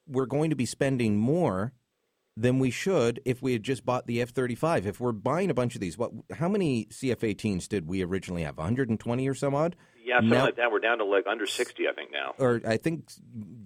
we're 0.07 0.27
going 0.27 0.51
to 0.51 0.57
be 0.57 0.65
spending 0.65 1.19
more 1.19 1.73
than 2.41 2.59
we 2.59 2.71
should 2.71 3.21
if 3.25 3.43
we 3.43 3.53
had 3.53 3.63
just 3.63 3.85
bought 3.85 4.07
the 4.07 4.23
F 4.23 4.31
35. 4.31 4.87
If 4.87 5.01
we're 5.01 5.13
buying 5.13 5.51
a 5.51 5.55
bunch 5.55 5.75
of 5.75 5.81
these, 5.81 5.99
what? 5.99 6.13
how 6.33 6.49
many 6.49 6.87
CF 6.87 7.19
18s 7.21 7.69
did 7.69 7.89
we 7.89 8.03
originally 8.03 8.43
have? 8.43 8.57
120 8.57 9.29
or 9.29 9.35
some 9.35 9.55
odd? 9.55 9.75
Yeah, 10.05 10.19
something 10.19 10.31
Now- 10.31 10.45
like 10.45 10.57
that. 10.57 10.71
We're 10.73 10.79
down 10.81 10.99
to 10.99 11.05
like 11.05 11.27
under 11.27 11.47
60, 11.47 11.89
I 11.89 11.93
think, 11.93 12.11
now. 12.13 12.35
Or 12.39 12.61
I 12.67 12.77
think 12.77 13.11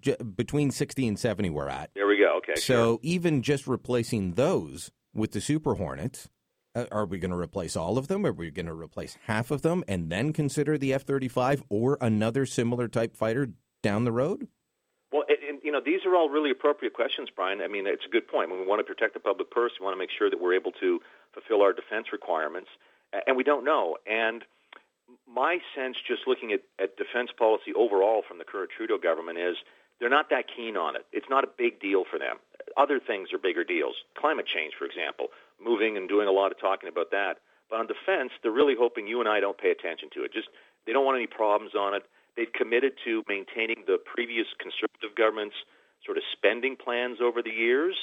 j- 0.00 0.16
between 0.16 0.70
60 0.70 1.06
and 1.06 1.18
70 1.18 1.50
we're 1.50 1.68
at. 1.68 1.90
There 1.94 2.06
we 2.06 2.18
go. 2.18 2.38
Okay. 2.38 2.54
So 2.58 2.98
even 3.02 3.42
just 3.42 3.66
replacing 3.66 4.32
those 4.34 4.90
with 5.14 5.32
the 5.32 5.40
Super 5.40 5.74
Hornets, 5.74 6.28
uh, 6.74 6.86
are 6.90 7.04
we 7.04 7.18
going 7.18 7.30
to 7.30 7.36
replace 7.36 7.76
all 7.76 7.98
of 7.98 8.08
them? 8.08 8.24
Are 8.24 8.32
we 8.32 8.50
going 8.50 8.66
to 8.66 8.72
replace 8.72 9.18
half 9.26 9.50
of 9.50 9.60
them 9.62 9.84
and 9.86 10.10
then 10.10 10.32
consider 10.32 10.78
the 10.78 10.94
F 10.94 11.02
35 11.02 11.62
or 11.68 11.98
another 12.00 12.46
similar 12.46 12.88
type 12.88 13.14
fighter 13.14 13.50
down 13.82 14.04
the 14.04 14.12
road? 14.12 14.48
Well, 15.12 15.24
and, 15.28 15.60
you 15.62 15.70
know, 15.70 15.80
these 15.84 16.06
are 16.06 16.16
all 16.16 16.30
really 16.30 16.50
appropriate 16.50 16.94
questions, 16.94 17.28
Brian. 17.34 17.60
I 17.60 17.68
mean, 17.68 17.86
it's 17.86 18.06
a 18.06 18.08
good 18.08 18.26
point. 18.26 18.50
When 18.50 18.60
we 18.60 18.66
want 18.66 18.80
to 18.80 18.84
protect 18.84 19.12
the 19.12 19.20
public 19.20 19.50
purse, 19.50 19.72
we 19.78 19.84
want 19.84 19.94
to 19.94 19.98
make 19.98 20.10
sure 20.10 20.30
that 20.30 20.40
we're 20.40 20.54
able 20.54 20.72
to 20.80 21.00
fulfill 21.34 21.60
our 21.62 21.72
defense 21.72 22.06
requirements, 22.12 22.70
and 23.26 23.36
we 23.36 23.44
don't 23.44 23.64
know. 23.64 23.98
And 24.10 24.42
my 25.28 25.58
sense, 25.76 25.96
just 26.06 26.22
looking 26.26 26.52
at, 26.52 26.60
at 26.80 26.96
defense 26.96 27.30
policy 27.36 27.72
overall 27.76 28.22
from 28.26 28.38
the 28.38 28.44
current 28.44 28.70
Trudeau 28.74 28.96
government, 28.96 29.38
is 29.38 29.56
they're 30.00 30.08
not 30.08 30.30
that 30.30 30.46
keen 30.48 30.76
on 30.76 30.96
it. 30.96 31.04
It's 31.12 31.28
not 31.28 31.44
a 31.44 31.48
big 31.58 31.78
deal 31.78 32.04
for 32.10 32.18
them. 32.18 32.36
Other 32.76 32.98
things 32.98 33.32
are 33.32 33.38
bigger 33.38 33.64
deals. 33.64 33.94
Climate 34.16 34.46
change, 34.46 34.72
for 34.78 34.86
example, 34.86 35.28
moving 35.62 35.96
and 35.96 36.08
doing 36.08 36.26
a 36.26 36.32
lot 36.32 36.52
of 36.52 36.58
talking 36.58 36.88
about 36.88 37.10
that. 37.10 37.36
But 37.68 37.80
on 37.80 37.86
defense, 37.86 38.32
they're 38.42 38.50
really 38.50 38.74
hoping 38.78 39.06
you 39.06 39.20
and 39.20 39.28
I 39.28 39.40
don't 39.40 39.58
pay 39.58 39.70
attention 39.70 40.08
to 40.14 40.24
it. 40.24 40.32
Just 40.32 40.48
they 40.86 40.92
don't 40.92 41.04
want 41.04 41.16
any 41.16 41.26
problems 41.26 41.74
on 41.74 41.94
it. 41.94 42.02
They've 42.36 42.52
committed 42.52 42.94
to 43.04 43.22
maintaining 43.28 43.84
the 43.86 43.98
previous 43.98 44.46
conservative 44.58 45.16
government's 45.16 45.56
sort 46.04 46.16
of 46.16 46.24
spending 46.32 46.76
plans 46.76 47.18
over 47.20 47.42
the 47.42 47.52
years, 47.52 47.96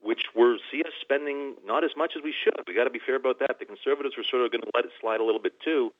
which 0.00 0.22
were 0.34 0.58
see 0.70 0.82
us 0.82 0.92
spending 1.00 1.54
not 1.64 1.84
as 1.84 1.92
much 1.96 2.12
as 2.16 2.22
we 2.22 2.34
should. 2.34 2.58
We 2.66 2.74
got 2.74 2.84
to 2.84 2.90
be 2.90 3.00
fair 3.04 3.16
about 3.16 3.38
that. 3.40 3.58
The 3.58 3.64
conservatives 3.64 4.16
were 4.16 4.26
sort 4.28 4.44
of 4.44 4.50
going 4.50 4.62
to 4.62 4.70
let 4.74 4.84
it 4.84 4.92
slide 5.00 5.20
a 5.20 5.24
little 5.24 5.40
bit 5.42 5.60
too, 5.64 5.92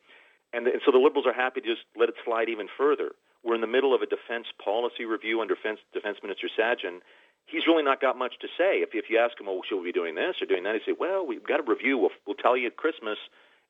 and, 0.52 0.66
the, 0.66 0.72
and 0.72 0.82
so 0.84 0.92
the 0.92 0.98
liberals 0.98 1.26
are 1.26 1.32
happy 1.32 1.60
to 1.60 1.66
just 1.66 1.84
let 1.96 2.08
it 2.08 2.16
slide 2.24 2.48
even 2.48 2.68
further. 2.76 3.12
We're 3.44 3.54
in 3.54 3.60
the 3.60 3.70
middle 3.70 3.94
of 3.94 4.02
a 4.02 4.06
defense 4.06 4.46
policy 4.62 5.04
review 5.04 5.40
under 5.40 5.54
Defense, 5.54 5.80
Defense 5.92 6.18
Minister 6.22 6.48
Sajjan. 6.48 7.00
He's 7.46 7.66
really 7.66 7.82
not 7.82 8.00
got 8.00 8.18
much 8.18 8.34
to 8.40 8.48
say. 8.58 8.82
If, 8.82 8.90
if 8.92 9.08
you 9.08 9.18
ask 9.18 9.40
him, 9.40 9.46
well, 9.46 9.60
should 9.66 9.80
we 9.80 9.88
be 9.88 9.92
doing 9.92 10.16
this 10.16 10.36
or 10.42 10.46
doing 10.46 10.64
that? 10.64 10.74
He 10.74 10.80
say, 10.84 10.96
well, 10.98 11.24
we've 11.26 11.46
got 11.46 11.60
a 11.60 11.62
review. 11.62 11.96
We'll, 11.96 12.10
we'll 12.26 12.36
tell 12.36 12.56
you 12.56 12.66
at 12.66 12.76
Christmas, 12.76 13.16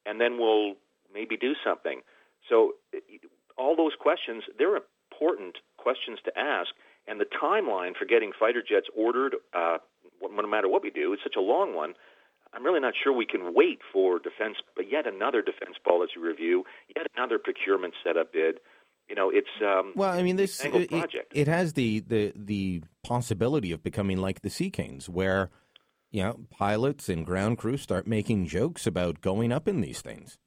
and 0.07 0.21
then 0.21 0.39
we'll 0.39 0.75
maybe 1.13 1.37
do 1.37 1.55
something. 1.63 2.01
So 2.49 2.73
all 3.59 3.77
those 3.77 3.93
questions, 3.99 4.45
they're 4.59 4.77
important 4.77 5.57
questions 5.77 6.19
to 6.25 6.33
ask. 6.39 6.71
And 7.07 7.21
the 7.21 7.27
timeline 7.27 7.97
for 7.99 8.05
getting 8.05 8.33
fighter 8.39 8.63
jets 8.63 8.87
ordered, 8.97 9.37
uh, 9.55 9.79
no 10.23 10.49
matter 10.49 10.69
what 10.69 10.83
we 10.83 10.91
do, 10.91 11.13
is 11.13 11.19
such 11.23 11.37
a 11.37 11.41
long 11.41 11.75
one. 11.75 11.95
I'm 12.53 12.65
really 12.65 12.81
not 12.81 12.95
sure 13.03 13.13
we 13.13 13.27
can 13.27 13.55
wait 13.55 13.81
for 13.93 14.19
defense, 14.19 14.57
but 14.75 14.91
yet 14.91 15.07
another 15.07 15.43
defense 15.43 15.77
policy 15.87 16.19
review, 16.21 16.65
yet 16.95 17.07
another 17.17 17.39
procurement 17.39 17.95
setup 18.05 18.33
bid. 18.33 18.61
You 19.09 19.15
know, 19.15 19.31
it's 19.31 19.49
um, 19.63 19.93
Well, 19.97 20.11
I 20.11 20.23
mean, 20.23 20.37
this 20.37 20.63
it, 20.65 20.91
project. 20.91 21.33
it 21.35 21.49
has 21.49 21.73
the, 21.73 22.01
the 22.01 22.33
the 22.37 22.83
possibility 23.03 23.73
of 23.73 23.83
becoming 23.83 24.19
like 24.19 24.43
the 24.43 24.51
Sea 24.51 24.71
Kings, 24.71 25.09
where 25.09 25.51
you 26.11 26.23
know 26.23 26.41
pilots 26.51 27.09
and 27.09 27.25
ground 27.25 27.57
crew 27.57 27.79
start 27.79 28.07
making 28.07 28.47
jokes 28.47 28.87
about 28.87 29.23
going 29.23 29.51
up 29.51 29.67
in 29.67 29.81
these 29.81 30.03
things. 30.03 30.39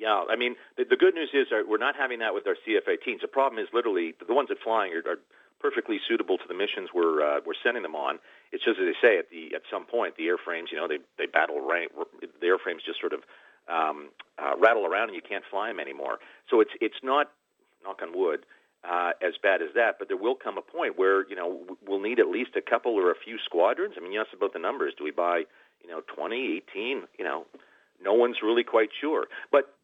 Yeah, 0.00 0.24
I 0.30 0.34
mean, 0.34 0.56
the, 0.78 0.84
the 0.88 0.96
good 0.96 1.14
news 1.14 1.28
is 1.34 1.48
uh, 1.52 1.60
we're 1.68 1.76
not 1.76 1.94
having 1.94 2.20
that 2.20 2.32
with 2.32 2.46
our 2.46 2.56
CF-18s. 2.66 3.20
The 3.20 3.28
problem 3.28 3.62
is 3.62 3.68
literally 3.74 4.14
the 4.26 4.32
ones 4.32 4.48
that 4.48 4.58
flying 4.64 4.94
are, 4.94 5.04
are 5.06 5.18
perfectly 5.60 6.00
suitable 6.08 6.38
to 6.38 6.48
the 6.48 6.54
missions 6.54 6.88
we're 6.94 7.20
uh, 7.22 7.40
we're 7.44 7.58
sending 7.62 7.82
them 7.82 7.94
on. 7.94 8.18
It's 8.50 8.64
just 8.64 8.80
as 8.80 8.86
they 8.86 8.96
say 9.06 9.18
at 9.18 9.28
the 9.28 9.54
at 9.54 9.62
some 9.70 9.84
point 9.84 10.16
the 10.16 10.24
airframes, 10.24 10.72
you 10.72 10.78
know, 10.78 10.88
they 10.88 10.98
they 11.18 11.26
battle 11.26 11.60
rank. 11.60 11.92
The 12.20 12.46
airframes 12.46 12.80
just 12.84 12.98
sort 12.98 13.12
of 13.12 13.20
um, 13.68 14.08
uh, 14.38 14.56
rattle 14.58 14.86
around 14.86 15.10
and 15.10 15.14
you 15.14 15.22
can't 15.22 15.44
fly 15.50 15.68
them 15.68 15.78
anymore. 15.78 16.18
So 16.48 16.60
it's 16.60 16.72
it's 16.80 17.02
not 17.02 17.30
knock 17.84 18.00
on 18.02 18.16
wood 18.16 18.46
uh, 18.88 19.12
as 19.20 19.34
bad 19.42 19.60
as 19.60 19.68
that, 19.74 19.96
but 19.98 20.08
there 20.08 20.16
will 20.16 20.34
come 20.34 20.56
a 20.56 20.62
point 20.62 20.98
where 20.98 21.28
you 21.28 21.36
know 21.36 21.60
we'll 21.86 22.00
need 22.00 22.18
at 22.18 22.28
least 22.28 22.56
a 22.56 22.62
couple 22.62 22.92
or 22.92 23.10
a 23.10 23.14
few 23.22 23.36
squadrons. 23.44 23.94
I 23.98 24.00
mean, 24.00 24.12
you 24.12 24.20
asked 24.20 24.32
about 24.32 24.54
the 24.54 24.58
numbers. 24.58 24.94
Do 24.96 25.04
we 25.04 25.10
buy 25.10 25.44
you 25.84 25.90
know 25.90 26.00
20, 26.14 26.62
18? 26.72 27.02
You 27.18 27.24
know, 27.24 27.46
no 28.02 28.14
one's 28.14 28.38
really 28.42 28.64
quite 28.64 28.90
sure. 28.98 29.26
But 29.52 29.74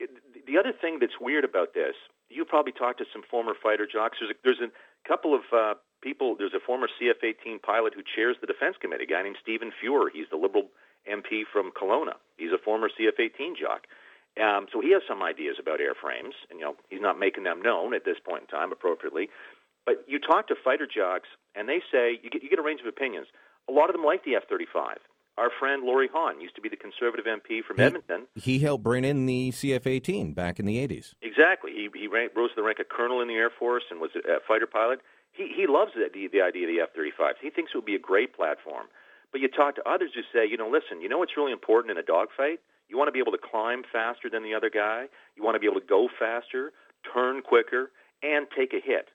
the 0.46 0.58
other 0.58 0.72
thing 0.72 0.98
that's 1.00 1.20
weird 1.20 1.44
about 1.44 1.74
this, 1.74 1.94
you 2.28 2.44
probably 2.44 2.72
talked 2.72 2.98
to 2.98 3.04
some 3.12 3.22
former 3.30 3.54
fighter 3.54 3.86
jocks. 3.86 4.18
There's 4.20 4.32
a, 4.32 4.38
there's 4.42 4.60
a 4.60 5.08
couple 5.08 5.34
of 5.34 5.42
uh, 5.52 5.74
people. 6.02 6.34
There's 6.36 6.54
a 6.54 6.64
former 6.64 6.88
CF-18 7.00 7.62
pilot 7.62 7.94
who 7.94 8.02
chairs 8.02 8.36
the 8.40 8.46
defense 8.46 8.76
committee, 8.80 9.04
a 9.04 9.06
guy 9.06 9.22
named 9.22 9.36
Stephen 9.40 9.70
Fuhr. 9.70 10.08
He's 10.12 10.26
the 10.30 10.36
Liberal 10.36 10.68
MP 11.06 11.42
from 11.50 11.70
Kelowna. 11.70 12.18
He's 12.36 12.52
a 12.52 12.58
former 12.58 12.88
CF-18 12.88 13.56
jock. 13.58 13.86
Um, 14.36 14.66
so 14.70 14.80
he 14.80 14.92
has 14.92 15.00
some 15.08 15.22
ideas 15.22 15.56
about 15.58 15.80
airframes, 15.80 16.36
and 16.50 16.60
you 16.60 16.64
know 16.66 16.76
he's 16.90 17.00
not 17.00 17.18
making 17.18 17.44
them 17.44 17.62
known 17.62 17.94
at 17.94 18.04
this 18.04 18.18
point 18.20 18.42
in 18.42 18.48
time 18.48 18.70
appropriately. 18.70 19.30
But 19.86 20.04
you 20.06 20.18
talk 20.18 20.48
to 20.48 20.54
fighter 20.62 20.86
jocks, 20.86 21.28
and 21.54 21.68
they 21.68 21.80
say 21.90 22.20
you 22.22 22.28
get 22.28 22.42
you 22.42 22.50
get 22.50 22.58
a 22.58 22.62
range 22.62 22.80
of 22.80 22.86
opinions. 22.86 23.28
A 23.68 23.72
lot 23.72 23.88
of 23.88 23.96
them 23.96 24.04
like 24.04 24.24
the 24.24 24.36
F-35. 24.36 25.00
Our 25.38 25.50
friend 25.58 25.84
Laurie 25.84 26.08
Hawn 26.12 26.40
used 26.40 26.54
to 26.56 26.62
be 26.62 26.70
the 26.70 26.76
conservative 26.76 27.26
MP 27.26 27.62
from 27.62 27.78
Edmonton. 27.78 28.26
He 28.34 28.58
helped 28.58 28.82
bring 28.82 29.04
in 29.04 29.26
the 29.26 29.50
CF-18 29.50 30.34
back 30.34 30.58
in 30.58 30.64
the 30.64 30.76
80s. 30.76 31.12
Exactly. 31.20 31.72
He 31.72 31.88
he 31.94 32.08
rose 32.08 32.50
to 32.50 32.56
the 32.56 32.62
rank 32.62 32.78
of 32.80 32.88
colonel 32.88 33.20
in 33.20 33.28
the 33.28 33.34
Air 33.34 33.50
Force 33.50 33.84
and 33.90 34.00
was 34.00 34.10
a, 34.16 34.40
fighter 34.48 34.66
pilot. 34.66 35.00
He 35.32 35.52
he 35.54 35.66
loves 35.68 35.92
the, 35.94 36.08
the 36.12 36.28
the 36.32 36.40
idea 36.40 36.64
of 36.64 36.72
the 36.72 36.80
F-35. 36.80 37.34
He 37.42 37.50
thinks 37.50 37.72
it 37.74 37.76
would 37.76 37.84
be 37.84 37.94
a 37.94 38.00
great 38.00 38.34
platform. 38.34 38.86
But 39.30 39.40
you 39.42 39.48
talk 39.48 39.74
to 39.76 39.84
others 39.84 40.12
who 40.14 40.22
say, 40.32 40.48
you 40.48 40.56
know, 40.56 40.70
listen, 40.70 41.02
you 41.02 41.08
know 41.08 41.18
what's 41.18 41.36
really 41.36 41.52
important 41.52 41.90
in 41.90 41.98
a 41.98 42.02
dogfight? 42.02 42.60
You 42.88 42.96
want 42.96 43.08
to 43.08 43.12
be 43.12 43.18
able 43.18 43.32
to 43.32 43.42
climb 43.42 43.82
faster 43.84 44.30
than 44.30 44.42
the 44.42 44.54
other 44.54 44.70
guy. 44.70 45.06
You 45.36 45.42
want 45.42 45.56
to 45.56 45.60
be 45.60 45.66
able 45.66 45.80
to 45.80 45.86
go 45.86 46.08
faster, 46.08 46.72
turn 47.12 47.42
quicker, 47.42 47.90
and 48.22 48.46
take 48.56 48.72
a 48.72 48.80
hit. 48.80 49.10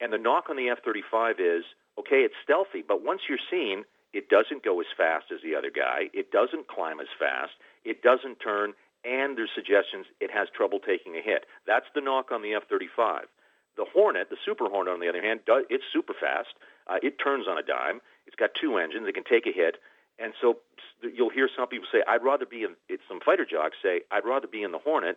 And 0.00 0.12
the 0.12 0.18
knock 0.18 0.50
on 0.50 0.56
the 0.56 0.68
F-35 0.68 1.38
is, 1.38 1.64
okay, 1.98 2.26
it's 2.26 2.34
stealthy, 2.42 2.82
but 2.86 3.04
once 3.04 3.22
you're 3.28 3.38
seen, 3.50 3.84
it 4.12 4.28
doesn't 4.28 4.64
go 4.64 4.80
as 4.80 4.86
fast 4.96 5.32
as 5.32 5.40
the 5.42 5.54
other 5.54 5.70
guy. 5.70 6.08
It 6.12 6.30
doesn't 6.30 6.68
climb 6.68 7.00
as 7.00 7.08
fast. 7.18 7.52
It 7.84 8.02
doesn't 8.02 8.40
turn, 8.40 8.74
and 9.04 9.36
there's 9.36 9.50
suggestions 9.54 10.06
it 10.20 10.30
has 10.30 10.48
trouble 10.54 10.78
taking 10.78 11.16
a 11.16 11.22
hit. 11.22 11.46
That's 11.66 11.88
the 11.94 12.00
knock 12.00 12.30
on 12.30 12.42
the 12.42 12.54
F-35. 12.54 13.28
The 13.76 13.88
Hornet, 13.88 14.28
the 14.28 14.36
Super 14.44 14.68
Hornet, 14.68 14.92
on 14.92 15.00
the 15.00 15.08
other 15.08 15.22
hand, 15.22 15.40
does, 15.46 15.64
it's 15.70 15.84
super 15.92 16.12
fast. 16.12 16.52
Uh, 16.86 17.00
it 17.02 17.16
turns 17.16 17.48
on 17.48 17.56
a 17.56 17.64
dime. 17.64 18.00
It's 18.26 18.36
got 18.36 18.50
two 18.52 18.76
engines. 18.76 19.08
It 19.08 19.14
can 19.14 19.24
take 19.24 19.46
a 19.48 19.54
hit. 19.54 19.80
And 20.18 20.34
so 20.40 20.60
you'll 21.00 21.32
hear 21.32 21.48
some 21.48 21.68
people 21.68 21.88
say, 21.90 22.04
I'd 22.06 22.22
rather 22.22 22.44
be 22.44 22.62
in, 22.68 22.76
it's 22.88 23.02
some 23.08 23.20
fighter 23.24 23.46
jocks 23.48 23.80
say, 23.82 24.02
I'd 24.12 24.28
rather 24.28 24.46
be 24.46 24.62
in 24.62 24.72
the 24.72 24.78
Hornet 24.78 25.16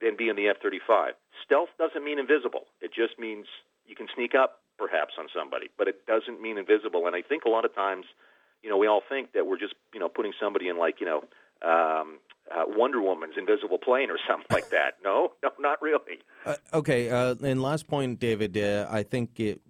than 0.00 0.16
be 0.16 0.28
in 0.28 0.36
the 0.36 0.46
F 0.46 0.62
35. 0.62 1.14
Stealth 1.44 1.70
doesn't 1.76 2.04
mean 2.04 2.18
invisible. 2.18 2.70
It 2.80 2.94
just 2.94 3.18
means 3.18 3.46
you 3.84 3.96
can 3.96 4.06
sneak 4.14 4.34
up 4.34 4.62
perhaps 4.78 5.14
on 5.18 5.26
somebody, 5.34 5.68
but 5.76 5.88
it 5.88 6.06
doesn't 6.06 6.40
mean 6.40 6.56
invisible. 6.56 7.06
And 7.06 7.16
I 7.16 7.22
think 7.22 7.44
a 7.44 7.50
lot 7.50 7.64
of 7.64 7.74
times, 7.74 8.06
you 8.62 8.70
know, 8.70 8.76
we 8.76 8.86
all 8.86 9.02
think 9.08 9.32
that 9.32 9.46
we're 9.46 9.58
just, 9.58 9.74
you 9.94 10.00
know, 10.00 10.08
putting 10.08 10.32
somebody 10.40 10.68
in 10.68 10.78
like, 10.78 10.96
you 11.00 11.06
know, 11.06 11.22
um, 11.62 12.18
uh, 12.50 12.64
Wonder 12.66 13.00
Woman's 13.00 13.34
invisible 13.36 13.78
plane 13.78 14.10
or 14.10 14.18
something 14.28 14.46
like 14.50 14.70
that. 14.70 14.94
No, 15.04 15.32
no, 15.42 15.50
not 15.58 15.80
really. 15.82 16.18
Uh, 16.44 16.56
okay, 16.72 17.10
uh, 17.10 17.34
and 17.42 17.62
last 17.62 17.86
point, 17.86 18.18
David. 18.18 18.56
Uh, 18.56 18.86
I 18.90 19.02
think 19.02 19.38
it, 19.40 19.60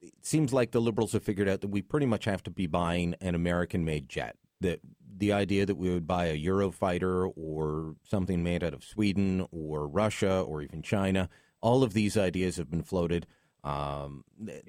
it 0.00 0.14
seems 0.22 0.52
like 0.52 0.70
the 0.72 0.80
liberals 0.80 1.12
have 1.12 1.22
figured 1.22 1.48
out 1.48 1.60
that 1.60 1.68
we 1.68 1.82
pretty 1.82 2.06
much 2.06 2.24
have 2.24 2.42
to 2.44 2.50
be 2.50 2.66
buying 2.66 3.14
an 3.20 3.34
American-made 3.34 4.08
jet. 4.08 4.36
That 4.60 4.80
the 5.18 5.32
idea 5.32 5.66
that 5.66 5.76
we 5.76 5.90
would 5.90 6.06
buy 6.06 6.26
a 6.26 6.38
Eurofighter 6.38 7.30
or 7.36 7.96
something 8.04 8.42
made 8.42 8.64
out 8.64 8.74
of 8.74 8.84
Sweden 8.84 9.46
or 9.50 9.86
Russia 9.86 10.40
or 10.40 10.62
even 10.62 10.82
China, 10.82 11.28
all 11.60 11.82
of 11.82 11.92
these 11.92 12.16
ideas 12.16 12.56
have 12.56 12.70
been 12.70 12.82
floated. 12.82 13.26
Um, 13.64 14.24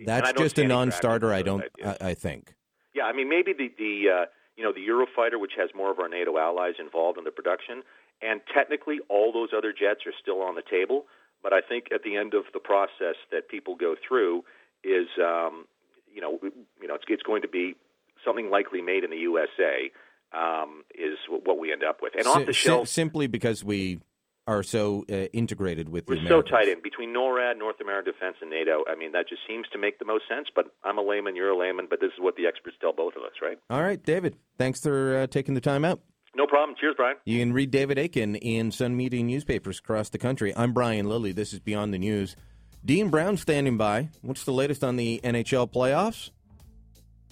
that's 0.05 0.33
just 0.33 0.59
a 0.59 0.67
non-starter. 0.67 1.33
I 1.33 1.41
don't. 1.41 1.63
I, 1.83 1.97
I 2.01 2.13
think. 2.13 2.55
Yeah, 2.93 3.03
I 3.03 3.13
mean, 3.13 3.29
maybe 3.29 3.53
the 3.53 3.71
the 3.77 4.09
uh, 4.09 4.25
you 4.55 4.63
know, 4.63 4.71
the 4.71 4.85
Eurofighter, 4.85 5.39
which 5.39 5.53
has 5.57 5.69
more 5.75 5.91
of 5.91 5.99
our 5.99 6.07
NATO 6.07 6.37
allies 6.37 6.75
involved 6.79 7.17
in 7.17 7.23
the 7.23 7.31
production, 7.31 7.83
and 8.21 8.41
technically 8.53 8.99
all 9.09 9.31
those 9.31 9.49
other 9.55 9.73
jets 9.73 10.01
are 10.05 10.13
still 10.21 10.41
on 10.41 10.55
the 10.55 10.61
table. 10.61 11.05
But 11.41 11.53
I 11.53 11.61
think 11.61 11.85
at 11.93 12.03
the 12.03 12.15
end 12.15 12.33
of 12.33 12.45
the 12.53 12.59
process 12.59 13.15
that 13.31 13.49
people 13.49 13.75
go 13.75 13.95
through 14.07 14.43
is, 14.83 15.07
um, 15.19 15.65
you 16.13 16.21
know, 16.21 16.39
you 16.81 16.87
know, 16.87 16.95
it's, 16.95 17.03
it's 17.09 17.23
going 17.23 17.41
to 17.41 17.47
be 17.47 17.75
something 18.23 18.49
likely 18.49 18.81
made 18.81 19.03
in 19.03 19.09
the 19.09 19.17
USA. 19.17 19.91
Um, 20.35 20.83
is 20.95 21.19
what 21.29 21.59
we 21.59 21.71
end 21.71 21.83
up 21.83 21.99
with, 22.01 22.13
and 22.17 22.25
off 22.25 22.43
the 22.47 22.53
shelf. 22.53 22.87
simply 22.87 23.27
because 23.27 23.63
we 23.63 23.99
are 24.45 24.63
so 24.63 25.05
uh, 25.09 25.13
integrated 25.33 25.89
with 25.89 26.05
the 26.05 26.15
We're 26.15 26.27
so 26.27 26.41
tied 26.41 26.67
in 26.67 26.81
between 26.81 27.13
NORAD, 27.13 27.57
North 27.57 27.79
American 27.79 28.13
Defense, 28.13 28.37
and 28.41 28.49
NATO. 28.49 28.83
I 28.89 28.95
mean, 28.95 29.11
that 29.13 29.29
just 29.29 29.41
seems 29.47 29.67
to 29.71 29.77
make 29.77 29.99
the 29.99 30.05
most 30.05 30.25
sense. 30.27 30.47
But 30.53 30.65
I'm 30.83 30.97
a 30.97 31.01
layman, 31.01 31.35
you're 31.35 31.51
a 31.51 31.57
layman, 31.57 31.87
but 31.89 31.99
this 32.01 32.09
is 32.09 32.19
what 32.19 32.35
the 32.35 32.45
experts 32.45 32.75
tell 32.81 32.93
both 32.93 33.15
of 33.15 33.23
us, 33.23 33.31
right? 33.41 33.57
All 33.69 33.81
right, 33.81 34.03
David. 34.03 34.35
Thanks 34.57 34.81
for 34.81 35.17
uh, 35.19 35.27
taking 35.27 35.53
the 35.53 35.61
time 35.61 35.85
out. 35.85 36.01
No 36.35 36.47
problem. 36.47 36.75
Cheers, 36.79 36.95
Brian. 36.97 37.17
You 37.25 37.39
can 37.39 37.53
read 37.53 37.71
David 37.71 37.97
Akin 37.97 38.35
in 38.35 38.71
Sun 38.71 38.97
Media 38.97 39.23
newspapers 39.23 39.79
across 39.79 40.09
the 40.09 40.17
country. 40.17 40.53
I'm 40.55 40.73
Brian 40.73 41.07
Lilley. 41.07 41.31
This 41.31 41.53
is 41.53 41.59
Beyond 41.59 41.93
the 41.93 41.99
News. 41.99 42.35
Dean 42.83 43.09
Brown 43.09 43.37
standing 43.37 43.77
by. 43.77 44.09
What's 44.21 44.43
the 44.43 44.51
latest 44.51 44.83
on 44.83 44.95
the 44.97 45.21
NHL 45.23 45.71
playoffs? 45.71 46.31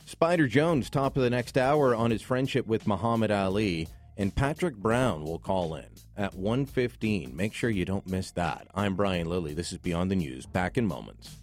Spider 0.06 0.48
Jones, 0.48 0.90
top 0.90 1.18
of 1.18 1.24
the 1.24 1.30
next 1.30 1.58
hour 1.58 1.96
on 1.96 2.12
his 2.12 2.22
friendship 2.22 2.68
with 2.68 2.86
Muhammad 2.88 3.32
Ali. 3.32 3.88
And 4.22 4.35
Patrick 4.35 4.76
Brown 4.76 5.23
will 5.23 5.39
call 5.39 5.73
in 5.73 5.88
at 6.15 6.35
1.15. 6.35 7.34
Make 7.34 7.56
sure 7.56 7.72
you 7.72 7.85
don't 7.85 8.06
miss 8.06 8.30
that. 8.34 8.68
I'm 8.76 8.95
Brian 8.95 9.26
Lilley. 9.26 9.56
This 9.56 9.72
is 9.72 9.80
Beyond 9.80 10.11
the 10.11 10.15
News. 10.15 10.45
Back 10.45 10.77
in 10.77 10.85
moments. 10.85 11.38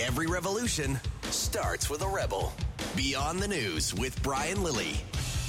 Every 0.00 0.26
revolution 0.28 0.98
starts 1.24 1.90
with 1.90 2.00
a 2.00 2.08
rebel. 2.08 2.54
Beyond 2.96 3.40
the 3.40 3.48
News 3.48 3.92
with 3.92 4.22
Brian 4.22 4.62
Lilley. 4.62 4.96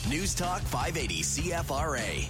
News 0.10 0.36
Talk 0.36 0.60
580 0.64 1.22
CFRA. 1.22 2.28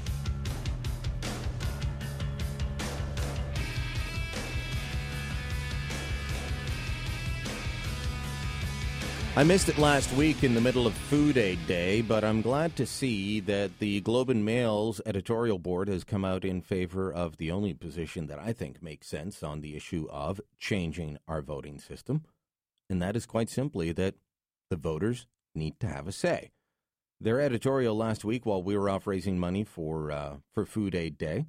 I 9.37 9.43
missed 9.43 9.69
it 9.69 9.77
last 9.77 10.11
week 10.13 10.43
in 10.43 10.55
the 10.55 10.61
middle 10.61 10.87
of 10.87 10.95
Food 10.95 11.37
Aid 11.37 11.67
Day, 11.67 12.01
but 12.01 12.23
I'm 12.23 12.41
glad 12.41 12.75
to 12.77 12.87
see 12.87 13.39
that 13.41 13.77
the 13.77 14.01
Globe 14.01 14.31
and 14.31 14.43
Mail's 14.43 14.99
editorial 15.05 15.59
board 15.59 15.89
has 15.89 16.03
come 16.03 16.25
out 16.25 16.43
in 16.43 16.59
favor 16.59 17.13
of 17.13 17.37
the 17.37 17.51
only 17.51 17.75
position 17.75 18.25
that 18.25 18.39
I 18.39 18.51
think 18.51 18.81
makes 18.81 19.05
sense 19.05 19.43
on 19.43 19.61
the 19.61 19.75
issue 19.75 20.07
of 20.09 20.41
changing 20.57 21.19
our 21.27 21.43
voting 21.43 21.77
system. 21.77 22.23
And 22.89 22.99
that 22.99 23.15
is 23.15 23.27
quite 23.27 23.51
simply 23.51 23.91
that 23.91 24.15
the 24.71 24.75
voters 24.75 25.27
need 25.53 25.79
to 25.81 25.87
have 25.87 26.07
a 26.07 26.11
say. 26.11 26.49
Their 27.21 27.39
editorial 27.39 27.95
last 27.95 28.25
week, 28.25 28.43
while 28.43 28.63
we 28.63 28.75
were 28.75 28.89
off 28.89 29.05
raising 29.05 29.37
money 29.37 29.63
for 29.63 30.11
uh, 30.11 30.37
for 30.51 30.65
Food 30.65 30.95
Aid 30.95 31.15
Day, 31.15 31.45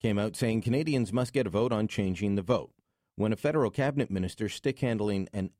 came 0.00 0.18
out 0.18 0.34
saying 0.34 0.62
Canadians 0.62 1.12
must 1.12 1.34
get 1.34 1.46
a 1.46 1.50
vote 1.50 1.72
on 1.72 1.88
changing 1.88 2.36
the 2.36 2.42
vote. 2.42 2.70
When 3.16 3.34
a 3.34 3.36
federal 3.36 3.70
cabinet 3.70 4.10
minister 4.10 4.48
stick 4.48 4.78
handling 4.78 5.28
an 5.34 5.50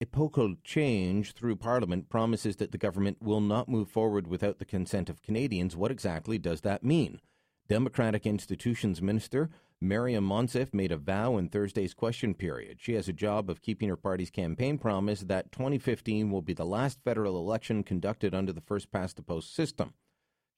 epochal 0.00 0.54
change 0.62 1.32
through 1.32 1.56
Parliament 1.56 2.08
promises 2.08 2.56
that 2.56 2.72
the 2.72 2.78
government 2.78 3.18
will 3.20 3.40
not 3.40 3.68
move 3.68 3.90
forward 3.90 4.26
without 4.28 4.58
the 4.58 4.64
consent 4.64 5.10
of 5.10 5.22
Canadians, 5.22 5.76
what 5.76 5.90
exactly 5.90 6.38
does 6.38 6.60
that 6.60 6.84
mean? 6.84 7.20
Democratic 7.68 8.26
Institutions 8.26 9.02
Minister 9.02 9.50
Maryam 9.80 10.28
Monsef 10.28 10.74
made 10.74 10.90
a 10.90 10.96
vow 10.96 11.36
in 11.36 11.48
Thursday's 11.48 11.94
question 11.94 12.34
period. 12.34 12.78
She 12.80 12.94
has 12.94 13.08
a 13.08 13.12
job 13.12 13.48
of 13.48 13.60
keeping 13.60 13.88
her 13.88 13.96
party's 13.96 14.30
campaign 14.30 14.78
promise 14.78 15.20
that 15.20 15.52
2015 15.52 16.30
will 16.30 16.42
be 16.42 16.54
the 16.54 16.64
last 16.66 16.98
federal 17.04 17.36
election 17.36 17.84
conducted 17.84 18.34
under 18.34 18.52
the 18.52 18.60
first 18.60 18.90
past 18.90 19.16
the 19.16 19.22
post 19.22 19.54
system. 19.54 19.94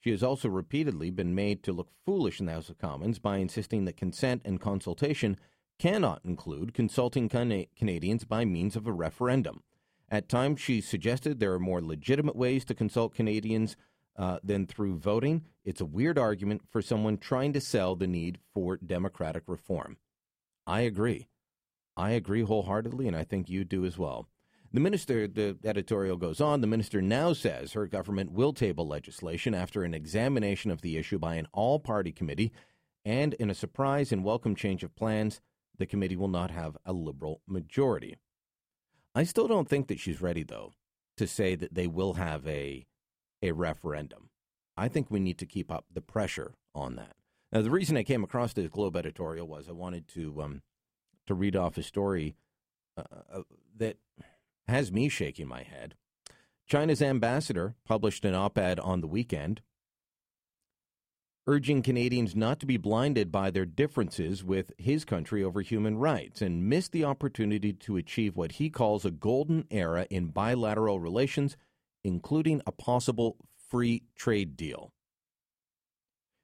She 0.03 0.11
has 0.11 0.23
also 0.23 0.49
repeatedly 0.49 1.11
been 1.11 1.35
made 1.35 1.63
to 1.65 1.73
look 1.73 1.91
foolish 2.07 2.41
in 2.41 2.47
the 2.47 2.53
House 2.53 2.71
of 2.71 2.79
Commons 2.79 3.19
by 3.19 3.37
insisting 3.37 3.85
that 3.85 3.99
consent 3.99 4.41
and 4.47 4.59
consultation 4.59 5.37
cannot 5.81 6.21
include 6.27 6.75
consulting 6.75 7.27
Cana- 7.27 7.65
Canadians 7.75 8.25
by 8.25 8.45
means 8.45 8.77
of 8.77 8.87
a 8.87 8.93
referendum. 8.93 9.63
At 10.11 10.29
times, 10.29 10.61
she 10.61 10.83
suggested 10.83 11.41
there 11.41 11.55
are 11.55 11.59
more 11.59 11.81
legitimate 11.81 12.37
ways 12.37 12.67
to 12.67 12.75
consult 12.75 13.15
Canadians 13.15 13.77
uh, 14.15 14.41
than 14.45 14.67
through 14.67 14.99
voting. 14.99 15.43
It's 15.65 15.81
a 15.81 15.87
weird 15.87 16.19
argument 16.19 16.63
for 16.71 16.83
someone 16.83 17.17
trying 17.17 17.55
to 17.55 17.63
sell 17.63 17.97
the 17.97 18.07
need 18.07 18.39
for 18.53 18.77
democratic 18.77 19.45
reform. 19.47 19.97
I 20.67 20.83
agree. 20.83 21.29
I 21.97 22.11
agree 22.11 22.43
wholeheartedly, 22.43 23.09
and 23.09 23.17
I 23.17 23.25
think 23.25 23.49
you 23.49 23.65
do 23.65 23.87
as 23.87 23.97
well. 23.97 24.29
The 24.73 24.81
minister, 24.81 25.27
the 25.27 25.57
editorial 25.65 26.19
goes 26.19 26.43
on, 26.43 26.61
the 26.61 26.67
minister 26.67 27.01
now 27.01 27.33
says 27.33 27.73
her 27.73 27.87
government 27.87 28.33
will 28.33 28.53
table 28.53 28.87
legislation 28.87 29.55
after 29.55 29.83
an 29.83 29.95
examination 29.95 30.71
of 30.71 30.83
the 30.83 30.99
issue 30.99 31.19
by 31.19 31.37
an 31.37 31.49
all 31.53 31.79
party 31.79 32.13
committee, 32.13 32.53
and 33.03 33.33
in 33.35 33.49
a 33.49 33.55
surprise 33.55 34.13
and 34.13 34.25
welcome 34.25 34.55
change 34.55 34.85
of 34.85 34.95
plans, 34.95 35.41
the 35.81 35.87
committee 35.87 36.15
will 36.15 36.29
not 36.29 36.51
have 36.51 36.77
a 36.85 36.93
liberal 36.93 37.41
majority. 37.49 38.17
I 39.15 39.25
still 39.25 39.49
don't 39.49 39.69
think 39.69 39.89
that 39.89 39.99
she's 39.99 40.21
ready, 40.21 40.45
though, 40.45 40.75
to 41.17 41.27
say 41.27 41.57
that 41.57 41.75
they 41.75 41.87
will 41.89 42.15
have 42.15 42.47
a, 42.47 42.87
a 43.43 43.53
referendum. 43.53 44.29
I 44.77 44.89
think 44.89 45.11
we 45.11 45.19
need 45.19 45.39
to 45.39 45.47
keep 45.47 45.73
up 45.73 45.87
the 45.93 46.03
pressure 46.03 46.55
on 46.75 46.97
that. 46.97 47.17
Now, 47.51 47.63
the 47.63 47.71
reason 47.71 47.97
I 47.97 48.05
came 48.05 48.23
across 48.23 48.53
this 48.53 48.69
Globe 48.69 48.95
editorial 48.95 49.49
was 49.49 49.69
I 49.69 49.73
wanted 49.73 50.07
to 50.09 50.43
um, 50.43 50.63
to 51.27 51.35
read 51.35 51.57
off 51.57 51.79
a 51.79 51.83
story 51.83 52.37
uh, 52.97 53.03
uh, 53.33 53.43
that 53.77 53.97
has 54.69 54.93
me 54.93 55.09
shaking 55.09 55.49
my 55.49 55.63
head. 55.63 55.95
China's 56.67 57.03
ambassador 57.03 57.75
published 57.85 58.25
an 58.25 58.35
op 58.35 58.59
ed 58.59 58.79
on 58.79 59.01
the 59.01 59.09
weekend 59.09 59.63
urging 61.47 61.83
Canadians 61.83 62.37
not 62.37 62.61
to 62.61 62.67
be 62.67 62.77
blinded 62.77 63.33
by 63.33 63.51
their 63.51 63.65
differences 63.67 64.45
with 64.45 64.73
his 64.79 65.05
country 65.05 65.43
over 65.43 65.63
human 65.63 65.97
rights 65.99 66.43
and 66.43 66.69
miss 66.69 66.89
the 66.89 67.05
opportunity 67.05 67.73
to 67.73 67.97
achieve 67.97 68.37
what 68.37 68.53
he 68.53 68.71
calls 68.71 69.05
a 69.05 69.11
golden 69.11 69.67
era 69.71 70.07
in 70.11 70.29
bilateral 70.29 71.01
relations, 71.01 71.57
including 72.05 72.61
a 72.67 72.73
possible 72.73 73.37
free 73.69 74.03
trade 74.15 74.57
deal. 74.57 74.93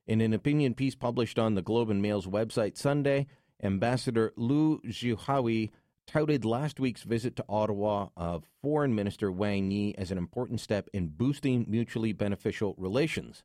In 0.07 0.21
an 0.21 0.33
opinion 0.33 0.75
piece 0.75 0.95
published 0.95 1.39
on 1.39 1.55
the 1.55 1.63
Globe 1.63 1.91
and 1.91 2.01
Mail's 2.01 2.27
website 2.27 2.77
Sunday, 2.77 3.27
Ambassador 3.63 4.33
Luo 4.39 4.81
Zhaohui 4.85 5.71
touted 6.07 6.45
last 6.45 6.79
week's 6.79 7.03
visit 7.03 7.35
to 7.37 7.45
Ottawa 7.49 8.09
of 8.17 8.45
Foreign 8.63 8.95
Minister 8.95 9.33
Wang 9.33 9.71
Yi 9.71 9.97
as 9.99 10.13
an 10.13 10.19
important 10.19 10.61
step 10.61 10.89
in 10.93 11.09
boosting 11.09 11.65
mutually 11.69 12.13
beneficial 12.13 12.75
relations. 12.79 13.43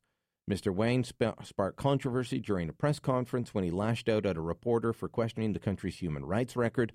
Mr. 0.50 0.74
Sp- 1.06 1.38
sparked 1.44 1.76
controversy 1.76 2.40
during 2.40 2.68
a 2.68 2.72
press 2.72 2.98
conference 2.98 3.54
when 3.54 3.62
he 3.62 3.70
lashed 3.70 4.08
out 4.08 4.26
at 4.26 4.36
a 4.36 4.40
reporter 4.40 4.92
for 4.92 5.08
questioning 5.08 5.52
the 5.52 5.60
country's 5.60 5.98
human 5.98 6.24
rights 6.24 6.56
record. 6.56 6.92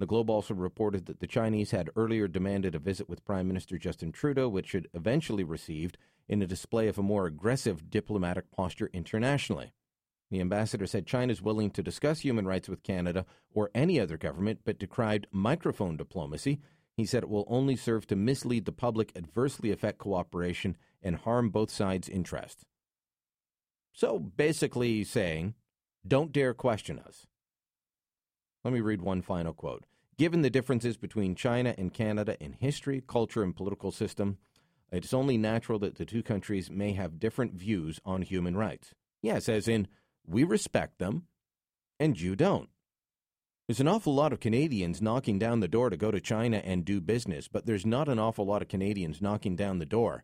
The 0.00 0.06
Globe 0.06 0.28
also 0.28 0.52
reported 0.54 1.06
that 1.06 1.20
the 1.20 1.26
Chinese 1.28 1.70
had 1.70 1.90
earlier 1.94 2.26
demanded 2.26 2.74
a 2.74 2.80
visit 2.80 3.08
with 3.08 3.24
Prime 3.24 3.46
Minister 3.46 3.78
Justin 3.78 4.10
Trudeau, 4.10 4.48
which 4.48 4.74
it 4.74 4.86
eventually 4.94 5.44
received 5.44 5.96
in 6.28 6.42
a 6.42 6.46
display 6.46 6.88
of 6.88 6.98
a 6.98 7.02
more 7.02 7.26
aggressive 7.26 7.88
diplomatic 7.88 8.50
posture 8.50 8.90
internationally. 8.92 9.72
The 10.30 10.40
ambassador 10.40 10.86
said 10.86 11.06
China 11.06 11.32
is 11.32 11.40
willing 11.40 11.70
to 11.70 11.82
discuss 11.82 12.20
human 12.20 12.46
rights 12.46 12.68
with 12.68 12.82
Canada 12.82 13.24
or 13.54 13.70
any 13.74 13.98
other 13.98 14.18
government, 14.18 14.60
but 14.64 14.78
decried 14.78 15.26
microphone 15.30 15.96
diplomacy. 15.96 16.60
He 16.96 17.06
said 17.06 17.22
it 17.22 17.30
will 17.30 17.46
only 17.48 17.76
serve 17.76 18.08
to 18.08 18.16
mislead 18.16 18.64
the 18.64 18.72
public, 18.72 19.12
adversely 19.16 19.70
affect 19.70 19.98
cooperation, 19.98 20.76
and 21.00 21.16
harm 21.16 21.50
both 21.50 21.70
sides' 21.70 22.08
interests. 22.08 22.64
So 23.98 24.20
basically 24.20 25.02
saying, 25.02 25.54
don't 26.06 26.30
dare 26.30 26.54
question 26.54 27.00
us. 27.00 27.26
Let 28.62 28.72
me 28.72 28.78
read 28.80 29.02
one 29.02 29.22
final 29.22 29.52
quote. 29.52 29.86
Given 30.16 30.42
the 30.42 30.50
differences 30.50 30.96
between 30.96 31.34
China 31.34 31.74
and 31.76 31.92
Canada 31.92 32.36
in 32.38 32.52
history, 32.52 33.02
culture, 33.04 33.42
and 33.42 33.56
political 33.56 33.90
system, 33.90 34.38
it's 34.92 35.12
only 35.12 35.36
natural 35.36 35.80
that 35.80 35.96
the 35.96 36.04
two 36.04 36.22
countries 36.22 36.70
may 36.70 36.92
have 36.92 37.18
different 37.18 37.54
views 37.54 37.98
on 38.04 38.22
human 38.22 38.56
rights. 38.56 38.94
Yes, 39.20 39.48
as 39.48 39.66
in, 39.66 39.88
we 40.24 40.44
respect 40.44 41.00
them, 41.00 41.24
and 41.98 42.20
you 42.20 42.36
don't. 42.36 42.68
There's 43.66 43.80
an 43.80 43.88
awful 43.88 44.14
lot 44.14 44.32
of 44.32 44.38
Canadians 44.38 45.02
knocking 45.02 45.40
down 45.40 45.58
the 45.58 45.66
door 45.66 45.90
to 45.90 45.96
go 45.96 46.12
to 46.12 46.20
China 46.20 46.58
and 46.58 46.84
do 46.84 47.00
business, 47.00 47.48
but 47.48 47.66
there's 47.66 47.84
not 47.84 48.08
an 48.08 48.20
awful 48.20 48.46
lot 48.46 48.62
of 48.62 48.68
Canadians 48.68 49.20
knocking 49.20 49.56
down 49.56 49.80
the 49.80 49.84
door 49.84 50.22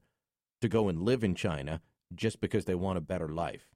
to 0.61 0.69
go 0.69 0.89
and 0.89 1.03
live 1.03 1.25
in 1.25 1.35
China 1.35 1.81
just 2.17 2.41
because 2.41 2.65
they 2.65 2.75
want 2.75 2.99
a 2.99 3.03
better 3.03 3.29
life. 3.29 3.69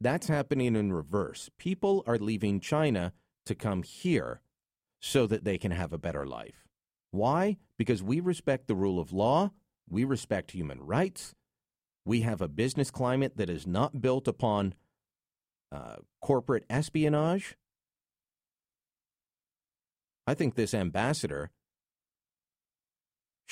That's 0.00 0.28
happening 0.28 0.76
in 0.76 0.92
reverse. 0.92 1.50
People 1.58 2.02
are 2.06 2.18
leaving 2.18 2.60
China 2.60 3.12
to 3.46 3.54
come 3.54 3.82
here 3.82 4.40
so 5.00 5.26
that 5.26 5.44
they 5.44 5.58
can 5.58 5.70
have 5.70 5.92
a 5.92 5.98
better 5.98 6.26
life. 6.26 6.66
Why? 7.10 7.58
Because 7.78 8.02
we 8.02 8.20
respect 8.20 8.66
the 8.66 8.74
rule 8.74 8.98
of 8.98 9.12
law, 9.12 9.52
we 9.88 10.04
respect 10.04 10.50
human 10.50 10.80
rights, 10.80 11.34
we 12.04 12.20
have 12.20 12.40
a 12.40 12.48
business 12.48 12.90
climate 12.90 13.36
that 13.36 13.48
is 13.48 13.66
not 13.66 14.00
built 14.00 14.28
upon 14.28 14.74
uh, 15.72 15.96
corporate 16.20 16.64
espionage. 16.68 17.56
I 20.26 20.34
think 20.34 20.54
this 20.54 20.74
ambassador 20.74 21.50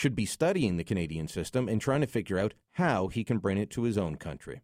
should 0.02 0.16
be 0.16 0.26
studying 0.26 0.76
the 0.76 0.84
Canadian 0.84 1.28
system 1.28 1.68
and 1.68 1.80
trying 1.80 2.00
to 2.00 2.08
figure 2.08 2.36
out 2.36 2.54
how 2.72 3.06
he 3.06 3.22
can 3.22 3.38
bring 3.38 3.56
it 3.56 3.70
to 3.70 3.84
his 3.84 3.96
own 3.96 4.16
country. 4.16 4.60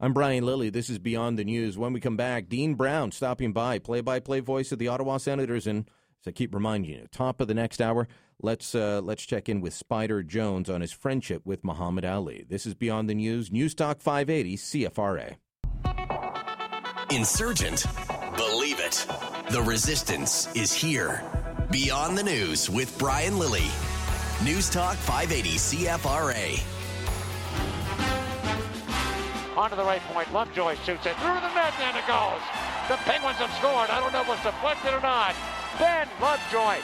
I'm 0.00 0.12
Brian 0.12 0.44
Lilley. 0.44 0.70
This 0.70 0.90
is 0.90 0.98
Beyond 0.98 1.38
the 1.38 1.44
News. 1.44 1.78
When 1.78 1.92
we 1.92 2.00
come 2.00 2.16
back, 2.16 2.48
Dean 2.48 2.74
Brown 2.74 3.12
stopping 3.12 3.52
by, 3.52 3.78
play 3.78 4.00
by 4.00 4.18
play 4.18 4.40
voice 4.40 4.72
of 4.72 4.80
the 4.80 4.88
Ottawa 4.88 5.18
Senators. 5.18 5.68
And 5.68 5.88
as 6.20 6.26
I 6.26 6.32
keep 6.32 6.52
reminding 6.52 6.90
you, 6.90 7.06
top 7.12 7.40
of 7.40 7.46
the 7.46 7.54
next 7.54 7.80
hour, 7.80 8.08
let's, 8.42 8.74
uh, 8.74 9.00
let's 9.04 9.24
check 9.24 9.48
in 9.48 9.60
with 9.60 9.72
Spider 9.72 10.24
Jones 10.24 10.68
on 10.68 10.80
his 10.80 10.90
friendship 10.90 11.42
with 11.44 11.62
Muhammad 11.62 12.04
Ali. 12.04 12.44
This 12.48 12.66
is 12.66 12.74
Beyond 12.74 13.08
the 13.08 13.14
News, 13.14 13.52
News 13.52 13.76
Talk 13.76 14.00
580, 14.00 14.56
CFRA. 14.56 15.36
Insurgent. 17.14 17.86
Believe 18.36 18.80
it. 18.80 19.06
The 19.52 19.62
resistance 19.62 20.52
is 20.56 20.72
here. 20.72 21.22
Beyond 21.70 22.18
the 22.18 22.24
News 22.24 22.68
with 22.68 22.98
Brian 22.98 23.38
Lilley. 23.38 23.70
News 24.40 24.68
Talk 24.68 24.96
580 24.96 25.50
CFRA. 25.56 26.62
Onto 29.56 29.76
the 29.76 29.84
right 29.84 30.00
point. 30.10 30.32
Lovejoy 30.32 30.74
shoots 30.82 31.06
it 31.06 31.14
through 31.16 31.38
the 31.38 31.54
net, 31.54 31.72
and 31.78 31.96
it 31.96 32.06
goes. 32.08 32.42
The 32.88 32.96
Penguins 33.06 33.38
have 33.38 33.52
scored. 33.60 33.90
I 33.90 34.00
don't 34.00 34.12
know 34.12 34.22
if 34.22 34.30
it's 34.30 34.42
deflected 34.42 34.94
or 34.94 35.00
not. 35.00 35.36
Ben 35.78 36.08
Lovejoy. 36.20 36.82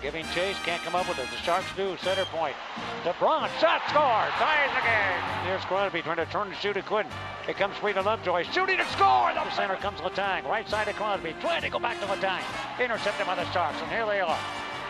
Giving 0.00 0.24
chase, 0.32 0.56
can't 0.64 0.82
come 0.82 0.94
up 0.94 1.06
with 1.06 1.18
it. 1.18 1.28
The 1.30 1.36
Sharks 1.36 1.66
do. 1.76 1.96
Center 1.98 2.24
point. 2.26 2.56
DeBron, 3.04 3.48
shot, 3.60 3.82
score. 3.90 4.24
Ties 4.40 4.70
the 4.72 4.80
game. 4.80 5.20
Here's 5.44 5.64
Crosby 5.64 6.00
trying 6.00 6.16
to 6.16 6.26
turn 6.26 6.48
and 6.48 6.56
shoot. 6.56 6.76
It 6.76 6.86
couldn't. 6.86 7.12
It 7.46 7.56
comes 7.56 7.76
free 7.76 7.92
to 7.92 8.00
Lovejoy. 8.00 8.44
Shooting 8.44 8.78
to 8.78 8.86
score. 8.92 9.34
The 9.34 9.50
center 9.50 9.76
comes 9.76 10.00
Letang. 10.00 10.44
Right 10.44 10.68
side 10.68 10.88
of 10.88 10.96
Crosby. 10.96 11.34
Trying 11.40 11.62
to 11.62 11.68
go 11.68 11.78
back 11.78 12.00
to 12.00 12.06
Letang. 12.06 12.42
Intercepted 12.80 13.26
by 13.26 13.34
the 13.34 13.50
Sharks, 13.52 13.80
and 13.82 13.90
here 13.90 14.06
they 14.06 14.20
are. 14.20 14.38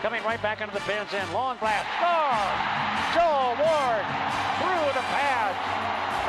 Coming 0.05 0.21
right 0.21 0.37
back 0.37 0.61
into 0.61 0.69
the 0.69 0.85
pins 0.85 1.09
end. 1.17 1.33
Long 1.33 1.57
blast. 1.57 1.89
Score. 1.97 2.05
Oh, 2.05 2.45
Joel 3.17 3.57
Ward 3.57 4.05
through 4.61 4.93
the 4.93 5.01
pads 5.09 5.57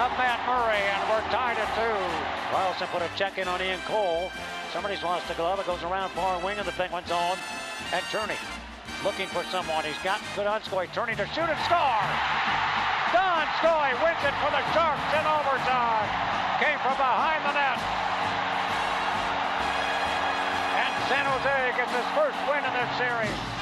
of 0.00 0.08
Matt 0.16 0.40
Murray, 0.48 0.80
and 0.80 1.04
we're 1.12 1.20
tied 1.28 1.60
at 1.60 1.68
two. 1.76 2.00
Karlsson 2.48 2.88
put 2.88 3.04
a 3.04 3.10
check 3.20 3.36
in 3.36 3.44
on 3.44 3.60
Ian 3.60 3.76
Cole. 3.84 4.32
Somebody's 4.72 5.04
lost 5.04 5.28
a 5.28 5.36
glove. 5.36 5.60
It 5.60 5.68
goes 5.68 5.84
around 5.84 6.08
far 6.16 6.40
wing 6.40 6.56
of 6.56 6.64
the 6.64 6.72
Penguin 6.72 7.04
zone. 7.04 7.36
And 7.92 8.00
Tierney 8.08 8.40
looking 9.04 9.28
for 9.28 9.44
someone. 9.52 9.84
He's 9.84 10.00
got 10.00 10.24
Donskoy 10.32 10.88
turning 10.96 11.20
to 11.20 11.28
shoot 11.36 11.44
and 11.44 11.60
score. 11.68 12.00
Donskoy 13.12 13.92
wins 14.00 14.24
it 14.24 14.32
for 14.40 14.56
the 14.56 14.64
Sharks 14.72 15.12
in 15.12 15.24
overtime. 15.28 16.08
Came 16.64 16.80
from 16.80 16.96
behind 16.96 17.44
the 17.44 17.52
net. 17.52 18.05
San 21.08 21.24
Jose 21.24 21.72
gets 21.76 21.92
his 21.92 22.04
first 22.16 22.36
win 22.50 22.64
in 22.64 22.72
this 22.72 22.90
series. 22.98 23.56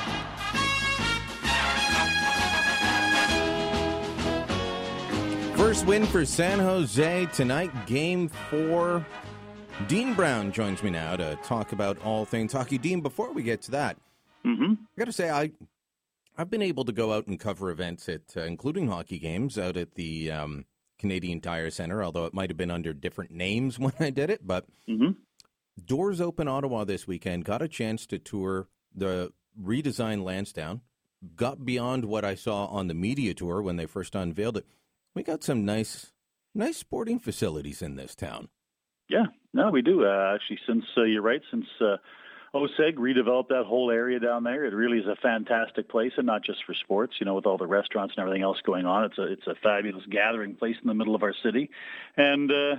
First 5.59 5.87
win 5.87 6.07
for 6.07 6.25
San 6.25 6.59
Jose 6.59 7.27
tonight, 7.35 7.87
game 7.87 8.29
four. 8.29 9.05
Dean 9.89 10.15
Brown 10.15 10.53
joins 10.53 10.83
me 10.83 10.89
now 10.89 11.17
to 11.17 11.37
talk 11.43 11.73
about 11.73 11.99
all 12.03 12.25
things 12.25 12.53
hockey. 12.53 12.79
Dean, 12.79 13.03
before 13.03 13.31
we 13.33 13.43
get 13.43 13.61
to 13.63 13.73
that, 13.73 13.99
mm-hmm. 14.45 14.73
I 14.73 14.99
got 14.99 15.05
to 15.05 15.13
say, 15.13 15.29
I, 15.29 15.51
I've 16.39 16.51
been 16.51 16.63
able 16.63 16.85
to 16.87 16.93
go 16.93 17.13
out 17.13 17.27
and 17.27 17.39
cover 17.39 17.71
events 17.71 18.09
at, 18.09 18.23
uh, 18.37 18.43
including 18.43 18.89
hockey 18.89 19.19
games, 19.19 19.59
out 19.59 19.77
at 19.77 19.97
the 19.97 20.31
um, 20.31 20.65
Canadian 20.99 21.41
Tire 21.41 21.71
Center, 21.71 22.03
although 22.03 22.25
it 22.25 22.33
might 22.33 22.49
have 22.51 22.57
been 22.57 22.71
under 22.71 22.95
different 22.95 23.33
names 23.33 23.79
when 23.81 23.93
I 24.01 24.09
did 24.09 24.31
it. 24.31 24.47
But 24.47 24.65
mm-hmm. 24.89 25.11
Doors 25.83 26.21
Open 26.21 26.49
Ottawa 26.49 26.85
this 26.85 27.07
weekend, 27.07 27.45
got 27.45 27.63
a 27.63 27.69
chance 27.69 28.07
to 28.07 28.19
tour 28.19 28.69
the 28.95 29.33
redesigned 29.61 30.23
Lansdowne, 30.23 30.81
got 31.37 31.65
beyond 31.65 32.05
what 32.05 32.25
I 32.25 32.35
saw 32.35 32.67
on 32.67 32.87
the 32.87 32.95
media 32.95 33.35
tour 33.35 33.61
when 33.63 33.77
they 33.77 33.87
first 33.87 34.15
unveiled 34.15 34.57
it. 34.57 34.67
We 35.15 35.23
got 35.23 35.43
some 35.43 35.65
nice, 35.65 36.13
nice 36.55 36.77
sporting 36.77 37.19
facilities 37.19 37.83
in 37.83 37.97
this 37.97 38.15
town. 38.15 38.49
Yeah, 39.09 39.27
no, 39.53 39.71
we 39.71 39.83
do. 39.83 40.05
Uh, 40.05 40.35
actually, 40.35 40.61
since 40.67 40.85
uh, 40.97 41.03
you're 41.03 41.23
right, 41.23 41.43
since 41.51 41.67
uh, 41.81 41.97
OSEG 42.55 42.95
redeveloped 42.95 43.49
that 43.49 43.65
whole 43.67 43.91
area 43.91 44.19
down 44.19 44.45
there, 44.45 44.65
it 44.65 44.73
really 44.73 44.99
is 44.99 45.07
a 45.07 45.17
fantastic 45.17 45.89
place, 45.89 46.13
and 46.17 46.27
not 46.27 46.45
just 46.45 46.65
for 46.65 46.75
sports. 46.75 47.15
You 47.21 47.27
know, 47.27 47.35
with 47.35 47.47
all 47.47 47.59
the 47.59 47.67
restaurants 47.67 48.15
and 48.17 48.23
everything 48.23 48.43
else 48.43 48.59
going 48.65 48.87
on, 48.87 49.05
it's 49.05 49.19
a 49.19 49.25
it's 49.25 49.47
a 49.47 49.55
fabulous 49.63 50.05
gathering 50.09 50.55
place 50.55 50.77
in 50.81 50.89
the 50.89 50.95
middle 50.95 51.15
of 51.15 51.23
our 51.23 51.35
city, 51.43 51.71
and. 52.17 52.51
Uh, 52.51 52.77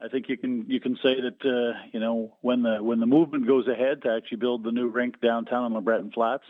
I 0.00 0.08
think 0.08 0.28
you 0.28 0.36
can 0.36 0.66
you 0.68 0.80
can 0.80 0.96
say 1.02 1.14
that 1.20 1.44
uh, 1.44 1.78
you 1.92 2.00
know 2.00 2.36
when 2.42 2.62
the 2.62 2.82
when 2.82 3.00
the 3.00 3.06
movement 3.06 3.46
goes 3.46 3.66
ahead 3.66 4.02
to 4.02 4.14
actually 4.14 4.38
build 4.38 4.62
the 4.62 4.72
new 4.72 4.88
rink 4.88 5.20
downtown 5.20 5.72
in 5.72 5.82
LeBreton 5.82 6.12
Flats, 6.12 6.44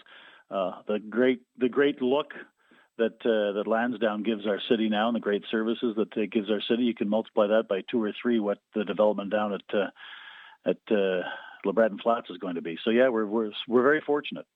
uh, 0.51 0.73
the 0.89 0.99
great 0.99 1.43
the 1.59 1.69
great 1.69 2.03
look 2.03 2.33
that 2.99 3.15
uh, 3.25 3.53
that 3.53 3.67
Lansdowne 3.67 4.23
gives 4.23 4.47
our 4.47 4.61
city 4.69 4.89
now 4.89 5.09
and 5.09 5.17
the 5.17 5.21
great 5.21 5.45
services 5.51 5.95
that 5.97 6.17
it 6.17 6.33
gives 6.33 6.51
our 6.51 6.61
city, 6.69 6.85
you 6.85 6.95
can 6.95 7.09
multiply 7.09 7.47
that 7.47 7.69
by 7.69 7.83
two 7.91 8.03
or 8.03 8.13
three 8.21 8.41
what 8.41 8.59
the 8.75 8.85
development 8.85 9.31
down 9.31 9.55
at 9.55 9.75
uh, 9.75 9.91
at 10.69 10.79
uh, 10.91 11.23
LeBreton 11.65 12.01
Flats 12.03 12.31
is 12.31 12.39
going 12.39 12.57
to 12.57 12.63
be. 12.63 12.79
So 12.85 12.91
yeah, 12.91 13.09
we're 13.09 13.27
we're 13.27 13.51
we're 13.69 13.83
very 13.83 14.01
fortunate. 14.01 14.47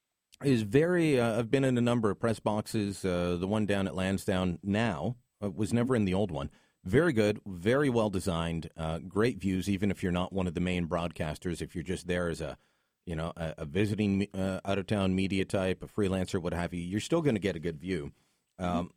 Is 0.42 0.62
very. 0.62 1.20
Uh, 1.20 1.38
I've 1.38 1.50
been 1.50 1.64
in 1.64 1.76
a 1.76 1.82
number 1.82 2.10
of 2.10 2.18
press 2.18 2.40
boxes. 2.40 3.04
Uh, 3.04 3.36
the 3.38 3.46
one 3.46 3.66
down 3.66 3.86
at 3.86 3.94
Lansdowne 3.94 4.58
now 4.62 5.16
uh, 5.42 5.50
was 5.50 5.72
never 5.72 5.94
in 5.94 6.06
the 6.06 6.14
old 6.14 6.30
one. 6.30 6.50
Very 6.84 7.12
good, 7.12 7.40
very 7.46 7.90
well 7.90 8.08
designed, 8.08 8.70
uh, 8.76 8.98
great 8.98 9.38
views. 9.38 9.68
Even 9.68 9.90
if 9.90 10.02
you're 10.02 10.12
not 10.12 10.32
one 10.32 10.46
of 10.46 10.54
the 10.54 10.60
main 10.60 10.86
broadcasters, 10.86 11.60
if 11.60 11.74
you're 11.74 11.84
just 11.84 12.06
there 12.06 12.28
as 12.28 12.40
a 12.40 12.56
you 13.04 13.14
know 13.14 13.32
a, 13.36 13.54
a 13.58 13.64
visiting 13.66 14.26
uh, 14.34 14.60
out 14.64 14.78
of 14.78 14.86
town 14.86 15.14
media 15.14 15.44
type, 15.44 15.82
a 15.82 15.86
freelancer, 15.86 16.40
what 16.40 16.54
have 16.54 16.72
you, 16.72 16.80
you're 16.80 17.00
still 17.00 17.20
going 17.20 17.34
to 17.34 17.40
get 17.40 17.56
a 17.56 17.60
good 17.60 17.78
view. 17.78 18.12
Um, 18.58 18.92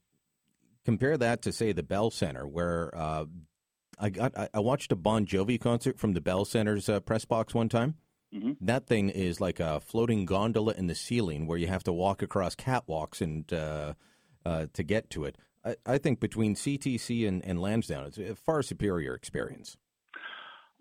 compare 0.85 1.17
that 1.17 1.41
to 1.43 1.51
say 1.51 1.71
the 1.71 1.83
Bell 1.83 2.09
Center, 2.09 2.47
where 2.47 2.95
uh, 2.95 3.25
I 3.99 4.09
got 4.09 4.37
I, 4.37 4.49
I 4.53 4.59
watched 4.59 4.91
a 4.91 4.95
Bon 4.95 5.25
Jovi 5.25 5.59
concert 5.59 5.99
from 5.99 6.13
the 6.13 6.21
Bell 6.21 6.45
Center's 6.45 6.87
uh, 6.87 6.99
press 7.01 7.25
box 7.25 7.53
one 7.53 7.69
time. 7.69 7.95
Mm-hmm. 8.33 8.53
That 8.61 8.87
thing 8.87 9.09
is 9.09 9.39
like 9.39 9.59
a 9.59 9.79
floating 9.79 10.25
gondola 10.25 10.73
in 10.73 10.87
the 10.87 10.95
ceiling 10.95 11.47
where 11.47 11.57
you 11.57 11.67
have 11.67 11.83
to 11.83 11.93
walk 11.93 12.21
across 12.21 12.55
catwalks 12.55 13.21
and 13.21 13.51
uh, 13.53 13.93
uh, 14.45 14.65
to 14.73 14.83
get 14.83 15.09
to 15.11 15.25
it. 15.25 15.37
I, 15.65 15.75
I 15.85 15.97
think 15.97 16.19
between 16.19 16.55
CTC 16.55 17.27
and, 17.27 17.43
and 17.45 17.61
Lansdowne, 17.61 18.05
it's 18.05 18.17
a 18.17 18.35
far 18.35 18.61
superior 18.61 19.13
experience. 19.13 19.77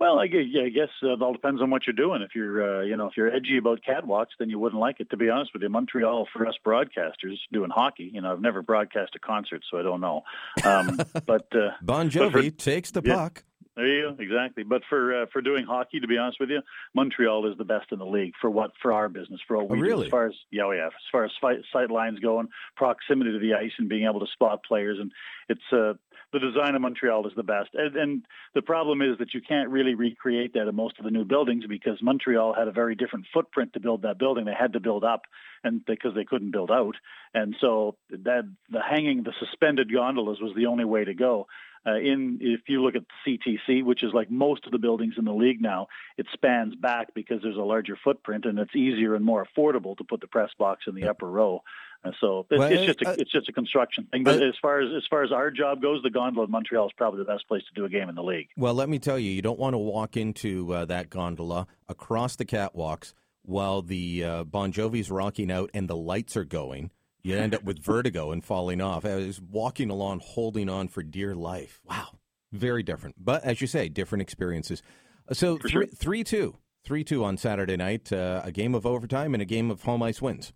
Well, 0.03 0.19
I 0.19 0.27
guess, 0.27 0.43
yeah, 0.49 0.63
I 0.63 0.69
guess 0.69 0.89
uh, 1.05 1.13
it 1.13 1.23
all 1.23 1.33
depends 1.33 1.63
on 1.63 1.71
what 1.71 1.87
you're 1.87 1.95
doing. 1.95 2.23
If 2.23 2.35
you're, 2.35 2.81
uh, 2.81 2.83
you 2.83 2.97
know, 2.97 3.07
if 3.07 3.17
you're 3.17 3.33
edgy 3.33 3.57
about 3.59 3.83
catwalks, 3.89 4.35
then 4.37 4.51
you 4.51 4.59
wouldn't 4.59 4.81
like 4.81 4.99
it. 4.99 5.09
To 5.11 5.17
be 5.17 5.31
honest 5.31 5.53
with 5.53 5.63
you, 5.63 5.69
Montreal 5.69 6.27
for 6.33 6.45
us 6.45 6.55
broadcasters 6.67 7.37
doing 7.53 7.71
hockey, 7.71 8.11
you 8.13 8.21
know, 8.21 8.33
I've 8.33 8.41
never 8.41 8.63
broadcast 8.63 9.13
a 9.15 9.21
concert, 9.21 9.63
so 9.71 9.79
I 9.79 9.83
don't 9.83 10.01
know. 10.01 10.23
Um, 10.65 10.97
but 11.25 11.47
uh, 11.55 11.71
Bon 11.83 12.09
but 12.09 12.15
Jovi 12.15 12.33
for- 12.33 12.51
takes 12.51 12.91
the 12.91 13.03
yeah. 13.05 13.15
puck. 13.15 13.45
There 13.75 13.87
you 13.87 14.03
go, 14.03 14.23
exactly. 14.23 14.65
But 14.65 14.83
for 14.89 15.23
uh, 15.23 15.27
for 15.33 15.41
doing 15.41 15.65
hockey, 15.65 16.01
to 16.01 16.07
be 16.07 16.19
honest 16.19 16.39
with 16.39 16.51
you, 16.51 16.61
Montreal 16.95 17.51
is 17.51 17.57
the 17.57 17.65
best 17.65 17.87
in 17.91 17.99
the 17.99 18.07
league 18.07 18.35
for 18.41 18.51
what 18.51 18.73
for 18.83 18.93
our 18.93 19.09
business 19.09 19.41
for 19.49 19.57
what 19.57 19.71
we 19.71 19.79
do. 19.79 19.83
really? 19.83 20.07
As 20.07 20.11
far 20.11 20.27
as 20.27 20.35
yeah, 20.51 20.65
oh, 20.65 20.73
yeah, 20.73 20.87
as 20.87 20.93
far 21.11 21.25
as 21.25 21.31
fight, 21.41 21.59
sight 21.73 21.91
lines 21.91 22.19
going, 22.19 22.49
proximity 22.77 23.33
to 23.33 23.39
the 23.39 23.55
ice, 23.55 23.73
and 23.79 23.89
being 23.89 24.07
able 24.07 24.21
to 24.21 24.27
spot 24.33 24.63
players, 24.65 24.99
and 25.01 25.11
it's 25.49 25.73
uh, 25.73 25.95
the 26.33 26.39
design 26.39 26.75
of 26.75 26.83
Montreal 26.83 27.27
is 27.27 27.33
the 27.37 27.43
best. 27.43 27.71
And, 27.75 27.95
and 27.97 28.27
the 28.55 28.63
problem 28.63 29.03
is 29.03 29.19
that 29.19 29.35
you 29.35 29.41
can't 29.41 29.69
really 29.69 29.95
recreate 29.95 30.55
that 30.55 30.69
in 30.69 30.75
most 30.75 30.99
of 30.99 31.05
the 31.05 31.11
new 31.11 31.25
buildings 31.25 31.65
because 31.69 31.99
Montreal 32.03 32.55
had 32.55 32.69
a 32.69 32.73
very 32.73 32.95
different 32.95 33.27
footprint 33.33 33.75
to 33.75 33.81
build 33.81 34.03
that 34.03 34.19
building. 34.19 34.47
They 34.47 34.55
had 34.59 34.73
to 34.73 34.81
build 34.81 35.05
up, 35.05 35.23
and 35.63 35.85
because 35.85 36.15
they 36.15 36.25
couldn't 36.25 36.51
build 36.51 36.71
out, 36.71 36.97
and 37.35 37.55
so 37.61 37.97
that 38.11 38.51
the 38.71 38.81
hanging, 38.81 39.23
the 39.23 39.33
suspended 39.39 39.93
gondolas 39.93 40.41
was 40.41 40.55
the 40.57 40.67
only 40.67 40.85
way 40.85 41.05
to 41.05 41.15
go. 41.15 41.47
Uh, 41.85 41.97
in 41.97 42.39
if 42.41 42.61
you 42.69 42.83
look 42.83 42.95
at 42.95 43.03
CTC, 43.27 43.85
which 43.85 44.03
is 44.03 44.13
like 44.15 44.31
most 44.31 44.65
of 44.67 44.73
the 44.73 44.79
buildings 44.79 45.15
in 45.19 45.25
the 45.25 45.33
league 45.33 45.61
now, 45.61 45.89
it 46.17 46.27
spans 46.33 46.77
back 46.77 47.13
because 47.15 47.43
there's 47.43 47.57
a 47.57 47.63
larger 47.63 47.99
footprint 48.03 48.45
and 48.45 48.59
it's 48.59 48.75
easier 48.77 49.15
and 49.17 49.25
more 49.25 49.45
affordable 49.45 49.97
to 49.97 50.05
put 50.05 50.21
the 50.21 50.29
press 50.29 50.51
box 50.59 50.85
in 50.87 50.95
the 50.95 51.09
upper 51.09 51.29
row. 51.29 51.63
Uh, 52.05 52.11
so 52.21 52.47
it's, 52.51 52.59
Well, 52.59 52.73
it's 52.73 52.85
just 52.85 53.03
a, 53.03 53.09
uh, 53.11 53.17
it's 53.19 53.31
just 53.31 53.49
a 53.49 53.53
construction 53.53 54.07
thing. 54.11 54.25
But 54.25 54.43
as 54.43 54.55
far 54.61 54.81
as 54.81 54.91
as 54.97 55.05
far 55.09 55.23
as 55.25 55.33
our 55.33 55.51
job 55.51 55.83
goes, 55.83 56.03
the 56.03 56.11
gondola 56.11 56.47
in 56.47 56.51
Montreal 56.53 56.87
is 56.87 56.93
probably 56.97 57.19
the 57.19 57.25
best 57.25 57.49
place 57.49 57.63
to 57.65 57.75
do 57.75 57.85
a 57.85 57.89
game 57.89 58.09
in 58.09 58.15
the 58.15 58.23
league. 58.23 58.49
Well, 58.57 58.75
let 58.75 58.89
me 58.89 58.99
tell 58.99 59.19
you, 59.19 59.31
you 59.31 59.43
don't 59.43 59.59
want 59.59 59.75
to 59.75 59.79
walk 59.79 60.17
into 60.17 60.73
uh, 60.73 60.85
that 60.87 61.11
gondola 61.11 61.67
across 61.89 62.37
the 62.37 62.45
catwalks 62.45 63.13
while 63.43 63.83
the 63.83 64.25
uh, 64.25 64.45
Bon 64.45 64.73
Jovi's 64.73 65.11
rocking 65.11 65.51
out 65.51 65.71
and 65.75 65.89
the 65.89 65.97
lights 65.97 66.37
are 66.37 66.45
going. 66.45 66.91
You 67.25 67.37
end 67.37 67.55
up 67.55 67.63
with 67.63 67.79
vertigo 67.79 68.33
and 68.33 68.45
falling 68.45 68.81
off. 68.81 69.05
I 69.05 69.15
was 69.15 69.41
walking 69.41 69.91
along, 69.91 70.21
holding 70.25 70.69
on 70.69 70.89
for 70.89 71.03
dear 71.03 71.35
life. 71.35 71.81
Wow, 71.89 72.19
very 72.53 72.83
different. 72.83 73.17
But 73.19 73.45
as 73.45 73.61
you 73.61 73.67
say, 73.67 73.89
different 73.89 74.23
experiences. 74.23 74.83
Uh, 75.29 75.35
So 75.35 75.59
sure. 75.67 75.87
three 75.87 76.25
two, 76.25 76.57
three 76.85 77.05
two 77.05 77.25
on 77.25 77.37
Saturday 77.37 77.77
night. 77.77 78.13
Uh, 78.13 78.41
a 78.43 78.51
game 78.51 78.75
of 78.75 78.85
overtime 78.85 79.35
and 79.35 79.43
a 79.43 79.47
game 79.47 79.71
of 79.71 79.83
home 79.83 80.03
ice 80.03 80.21
wins. 80.21 80.53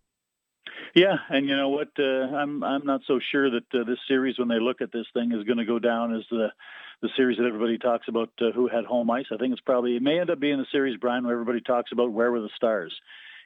Yeah, 0.95 1.17
and 1.29 1.47
you 1.49 1.55
know 1.55 1.69
what? 1.69 1.89
Uh, 1.99 2.35
I'm 2.35 2.65
I'm 2.65 2.85
not 2.85 3.03
so 3.07 3.21
sure 3.31 3.51
that 3.51 3.65
uh, 3.75 3.85
this 3.85 3.99
series, 4.09 4.39
when 4.39 4.49
they 4.49 4.59
look 4.59 4.81
at 4.81 4.93
this 4.93 5.07
thing, 5.15 5.31
is 5.33 5.45
going 5.45 5.59
to 5.59 5.65
go 5.65 5.79
down 5.79 6.17
as 6.17 6.23
the 6.31 6.49
the 7.03 7.11
series 7.17 7.37
that 7.37 7.47
everybody 7.47 7.77
talks 7.79 8.09
about 8.09 8.31
uh, 8.41 8.51
who 8.55 8.67
had 8.67 8.85
home 8.87 9.11
ice. 9.11 9.27
I 9.31 9.37
think 9.37 9.53
it's 9.53 9.61
probably 9.61 9.97
it 9.97 10.03
may 10.03 10.19
end 10.19 10.31
up 10.31 10.41
being 10.41 10.59
the 10.59 10.67
series, 10.73 10.99
Brian, 10.99 11.25
where 11.25 11.35
everybody 11.35 11.61
talks 11.61 11.93
about 11.93 12.13
where 12.13 12.33
were 12.33 12.41
the 12.41 12.51
stars. 12.57 12.93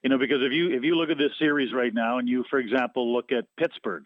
You 0.02 0.08
know, 0.08 0.18
because 0.18 0.38
if 0.42 0.52
you 0.52 0.70
if 0.70 0.82
you 0.82 0.96
look 0.96 1.10
at 1.10 1.18
this 1.18 1.32
series 1.38 1.72
right 1.72 1.92
now, 1.92 2.18
and 2.18 2.28
you, 2.28 2.44
for 2.48 2.58
example, 2.58 3.12
look 3.12 3.32
at 3.32 3.44
Pittsburgh, 3.56 4.04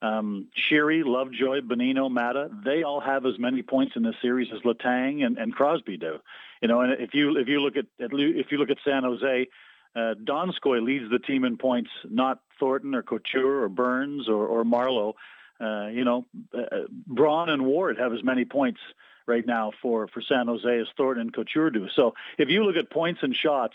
um, 0.00 0.48
Sheary, 0.56 1.04
Lovejoy, 1.04 1.60
Bonino, 1.60 2.10
Maatta, 2.10 2.50
they 2.64 2.82
all 2.82 3.00
have 3.00 3.26
as 3.26 3.38
many 3.38 3.62
points 3.62 3.96
in 3.96 4.02
this 4.02 4.14
series 4.22 4.48
as 4.54 4.60
Letang 4.62 5.24
and, 5.24 5.36
and 5.38 5.54
Crosby 5.54 5.96
do. 5.96 6.18
You 6.62 6.68
know, 6.68 6.80
and 6.80 6.92
if 7.00 7.12
you 7.12 7.36
if 7.36 7.48
you 7.48 7.60
look 7.60 7.76
at, 7.76 7.86
at 8.02 8.10
if 8.12 8.50
you 8.50 8.58
look 8.58 8.70
at 8.70 8.78
San 8.84 9.02
Jose, 9.02 9.48
uh, 9.94 10.14
Donskoy 10.22 10.84
leads 10.84 11.10
the 11.10 11.18
team 11.18 11.44
in 11.44 11.56
points, 11.56 11.90
not 12.08 12.40
Thornton 12.58 12.94
or 12.94 13.02
Couture 13.02 13.62
or 13.62 13.68
Burns 13.68 14.28
or, 14.28 14.46
or 14.46 14.64
Marleau. 14.64 15.14
Uh, 15.58 15.88
you 15.88 16.04
know, 16.04 16.26
uh, 16.54 16.84
Braun 17.06 17.48
and 17.48 17.64
Ward 17.64 17.98
have 17.98 18.12
as 18.12 18.22
many 18.22 18.44
points 18.44 18.80
right 19.26 19.46
now 19.46 19.72
for, 19.80 20.06
for 20.08 20.20
San 20.20 20.48
Jose 20.48 20.78
as 20.78 20.86
Thornton 20.96 21.22
and 21.22 21.32
Couture 21.34 21.70
do. 21.70 21.88
So 21.94 22.14
if 22.36 22.50
you 22.50 22.64
look 22.64 22.76
at 22.76 22.90
points 22.90 23.20
and 23.22 23.34
shots, 23.34 23.74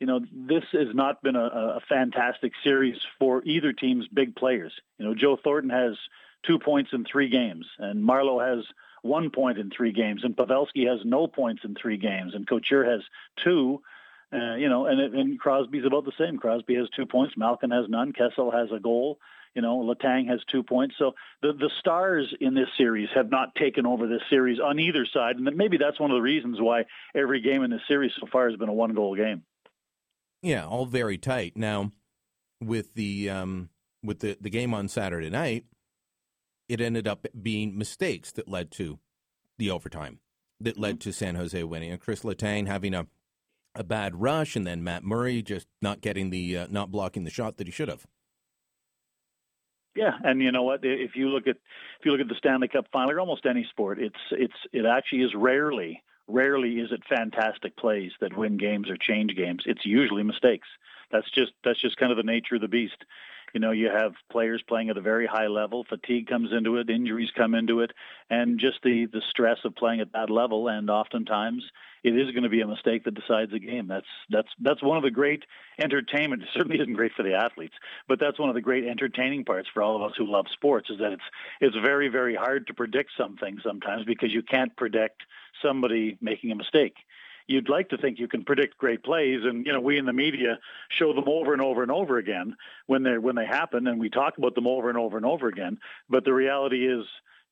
you 0.00 0.06
know, 0.06 0.20
this 0.32 0.64
has 0.72 0.88
not 0.94 1.22
been 1.22 1.36
a, 1.36 1.44
a 1.76 1.80
fantastic 1.88 2.52
series 2.64 2.96
for 3.18 3.42
either 3.44 3.72
team's 3.74 4.08
big 4.08 4.34
players. 4.34 4.72
You 4.98 5.04
know, 5.04 5.14
Joe 5.14 5.36
Thornton 5.36 5.70
has 5.70 5.96
two 6.44 6.58
points 6.58 6.90
in 6.94 7.04
three 7.04 7.28
games, 7.28 7.66
and 7.78 8.02
Marleau 8.02 8.40
has 8.40 8.64
one 9.02 9.30
point 9.30 9.58
in 9.58 9.70
three 9.70 9.92
games, 9.92 10.24
and 10.24 10.34
Pavelski 10.34 10.88
has 10.88 11.00
no 11.04 11.26
points 11.26 11.62
in 11.64 11.74
three 11.74 11.98
games, 11.98 12.34
and 12.34 12.48
Couture 12.48 12.84
has 12.84 13.02
two. 13.44 13.82
Uh, 14.32 14.54
you 14.54 14.68
know, 14.68 14.86
and 14.86 15.00
and 15.00 15.38
Crosby's 15.38 15.84
about 15.84 16.04
the 16.04 16.12
same. 16.16 16.38
Crosby 16.38 16.76
has 16.76 16.88
two 16.90 17.04
points. 17.04 17.36
Malkin 17.36 17.70
has 17.70 17.86
none. 17.88 18.12
Kessel 18.12 18.50
has 18.50 18.68
a 18.72 18.80
goal. 18.80 19.18
You 19.54 19.62
know, 19.62 19.78
Letang 19.80 20.28
has 20.28 20.40
two 20.44 20.62
points. 20.62 20.94
So 20.98 21.14
the 21.42 21.52
the 21.52 21.70
stars 21.80 22.32
in 22.40 22.54
this 22.54 22.68
series 22.78 23.08
have 23.14 23.30
not 23.30 23.54
taken 23.56 23.86
over 23.86 24.06
this 24.06 24.22
series 24.30 24.60
on 24.60 24.78
either 24.78 25.04
side, 25.04 25.36
and 25.36 25.44
maybe 25.56 25.76
that's 25.76 25.98
one 25.98 26.12
of 26.12 26.14
the 26.14 26.22
reasons 26.22 26.58
why 26.60 26.84
every 27.14 27.40
game 27.40 27.64
in 27.64 27.70
this 27.70 27.82
series 27.88 28.12
so 28.18 28.28
far 28.30 28.48
has 28.48 28.56
been 28.56 28.68
a 28.68 28.72
one 28.72 28.94
goal 28.94 29.16
game. 29.16 29.42
Yeah, 30.42 30.66
all 30.66 30.86
very 30.86 31.18
tight. 31.18 31.56
Now, 31.56 31.92
with 32.60 32.94
the 32.94 33.28
um, 33.30 33.70
with 34.02 34.20
the 34.20 34.36
the 34.40 34.50
game 34.50 34.74
on 34.74 34.88
Saturday 34.88 35.30
night, 35.30 35.64
it 36.68 36.80
ended 36.80 37.06
up 37.06 37.26
being 37.40 37.76
mistakes 37.76 38.32
that 38.32 38.48
led 38.48 38.70
to 38.72 38.98
the 39.58 39.70
overtime 39.70 40.20
that 40.60 40.78
led 40.78 41.00
to 41.00 41.12
San 41.12 41.34
Jose 41.34 41.62
winning, 41.64 41.90
and 41.90 42.00
Chris 42.00 42.22
Letang 42.22 42.66
having 42.66 42.94
a 42.94 43.06
a 43.74 43.84
bad 43.84 44.20
rush, 44.20 44.56
and 44.56 44.66
then 44.66 44.82
Matt 44.82 45.04
Murray 45.04 45.42
just 45.42 45.68
not 45.80 46.00
getting 46.00 46.30
the 46.30 46.58
uh, 46.58 46.66
not 46.70 46.90
blocking 46.90 47.24
the 47.24 47.30
shot 47.30 47.56
that 47.56 47.66
he 47.66 47.72
should 47.72 47.88
have. 47.88 48.06
Yeah, 49.96 50.12
and 50.22 50.40
you 50.40 50.52
know 50.52 50.62
what? 50.62 50.80
If 50.82 51.12
you 51.14 51.28
look 51.28 51.46
at 51.46 51.56
if 51.56 52.04
you 52.04 52.12
look 52.12 52.20
at 52.20 52.28
the 52.28 52.34
Stanley 52.38 52.68
Cup 52.68 52.86
final, 52.92 53.10
or 53.10 53.20
almost 53.20 53.46
any 53.46 53.66
sport, 53.70 53.98
it's 54.00 54.14
it's 54.32 54.54
it 54.72 54.84
actually 54.86 55.22
is 55.22 55.32
rarely 55.34 56.02
rarely 56.32 56.78
is 56.78 56.92
it 56.92 57.02
fantastic 57.08 57.76
plays 57.76 58.12
that 58.20 58.36
win 58.36 58.56
games 58.56 58.90
or 58.90 58.96
change 58.96 59.36
games. 59.36 59.62
It's 59.66 59.84
usually 59.84 60.22
mistakes. 60.22 60.68
That's 61.10 61.30
just 61.30 61.52
that's 61.64 61.80
just 61.80 61.96
kind 61.96 62.12
of 62.12 62.16
the 62.16 62.22
nature 62.22 62.54
of 62.54 62.60
the 62.60 62.68
beast. 62.68 63.04
You 63.52 63.60
know, 63.60 63.72
you 63.72 63.90
have 63.90 64.12
players 64.30 64.62
playing 64.66 64.90
at 64.90 64.96
a 64.96 65.00
very 65.00 65.26
high 65.26 65.48
level. 65.48 65.84
Fatigue 65.88 66.28
comes 66.28 66.50
into 66.56 66.76
it, 66.76 66.90
injuries 66.90 67.30
come 67.36 67.54
into 67.54 67.80
it, 67.80 67.92
and 68.28 68.58
just 68.58 68.78
the 68.82 69.06
the 69.12 69.22
stress 69.30 69.58
of 69.64 69.74
playing 69.74 70.00
at 70.00 70.12
that 70.12 70.30
level. 70.30 70.68
And 70.68 70.88
oftentimes, 70.90 71.62
it 72.02 72.10
is 72.10 72.30
going 72.32 72.44
to 72.44 72.48
be 72.48 72.60
a 72.60 72.66
mistake 72.66 73.04
that 73.04 73.14
decides 73.14 73.52
a 73.52 73.58
game. 73.58 73.88
That's 73.88 74.06
that's 74.30 74.48
that's 74.60 74.82
one 74.82 74.96
of 74.96 75.02
the 75.02 75.10
great 75.10 75.44
entertainment. 75.82 76.42
It 76.42 76.48
certainly 76.54 76.80
isn't 76.80 76.94
great 76.94 77.12
for 77.16 77.22
the 77.22 77.34
athletes, 77.34 77.74
but 78.08 78.18
that's 78.18 78.38
one 78.38 78.48
of 78.48 78.54
the 78.54 78.60
great 78.60 78.84
entertaining 78.84 79.44
parts 79.44 79.68
for 79.72 79.82
all 79.82 79.96
of 79.96 80.02
us 80.02 80.16
who 80.16 80.30
love 80.30 80.46
sports. 80.52 80.90
Is 80.90 80.98
that 80.98 81.12
it's 81.12 81.22
it's 81.60 81.76
very 81.76 82.08
very 82.08 82.34
hard 82.34 82.66
to 82.68 82.74
predict 82.74 83.10
something 83.18 83.58
sometimes 83.64 84.04
because 84.04 84.32
you 84.32 84.42
can't 84.42 84.74
predict 84.76 85.22
somebody 85.62 86.16
making 86.20 86.52
a 86.52 86.54
mistake 86.54 86.94
you'd 87.50 87.68
like 87.68 87.88
to 87.88 87.98
think 87.98 88.18
you 88.18 88.28
can 88.28 88.44
predict 88.44 88.78
great 88.78 89.02
plays 89.02 89.40
and 89.42 89.66
you 89.66 89.72
know 89.72 89.80
we 89.80 89.98
in 89.98 90.06
the 90.06 90.12
media 90.12 90.58
show 90.98 91.12
them 91.12 91.24
over 91.26 91.52
and 91.52 91.60
over 91.60 91.82
and 91.82 91.90
over 91.90 92.18
again 92.18 92.56
when 92.86 93.02
they 93.02 93.18
when 93.18 93.34
they 93.34 93.44
happen 93.44 93.86
and 93.86 93.98
we 93.98 94.08
talk 94.08 94.38
about 94.38 94.54
them 94.54 94.66
over 94.66 94.88
and 94.88 94.96
over 94.96 95.16
and 95.16 95.26
over 95.26 95.48
again. 95.48 95.78
But 96.08 96.24
the 96.24 96.32
reality 96.32 96.86
is 96.86 97.04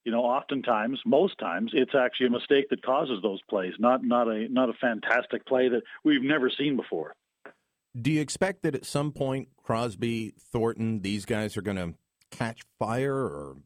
you 0.04 0.12
know 0.12 0.22
oftentimes 0.22 1.00
most 1.04 1.36
times 1.38 1.72
it's 1.74 1.94
actually 1.94 2.26
a 2.26 2.30
mistake 2.30 2.68
that 2.70 2.82
causes 2.82 3.18
those 3.22 3.40
plays 3.50 3.74
not 3.78 4.04
not 4.04 4.28
a 4.28 4.48
not 4.48 4.70
a 4.70 4.74
fantastic 4.74 5.44
play 5.46 5.68
that 5.68 5.82
we've 6.04 6.22
never 6.22 6.50
seen 6.50 6.76
before. 6.76 7.14
Do 8.00 8.12
you 8.12 8.20
expect 8.20 8.62
that 8.62 8.76
at 8.76 8.84
some 8.84 9.10
point 9.12 9.48
crosby 9.62 10.34
thornton 10.52 11.02
these 11.02 11.24
guys 11.24 11.56
are 11.56 11.62
going 11.62 11.76
to 11.76 11.94
catch 12.30 12.60
fire 12.78 13.16
or 13.16 13.56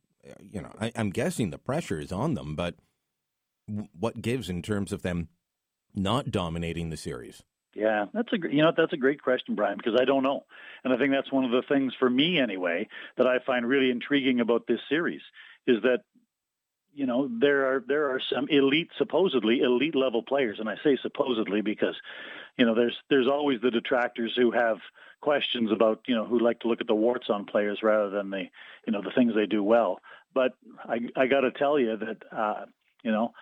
you 0.40 0.62
know 0.62 0.72
I, 0.80 0.92
i'm 0.94 1.10
guessing 1.10 1.50
the 1.50 1.58
pressure 1.58 1.98
is 1.98 2.12
on 2.12 2.34
them 2.34 2.54
but 2.54 2.76
what 3.98 4.22
gives 4.22 4.48
in 4.48 4.62
terms 4.62 4.92
of 4.92 5.02
them 5.02 5.28
not 5.94 6.30
dominating 6.30 6.90
the 6.90 6.96
series? 6.96 7.42
Yeah, 7.74 8.06
that's 8.12 8.32
a 8.32 8.36
you 8.50 8.62
know 8.62 8.72
that's 8.76 8.92
a 8.92 8.98
great 8.98 9.22
question, 9.22 9.54
Brian, 9.54 9.78
because 9.78 9.98
I 9.98 10.04
don't 10.04 10.22
know, 10.22 10.44
and 10.84 10.92
I 10.92 10.98
think 10.98 11.12
that's 11.12 11.32
one 11.32 11.44
of 11.44 11.52
the 11.52 11.62
things 11.68 11.94
for 11.98 12.10
me 12.10 12.38
anyway 12.38 12.88
that 13.16 13.26
I 13.26 13.38
find 13.46 13.66
really 13.66 13.90
intriguing 13.90 14.40
about 14.40 14.66
this 14.66 14.80
series 14.90 15.22
is 15.66 15.82
that 15.82 16.02
you 16.92 17.06
know 17.06 17.30
there 17.40 17.66
are 17.66 17.84
there 17.86 18.10
are 18.10 18.20
some 18.30 18.46
elite 18.50 18.90
supposedly 18.98 19.60
elite 19.60 19.94
level 19.94 20.22
players, 20.22 20.58
and 20.60 20.68
I 20.68 20.76
say 20.84 20.98
supposedly 21.02 21.62
because 21.62 21.94
you 22.58 22.66
know 22.66 22.74
there's 22.74 22.96
there's 23.08 23.28
always 23.28 23.62
the 23.62 23.70
detractors 23.70 24.32
who 24.36 24.50
have 24.50 24.76
questions 25.22 25.70
about 25.72 26.00
you 26.06 26.14
know 26.14 26.26
who 26.26 26.38
like 26.38 26.60
to 26.60 26.68
look 26.68 26.82
at 26.82 26.88
the 26.88 26.94
warts 26.94 27.30
on 27.30 27.46
players 27.46 27.78
rather 27.82 28.10
than 28.10 28.28
the 28.28 28.44
you 28.86 28.92
know 28.92 29.00
the 29.00 29.12
things 29.14 29.34
they 29.34 29.46
do 29.46 29.62
well. 29.62 30.00
But 30.34 30.52
I 30.84 31.00
I 31.16 31.26
got 31.26 31.40
to 31.40 31.52
tell 31.52 31.78
you 31.78 31.96
that 31.96 32.22
uh, 32.30 32.66
you 33.02 33.12
know 33.12 33.32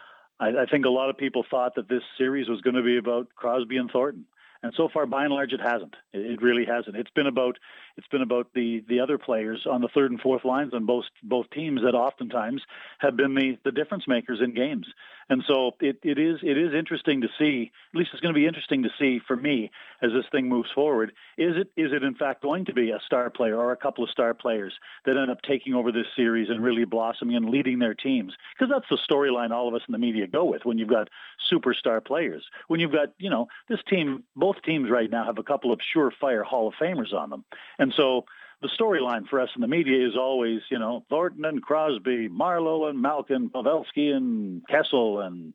I, 0.40 0.62
I 0.62 0.66
think 0.70 0.86
a 0.86 0.90
lot 0.90 1.10
of 1.10 1.18
people 1.18 1.44
thought 1.48 1.74
that 1.76 1.88
this 1.88 2.02
series 2.18 2.48
was 2.48 2.60
going 2.62 2.74
to 2.74 2.82
be 2.82 2.96
about 2.96 3.28
Crosby 3.36 3.76
and 3.76 3.90
Thornton. 3.90 4.24
And 4.62 4.72
so 4.76 4.88
far, 4.92 5.06
by 5.06 5.24
and 5.24 5.32
large, 5.32 5.52
it 5.52 5.60
hasn't. 5.60 5.94
It, 6.12 6.42
really 6.42 6.66
hasn't. 6.66 6.96
It's 6.96 7.10
been 7.10 7.26
about 7.26 7.58
it's 8.00 8.08
been 8.08 8.22
about 8.22 8.46
the 8.54 8.82
the 8.88 9.00
other 9.00 9.18
players 9.18 9.66
on 9.70 9.82
the 9.82 9.88
third 9.88 10.10
and 10.10 10.18
fourth 10.18 10.46
lines 10.46 10.72
on 10.72 10.86
both 10.86 11.04
both 11.22 11.50
teams 11.50 11.82
that 11.82 11.94
oftentimes 11.94 12.62
have 12.98 13.14
been 13.14 13.34
the 13.34 13.58
the 13.62 13.72
difference 13.72 14.08
makers 14.08 14.40
in 14.42 14.54
games. 14.54 14.86
And 15.30 15.44
so 15.46 15.76
it, 15.80 15.98
it 16.02 16.18
is 16.18 16.40
it 16.42 16.58
is 16.58 16.74
interesting 16.74 17.20
to 17.20 17.28
see. 17.38 17.70
At 17.94 17.98
least 17.98 18.10
it's 18.12 18.20
going 18.20 18.34
to 18.34 18.38
be 18.38 18.46
interesting 18.46 18.82
to 18.82 18.88
see 18.98 19.20
for 19.26 19.36
me 19.36 19.70
as 20.02 20.10
this 20.12 20.24
thing 20.32 20.48
moves 20.48 20.70
forward. 20.74 21.12
Is 21.38 21.56
it 21.56 21.70
is 21.76 21.92
it 21.92 22.02
in 22.02 22.16
fact 22.16 22.42
going 22.42 22.64
to 22.64 22.72
be 22.72 22.90
a 22.90 22.98
star 23.06 23.30
player 23.30 23.56
or 23.56 23.70
a 23.70 23.76
couple 23.76 24.02
of 24.02 24.10
star 24.10 24.34
players 24.34 24.72
that 25.04 25.16
end 25.16 25.30
up 25.30 25.42
taking 25.42 25.74
over 25.74 25.92
this 25.92 26.06
series 26.16 26.48
and 26.50 26.64
really 26.64 26.84
blossoming 26.84 27.36
and 27.36 27.48
leading 27.48 27.78
their 27.78 27.94
teams? 27.94 28.32
Because 28.58 28.72
that's 28.72 28.88
the 28.90 28.98
storyline 29.08 29.52
all 29.52 29.68
of 29.68 29.74
us 29.74 29.82
in 29.86 29.92
the 29.92 29.98
media 29.98 30.26
go 30.26 30.44
with 30.44 30.64
when 30.64 30.78
you've 30.78 30.88
got 30.88 31.08
superstar 31.52 32.04
players. 32.04 32.44
When 32.66 32.80
you've 32.80 32.92
got 32.92 33.12
you 33.18 33.30
know 33.30 33.46
this 33.68 33.80
team, 33.88 34.24
both 34.34 34.56
teams 34.62 34.90
right 34.90 35.10
now 35.10 35.24
have 35.24 35.38
a 35.38 35.44
couple 35.44 35.72
of 35.72 35.78
surefire 35.94 36.42
Hall 36.42 36.66
of 36.66 36.74
Famers 36.74 37.14
on 37.14 37.30
them, 37.30 37.44
and 37.78 37.89
so 37.96 38.24
the 38.62 38.68
storyline 38.68 39.26
for 39.28 39.40
us 39.40 39.48
in 39.54 39.62
the 39.62 39.68
media 39.68 40.06
is 40.06 40.16
always, 40.16 40.60
you 40.70 40.78
know, 40.78 41.04
Thornton 41.08 41.44
and 41.44 41.62
Crosby, 41.62 42.28
Marleau 42.28 42.88
and 42.88 43.00
Malkin, 43.00 43.50
Pavelski 43.50 44.14
and 44.14 44.66
Kessel, 44.68 45.20
and 45.20 45.54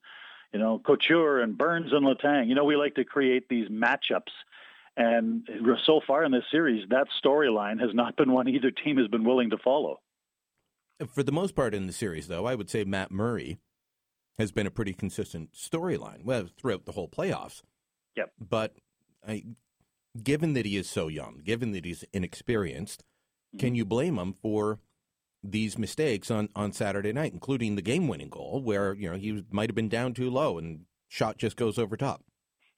you 0.53 0.59
know, 0.59 0.79
Couture 0.79 1.41
and 1.41 1.57
Burns 1.57 1.91
and 1.91 2.05
Letang. 2.05 2.47
You 2.47 2.55
know, 2.55 2.63
we 2.63 2.77
like 2.77 2.95
to 2.95 3.03
create 3.03 3.49
these 3.49 3.67
matchups. 3.67 4.31
And 4.97 5.47
so 5.85 5.99
far 6.07 6.23
in 6.23 6.31
this 6.31 6.45
series, 6.49 6.87
that 6.89 7.07
storyline 7.21 7.81
has 7.81 7.93
not 7.93 8.15
been 8.15 8.31
one 8.31 8.47
either 8.47 8.71
team 8.71 8.97
has 8.97 9.07
been 9.07 9.25
willing 9.25 9.49
to 9.49 9.57
follow. 9.57 9.99
For 11.13 11.23
the 11.23 11.33
most 11.33 11.55
part 11.55 11.75
in 11.75 11.87
the 11.87 11.93
series, 11.93 12.29
though, 12.29 12.45
I 12.45 12.55
would 12.55 12.69
say 12.69 12.85
Matt 12.85 13.11
Murray 13.11 13.57
has 14.39 14.53
been 14.53 14.65
a 14.65 14.71
pretty 14.71 14.93
consistent 14.93 15.51
storyline 15.51 16.23
well, 16.23 16.47
throughout 16.57 16.85
the 16.85 16.93
whole 16.93 17.09
playoffs. 17.09 17.61
Yep. 18.15 18.31
But 18.39 18.75
I, 19.27 19.43
given 20.21 20.53
that 20.53 20.65
he 20.65 20.77
is 20.77 20.89
so 20.89 21.07
young, 21.07 21.41
given 21.43 21.71
that 21.71 21.85
he's 21.85 22.03
inexperienced, 22.13 23.01
mm-hmm. 23.01 23.59
can 23.59 23.75
you 23.75 23.85
blame 23.85 24.17
him 24.17 24.33
for 24.33 24.79
these 25.43 25.77
mistakes 25.77 26.31
on, 26.31 26.49
on 26.55 26.71
Saturday 26.71 27.13
night, 27.13 27.33
including 27.33 27.75
the 27.75 27.81
game 27.81 28.07
winning 28.07 28.29
goal 28.29 28.61
where, 28.63 28.93
you 28.93 29.09
know, 29.09 29.15
he 29.15 29.43
might 29.51 29.69
have 29.69 29.75
been 29.75 29.89
down 29.89 30.13
too 30.13 30.29
low 30.29 30.57
and 30.57 30.81
shot 31.07 31.37
just 31.37 31.55
goes 31.55 31.77
over 31.77 31.95
top? 31.95 32.23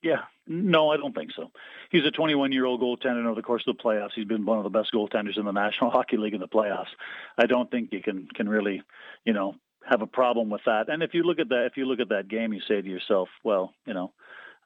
Yeah, 0.03 0.23
no, 0.45 0.91
I 0.91 0.97
don't 0.97 1.15
think 1.15 1.31
so. 1.35 1.51
He's 1.89 2.05
a 2.05 2.11
21 2.11 2.51
year 2.51 2.65
old 2.65 2.81
goaltender 2.81 3.25
over 3.25 3.35
the 3.35 3.41
course 3.41 3.63
of 3.67 3.75
the 3.75 3.83
playoffs. 3.83 4.11
He's 4.15 4.25
been 4.25 4.45
one 4.45 4.57
of 4.57 4.63
the 4.63 4.69
best 4.69 4.93
goaltenders 4.93 5.37
in 5.37 5.45
the 5.45 5.51
National 5.53 5.89
Hockey 5.89 6.17
League 6.17 6.33
in 6.33 6.39
the 6.39 6.47
playoffs. 6.47 6.91
I 7.37 7.45
don't 7.45 7.69
think 7.71 7.91
you 7.91 8.01
can 8.01 8.27
can 8.33 8.47
really, 8.47 8.83
you 9.25 9.33
know, 9.33 9.55
have 9.89 10.01
a 10.01 10.07
problem 10.07 10.49
with 10.49 10.61
that. 10.65 10.89
And 10.89 11.01
if 11.01 11.13
you 11.13 11.23
look 11.23 11.39
at 11.39 11.49
that, 11.49 11.65
if 11.65 11.77
you 11.77 11.85
look 11.85 11.99
at 11.99 12.09
that 12.09 12.27
game, 12.27 12.53
you 12.53 12.61
say 12.67 12.81
to 12.81 12.87
yourself, 12.87 13.29
well, 13.43 13.73
you 13.85 13.93
know, 13.93 14.13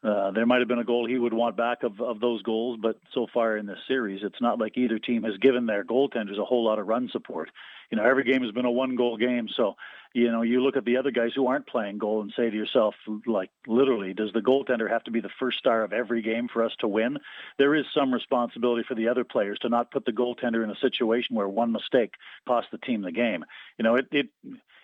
uh, 0.03 0.31
there 0.31 0.45
might 0.45 0.59
have 0.59 0.67
been 0.67 0.79
a 0.79 0.83
goal 0.83 1.07
he 1.07 1.17
would 1.17 1.33
want 1.33 1.55
back 1.55 1.83
of, 1.83 2.01
of 2.01 2.19
those 2.19 2.41
goals, 2.41 2.79
but 2.81 2.99
so 3.13 3.27
far 3.33 3.57
in 3.57 3.65
this 3.65 3.77
series, 3.87 4.21
it's 4.23 4.41
not 4.41 4.59
like 4.59 4.77
either 4.77 4.97
team 4.97 5.23
has 5.23 5.37
given 5.37 5.65
their 5.65 5.83
goaltenders 5.83 6.39
a 6.39 6.45
whole 6.45 6.65
lot 6.65 6.79
of 6.79 6.87
run 6.87 7.09
support. 7.11 7.49
You 7.91 7.97
know, 7.97 8.05
every 8.05 8.23
game 8.23 8.41
has 8.41 8.51
been 8.51 8.65
a 8.65 8.71
one 8.71 8.95
goal 8.95 9.17
game, 9.17 9.47
so 9.55 9.75
you 10.13 10.29
know, 10.31 10.41
you 10.41 10.61
look 10.61 10.75
at 10.75 10.83
the 10.83 10.97
other 10.97 11.11
guys 11.11 11.31
who 11.33 11.47
aren't 11.47 11.67
playing 11.67 11.97
goal 11.97 12.21
and 12.21 12.33
say 12.35 12.49
to 12.49 12.55
yourself, 12.55 12.95
like, 13.25 13.49
literally, 13.65 14.13
does 14.13 14.33
the 14.33 14.41
goaltender 14.41 14.89
have 14.89 15.03
to 15.05 15.11
be 15.11 15.21
the 15.21 15.29
first 15.39 15.57
star 15.57 15.83
of 15.83 15.93
every 15.93 16.21
game 16.21 16.49
for 16.51 16.65
us 16.65 16.73
to 16.79 16.87
win? 16.87 17.17
There 17.57 17.75
is 17.75 17.85
some 17.95 18.13
responsibility 18.13 18.83
for 18.85 18.95
the 18.95 19.07
other 19.07 19.23
players 19.23 19.57
to 19.59 19.69
not 19.69 19.89
put 19.89 20.03
the 20.03 20.11
goaltender 20.11 20.63
in 20.65 20.69
a 20.69 20.75
situation 20.81 21.35
where 21.35 21.47
one 21.47 21.71
mistake 21.71 22.13
costs 22.45 22.69
the 22.71 22.77
team 22.77 23.03
the 23.03 23.11
game. 23.11 23.45
You 23.77 23.83
know, 23.83 23.95
it 23.95 24.07
it 24.11 24.27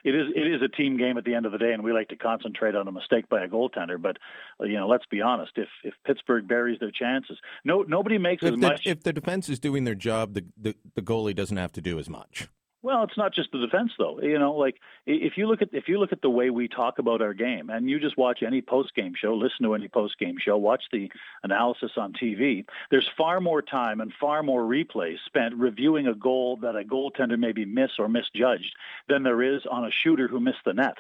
it 0.06 0.16
is 0.16 0.28
it 0.34 0.48
is 0.48 0.62
a 0.62 0.70
team 0.70 0.96
game 0.96 1.18
at 1.18 1.26
the 1.26 1.34
end 1.34 1.46
of 1.46 1.52
the 1.52 1.58
day, 1.58 1.74
and 1.74 1.84
we 1.84 1.92
like 1.92 2.08
to 2.10 2.16
concentrate 2.16 2.76
on 2.76 2.88
a 2.88 2.92
mistake 2.94 3.28
by 3.28 3.44
a 3.44 3.50
goaltender. 3.50 4.02
But 4.02 4.18
you 4.62 4.76
know, 4.76 4.88
let's 4.88 5.06
be 5.08 5.22
honest: 5.22 5.52
if 5.58 5.68
if 5.84 5.94
Pittsburgh 6.06 6.48
buries 6.48 6.80
their 6.80 6.92
chances, 6.92 7.38
no 7.66 7.82
nobody 7.82 8.18
makes 8.18 8.44
If 8.44 8.54
as 8.54 8.60
the, 8.60 8.68
much. 8.68 8.88
if 8.88 9.04
the 9.04 9.12
defense 9.12 9.50
is 9.50 9.60
doing 9.60 9.84
their 9.84 9.96
job, 9.96 10.36
the, 10.36 10.46
the 10.56 10.76
the 10.96 11.02
goalie 11.02 11.36
doesn't 11.36 11.58
have 11.58 11.74
to 11.74 11.82
do 11.82 12.00
as 12.00 12.08
much. 12.08 12.48
Well, 12.84 13.04
it's 13.04 13.18
not 13.18 13.34
just 13.34 13.52
the 13.52 13.58
defense, 13.58 13.92
though. 13.98 14.22
You 14.22 14.38
know, 14.38 14.54
like 14.54 14.80
if 15.06 15.36
you 15.36 15.48
look 15.48 15.62
at 15.62 15.70
if 15.74 15.88
you 15.88 16.00
look 16.00 16.12
at 16.12 16.22
the 16.22 16.30
way 16.30 16.52
we 16.52 16.68
talk 16.68 17.00
about 17.00 17.22
our 17.22 17.34
game, 17.34 17.70
and 17.70 17.90
you 17.90 18.00
just 18.00 18.18
watch 18.18 18.44
any 18.44 18.62
post 18.62 18.94
game 18.94 19.14
show, 19.16 19.34
listen 19.34 19.64
to 19.64 19.74
any 19.74 19.88
post 19.88 20.20
game 20.20 20.38
show, 20.40 20.58
watch 20.58 20.84
the 20.92 21.12
analysis 21.44 21.92
on 21.98 22.14
TV. 22.14 22.66
There's 22.92 23.10
far 23.18 23.42
more 23.42 23.64
time 23.64 24.00
and 24.00 24.14
far 24.14 24.44
more 24.44 24.62
replays 24.62 25.18
spent 25.26 25.56
reviewing 25.56 26.08
a 26.08 26.14
goal 26.14 26.58
that 26.58 26.76
a 26.76 26.84
goaltender 26.84 27.38
maybe 27.38 27.66
missed 27.66 28.00
or 28.00 28.08
misjudged 28.08 28.76
than 29.10 29.24
there 29.24 29.42
is 29.42 29.64
on 29.70 29.84
a 29.84 29.92
shooter 29.92 30.28
who 30.28 30.40
missed 30.40 30.64
the 30.64 30.74
net. 30.74 30.98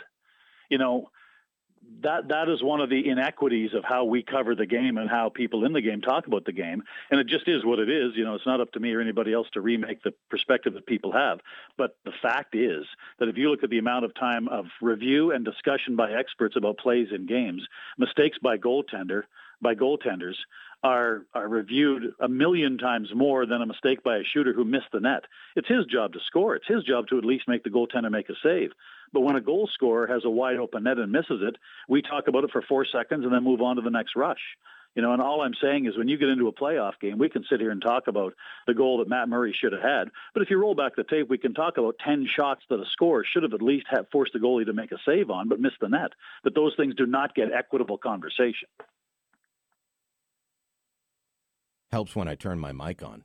You 0.69 0.79
know, 0.79 1.11
that 2.03 2.27
that 2.29 2.49
is 2.49 2.61
one 2.63 2.81
of 2.81 2.89
the 2.89 3.09
inequities 3.09 3.73
of 3.73 3.83
how 3.83 4.05
we 4.05 4.23
cover 4.23 4.55
the 4.55 4.65
game 4.65 4.97
and 4.97 5.09
how 5.09 5.29
people 5.29 5.65
in 5.65 5.73
the 5.73 5.81
game 5.81 6.01
talk 6.01 6.27
about 6.27 6.45
the 6.45 6.51
game. 6.51 6.83
And 7.09 7.19
it 7.19 7.27
just 7.27 7.47
is 7.47 7.65
what 7.65 7.79
it 7.79 7.89
is. 7.89 8.13
You 8.15 8.23
know, 8.23 8.35
it's 8.35 8.45
not 8.45 8.61
up 8.61 8.71
to 8.73 8.79
me 8.79 8.93
or 8.93 9.01
anybody 9.01 9.33
else 9.33 9.47
to 9.53 9.61
remake 9.61 10.03
the 10.03 10.13
perspective 10.29 10.73
that 10.73 10.85
people 10.85 11.11
have. 11.11 11.39
But 11.77 11.97
the 12.05 12.11
fact 12.21 12.55
is 12.55 12.85
that 13.19 13.29
if 13.29 13.37
you 13.37 13.49
look 13.49 13.63
at 13.63 13.69
the 13.69 13.79
amount 13.79 14.05
of 14.05 14.13
time 14.15 14.47
of 14.47 14.65
review 14.81 15.31
and 15.31 15.43
discussion 15.43 15.95
by 15.95 16.11
experts 16.11 16.55
about 16.55 16.77
plays 16.77 17.07
in 17.13 17.25
games, 17.25 17.65
mistakes 17.97 18.37
by 18.41 18.57
goaltender 18.57 19.23
by 19.61 19.73
goaltenders 19.73 20.35
are 20.87 21.25
are 21.33 21.49
reviewed 21.49 22.13
a 22.21 22.29
million 22.29 22.77
times 22.77 23.09
more 23.13 23.45
than 23.45 23.61
a 23.61 23.65
mistake 23.65 24.03
by 24.03 24.17
a 24.17 24.23
shooter 24.23 24.53
who 24.53 24.63
missed 24.63 24.91
the 24.93 25.01
net. 25.01 25.23
It's 25.57 25.67
his 25.67 25.85
job 25.85 26.13
to 26.13 26.19
score. 26.25 26.55
It's 26.55 26.67
his 26.67 26.83
job 26.83 27.07
to 27.09 27.17
at 27.17 27.25
least 27.25 27.47
make 27.47 27.63
the 27.63 27.69
goaltender 27.69 28.09
make 28.09 28.29
a 28.29 28.35
save. 28.41 28.71
But 29.11 29.21
when 29.21 29.35
a 29.35 29.41
goal 29.41 29.69
scorer 29.73 30.07
has 30.07 30.23
a 30.23 30.29
wide 30.29 30.59
open 30.59 30.83
net 30.83 30.97
and 30.97 31.11
misses 31.11 31.41
it, 31.41 31.57
we 31.89 32.01
talk 32.01 32.29
about 32.29 32.45
it 32.45 32.51
for 32.51 32.61
four 32.61 32.85
seconds 32.85 33.25
and 33.25 33.33
then 33.33 33.43
move 33.43 33.61
on 33.61 33.75
to 33.75 33.81
the 33.81 33.89
next 33.89 34.15
rush. 34.15 34.39
You 34.95 35.01
know, 35.01 35.11
and 35.11 35.21
all 35.21 35.41
I'm 35.41 35.53
saying 35.61 35.85
is 35.85 35.97
when 35.97 36.07
you 36.07 36.17
get 36.17 36.29
into 36.29 36.47
a 36.47 36.53
playoff 36.53 36.93
game, 37.01 37.19
we 37.19 37.29
can 37.29 37.43
sit 37.49 37.59
here 37.59 37.71
and 37.71 37.81
talk 37.81 38.07
about 38.07 38.33
the 38.65 38.73
goal 38.73 38.97
that 38.99 39.09
Matt 39.09 39.29
Murray 39.29 39.53
should 39.53 39.73
have 39.73 39.81
had. 39.81 40.09
But 40.33 40.41
if 40.41 40.49
you 40.49 40.57
roll 40.57 40.73
back 40.73 40.95
the 40.95 41.03
tape, 41.03 41.29
we 41.29 41.37
can 41.37 41.53
talk 41.53 41.77
about 41.77 41.99
10 42.03 42.27
shots 42.33 42.61
that 42.69 42.79
a 42.79 42.85
scorer 42.93 43.25
should 43.25 43.43
have 43.43 43.53
at 43.53 43.61
least 43.61 43.87
have 43.89 44.07
forced 44.11 44.33
the 44.33 44.39
goalie 44.39 44.65
to 44.65 44.73
make 44.73 44.91
a 44.93 44.97
save 45.05 45.29
on, 45.29 45.49
but 45.49 45.59
missed 45.59 45.81
the 45.81 45.89
net. 45.89 46.11
But 46.43 46.55
those 46.55 46.73
things 46.77 46.95
do 46.95 47.05
not 47.05 47.35
get 47.35 47.51
equitable 47.51 47.97
conversation. 47.97 48.69
Helps 51.91 52.15
when 52.15 52.27
I 52.27 52.35
turn 52.35 52.59
my 52.59 52.71
mic 52.71 53.01
on. 53.03 53.23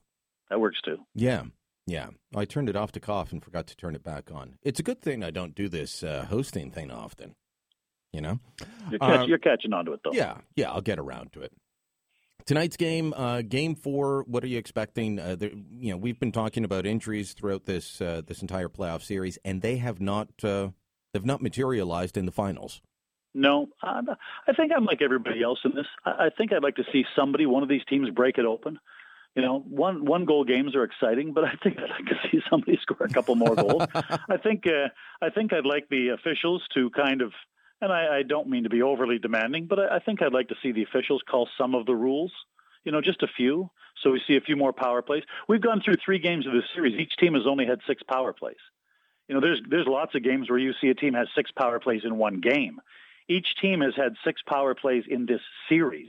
That 0.50 0.60
works 0.60 0.80
too. 0.84 0.98
Yeah, 1.14 1.44
yeah. 1.86 2.08
I 2.34 2.44
turned 2.44 2.68
it 2.68 2.76
off 2.76 2.92
to 2.92 3.00
cough 3.00 3.32
and 3.32 3.42
forgot 3.42 3.66
to 3.68 3.76
turn 3.76 3.94
it 3.94 4.04
back 4.04 4.30
on. 4.32 4.56
It's 4.62 4.78
a 4.80 4.82
good 4.82 5.00
thing 5.00 5.24
I 5.24 5.30
don't 5.30 5.54
do 5.54 5.68
this 5.68 6.02
uh, 6.02 6.26
hosting 6.28 6.70
thing 6.70 6.90
often. 6.90 7.34
You 8.12 8.20
know, 8.20 8.40
You're, 8.90 8.98
catch, 8.98 9.20
Uh, 9.20 9.24
you're 9.24 9.38
catching 9.38 9.72
on 9.72 9.86
to 9.86 9.94
it, 9.94 10.00
though. 10.04 10.12
Yeah, 10.12 10.36
yeah. 10.54 10.70
I'll 10.70 10.82
get 10.82 10.98
around 10.98 11.32
to 11.32 11.40
it. 11.40 11.52
Tonight's 12.44 12.76
game, 12.76 13.14
uh, 13.16 13.40
game 13.42 13.74
four. 13.74 14.24
What 14.26 14.44
are 14.44 14.48
you 14.48 14.58
expecting? 14.58 15.18
Uh, 15.18 15.36
there, 15.36 15.50
you 15.78 15.92
know, 15.92 15.96
we've 15.96 16.20
been 16.20 16.32
talking 16.32 16.64
about 16.64 16.84
injuries 16.84 17.32
throughout 17.32 17.64
this 17.64 18.00
uh, 18.02 18.20
this 18.26 18.42
entire 18.42 18.68
playoff 18.68 19.02
series, 19.02 19.38
and 19.44 19.62
they 19.62 19.76
have 19.78 20.00
not 20.00 20.28
uh, 20.44 20.68
they've 21.14 21.24
not 21.24 21.40
materialized 21.40 22.16
in 22.18 22.26
the 22.26 22.32
finals. 22.32 22.82
No, 23.34 23.68
I 23.82 24.02
think 24.56 24.72
I'm 24.76 24.84
like 24.84 25.00
everybody 25.00 25.42
else 25.42 25.60
in 25.64 25.72
this. 25.74 25.86
I 26.04 26.26
I 26.26 26.30
think 26.36 26.52
I'd 26.52 26.62
like 26.62 26.76
to 26.76 26.84
see 26.92 27.04
somebody, 27.16 27.46
one 27.46 27.62
of 27.62 27.68
these 27.68 27.84
teams, 27.88 28.10
break 28.10 28.38
it 28.38 28.44
open. 28.44 28.78
You 29.34 29.40
know, 29.40 29.60
one 29.60 30.04
one 30.04 30.26
goal 30.26 30.44
games 30.44 30.76
are 30.76 30.84
exciting, 30.84 31.32
but 31.32 31.44
I 31.44 31.54
think 31.62 31.78
I'd 31.78 31.88
like 31.88 32.06
to 32.06 32.28
see 32.30 32.40
somebody 32.50 32.78
score 32.82 33.06
a 33.06 33.08
couple 33.08 33.34
more 33.34 33.54
goals. 33.54 33.84
I 33.94 34.36
think 34.36 34.66
uh, 34.66 34.88
I 35.22 35.30
think 35.30 35.52
I'd 35.52 35.64
like 35.64 35.88
the 35.88 36.08
officials 36.08 36.62
to 36.74 36.90
kind 36.90 37.22
of, 37.22 37.32
and 37.80 37.90
I, 37.90 38.18
I 38.18 38.22
don't 38.22 38.48
mean 38.48 38.64
to 38.64 38.70
be 38.70 38.82
overly 38.82 39.18
demanding, 39.18 39.66
but 39.66 39.78
I, 39.78 39.96
I 39.96 39.98
think 40.00 40.20
I'd 40.20 40.34
like 40.34 40.48
to 40.48 40.56
see 40.62 40.72
the 40.72 40.82
officials 40.82 41.22
call 41.28 41.48
some 41.56 41.74
of 41.74 41.86
the 41.86 41.94
rules. 41.94 42.32
You 42.84 42.92
know, 42.92 43.00
just 43.00 43.22
a 43.22 43.28
few, 43.36 43.70
so 44.02 44.10
we 44.10 44.20
see 44.26 44.36
a 44.36 44.40
few 44.40 44.56
more 44.56 44.72
power 44.72 45.00
plays. 45.00 45.22
We've 45.48 45.62
gone 45.62 45.80
through 45.82 45.94
three 46.04 46.18
games 46.18 46.46
of 46.46 46.52
this 46.52 46.64
series. 46.74 46.98
Each 46.98 47.12
team 47.18 47.34
has 47.34 47.44
only 47.48 47.64
had 47.64 47.78
six 47.86 48.02
power 48.02 48.32
plays. 48.32 48.56
You 49.28 49.36
know, 49.36 49.40
there's 49.40 49.62
there's 49.70 49.86
lots 49.86 50.14
of 50.14 50.22
games 50.22 50.50
where 50.50 50.58
you 50.58 50.72
see 50.80 50.88
a 50.88 50.94
team 50.94 51.14
has 51.14 51.28
six 51.34 51.50
power 51.52 51.80
plays 51.80 52.02
in 52.04 52.18
one 52.18 52.40
game. 52.40 52.80
Each 53.28 53.54
team 53.60 53.80
has 53.80 53.94
had 53.96 54.14
six 54.24 54.40
power 54.46 54.74
plays 54.74 55.04
in 55.08 55.26
this 55.26 55.40
series 55.68 56.08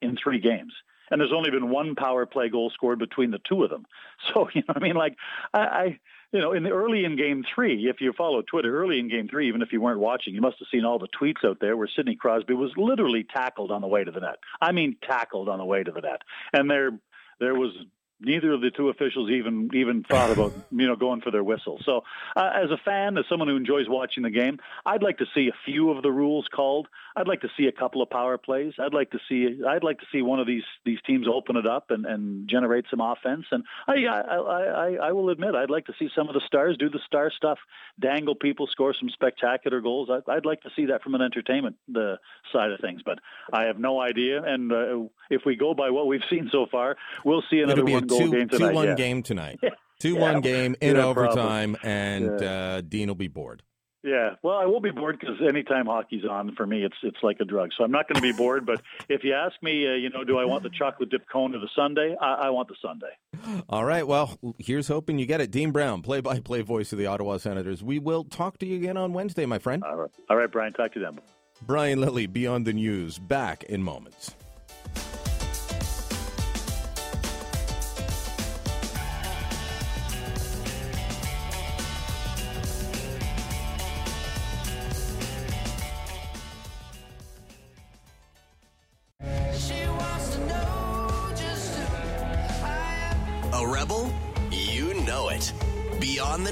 in 0.00 0.16
three 0.16 0.40
games. 0.40 0.72
And 1.10 1.20
there's 1.20 1.32
only 1.32 1.50
been 1.50 1.70
one 1.70 1.94
power 1.94 2.26
play 2.26 2.48
goal 2.48 2.70
scored 2.70 2.98
between 2.98 3.30
the 3.30 3.40
two 3.48 3.62
of 3.62 3.70
them. 3.70 3.86
So, 4.32 4.48
you 4.54 4.62
know, 4.66 4.74
I 4.76 4.78
mean, 4.78 4.94
like, 4.94 5.16
I, 5.52 5.58
I 5.58 5.98
you 6.32 6.40
know, 6.40 6.52
in 6.52 6.62
the 6.62 6.70
early 6.70 7.04
in 7.04 7.16
game 7.16 7.44
three, 7.54 7.88
if 7.88 8.00
you 8.00 8.12
follow 8.12 8.42
Twitter, 8.42 8.76
early 8.76 8.98
in 8.98 9.08
game 9.08 9.28
three, 9.28 9.48
even 9.48 9.60
if 9.60 9.72
you 9.72 9.80
weren't 9.80 10.00
watching, 10.00 10.34
you 10.34 10.40
must 10.40 10.58
have 10.60 10.68
seen 10.70 10.84
all 10.84 10.98
the 10.98 11.08
tweets 11.20 11.44
out 11.44 11.58
there 11.60 11.76
where 11.76 11.88
Sidney 11.94 12.16
Crosby 12.16 12.54
was 12.54 12.72
literally 12.76 13.22
tackled 13.22 13.70
on 13.70 13.82
the 13.82 13.86
way 13.86 14.02
to 14.02 14.10
the 14.10 14.20
net. 14.20 14.38
I 14.60 14.72
mean, 14.72 14.96
tackled 15.06 15.48
on 15.48 15.58
the 15.58 15.64
way 15.64 15.82
to 15.82 15.92
the 15.92 16.00
net. 16.00 16.22
And 16.52 16.70
there, 16.70 16.90
there 17.38 17.54
was 17.54 17.72
neither 18.20 18.52
of 18.52 18.60
the 18.60 18.70
two 18.70 18.88
officials 18.88 19.30
even 19.30 19.70
even 19.74 20.04
thought 20.04 20.30
about 20.30 20.52
you 20.70 20.86
know 20.86 20.96
going 20.96 21.20
for 21.20 21.30
their 21.30 21.44
whistle. 21.44 21.80
So, 21.84 22.04
uh, 22.36 22.50
as 22.54 22.70
a 22.70 22.76
fan, 22.76 23.18
as 23.18 23.24
someone 23.28 23.48
who 23.48 23.56
enjoys 23.56 23.88
watching 23.88 24.22
the 24.22 24.30
game, 24.30 24.58
I'd 24.84 25.02
like 25.02 25.18
to 25.18 25.26
see 25.34 25.48
a 25.48 25.56
few 25.64 25.90
of 25.90 26.02
the 26.02 26.10
rules 26.10 26.46
called. 26.52 26.88
I'd 27.16 27.28
like 27.28 27.42
to 27.42 27.50
see 27.56 27.66
a 27.66 27.72
couple 27.72 28.02
of 28.02 28.10
power 28.10 28.38
plays. 28.38 28.74
I'd 28.78 28.94
like 28.94 29.10
to 29.12 29.18
see 29.28 29.62
I'd 29.66 29.84
like 29.84 30.00
to 30.00 30.06
see 30.12 30.22
one 30.22 30.40
of 30.40 30.46
these 30.46 30.64
these 30.84 30.98
teams 31.06 31.26
open 31.28 31.56
it 31.56 31.66
up 31.66 31.90
and, 31.90 32.06
and 32.06 32.48
generate 32.48 32.86
some 32.90 33.00
offense. 33.00 33.46
And 33.50 33.64
I, 33.86 34.04
I 34.06 34.36
I 34.36 34.94
I 35.08 35.12
will 35.12 35.30
admit 35.30 35.54
I'd 35.54 35.70
like 35.70 35.86
to 35.86 35.94
see 35.98 36.08
some 36.14 36.28
of 36.28 36.34
the 36.34 36.42
stars 36.46 36.76
do 36.76 36.88
the 36.88 37.00
star 37.06 37.30
stuff, 37.30 37.58
dangle 38.00 38.34
people, 38.34 38.66
score 38.66 38.94
some 38.94 39.10
spectacular 39.10 39.80
goals. 39.80 40.08
I'd, 40.10 40.30
I'd 40.30 40.46
like 40.46 40.62
to 40.62 40.70
see 40.74 40.86
that 40.86 41.02
from 41.02 41.14
an 41.14 41.22
entertainment 41.22 41.76
the 41.88 42.18
side 42.52 42.70
of 42.70 42.80
things. 42.80 43.02
But 43.04 43.18
I 43.52 43.64
have 43.64 43.78
no 43.78 44.00
idea. 44.00 44.42
And 44.42 44.72
uh, 44.72 45.08
if 45.30 45.42
we 45.44 45.56
go 45.56 45.74
by 45.74 45.90
what 45.90 46.06
we've 46.06 46.24
seen 46.30 46.48
so 46.50 46.66
far, 46.66 46.96
we'll 47.24 47.44
see 47.50 47.60
another 47.60 47.82
It'll 47.82 47.86
be 47.86 47.92
a 47.92 47.96
one 47.96 48.06
two 48.18 48.30
game 48.30 48.48
two 48.48 48.58
tonight. 48.58 48.74
one 48.74 48.86
yeah. 48.88 48.94
game 48.94 49.22
tonight. 49.22 49.60
Two 50.00 50.14
Yeah. 50.14 50.20
one 50.32 50.40
game 50.40 50.74
in 50.80 50.96
Yeah, 50.96 51.02
probably. 51.02 51.22
overtime, 51.28 51.76
and 51.84 52.40
Yeah. 52.40 52.46
uh, 52.76 52.80
Dean 52.82 53.08
will 53.08 53.14
be 53.14 53.28
bored. 53.28 53.62
Yeah, 54.02 54.34
well, 54.42 54.58
I 54.58 54.66
won't 54.66 54.82
be 54.82 54.90
bored 54.90 55.18
because 55.18 55.36
anytime 55.40 55.86
hockey's 55.86 56.26
on 56.26 56.54
for 56.56 56.66
me, 56.66 56.84
it's 56.84 56.96
it's 57.02 57.16
like 57.22 57.38
a 57.40 57.44
drug. 57.46 57.70
So 57.78 57.84
I'm 57.84 57.90
not 57.92 58.06
going 58.06 58.16
to 58.16 58.20
be 58.20 58.36
bored. 58.36 58.66
But 58.66 58.82
if 59.08 59.24
you 59.24 59.32
ask 59.32 59.54
me, 59.62 59.86
uh, 59.88 59.94
you 59.94 60.10
know, 60.10 60.24
do 60.24 60.36
I 60.36 60.44
want 60.44 60.62
the 60.62 60.68
chocolate 60.68 61.08
dip 61.08 61.22
cone 61.32 61.54
or 61.54 61.58
the 61.58 61.70
Sunday? 61.74 62.14
I, 62.20 62.34
I 62.34 62.50
want 62.50 62.68
the 62.68 62.74
Sunday. 62.82 63.62
All 63.70 63.84
right. 63.84 64.06
Well, 64.06 64.38
here's 64.58 64.88
hoping 64.88 65.18
you 65.18 65.24
get 65.24 65.40
it. 65.40 65.50
Dean 65.50 65.70
Brown, 65.70 66.02
play 66.02 66.20
by 66.20 66.40
play 66.40 66.60
voice 66.60 66.92
of 66.92 66.98
the 66.98 67.06
Ottawa 67.06 67.38
Senators. 67.38 67.82
We 67.82 67.98
will 67.98 68.24
talk 68.24 68.58
to 68.58 68.66
you 68.66 68.76
again 68.76 68.98
on 68.98 69.14
Wednesday, 69.14 69.46
my 69.46 69.58
friend. 69.58 69.82
All 69.84 69.96
right, 69.96 70.10
all 70.28 70.36
right, 70.36 70.50
Brian. 70.52 70.74
Talk 70.74 70.92
to 70.94 70.98
you 71.00 71.06
then. 71.06 71.18
Brian 71.62 71.98
Lilley, 72.00 72.26
Beyond 72.26 72.66
the 72.66 72.74
News, 72.74 73.18
back 73.18 73.62
in 73.64 73.82
moments. 73.82 74.34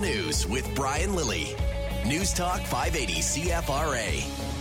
News 0.02 0.48
with 0.48 0.68
Brian 0.74 1.14
Lilley. 1.14 1.54
News 2.04 2.34
Talk 2.34 2.60
580 2.62 3.20
CFRA. 3.20 4.52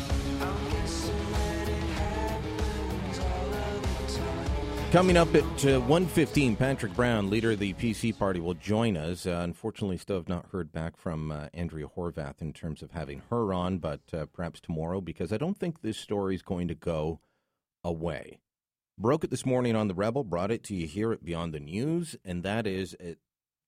Coming 4.92 5.18
up 5.18 5.34
at 5.34 5.44
uh, 5.44 5.82
1.15, 5.82 6.60
Patrick 6.60 6.94
Brown, 6.94 7.32
leader 7.32 7.52
of 7.52 7.60
the 7.60 7.74
PC 7.74 8.16
party, 8.16 8.40
will 8.40 8.54
join 8.54 8.96
us. 8.96 9.26
Uh, 9.26 9.40
unfortunately, 9.44 9.98
still 9.98 10.18
have 10.18 10.30
not 10.30 10.46
heard 10.52 10.72
back 10.72 10.96
from 10.96 11.32
uh, 11.32 11.48
Andrea 11.56 11.88
Horwath 11.88 12.40
in 12.40 12.54
terms 12.54 12.84
of 12.84 12.92
having 12.92 13.24
her 13.32 13.52
on, 13.52 13.80
but 13.80 14.02
uh, 14.14 14.28
perhaps 14.28 14.62
tomorrow, 14.62 15.02
because 15.02 15.34
I 15.34 15.38
don't 15.38 15.58
think 15.58 15.82
this 15.82 15.98
story 15.98 16.36
is 16.36 16.44
going 16.44 16.68
to 16.68 16.76
go 16.76 17.20
away. 17.84 18.42
Broke 18.96 19.24
it 19.24 19.32
this 19.32 19.48
morning 19.48 19.76
on 19.76 19.88
The 19.88 19.96
Rebel, 19.96 20.24
brought 20.24 20.52
it 20.52 20.64
to 20.66 20.76
you 20.76 20.86
here 20.86 21.12
at 21.12 21.26
Beyond 21.26 21.56
the 21.56 21.60
News, 21.60 22.16
and 22.24 22.44
that 22.44 22.68
is 22.68 22.96
uh, 23.04 23.14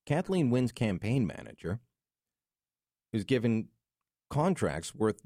Kathleen 0.05 0.49
Wynne's 0.49 0.71
campaign 0.71 1.25
manager 1.25 1.79
is 3.11 3.23
given 3.23 3.69
contracts 4.29 4.93
worth 4.93 5.21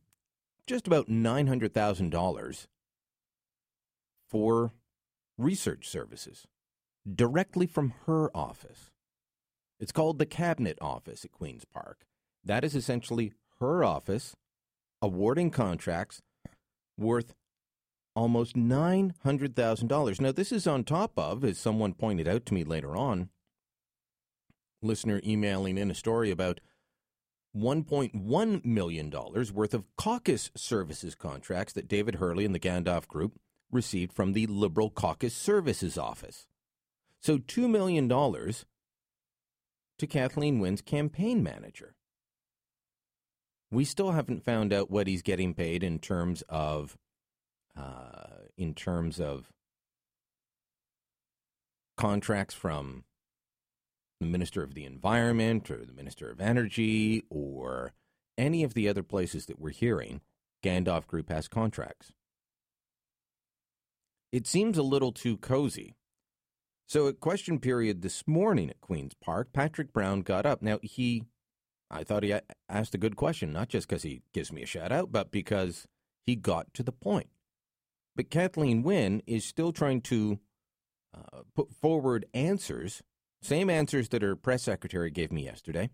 just 0.68 0.86
about 0.86 1.08
$900,000 1.08 2.68
for 4.28 4.74
research 5.38 5.88
services 5.88 6.46
directly 7.16 7.66
from 7.66 7.94
her 8.06 8.30
office. 8.36 8.92
It's 9.80 9.92
called 9.92 10.20
the 10.20 10.26
Cabinet 10.26 10.78
Office 10.82 11.24
at 11.24 11.32
Queen's 11.32 11.66
Park. 11.66 12.06
That 12.44 12.64
is 12.64 12.76
essentially 12.76 13.34
her 13.60 13.84
office 13.84 14.36
awarding 15.02 15.52
contracts 15.52 16.22
worth 16.98 17.34
almost 18.16 18.56
$900,000. 18.56 20.22
Now, 20.22 20.32
this 20.32 20.52
is 20.52 20.66
on 20.66 20.84
top 20.84 21.12
of, 21.18 21.44
as 21.44 21.60
someone 21.60 21.94
pointed 21.94 22.28
out 22.28 22.46
to 22.48 22.54
me 22.54 22.64
later 22.64 22.96
on, 22.96 23.30
listener 24.88 25.22
emailing 25.26 25.78
in 25.78 25.92
a 25.92 25.96
story 25.96 26.32
about 26.32 26.60
$1.1 27.56 28.66
million 28.66 29.14
worth 29.54 29.74
of 29.74 29.86
caucus 29.98 30.52
services 30.56 31.16
contracts 31.16 31.74
that 31.74 31.88
David 31.88 32.16
Herle 32.16 32.46
and 32.46 32.56
the 32.56 32.60
Gandalf 32.60 33.08
Group 33.08 33.40
received 33.72 34.14
from 34.14 34.34
the 34.34 34.48
Liberal 34.48 34.90
Caucus 34.90 35.36
Services 35.36 35.98
Office. 35.98 36.48
So 37.20 37.38
$2 37.38 37.70
million 37.70 38.08
to 38.08 40.08
Kathleen 40.08 40.60
Wynne's 40.60 40.82
campaign 40.82 41.44
manager. 41.44 41.96
We 43.72 43.84
still 43.84 44.12
haven't 44.12 44.46
found 44.46 44.72
out 44.72 44.90
what 44.90 45.08
he's 45.08 45.22
getting 45.22 45.54
paid 45.54 45.84
in 45.84 46.00
terms 46.00 46.42
of 46.48 46.98
uh, 47.76 48.46
in 48.58 48.74
terms 48.74 49.20
of 49.20 49.52
contracts 51.98 52.56
from 52.56 53.04
the 54.20 54.26
Minister 54.26 54.64
of 54.64 54.74
the 54.74 54.86
Environment 54.86 55.70
or 55.70 55.86
the 55.86 55.94
Minister 55.94 56.30
of 56.30 56.42
Energy 56.42 57.24
or 57.30 57.94
any 58.38 58.64
of 58.64 58.74
the 58.74 58.88
other 58.88 59.04
places 59.04 59.46
that 59.46 59.60
we're 59.60 59.70
hearing 59.70 60.22
Gandalf 60.64 61.08
Group 61.08 61.30
has 61.30 61.48
contracts. 61.48 62.12
It 64.32 64.48
seems 64.48 64.78
a 64.78 64.84
little 64.84 65.12
too 65.12 65.38
cozy. 65.38 65.96
So 66.88 67.08
at 67.08 67.20
question 67.20 67.60
period 67.60 68.02
this 68.02 68.28
morning 68.28 68.70
at 68.70 68.82
Queen's 68.82 69.14
Park, 69.14 69.50
Patrick 69.54 69.92
Brown 69.94 70.22
got 70.22 70.46
up. 70.46 70.62
Now 70.62 70.80
he, 70.82 71.24
I 71.92 72.04
thought 72.04 72.24
he 72.24 72.34
asked 72.70 72.96
a 72.96 73.00
good 73.00 73.16
question, 73.16 73.52
not 73.52 73.70
just 73.70 73.88
because 73.88 74.04
he 74.04 74.22
gives 74.34 74.52
me 74.52 74.64
a 74.64 74.68
shout 74.68 74.92
out, 74.92 75.12
but 75.12 75.32
because 75.32 75.88
he 76.26 76.36
got 76.36 76.74
to 76.74 76.84
the 76.84 76.92
point. 76.92 77.28
But 78.16 78.30
Kathleen 78.30 78.84
Wynne 78.84 79.22
is 79.28 79.46
still 79.46 79.72
trying 79.72 80.02
to 80.02 80.40
uh, 81.14 81.42
put 81.56 81.74
forward 81.74 82.26
answers, 82.34 83.02
same 83.42 83.70
answers 83.70 84.10
that 84.10 84.22
her 84.22 84.36
press 84.36 84.64
secretary 84.64 85.12
gave 85.12 85.32
me 85.32 85.46
yesterday, 85.46 85.90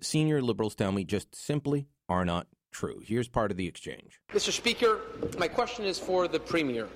senior 0.00 0.42
liberals 0.42 0.74
tell 0.74 0.92
me 0.92 1.04
just 1.04 1.34
simply 1.34 1.88
are 2.08 2.24
not 2.24 2.46
true. 2.70 3.00
Here's 3.04 3.28
part 3.28 3.50
of 3.50 3.56
the 3.56 3.66
exchange. 3.66 4.20
Mr. 4.32 4.52
Speaker, 4.52 5.00
my 5.38 5.48
question 5.48 5.84
is 5.84 5.98
for 5.98 6.28
the 6.28 6.40
Premier. 6.40 6.88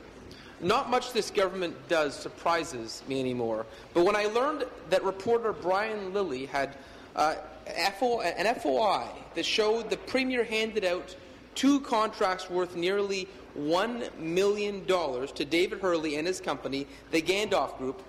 Not 0.61 0.89
much 0.89 1.13
this 1.13 1.31
government 1.31 1.77
does 1.89 2.15
surprises 2.15 3.03
me 3.09 3.21
anymore, 3.21 3.67
but 3.93 4.05
when 4.05 4.17
I 4.17 4.27
learned 4.27 4.65
that 4.89 5.05
reporter 5.05 5.53
Brian 5.53 6.15
Lilley 6.15 6.47
had 6.47 6.77
uh, 7.15 7.35
an 7.67 8.55
FOI 8.55 9.07
that 9.35 9.45
showed 9.45 9.91
the 9.91 9.99
Premier 9.99 10.45
handed 10.45 10.85
out 10.85 11.15
two 11.55 11.81
contracts 11.81 12.49
worth 12.49 12.77
nearly 12.77 13.29
$1 13.59 14.19
million 14.19 14.87
to 14.87 15.45
David 15.45 15.81
Herle 15.81 16.19
and 16.19 16.27
his 16.27 16.41
company, 16.41 16.87
the 17.11 17.21
Gandalf 17.21 17.77
Group, 17.79 18.03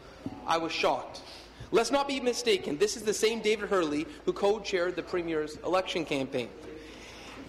I 0.45 0.57
was 0.57 0.71
shocked. 0.71 1.21
Let's 1.71 1.91
not 1.91 2.07
be 2.07 2.19
mistaken, 2.19 2.77
this 2.77 2.95
is 2.95 3.03
the 3.03 3.13
same 3.13 3.41
David 3.41 3.69
Herle 3.69 4.05
who 4.25 4.33
co 4.33 4.59
chaired 4.59 4.95
the 4.95 5.03
Premier's 5.03 5.57
election 5.57 6.05
campaign. 6.05 6.49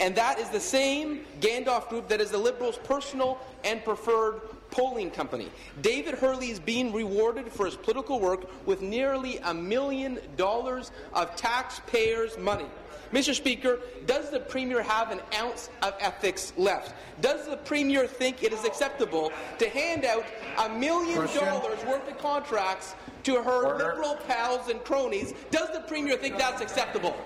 And 0.01 0.15
that 0.17 0.39
is 0.39 0.49
the 0.49 0.61
same 0.61 1.25
Gandalf 1.41 1.89
Group 1.89 2.09
that 2.09 2.21
is 2.21 2.31
the 2.31 2.39
Liberals' 2.39 2.79
personal 2.85 3.39
and 3.65 3.85
preferred 3.85 4.41
polling 4.71 5.11
company. 5.11 5.49
David 5.81 6.15
Herle 6.15 6.49
is 6.51 6.61
being 6.61 6.93
rewarded 6.93 7.51
for 7.51 7.67
his 7.67 7.75
political 7.75 8.21
work 8.21 8.49
with 8.67 8.81
nearly 8.81 9.39
a 9.39 9.55
million 9.55 10.19
dollars 10.37 10.93
of 11.13 11.35
taxpayers' 11.37 12.39
money. 12.39 12.67
Mr. 13.13 13.35
Speaker, 13.35 13.81
does 14.07 14.31
the 14.31 14.41
Premier 14.41 14.83
have 14.83 15.11
an 15.11 15.21
ounce 15.35 15.71
of 15.83 15.95
ethics 15.99 16.53
left? 16.57 16.95
Does 17.21 17.47
the 17.49 17.57
Premier 17.57 18.07
think 18.07 18.43
it 18.43 18.53
is 18.53 18.65
acceptable 18.65 19.33
to 19.59 19.69
hand 19.71 20.05
out 20.05 20.25
a 20.59 20.69
million 20.69 21.17
dollars 21.17 21.83
worth 21.87 22.07
of 22.09 22.19
contracts 22.19 22.95
to 23.25 23.43
her 23.43 23.67
Order. 23.67 23.85
Liberal 23.97 24.17
pals 24.27 24.69
and 24.69 24.83
cronies? 24.85 25.33
Does 25.51 25.71
the 25.73 25.81
Premier 25.81 26.17
think 26.17 26.37
that's 26.37 26.61
acceptable? 26.61 27.17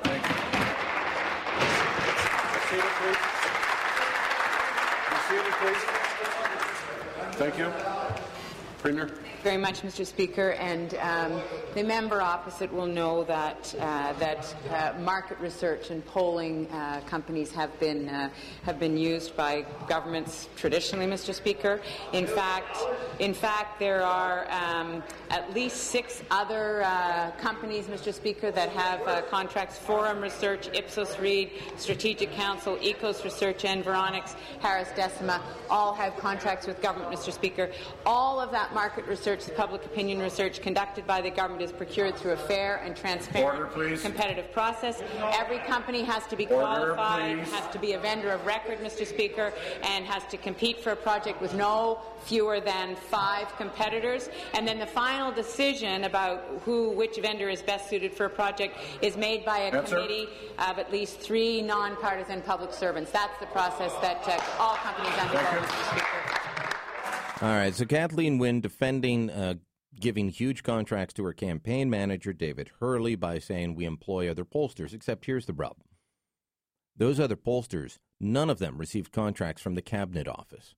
Seated, 2.70 2.84
please. 3.00 3.16
Be 5.10 5.16
seated, 5.28 5.52
please. 5.60 5.82
Thank 7.36 7.58
you. 7.58 8.31
Premier. 8.82 9.08
very 9.44 9.56
much, 9.56 9.82
Mr. 9.82 10.04
Speaker, 10.04 10.50
and 10.52 10.94
um, 10.96 11.40
the 11.74 11.84
member 11.84 12.20
opposite 12.20 12.72
will 12.72 12.86
know 12.86 13.22
that 13.24 13.72
uh, 13.78 14.12
that 14.14 14.54
uh, 14.70 14.98
market 15.00 15.38
research 15.38 15.90
and 15.90 16.04
polling 16.04 16.66
uh, 16.72 17.00
companies 17.06 17.52
have 17.52 17.78
been 17.78 18.08
uh, 18.08 18.28
have 18.64 18.80
been 18.80 18.96
used 18.96 19.36
by 19.36 19.64
governments 19.88 20.48
traditionally, 20.56 21.06
Mr. 21.06 21.32
Speaker. 21.32 21.80
In 22.12 22.26
fact, 22.26 22.76
in 23.20 23.34
fact, 23.34 23.78
there 23.78 24.02
are 24.02 24.50
um, 24.50 25.00
at 25.30 25.54
least 25.54 25.76
six 25.76 26.22
other 26.32 26.82
uh, 26.82 27.30
companies, 27.40 27.86
Mr. 27.86 28.12
Speaker, 28.12 28.50
that 28.50 28.68
have 28.70 29.00
uh, 29.06 29.22
contracts: 29.22 29.78
Forum 29.78 30.20
Research, 30.20 30.68
Ipsos 30.74 31.20
Reid, 31.20 31.52
Strategic 31.76 32.32
Council, 32.32 32.76
EKOS 32.78 33.22
Research, 33.22 33.62
Environics, 33.62 34.34
Harris 34.60 34.88
Decima, 34.96 35.40
all 35.70 35.94
have 35.94 36.16
contracts 36.16 36.66
with 36.66 36.82
government, 36.82 37.12
Mr. 37.12 37.32
Speaker. 37.32 37.70
All 38.04 38.40
of 38.40 38.50
that 38.50 38.71
market 38.74 39.06
research, 39.06 39.44
the 39.44 39.52
public 39.52 39.84
opinion 39.84 40.18
research 40.18 40.60
conducted 40.60 41.06
by 41.06 41.20
the 41.20 41.30
government, 41.30 41.62
is 41.62 41.72
procured 41.72 42.16
through 42.16 42.32
a 42.32 42.36
fair 42.36 42.76
and 42.84 42.96
transparent, 42.96 43.76
Order, 43.76 43.96
competitive 43.96 44.50
process. 44.52 45.02
Every 45.18 45.58
company 45.58 46.02
has 46.02 46.26
to 46.28 46.36
be 46.36 46.46
Order, 46.46 46.94
qualified, 46.94 47.38
please. 47.38 47.52
has 47.52 47.72
to 47.72 47.78
be 47.78 47.92
a 47.92 47.98
vendor 47.98 48.30
of 48.30 48.44
record, 48.46 48.78
Mr. 48.78 49.06
Speaker, 49.06 49.52
and 49.82 50.04
has 50.04 50.24
to 50.30 50.36
compete 50.36 50.80
for 50.80 50.90
a 50.90 50.96
project 50.96 51.40
with 51.40 51.54
no 51.54 52.00
fewer 52.24 52.60
than 52.60 52.96
five 52.96 53.54
competitors. 53.56 54.28
And 54.54 54.66
then 54.66 54.78
the 54.78 54.86
final 54.86 55.32
decision 55.32 56.04
about 56.04 56.62
who, 56.64 56.90
which 56.90 57.16
vendor 57.18 57.48
is 57.48 57.62
best 57.62 57.88
suited 57.90 58.14
for 58.14 58.26
a 58.26 58.30
project 58.30 58.76
is 59.00 59.16
made 59.16 59.44
by 59.44 59.58
a 59.58 59.82
committee 59.82 60.28
of 60.58 60.78
at 60.78 60.92
least 60.92 61.20
three 61.20 61.62
nonpartisan 61.62 62.42
public 62.42 62.72
servants. 62.72 63.10
That's 63.10 63.38
the 63.40 63.46
process 63.46 63.92
that 64.02 64.22
uh, 64.26 64.62
all 64.62 64.76
companies 64.76 65.12
undergo, 65.18 65.38
Mr. 65.40 65.90
Speaker. 65.90 66.78
All 67.42 67.48
right, 67.48 67.74
so 67.74 67.84
Kathleen 67.84 68.38
Wynne 68.38 68.60
defending 68.60 69.28
uh, 69.28 69.54
giving 69.98 70.28
huge 70.28 70.62
contracts 70.62 71.12
to 71.14 71.24
her 71.24 71.32
campaign 71.32 71.90
manager, 71.90 72.32
David 72.32 72.70
Herle, 72.80 73.18
by 73.18 73.40
saying 73.40 73.74
we 73.74 73.84
employ 73.84 74.30
other 74.30 74.44
pollsters, 74.44 74.94
except 74.94 75.26
here's 75.26 75.46
the 75.46 75.52
rub. 75.52 75.74
Those 76.96 77.18
other 77.18 77.34
pollsters, 77.34 77.98
none 78.20 78.48
of 78.48 78.60
them 78.60 78.78
received 78.78 79.10
contracts 79.10 79.60
from 79.60 79.74
the 79.74 79.82
Cabinet 79.82 80.28
Office. 80.28 80.76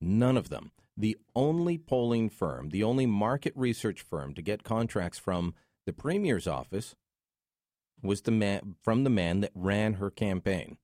None 0.00 0.36
of 0.36 0.50
them. 0.50 0.70
The 0.96 1.16
only 1.34 1.78
polling 1.78 2.30
firm, 2.30 2.68
the 2.68 2.84
only 2.84 3.06
market 3.06 3.52
research 3.56 4.02
firm 4.02 4.34
to 4.34 4.42
get 4.42 4.62
contracts 4.62 5.18
from 5.18 5.52
the 5.84 5.92
Premier's 5.92 6.46
office 6.46 6.94
was 8.00 8.22
the 8.22 8.30
man 8.30 8.76
from 8.84 9.02
the 9.02 9.10
man 9.10 9.40
that 9.40 9.50
ran 9.52 9.94
her 9.94 10.10
campaign. 10.12 10.76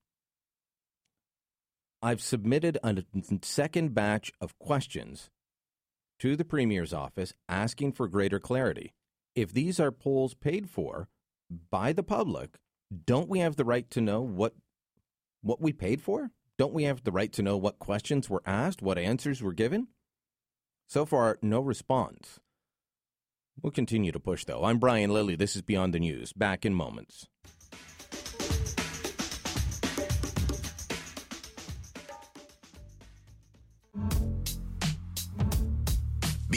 I've 2.01 2.21
submitted 2.21 2.77
a 2.83 3.03
second 3.41 3.93
batch 3.93 4.31
of 4.39 4.57
questions 4.57 5.29
to 6.19 6.35
the 6.35 6.45
Premier's 6.45 6.93
office 6.93 7.33
asking 7.49 7.93
for 7.93 8.07
greater 8.07 8.39
clarity. 8.39 8.93
If 9.35 9.53
these 9.53 9.79
are 9.79 9.91
polls 9.91 10.33
paid 10.33 10.69
for 10.69 11.09
by 11.69 11.91
the 11.93 12.03
public, 12.03 12.57
don't 13.05 13.29
we 13.29 13.39
have 13.39 13.57
the 13.57 13.65
right 13.65 13.89
to 13.91 14.01
know 14.01 14.21
what 14.21 14.53
what 15.41 15.61
we 15.61 15.73
paid 15.73 16.01
for? 16.01 16.31
Don't 16.57 16.73
we 16.73 16.83
have 16.83 17.03
the 17.03 17.11
right 17.11 17.31
to 17.33 17.43
know 17.43 17.57
what 17.57 17.79
questions 17.79 18.29
were 18.29 18.43
asked, 18.45 18.81
what 18.81 18.97
answers 18.97 19.41
were 19.41 19.53
given? 19.53 19.87
So 20.87 21.05
far, 21.05 21.37
no 21.41 21.61
response. 21.61 22.39
We'll 23.61 23.71
continue 23.71 24.11
to 24.11 24.19
push, 24.19 24.45
though. 24.45 24.63
I'm 24.63 24.79
Brian 24.79 25.11
Lilley. 25.11 25.35
This 25.35 25.55
is 25.55 25.61
Beyond 25.61 25.93
the 25.93 25.99
News. 25.99 26.33
Back 26.33 26.65
in 26.65 26.73
moments. 26.73 27.27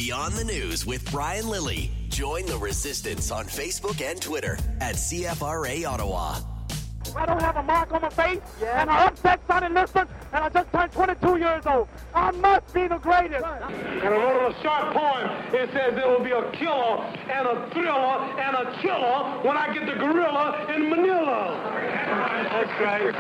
Beyond 0.02 0.34
the 0.34 0.42
News 0.42 0.84
with 0.84 1.08
Brian 1.12 1.48
Lilley. 1.48 1.92
Join 2.08 2.44
the 2.46 2.58
resistance 2.58 3.30
on 3.30 3.44
Facebook 3.44 4.02
and 4.02 4.20
Twitter 4.20 4.58
at 4.80 4.96
CFRA 4.96 5.86
Ottawa. 5.86 6.40
I 7.14 7.24
don't 7.24 7.40
have 7.40 7.56
a 7.56 7.62
mark 7.62 7.92
on 7.92 8.02
my 8.02 8.08
face, 8.08 8.40
and 8.64 8.90
I 8.90 9.06
upset 9.06 9.40
Sonny 9.46 9.68
Liston, 9.68 10.08
and 10.32 10.44
I 10.44 10.48
just 10.48 10.72
turned 10.72 10.90
22 10.90 11.36
years 11.36 11.64
old. 11.66 11.86
I 12.16 12.32
must 12.32 12.74
be 12.74 12.88
the 12.88 12.98
greatest. 12.98 13.44
And 13.44 14.04
I 14.04 14.08
wrote 14.08 14.50
a 14.50 14.60
short 14.60 14.92
poem. 14.92 15.54
It 15.54 15.70
says 15.72 15.94
there 15.94 16.08
will 16.08 16.24
be 16.24 16.32
a 16.32 16.50
killer 16.50 17.04
and 17.30 17.46
a 17.46 17.70
thriller 17.70 18.40
and 18.42 18.56
a 18.56 18.76
killer 18.82 19.46
when 19.46 19.56
I 19.56 19.72
get 19.72 19.86
the 19.86 19.94
gorilla 19.94 20.66
in 20.74 20.90
Manila. 20.90 21.60
That's 22.50 22.80
right. 22.80 23.14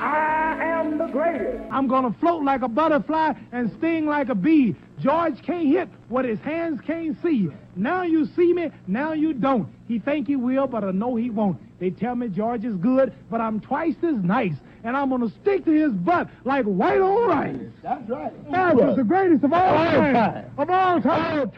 I 0.00 0.67
am 0.88 0.98
the 0.98 1.06
greatest. 1.06 1.64
I'm 1.70 1.86
gonna 1.86 2.12
float 2.20 2.42
like 2.44 2.62
a 2.62 2.68
butterfly 2.68 3.34
and 3.52 3.70
sting 3.78 4.06
like 4.06 4.28
a 4.28 4.34
bee. 4.34 4.74
George 5.00 5.40
can't 5.42 5.66
hit 5.66 5.88
what 6.08 6.24
his 6.24 6.40
hands 6.40 6.80
can't 6.80 7.20
see. 7.22 7.48
Now 7.76 8.02
you 8.02 8.26
see 8.36 8.52
me, 8.52 8.70
now 8.86 9.12
you 9.12 9.32
don't. 9.32 9.68
He 9.86 9.98
think 9.98 10.26
he 10.26 10.36
will, 10.36 10.66
but 10.66 10.84
I 10.84 10.90
know 10.90 11.16
he 11.16 11.30
won't. 11.30 11.58
They 11.78 11.90
tell 11.90 12.14
me 12.14 12.28
George 12.28 12.64
is 12.64 12.76
good, 12.76 13.12
but 13.30 13.40
I'm 13.40 13.60
twice 13.60 13.96
as 14.02 14.16
nice. 14.16 14.54
And 14.84 14.96
I'm 14.96 15.10
gonna 15.10 15.30
stick 15.42 15.64
to 15.64 15.70
his 15.70 15.92
butt 15.92 16.28
like 16.44 16.64
white 16.64 17.00
on 17.00 17.28
rice. 17.28 17.56
That's 17.82 18.08
right. 18.08 18.32
George 18.50 18.90
is 18.90 18.96
the 18.96 19.04
greatest 19.04 19.44
of 19.44 19.52
all 19.52 19.74
time. 19.74 20.50
Of 20.56 20.70
all 20.70 21.00
time. 21.00 21.52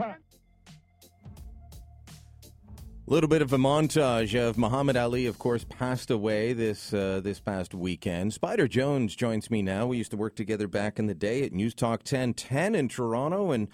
A 3.11 3.13
little 3.13 3.29
bit 3.29 3.43
of 3.43 3.53
a 3.53 3.59
montage 3.59 4.39
of 4.39 4.57
Muhammad 4.57 4.97
Ali, 4.97 5.27
of 5.27 5.37
course, 5.37 5.65
passed 5.65 6.13
away 6.13 6.53
this 6.53 6.95
uh, 6.95 7.21
this 7.21 7.41
past 7.41 7.75
weekend. 7.75 8.33
Spider 8.33 8.69
Jones 8.69 9.17
joins 9.17 9.51
me 9.51 9.63
now. 9.63 9.89
We 9.89 9.97
used 9.97 10.13
to 10.13 10.17
work 10.17 10.37
together 10.37 10.69
back 10.69 10.97
in 11.01 11.07
the 11.09 11.15
day 11.15 11.43
at 11.43 11.53
News 11.53 11.75
Talk 11.75 12.03
1010 12.03 12.77
in 12.77 12.89
Toronto. 12.89 13.51
And 13.51 13.67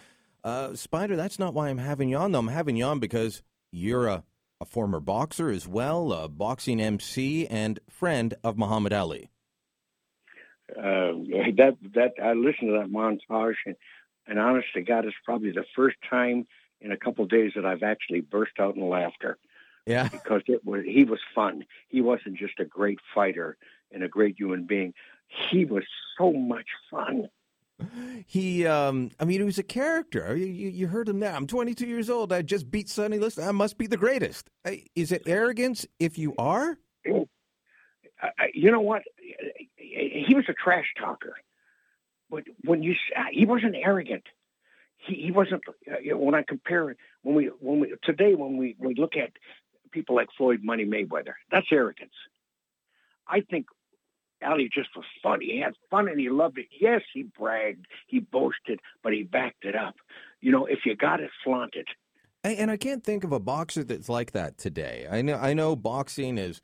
uh, 0.43 0.75
Spider, 0.75 1.17
that's 1.17 1.39
not 1.39 1.53
why 1.53 1.69
I'm 1.69 1.77
having 1.77 2.09
you 2.09 2.17
on, 2.17 2.33
though. 2.33 2.39
I'm 2.39 2.49
having 2.49 2.79
you 2.79 2.87
on 2.87 2.99
because 2.99 3.43
you're 3.71 4.07
a, 4.07 4.25
a 4.59 4.65
former 4.65 5.01
boxer 5.01 5.51
as 5.51 5.69
well, 5.69 6.15
a 6.15 6.31
boxing 6.31 6.81
MC, 6.81 7.47
and 7.47 7.79
friend 7.91 8.33
of 8.43 8.57
Muhammad 8.57 8.95
Ali. 8.95 9.29
uh, 10.71 11.13
that 11.59 11.77
that 11.95 12.13
I 12.25 12.33
listened 12.33 12.71
to 12.71 12.79
that 12.79 12.91
montage, 12.91 13.57
and, 13.67 13.77
and 14.27 14.41
God, 14.87 15.05
it's 15.05 15.15
probably 15.27 15.51
the 15.51 15.67
first 15.77 15.97
time 16.09 16.47
in 16.81 16.93
a 16.93 16.97
couple 16.97 17.24
of 17.24 17.31
days 17.31 17.53
that 17.57 17.65
I've 17.65 17.82
actually 17.82 18.20
burst 18.20 18.59
out 18.59 18.77
in 18.77 18.89
laughter. 18.89 19.39
Yeah, 19.86 20.09
because 20.09 20.43
it 20.48 20.65
was 20.65 20.85
he 20.85 21.05
was 21.05 21.20
fun. 21.35 21.65
He 21.89 22.01
wasn't 22.01 22.39
just 22.39 22.59
a 22.59 22.65
great 22.65 22.98
fighter 23.15 23.57
and 23.93 24.03
a 24.03 24.09
great 24.09 24.36
human 24.36 24.65
being. 24.65 24.94
He 25.28 25.65
was 25.65 25.85
so 26.19 26.32
much 26.32 26.66
fun. 26.90 27.28
He, 28.27 28.66
um, 28.66 29.11
I 29.20 29.24
mean, 29.24 29.40
he 29.40 29.44
was 29.44 29.59
a 29.59 29.62
character. 29.62 30.35
You, 30.35 30.47
you, 30.47 30.86
heard 30.86 31.09
him 31.09 31.19
now. 31.19 31.36
I'm 31.36 31.47
22 31.47 31.86
years 31.86 32.09
old. 32.09 32.32
I 32.32 32.40
just 32.40 32.70
beat 32.70 32.89
Sonny 32.89 33.19
Liston. 33.19 33.47
I 33.47 33.53
must 33.53 33.77
be 33.77 33.86
the 33.86 33.98
greatest. 33.98 34.48
Is 34.94 35.12
it 35.12 35.24
arrogance 35.27 35.86
if 35.98 36.16
you 36.16 36.35
are? 36.39 36.78
You 38.55 38.70
know 38.70 38.81
what? 38.81 39.03
He 39.77 40.35
was 40.35 40.44
a 40.48 40.55
trash 40.55 40.86
talker, 40.98 41.35
but 42.31 42.44
when 42.65 42.82
you 42.82 42.94
he 43.31 43.44
wasn't 43.44 43.77
arrogant. 43.77 44.24
He 45.07 45.15
he 45.15 45.31
wasn't. 45.31 45.62
uh, 45.69 45.99
You 46.03 46.12
know, 46.12 46.19
when 46.19 46.35
I 46.35 46.43
compare 46.43 46.97
when 47.23 47.35
we 47.35 47.47
when 47.61 47.81
we 47.81 47.95
today 48.03 48.35
when 48.35 48.57
we 48.57 48.77
we 48.78 48.95
look 48.95 49.16
at 49.16 49.33
people 49.93 50.16
like 50.16 50.28
Floyd 50.37 50.61
Money 50.62 50.85
Mayweather, 50.85 51.35
that's 51.51 51.66
arrogance. 51.70 52.15
I 53.28 53.41
think 53.41 53.66
Ali 54.45 54.69
just 54.73 54.91
was 54.95 55.05
fun. 55.23 55.41
He 55.41 55.61
had 55.61 55.74
fun 55.91 56.09
and 56.09 56.20
he 56.20 56.28
loved 56.28 56.59
it. 56.59 56.66
Yes, 56.78 57.03
he 57.12 57.23
bragged, 57.23 57.87
he 58.07 58.20
boasted, 58.20 58.81
but 59.03 59.12
he 59.12 59.23
backed 59.23 59.65
it 59.65 59.74
up. 59.74 59.97
You 60.41 60.53
know, 60.53 60.66
if 60.66 60.81
you 60.85 60.95
got 60.95 61.20
it, 61.20 61.31
flaunt 61.43 61.74
it. 61.74 61.87
And 62.45 62.59
and 62.59 62.70
I 62.70 62.77
can't 62.77 63.03
think 63.03 63.24
of 63.24 63.33
a 63.33 63.41
boxer 63.41 63.83
that's 63.85 64.09
like 64.09 64.33
that 64.33 64.59
today. 64.59 65.07
I 65.11 65.23
know, 65.23 65.37
I 65.37 65.55
know, 65.55 65.74
boxing 65.74 66.39
is, 66.39 66.61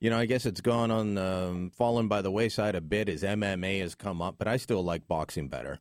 you 0.00 0.10
know, 0.10 0.18
I 0.18 0.26
guess 0.26 0.46
it's 0.46 0.60
gone 0.60 0.90
on, 0.90 1.18
um, 1.18 1.70
fallen 1.70 2.08
by 2.08 2.22
the 2.22 2.30
wayside 2.30 2.74
a 2.74 2.80
bit 2.80 3.08
as 3.08 3.22
MMA 3.22 3.80
has 3.80 3.94
come 3.94 4.20
up, 4.22 4.36
but 4.38 4.48
I 4.48 4.56
still 4.56 4.82
like 4.82 5.06
boxing 5.06 5.48
better. 5.48 5.78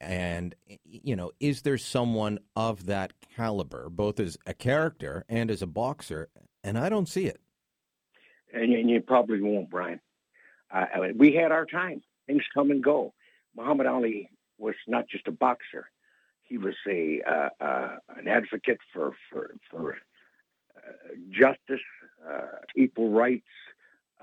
And 0.00 0.54
you 0.84 1.14
know, 1.14 1.32
is 1.40 1.62
there 1.62 1.78
someone 1.78 2.38
of 2.56 2.86
that 2.86 3.12
caliber, 3.36 3.90
both 3.90 4.18
as 4.18 4.38
a 4.46 4.54
character 4.54 5.24
and 5.28 5.50
as 5.50 5.60
a 5.62 5.66
boxer? 5.66 6.28
And 6.64 6.78
I 6.78 6.88
don't 6.88 7.08
see 7.08 7.26
it. 7.26 7.40
and, 8.52 8.72
and 8.72 8.90
you 8.90 9.00
probably 9.00 9.40
won't, 9.40 9.70
Brian. 9.70 10.00
Uh, 10.70 10.86
we 11.16 11.34
had 11.34 11.52
our 11.52 11.66
time. 11.66 12.02
Things 12.26 12.42
come 12.54 12.70
and 12.70 12.82
go. 12.82 13.12
Muhammad 13.56 13.86
Ali 13.86 14.30
was 14.58 14.74
not 14.86 15.08
just 15.08 15.26
a 15.26 15.32
boxer; 15.32 15.90
he 16.42 16.58
was 16.58 16.74
a 16.88 17.22
uh, 17.28 17.48
uh, 17.60 17.96
an 18.16 18.28
advocate 18.28 18.78
for 18.92 19.12
for 19.30 19.54
for 19.70 19.96
uh, 20.76 20.90
justice, 21.30 21.84
uh, 22.26 22.58
equal 22.76 23.10
rights. 23.10 23.48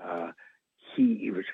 Uh, 0.02 0.30
he, 0.96 1.16
he 1.20 1.30
was, 1.30 1.44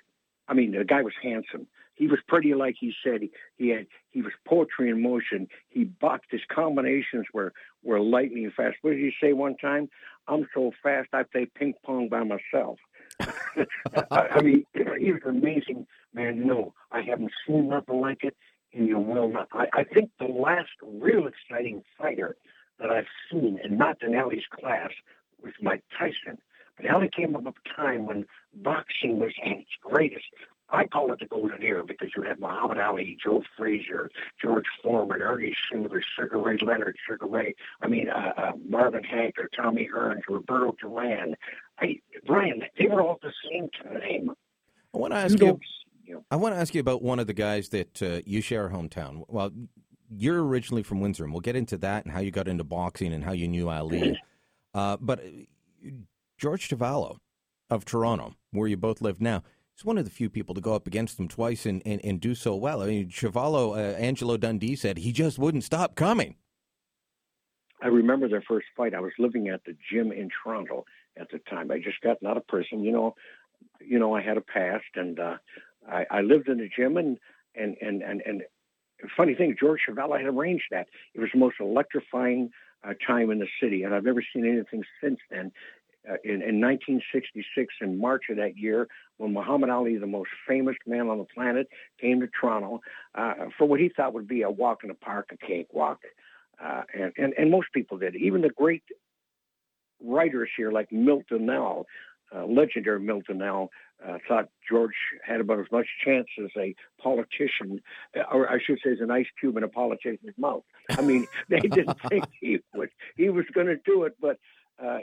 I 0.48 0.54
mean, 0.54 0.72
the 0.72 0.84
guy 0.84 1.02
was 1.02 1.14
handsome. 1.22 1.66
He 1.94 2.08
was 2.08 2.18
pretty, 2.26 2.54
like 2.54 2.76
he 2.78 2.92
said. 3.04 3.20
He, 3.56 3.68
had 3.68 3.86
he 4.10 4.20
was 4.20 4.32
poetry 4.46 4.90
in 4.90 5.02
motion. 5.02 5.48
He 5.68 5.84
boxed. 5.84 6.30
His 6.30 6.40
combinations 6.52 7.26
were 7.32 7.52
were 7.82 8.00
lightning 8.00 8.50
fast. 8.56 8.76
What 8.82 8.90
did 8.92 9.00
he 9.00 9.12
say 9.20 9.32
one 9.32 9.56
time? 9.56 9.88
I'm 10.26 10.48
so 10.54 10.72
fast 10.82 11.08
I 11.12 11.22
play 11.22 11.46
ping 11.46 11.74
pong 11.84 12.08
by 12.08 12.24
myself. 12.24 12.78
I, 14.10 14.40
mean, 14.42 14.64
he 14.74 15.12
was 15.12 15.20
an 15.24 15.38
amazing 15.38 15.86
man. 16.12 16.46
No, 16.46 16.74
I 16.90 17.02
haven't 17.02 17.30
seen 17.46 17.68
nothing 17.68 18.00
like 18.00 18.24
it, 18.24 18.36
and 18.72 18.88
you 18.88 18.98
will 18.98 19.28
not. 19.28 19.48
I, 19.52 19.66
I 19.72 19.84
think 19.84 20.10
the 20.18 20.26
last 20.26 20.70
real 20.82 21.28
exciting 21.28 21.82
fighter 21.98 22.36
that 22.80 22.90
I've 22.90 23.06
seen, 23.30 23.58
and 23.62 23.78
not 23.78 24.02
in 24.02 24.12
class, 24.58 24.90
was 25.42 25.52
Mike 25.60 25.84
Tyson. 25.96 26.38
But 26.76 26.90
Ali 26.90 27.08
came 27.14 27.36
up 27.36 27.46
a 27.46 27.76
time 27.76 28.06
when 28.06 28.26
boxing 28.52 29.20
was 29.20 29.32
at 29.44 29.52
its 29.52 29.70
greatest. 29.80 30.24
I 30.70 30.86
call 30.86 31.12
it 31.12 31.20
the 31.20 31.26
golden 31.26 31.62
era 31.62 31.84
because 31.84 32.08
you 32.16 32.22
had 32.22 32.40
Muhammad 32.40 32.78
Ali, 32.78 33.18
Joe 33.22 33.42
Frazier, 33.56 34.10
George 34.40 34.64
Foreman, 34.82 35.20
Ernie 35.20 35.54
Schindler, 35.68 36.02
Sugar 36.18 36.38
Ray 36.38 36.58
Leonard, 36.62 36.96
Sugar 37.08 37.26
Ray. 37.26 37.54
I 37.82 37.86
mean, 37.86 38.08
uh, 38.08 38.32
uh, 38.36 38.52
Marvin 38.68 39.02
Hagler, 39.02 39.46
Tommy 39.54 39.88
Hearns, 39.94 40.22
Roberto 40.28 40.74
Duran. 40.80 41.34
I, 41.78 42.00
Brian, 42.26 42.62
they 42.78 42.86
were 42.86 43.02
all 43.02 43.12
at 43.12 43.20
the 43.20 43.32
same 43.50 43.68
time. 43.82 44.30
I 44.94 44.98
want 44.98 45.12
to 45.12 45.18
ask 45.18 45.38
you. 45.38 45.60
I 46.30 46.36
want 46.36 46.54
to 46.54 46.60
ask 46.60 46.74
you 46.74 46.80
about 46.80 47.02
one 47.02 47.18
of 47.18 47.26
the 47.26 47.32
guys 47.34 47.70
that 47.70 48.02
uh, 48.02 48.20
you 48.26 48.40
share 48.40 48.66
a 48.66 48.70
hometown. 48.70 49.24
Well, 49.28 49.50
you're 50.10 50.44
originally 50.44 50.82
from 50.82 51.00
Windsor, 51.00 51.24
and 51.24 51.32
we'll 51.32 51.40
get 51.40 51.56
into 51.56 51.78
that 51.78 52.04
and 52.04 52.12
how 52.12 52.20
you 52.20 52.30
got 52.30 52.46
into 52.46 52.64
boxing 52.64 53.12
and 53.12 53.24
how 53.24 53.32
you 53.32 53.48
knew 53.48 53.68
Ali. 53.68 54.18
Uh, 54.74 54.96
but 55.00 55.20
uh, 55.20 55.90
George 56.36 56.68
Chuvalo 56.68 57.18
of 57.70 57.84
Toronto, 57.84 58.34
where 58.50 58.68
you 58.68 58.76
both 58.76 59.00
live 59.00 59.20
now, 59.20 59.42
he's 59.74 59.84
one 59.84 59.98
of 59.98 60.04
the 60.04 60.10
few 60.10 60.30
people 60.30 60.54
to 60.54 60.60
go 60.60 60.74
up 60.74 60.86
against 60.86 61.18
him 61.18 61.28
twice 61.28 61.66
and, 61.66 61.82
and, 61.84 62.00
and 62.04 62.20
do 62.20 62.34
so 62.34 62.54
well. 62.54 62.82
I 62.82 62.86
mean, 62.86 63.08
Chuvalo, 63.08 63.76
uh, 63.76 63.96
Angelo 63.96 64.36
Dundee 64.36 64.76
said 64.76 64.98
he 64.98 65.12
just 65.12 65.38
wouldn't 65.38 65.64
stop 65.64 65.94
coming. 65.94 66.36
I 67.82 67.88
remember 67.88 68.28
their 68.28 68.42
first 68.42 68.66
fight. 68.76 68.94
I 68.94 69.00
was 69.00 69.12
living 69.18 69.48
at 69.48 69.64
the 69.64 69.76
gym 69.92 70.10
in 70.10 70.30
Toronto 70.42 70.84
at 71.18 71.30
the 71.30 71.38
time. 71.50 71.70
I 71.70 71.78
just 71.78 72.00
gotten 72.00 72.26
out 72.26 72.36
of 72.36 72.46
prison. 72.46 72.82
You 72.82 72.92
know, 72.92 73.14
you 73.80 73.98
know, 73.98 74.14
I 74.14 74.22
had 74.22 74.38
a 74.38 74.40
past, 74.40 74.84
and 74.94 75.18
uh, 75.20 75.36
I, 75.86 76.06
I 76.10 76.20
lived 76.22 76.48
in 76.48 76.58
the 76.58 76.68
gym, 76.74 76.96
and 76.96 77.18
and 77.54 77.76
and 77.82 78.02
and 78.02 78.22
and 78.24 78.42
funny 79.16 79.34
thing, 79.34 79.56
George 79.58 79.80
Chuvalo 79.86 80.18
had 80.18 80.26
arranged 80.26 80.64
that. 80.70 80.88
It 81.14 81.20
was 81.20 81.28
the 81.32 81.38
most 81.38 81.56
electrifying 81.60 82.50
uh, 82.86 82.94
time 83.06 83.30
in 83.30 83.38
the 83.38 83.48
city, 83.60 83.82
and 83.82 83.94
I've 83.94 84.04
never 84.04 84.24
seen 84.32 84.46
anything 84.46 84.82
since 85.02 85.18
then. 85.30 85.52
Uh, 86.08 86.16
in, 86.22 86.42
in 86.42 86.60
1966, 86.60 87.74
in 87.80 87.98
March 87.98 88.24
of 88.28 88.36
that 88.36 88.58
year, 88.58 88.86
when 89.16 89.32
Muhammad 89.32 89.70
Ali, 89.70 89.96
the 89.96 90.06
most 90.06 90.28
famous 90.46 90.76
man 90.86 91.08
on 91.08 91.18
the 91.18 91.24
planet, 91.24 91.66
came 92.00 92.20
to 92.20 92.28
Toronto 92.38 92.80
uh, 93.14 93.34
for 93.56 93.66
what 93.66 93.80
he 93.80 93.88
thought 93.88 94.12
would 94.12 94.28
be 94.28 94.42
a 94.42 94.50
walk 94.50 94.82
in 94.82 94.88
the 94.88 94.94
park, 94.94 95.30
a 95.32 95.46
cakewalk, 95.46 96.00
uh, 96.62 96.82
and, 96.92 97.12
and 97.16 97.32
and 97.38 97.50
most 97.50 97.68
people 97.72 97.96
did. 97.98 98.16
Even 98.16 98.42
the 98.42 98.50
great 98.50 98.82
writers 100.02 100.50
here, 100.56 100.70
like 100.70 100.92
Milt 100.92 101.24
Dunnell, 101.30 101.84
uh, 102.34 102.44
legendary 102.44 103.00
Milt 103.00 103.24
Dunnell, 103.30 103.68
uh, 104.06 104.18
thought 104.28 104.48
George 104.68 104.94
had 105.24 105.40
about 105.40 105.60
as 105.60 105.66
much 105.72 105.86
chance 106.04 106.26
as 106.42 106.50
a 106.56 106.74
politician, 107.00 107.80
uh, 108.16 108.22
or 108.30 108.50
I 108.50 108.58
should 108.64 108.78
say, 108.84 108.92
as 108.92 109.00
an 109.00 109.10
ice 109.10 109.26
cube 109.40 109.56
in 109.56 109.62
a 109.62 109.68
politician's 109.68 110.36
mouth. 110.36 110.64
I 110.90 111.02
mean, 111.02 111.26
they 111.48 111.60
didn't 111.60 111.98
think 112.08 112.24
he 112.40 112.58
would 112.74 112.90
he 113.16 113.30
was 113.30 113.46
going 113.54 113.68
to 113.68 113.76
do 113.76 114.04
it, 114.04 114.16
but. 114.20 114.38
Uh, 114.82 114.98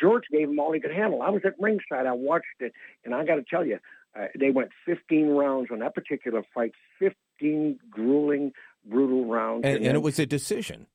George 0.00 0.24
gave 0.30 0.48
him 0.48 0.58
all 0.58 0.72
he 0.72 0.80
could 0.80 0.92
handle. 0.94 1.22
I 1.22 1.30
was 1.30 1.42
at 1.44 1.54
ringside. 1.58 2.06
I 2.06 2.12
watched 2.12 2.46
it, 2.60 2.72
and 3.04 3.14
I 3.14 3.24
got 3.24 3.36
to 3.36 3.44
tell 3.48 3.64
you, 3.66 3.78
uh, 4.18 4.26
they 4.38 4.50
went 4.50 4.70
15 4.86 5.28
rounds 5.28 5.68
on 5.72 5.80
that 5.80 5.94
particular 5.94 6.42
fight. 6.54 6.72
15 6.98 7.78
grueling, 7.90 8.52
brutal 8.84 9.26
rounds. 9.26 9.64
And, 9.64 9.76
then- 9.76 9.86
and 9.86 9.96
it 9.96 10.02
was 10.02 10.18
a 10.18 10.26
decision. 10.26 10.86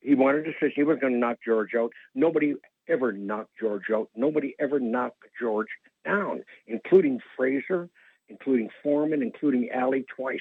he 0.00 0.14
wanted 0.14 0.42
a 0.46 0.52
decision. 0.52 0.72
He 0.76 0.82
was 0.84 0.98
going 1.00 1.12
to 1.14 1.18
knock 1.18 1.38
George 1.44 1.74
out. 1.76 1.92
Nobody 2.14 2.54
ever 2.88 3.12
knocked 3.12 3.52
George 3.60 3.84
out. 3.92 4.08
Nobody 4.14 4.54
ever 4.60 4.78
knocked 4.78 5.24
George 5.40 5.68
down, 6.04 6.44
including 6.66 7.18
Frazier, 7.36 7.88
including 8.28 8.68
Foreman, 8.82 9.22
including 9.22 9.68
Ali 9.74 10.04
twice. 10.16 10.38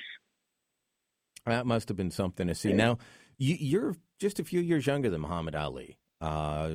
That 1.45 1.65
must 1.65 1.87
have 1.89 1.97
been 1.97 2.11
something 2.11 2.47
to 2.47 2.55
see. 2.55 2.73
Now, 2.73 2.97
you, 3.37 3.55
you're 3.59 3.95
just 4.19 4.39
a 4.39 4.43
few 4.43 4.61
years 4.61 4.87
younger 4.87 5.09
than 5.09 5.21
Muhammad 5.21 5.55
Ali, 5.55 5.97
uh, 6.23 6.71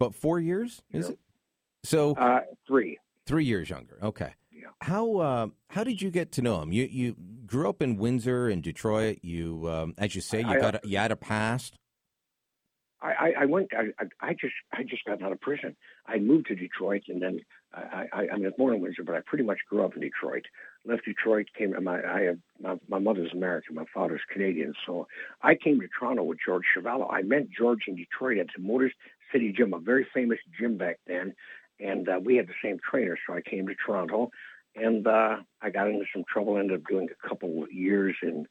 but 0.00 0.14
four 0.14 0.40
years 0.40 0.80
is 0.92 1.10
it? 1.10 1.18
So 1.84 2.14
uh, 2.14 2.40
three, 2.66 2.98
three 3.26 3.44
years 3.44 3.70
younger. 3.70 3.98
Okay. 4.02 4.34
How 4.82 5.16
uh, 5.16 5.46
how 5.70 5.82
did 5.84 6.00
you 6.02 6.10
get 6.10 6.32
to 6.32 6.42
know 6.42 6.60
him? 6.62 6.72
You 6.72 6.84
you 6.84 7.16
grew 7.46 7.68
up 7.68 7.80
in 7.82 7.96
Windsor 7.96 8.48
and 8.48 8.62
Detroit. 8.62 9.18
You, 9.22 9.68
um, 9.68 9.94
as 9.98 10.14
you 10.14 10.20
say, 10.20 10.40
you 10.40 10.48
I- 10.48 10.58
got 10.60 10.74
a, 10.76 10.80
you 10.84 10.98
had 10.98 11.10
a 11.10 11.16
past. 11.16 11.74
I, 13.00 13.08
I, 13.12 13.32
I 13.40 13.44
went. 13.46 13.68
I, 13.74 13.86
I- 14.00 14.28
I 14.28 14.32
just, 14.34 14.54
I 14.72 14.82
just 14.82 15.04
got 15.04 15.22
out 15.22 15.32
of 15.32 15.40
prison. 15.40 15.76
I 16.06 16.18
moved 16.18 16.46
to 16.48 16.54
Detroit, 16.56 17.02
and 17.08 17.20
then 17.22 17.40
I, 17.72 18.06
I, 18.12 18.18
I 18.32 18.36
mean, 18.36 18.44
I 18.44 18.48
was 18.48 18.54
born 18.58 18.74
in 18.74 18.80
Windsor, 18.80 19.04
but 19.04 19.14
I 19.14 19.20
pretty 19.24 19.44
much 19.44 19.58
grew 19.68 19.84
up 19.84 19.94
in 19.94 20.00
Detroit. 20.02 20.44
Left 20.84 21.04
Detroit, 21.04 21.46
came. 21.56 21.74
My 21.82 22.00
I 22.02 22.22
have 22.22 22.38
my, 22.60 22.76
my 22.88 22.98
mother's 22.98 23.32
American, 23.32 23.74
my 23.74 23.84
father's 23.92 24.20
Canadian, 24.32 24.74
so 24.86 25.06
I 25.42 25.54
came 25.54 25.80
to 25.80 25.88
Toronto 25.88 26.22
with 26.22 26.38
George 26.44 26.64
Chuvalo. 26.76 27.12
I 27.12 27.22
met 27.22 27.50
George 27.50 27.82
in 27.88 27.96
Detroit 27.96 28.38
at 28.38 28.46
the 28.56 28.62
Motor 28.62 28.90
City 29.32 29.52
Gym, 29.52 29.74
a 29.74 29.78
very 29.78 30.06
famous 30.14 30.38
gym 30.58 30.78
back 30.78 30.98
then, 31.06 31.34
and 31.80 32.08
uh, 32.08 32.20
we 32.22 32.36
had 32.36 32.46
the 32.46 32.54
same 32.62 32.78
trainer. 32.88 33.18
So 33.26 33.34
I 33.34 33.42
came 33.42 33.66
to 33.66 33.74
Toronto, 33.74 34.30
and 34.76 35.06
uh, 35.06 35.36
I 35.60 35.70
got 35.70 35.88
into 35.88 36.06
some 36.12 36.24
trouble. 36.32 36.56
Ended 36.56 36.80
up 36.80 36.86
doing 36.88 37.08
a 37.10 37.28
couple 37.28 37.64
of 37.64 37.72
years 37.72 38.16
in 38.22 38.46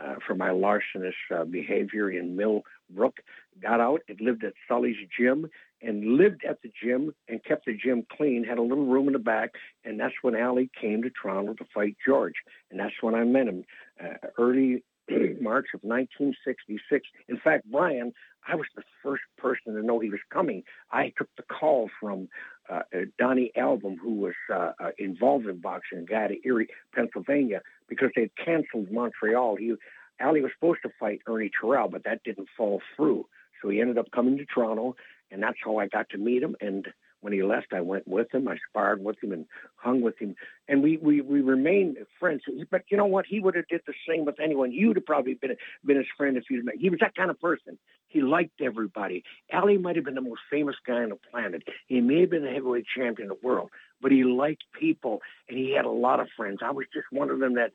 uh, 0.00 0.14
for 0.26 0.34
my 0.34 0.50
larcenous 0.50 1.14
uh, 1.34 1.44
behavior 1.44 2.10
in 2.10 2.36
Millbrook. 2.36 3.16
Got 3.60 3.80
out 3.80 4.02
and 4.08 4.20
lived 4.20 4.44
at 4.44 4.54
Sully's 4.68 4.96
gym 5.18 5.50
and 5.82 6.16
lived 6.16 6.44
at 6.48 6.62
the 6.62 6.70
gym 6.82 7.12
and 7.28 7.42
kept 7.44 7.66
the 7.66 7.76
gym 7.76 8.04
clean. 8.16 8.44
Had 8.44 8.58
a 8.58 8.62
little 8.62 8.86
room 8.86 9.06
in 9.06 9.12
the 9.12 9.18
back, 9.18 9.50
and 9.84 9.98
that's 9.98 10.14
when 10.22 10.40
Ali 10.40 10.70
came 10.80 11.02
to 11.02 11.10
Toronto 11.10 11.54
to 11.54 11.64
fight 11.74 11.96
George, 12.06 12.34
and 12.70 12.78
that's 12.78 12.94
when 13.00 13.14
I 13.14 13.24
met 13.24 13.48
him, 13.48 13.64
uh, 14.02 14.28
early 14.38 14.84
March 15.40 15.66
of 15.74 15.80
1966. 15.82 17.06
In 17.28 17.38
fact, 17.38 17.70
Brian, 17.70 18.12
I 18.46 18.54
was 18.54 18.66
the 18.74 18.82
first 19.02 19.22
person 19.36 19.74
to 19.74 19.82
know 19.82 19.98
he 19.98 20.10
was 20.10 20.20
coming. 20.32 20.62
I 20.90 21.12
took 21.16 21.28
the 21.36 21.42
call 21.42 21.90
from 22.00 22.28
uh, 22.68 22.82
uh, 22.94 22.98
Donnie 23.18 23.52
Album, 23.56 23.96
who 24.00 24.14
was 24.14 24.34
uh, 24.52 24.72
uh, 24.80 24.90
involved 24.98 25.46
in 25.46 25.60
boxing, 25.60 25.98
a 25.98 26.02
guy 26.02 26.24
of 26.24 26.32
Erie, 26.44 26.68
Pennsylvania, 26.94 27.60
because 27.88 28.10
they 28.14 28.22
had 28.22 28.36
canceled 28.36 28.90
Montreal. 28.90 29.56
He, 29.56 29.74
Ali 30.20 30.42
was 30.42 30.52
supposed 30.54 30.80
to 30.84 30.90
fight 30.98 31.20
Ernie 31.26 31.50
Terrell, 31.60 31.88
but 31.88 32.04
that 32.04 32.22
didn't 32.24 32.48
fall 32.56 32.80
through. 32.96 33.26
So 33.60 33.68
he 33.68 33.80
ended 33.80 33.98
up 33.98 34.10
coming 34.12 34.38
to 34.38 34.44
Toronto, 34.46 34.96
and 35.30 35.42
that's 35.42 35.58
how 35.64 35.78
I 35.78 35.86
got 35.86 36.08
to 36.10 36.18
meet 36.18 36.42
him. 36.42 36.56
And 36.60 36.86
when 37.20 37.32
he 37.32 37.42
left, 37.42 37.72
I 37.72 37.80
went 37.80 38.08
with 38.08 38.32
him. 38.32 38.48
I 38.48 38.56
sparred 38.68 39.04
with 39.04 39.22
him 39.22 39.32
and 39.32 39.44
hung 39.76 40.00
with 40.00 40.18
him, 40.18 40.34
and 40.68 40.82
we 40.82 40.96
we 40.96 41.20
we 41.20 41.40
remained 41.42 41.98
friends. 42.18 42.42
But 42.70 42.82
you 42.90 42.96
know 42.96 43.06
what? 43.06 43.26
He 43.26 43.40
would 43.40 43.54
have 43.54 43.68
did 43.68 43.82
the 43.86 43.92
same 44.08 44.24
with 44.24 44.40
anyone. 44.40 44.72
You'd 44.72 44.96
have 44.96 45.06
probably 45.06 45.34
been 45.34 45.56
been 45.84 45.98
his 45.98 46.06
friend 46.16 46.36
if 46.36 46.44
you'd 46.50 46.64
met. 46.64 46.76
He 46.78 46.88
was 46.88 47.00
that 47.00 47.14
kind 47.14 47.30
of 47.30 47.38
person. 47.38 47.78
He 48.08 48.22
liked 48.22 48.60
everybody. 48.60 49.22
Ali 49.52 49.76
might 49.76 49.96
have 49.96 50.04
been 50.04 50.14
the 50.14 50.20
most 50.20 50.40
famous 50.50 50.76
guy 50.86 51.02
on 51.02 51.10
the 51.10 51.18
planet. 51.30 51.62
He 51.86 52.00
may 52.00 52.22
have 52.22 52.30
been 52.30 52.44
the 52.44 52.50
heavyweight 52.50 52.86
champion 52.96 53.30
of 53.30 53.38
the 53.40 53.46
world, 53.46 53.70
but 54.00 54.12
he 54.12 54.24
liked 54.24 54.64
people, 54.78 55.20
and 55.48 55.58
he 55.58 55.72
had 55.72 55.84
a 55.84 55.90
lot 55.90 56.20
of 56.20 56.28
friends. 56.36 56.60
I 56.64 56.70
was 56.70 56.86
just 56.92 57.06
one 57.10 57.30
of 57.30 57.38
them 57.38 57.54
that 57.56 57.72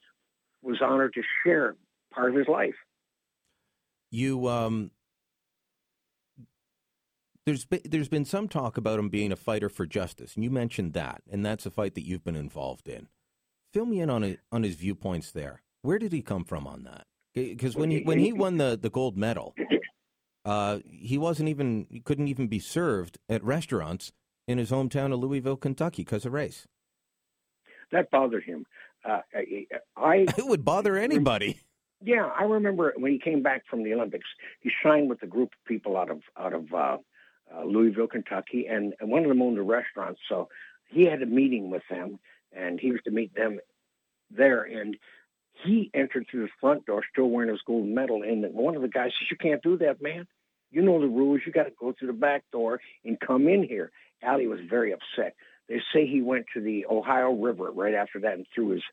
was 0.63 0.81
honored 0.81 1.13
to 1.13 1.21
share 1.43 1.75
part 2.11 2.31
of 2.31 2.35
his 2.35 2.47
life. 2.47 2.75
You 4.09 4.47
um, 4.47 4.91
there's 7.45 7.65
been, 7.65 7.81
there's 7.85 8.09
been 8.09 8.25
some 8.25 8.47
talk 8.47 8.77
about 8.77 8.99
him 8.99 9.09
being 9.09 9.31
a 9.31 9.35
fighter 9.35 9.69
for 9.69 9.85
justice, 9.85 10.35
and 10.35 10.43
you 10.43 10.49
mentioned 10.49 10.93
that, 10.93 11.21
and 11.29 11.45
that's 11.45 11.65
a 11.65 11.71
fight 11.71 11.95
that 11.95 12.05
you've 12.05 12.23
been 12.23 12.35
involved 12.35 12.87
in. 12.87 13.07
Fill 13.73 13.85
me 13.85 14.01
in 14.01 14.09
on 14.09 14.23
it, 14.23 14.39
on 14.51 14.63
his 14.63 14.75
viewpoints 14.75 15.31
there. 15.31 15.61
Where 15.81 15.99
did 15.99 16.11
he 16.11 16.21
come 16.21 16.43
from 16.43 16.65
on 16.65 16.83
that? 16.83 17.05
Because 17.33 17.75
when 17.75 17.91
he 17.91 18.01
when 18.01 18.17
he 18.19 18.31
won 18.31 18.57
the, 18.57 18.79
the 18.81 18.89
gold 18.89 19.17
medal, 19.17 19.53
uh, 20.45 20.79
he 20.85 21.17
wasn't 21.17 21.49
even 21.49 21.85
he 21.89 21.99
couldn't 21.99 22.29
even 22.29 22.47
be 22.47 22.59
served 22.59 23.19
at 23.27 23.43
restaurants 23.43 24.13
in 24.47 24.57
his 24.57 24.71
hometown 24.71 25.13
of 25.13 25.19
Louisville, 25.19 25.57
Kentucky, 25.57 26.03
because 26.03 26.25
of 26.25 26.31
race. 26.31 26.65
That 27.91 28.09
bothered 28.09 28.43
him. 28.43 28.65
Uh, 29.03 29.19
I, 29.35 29.67
I 29.97 30.15
it 30.37 30.47
would 30.47 30.63
bother 30.63 30.95
anybody. 30.95 31.59
Yeah, 32.03 32.29
I 32.39 32.43
remember 32.43 32.93
when 32.97 33.11
he 33.11 33.19
came 33.19 33.43
back 33.43 33.63
from 33.69 33.83
the 33.83 33.93
Olympics. 33.93 34.27
He 34.61 34.71
signed 34.81 35.09
with 35.09 35.21
a 35.23 35.27
group 35.27 35.49
of 35.49 35.67
people 35.67 35.97
out 35.97 36.09
of 36.09 36.21
out 36.37 36.53
of 36.53 36.73
uh, 36.73 36.97
uh, 37.53 37.63
Louisville, 37.63 38.07
Kentucky, 38.07 38.67
and, 38.67 38.93
and 38.99 39.09
one 39.09 39.23
of 39.23 39.29
them 39.29 39.41
owned 39.41 39.57
a 39.57 39.63
restaurant. 39.63 40.17
So 40.29 40.49
he 40.87 41.05
had 41.05 41.21
a 41.21 41.25
meeting 41.25 41.69
with 41.69 41.83
them, 41.89 42.19
and 42.55 42.79
he 42.79 42.91
was 42.91 43.01
to 43.05 43.11
meet 43.11 43.35
them 43.35 43.59
there. 44.31 44.63
And 44.63 44.97
he 45.63 45.89
entered 45.93 46.27
through 46.29 46.43
the 46.43 46.51
front 46.59 46.85
door, 46.85 47.01
still 47.11 47.29
wearing 47.29 47.51
his 47.51 47.61
gold 47.65 47.87
medal. 47.87 48.23
And 48.23 48.45
one 48.53 48.75
of 48.75 48.81
the 48.81 48.87
guys 48.87 49.11
says, 49.19 49.31
"You 49.31 49.37
can't 49.37 49.63
do 49.63 49.77
that, 49.77 50.01
man. 50.01 50.27
You 50.71 50.81
know 50.81 50.99
the 50.99 51.07
rules. 51.07 51.41
You 51.45 51.51
got 51.51 51.63
to 51.63 51.73
go 51.79 51.93
through 51.93 52.07
the 52.07 52.13
back 52.13 52.43
door 52.51 52.81
and 53.03 53.19
come 53.19 53.47
in 53.47 53.63
here." 53.63 53.91
Ali 54.23 54.47
was 54.47 54.59
very 54.69 54.93
upset. 54.93 55.35
They 55.67 55.81
say 55.93 56.05
he 56.05 56.21
went 56.21 56.45
to 56.53 56.61
the 56.61 56.85
Ohio 56.89 57.31
River 57.33 57.71
right 57.71 57.93
after 57.93 58.19
that 58.19 58.33
and 58.33 58.45
threw 58.53 58.69
his 58.69 58.83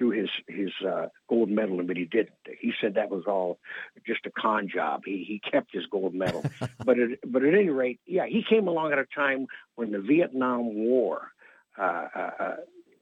threw 0.00 0.10
his 0.10 0.30
his 0.48 0.70
uh, 0.86 1.08
gold 1.28 1.50
medal 1.50 1.78
in, 1.78 1.86
but 1.86 1.96
he 1.96 2.06
didn't. 2.06 2.30
He 2.58 2.72
said 2.80 2.94
that 2.94 3.10
was 3.10 3.24
all 3.26 3.58
just 4.06 4.24
a 4.24 4.30
con 4.30 4.66
job. 4.72 5.02
He 5.04 5.24
he 5.28 5.38
kept 5.38 5.72
his 5.72 5.84
gold 5.86 6.14
medal, 6.14 6.42
but 6.84 6.98
at, 6.98 7.10
but 7.26 7.44
at 7.44 7.52
any 7.52 7.68
rate, 7.68 8.00
yeah, 8.06 8.24
he 8.26 8.42
came 8.48 8.66
along 8.66 8.92
at 8.92 8.98
a 8.98 9.04
time 9.14 9.46
when 9.76 9.92
the 9.92 10.00
Vietnam 10.00 10.74
War. 10.74 11.32
Uh, 11.78 12.08
uh, 12.14 12.30
uh, 12.38 12.56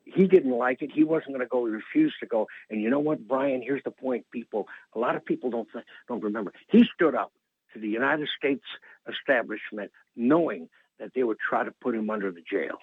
he 0.04 0.26
didn't 0.26 0.56
like 0.56 0.82
it. 0.82 0.90
He 0.92 1.04
wasn't 1.04 1.28
going 1.28 1.40
to 1.40 1.46
go. 1.46 1.66
He 1.66 1.72
refused 1.72 2.16
to 2.20 2.26
go. 2.26 2.46
And 2.70 2.80
you 2.80 2.90
know 2.90 2.98
what, 2.98 3.26
Brian? 3.26 3.62
Here's 3.62 3.82
the 3.84 3.90
point. 3.90 4.24
People, 4.30 4.66
a 4.94 4.98
lot 4.98 5.16
of 5.16 5.24
people 5.24 5.50
don't 5.50 5.68
th- 5.72 5.84
don't 6.08 6.22
remember. 6.22 6.52
He 6.68 6.84
stood 6.94 7.14
up 7.14 7.32
to 7.74 7.78
the 7.78 7.88
United 7.88 8.28
States 8.36 8.64
establishment, 9.08 9.90
knowing 10.16 10.68
that 10.98 11.10
they 11.14 11.22
would 11.22 11.38
try 11.38 11.64
to 11.64 11.70
put 11.70 11.94
him 11.94 12.10
under 12.10 12.30
the 12.30 12.42
jail. 12.50 12.78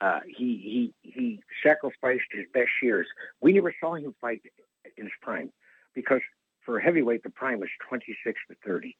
Uh, 0.00 0.20
he 0.26 0.92
he 1.02 1.10
he 1.10 1.40
sacrificed 1.62 2.24
his 2.30 2.44
best 2.52 2.70
years. 2.82 3.06
We 3.40 3.52
never 3.52 3.74
saw 3.80 3.94
him 3.94 4.14
fight 4.20 4.42
in 4.96 5.04
his 5.04 5.12
prime 5.22 5.52
because 5.94 6.20
for 6.64 6.78
a 6.78 6.82
heavyweight 6.82 7.22
the 7.22 7.30
prime 7.30 7.60
was 7.60 7.70
26 7.88 8.38
to 8.48 8.56
30. 8.66 8.96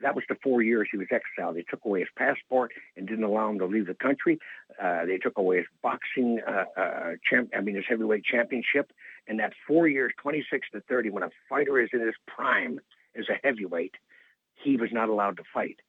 That 0.00 0.14
was 0.14 0.24
the 0.28 0.36
four 0.42 0.62
years 0.62 0.88
he 0.90 0.96
was 0.96 1.08
exiled. 1.10 1.56
They 1.56 1.64
took 1.68 1.84
away 1.84 2.00
his 2.00 2.08
passport 2.16 2.70
and 2.96 3.08
didn't 3.08 3.24
allow 3.24 3.50
him 3.50 3.58
to 3.58 3.66
leave 3.66 3.88
the 3.88 3.94
country. 3.94 4.38
Uh, 4.80 5.04
they 5.04 5.18
took 5.18 5.36
away 5.36 5.56
his 5.56 5.66
boxing 5.82 6.40
uh, 6.46 6.80
uh, 6.80 7.10
champ, 7.28 7.50
I 7.56 7.60
mean 7.60 7.74
his 7.74 7.84
heavyweight 7.88 8.24
championship. 8.24 8.92
And 9.26 9.40
that 9.40 9.54
four 9.66 9.88
years, 9.88 10.12
26 10.22 10.68
to 10.72 10.80
30, 10.82 11.10
when 11.10 11.24
a 11.24 11.30
fighter 11.48 11.80
is 11.80 11.90
in 11.92 12.00
his 12.00 12.14
prime 12.28 12.78
as 13.18 13.24
a 13.28 13.44
heavyweight, 13.44 13.96
he 14.54 14.76
was 14.76 14.90
not 14.92 15.08
allowed 15.08 15.36
to 15.38 15.42
fight. 15.52 15.80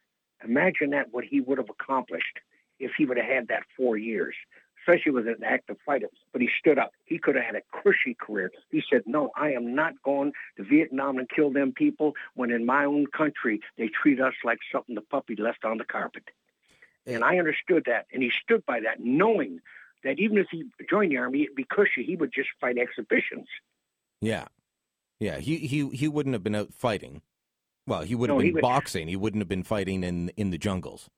Imagine 0.43 0.89
that 0.91 1.07
what 1.11 1.23
he 1.23 1.39
would 1.39 1.59
have 1.59 1.69
accomplished 1.69 2.39
if 2.79 2.91
he 2.97 3.05
would 3.05 3.17
have 3.17 3.25
had 3.25 3.47
that 3.49 3.63
four 3.77 3.97
years, 3.97 4.35
especially 4.81 5.11
with 5.11 5.27
an 5.27 5.43
active 5.45 5.77
fighter. 5.85 6.07
But 6.31 6.41
he 6.41 6.49
stood 6.59 6.77
up. 6.79 6.91
He 7.05 7.17
could 7.19 7.35
have 7.35 7.43
had 7.45 7.55
a 7.55 7.61
cushy 7.83 8.15
career. 8.19 8.51
He 8.71 8.81
said, 8.91 9.03
No, 9.05 9.31
I 9.35 9.51
am 9.51 9.75
not 9.75 9.93
going 10.03 10.31
to 10.57 10.63
Vietnam 10.63 11.17
and 11.17 11.29
kill 11.29 11.51
them 11.51 11.71
people 11.73 12.13
when 12.35 12.51
in 12.51 12.65
my 12.65 12.85
own 12.85 13.05
country 13.07 13.59
they 13.77 13.89
treat 13.89 14.19
us 14.21 14.33
like 14.43 14.59
something 14.71 14.95
the 14.95 15.01
puppy 15.01 15.35
left 15.37 15.65
on 15.65 15.77
the 15.77 15.85
carpet. 15.85 16.23
And 17.05 17.23
I 17.23 17.37
understood 17.37 17.83
that. 17.87 18.05
And 18.13 18.21
he 18.21 18.29
stood 18.43 18.63
by 18.65 18.81
that, 18.81 18.99
knowing 18.99 19.61
that 20.03 20.19
even 20.19 20.37
if 20.37 20.47
he 20.51 20.65
joined 20.89 21.11
the 21.11 21.17
army, 21.17 21.43
it'd 21.43 21.55
be 21.55 21.65
cushy. 21.69 22.03
He 22.03 22.15
would 22.15 22.31
just 22.33 22.49
fight 22.61 22.77
exhibitions. 22.77 23.47
Yeah, 24.21 24.45
yeah. 25.19 25.39
He 25.39 25.57
he 25.57 25.89
he 25.89 26.07
wouldn't 26.07 26.33
have 26.33 26.43
been 26.43 26.55
out 26.55 26.73
fighting. 26.73 27.21
Well, 27.87 28.01
he 28.03 28.13
would 28.15 28.29
have 28.29 28.35
No, 28.35 28.39
been 28.39 28.47
he 28.47 28.51
would- 28.53 28.61
boxing. 28.61 29.07
He 29.07 29.15
wouldn't 29.15 29.41
have 29.41 29.47
been 29.47 29.63
fighting 29.63 30.03
in 30.03 30.29
in 30.37 30.51
the 30.51 30.57
jungles. 30.57 31.09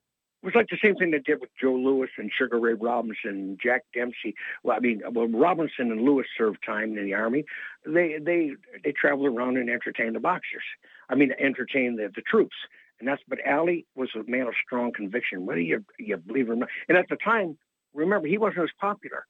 It 0.41 0.45
was 0.45 0.55
like 0.55 0.69
the 0.69 0.77
same 0.81 0.95
thing 0.95 1.11
they 1.11 1.19
did 1.19 1.39
with 1.39 1.51
Joe 1.59 1.75
Louis 1.75 2.09
and 2.17 2.31
Sugar 2.35 2.59
Ray 2.59 2.73
Robinson, 2.73 3.29
and 3.29 3.59
Jack 3.61 3.83
Dempsey. 3.93 4.33
Well, 4.63 4.75
I 4.75 4.79
mean, 4.79 5.01
well, 5.11 5.27
Robinson 5.27 5.91
and 5.91 6.01
Louis 6.01 6.25
served 6.35 6.59
time 6.65 6.97
in 6.97 7.05
the 7.05 7.13
army. 7.13 7.45
They 7.85 8.17
they 8.19 8.53
they 8.83 8.91
traveled 8.91 9.27
around 9.27 9.57
and 9.57 9.69
entertained 9.69 10.15
the 10.15 10.19
boxers. 10.19 10.63
I 11.09 11.15
mean, 11.15 11.31
entertained 11.39 11.99
the, 11.99 12.11
the 12.15 12.21
troops. 12.21 12.55
And 12.99 13.07
that's 13.07 13.21
but 13.27 13.39
Ali 13.47 13.85
was 13.95 14.09
a 14.15 14.29
man 14.29 14.47
of 14.47 14.53
strong 14.65 14.91
conviction, 14.93 15.45
whether 15.45 15.61
you 15.61 15.85
you 15.99 16.17
believe 16.17 16.49
or 16.49 16.55
not. 16.55 16.69
And 16.89 16.97
at 16.97 17.09
the 17.09 17.17
time, 17.17 17.57
remember, 17.93 18.27
he 18.27 18.37
wasn't 18.39 18.63
as 18.63 18.69
popular. 18.79 19.25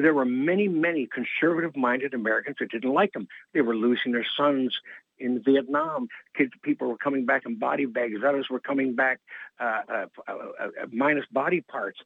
There 0.00 0.14
were 0.14 0.24
many, 0.24 0.68
many 0.68 1.08
conservative-minded 1.08 2.14
Americans 2.14 2.56
that 2.60 2.70
didn't 2.70 2.92
like 2.92 3.16
him. 3.16 3.26
They 3.52 3.62
were 3.62 3.74
losing 3.74 4.12
their 4.12 4.26
sons 4.36 4.78
in 5.22 5.42
Vietnam. 5.42 6.08
Kids, 6.36 6.50
people 6.62 6.88
were 6.88 6.98
coming 6.98 7.24
back 7.24 7.42
in 7.46 7.58
body 7.58 7.86
bags. 7.86 8.14
Others 8.26 8.46
were 8.50 8.60
coming 8.60 8.94
back 8.94 9.20
uh, 9.60 9.80
uh, 9.88 10.06
uh, 10.28 10.32
uh, 10.32 10.66
minus 10.92 11.24
body 11.32 11.60
parts. 11.60 11.98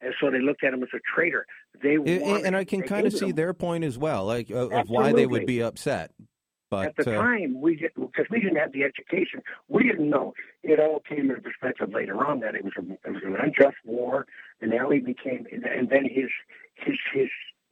And 0.00 0.12
so 0.20 0.30
they 0.30 0.40
looked 0.40 0.64
at 0.64 0.74
him 0.74 0.82
as 0.82 0.88
a 0.94 0.98
traitor. 1.14 1.46
They 1.82 1.94
And, 1.94 2.22
wanted, 2.22 2.46
and 2.46 2.56
I 2.56 2.64
can 2.64 2.82
kind 2.82 3.06
of 3.06 3.12
see 3.12 3.30
him. 3.30 3.36
their 3.36 3.54
point 3.54 3.84
as 3.84 3.96
well, 3.96 4.26
like 4.26 4.50
uh, 4.50 4.68
of 4.68 4.90
why 4.90 5.12
they 5.12 5.26
would 5.26 5.46
be 5.46 5.62
upset. 5.62 6.10
But 6.70 6.88
At 6.88 6.96
the 6.96 7.18
uh, 7.18 7.22
time, 7.22 7.60
we 7.60 7.76
did 7.76 7.92
because 7.94 8.26
we 8.30 8.40
didn't 8.40 8.56
have 8.56 8.72
the 8.72 8.82
education. 8.82 9.42
We 9.68 9.84
didn't 9.84 10.10
know. 10.10 10.34
It 10.62 10.80
all 10.80 11.00
came 11.08 11.30
into 11.30 11.40
perspective 11.40 11.90
later 11.92 12.26
on 12.26 12.40
that 12.40 12.54
it 12.54 12.64
was 12.64 12.72
a, 12.76 12.92
it 13.08 13.12
was 13.12 13.22
an 13.24 13.36
unjust 13.36 13.76
war, 13.84 14.26
and 14.60 14.72
now 14.72 14.90
he 14.90 14.98
became, 14.98 15.46
and 15.52 15.88
then 15.88 16.04
his 16.04 16.30
his 16.74 16.96
his 17.14 17.28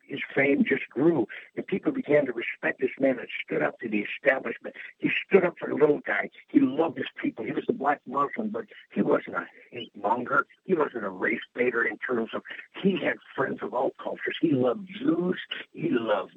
his 0.06 0.20
fame 0.34 0.64
just 0.64 0.88
grew, 0.90 1.26
and 1.56 1.66
people 1.66 1.92
began 1.92 2.26
to 2.26 2.32
respect 2.32 2.80
this 2.80 2.90
man 3.00 3.16
that 3.16 3.28
stood 3.44 3.62
up 3.62 3.78
to 3.80 3.88
the 3.88 4.04
establishment. 4.04 4.74
He 4.98 5.10
stood 5.26 5.44
up 5.44 5.54
for 5.58 5.68
the 5.68 5.74
little 5.74 6.00
guy. 6.06 6.30
He 6.48 6.60
loved 6.60 6.98
his 6.98 7.06
people. 7.20 7.44
He 7.44 7.52
was 7.52 7.64
a 7.68 7.72
black 7.72 8.00
Muslim, 8.06 8.50
but 8.50 8.66
he 8.92 9.02
wasn't 9.02 9.36
a 9.36 9.46
hate 9.70 9.92
monger. 9.96 10.46
He 10.64 10.74
wasn't 10.74 11.04
a 11.04 11.10
race 11.10 11.40
baiter 11.54 11.84
in 11.84 11.98
terms 11.98 12.30
of 12.34 12.42
he 12.82 12.98
had 13.02 13.16
friends 13.34 13.60
of 13.62 13.74
all 13.74 13.92
cultures. 14.02 14.36
He 14.40 14.52
loved 14.52 14.88
Jews. 14.98 15.38
He 15.72 15.88
loved 15.90 16.36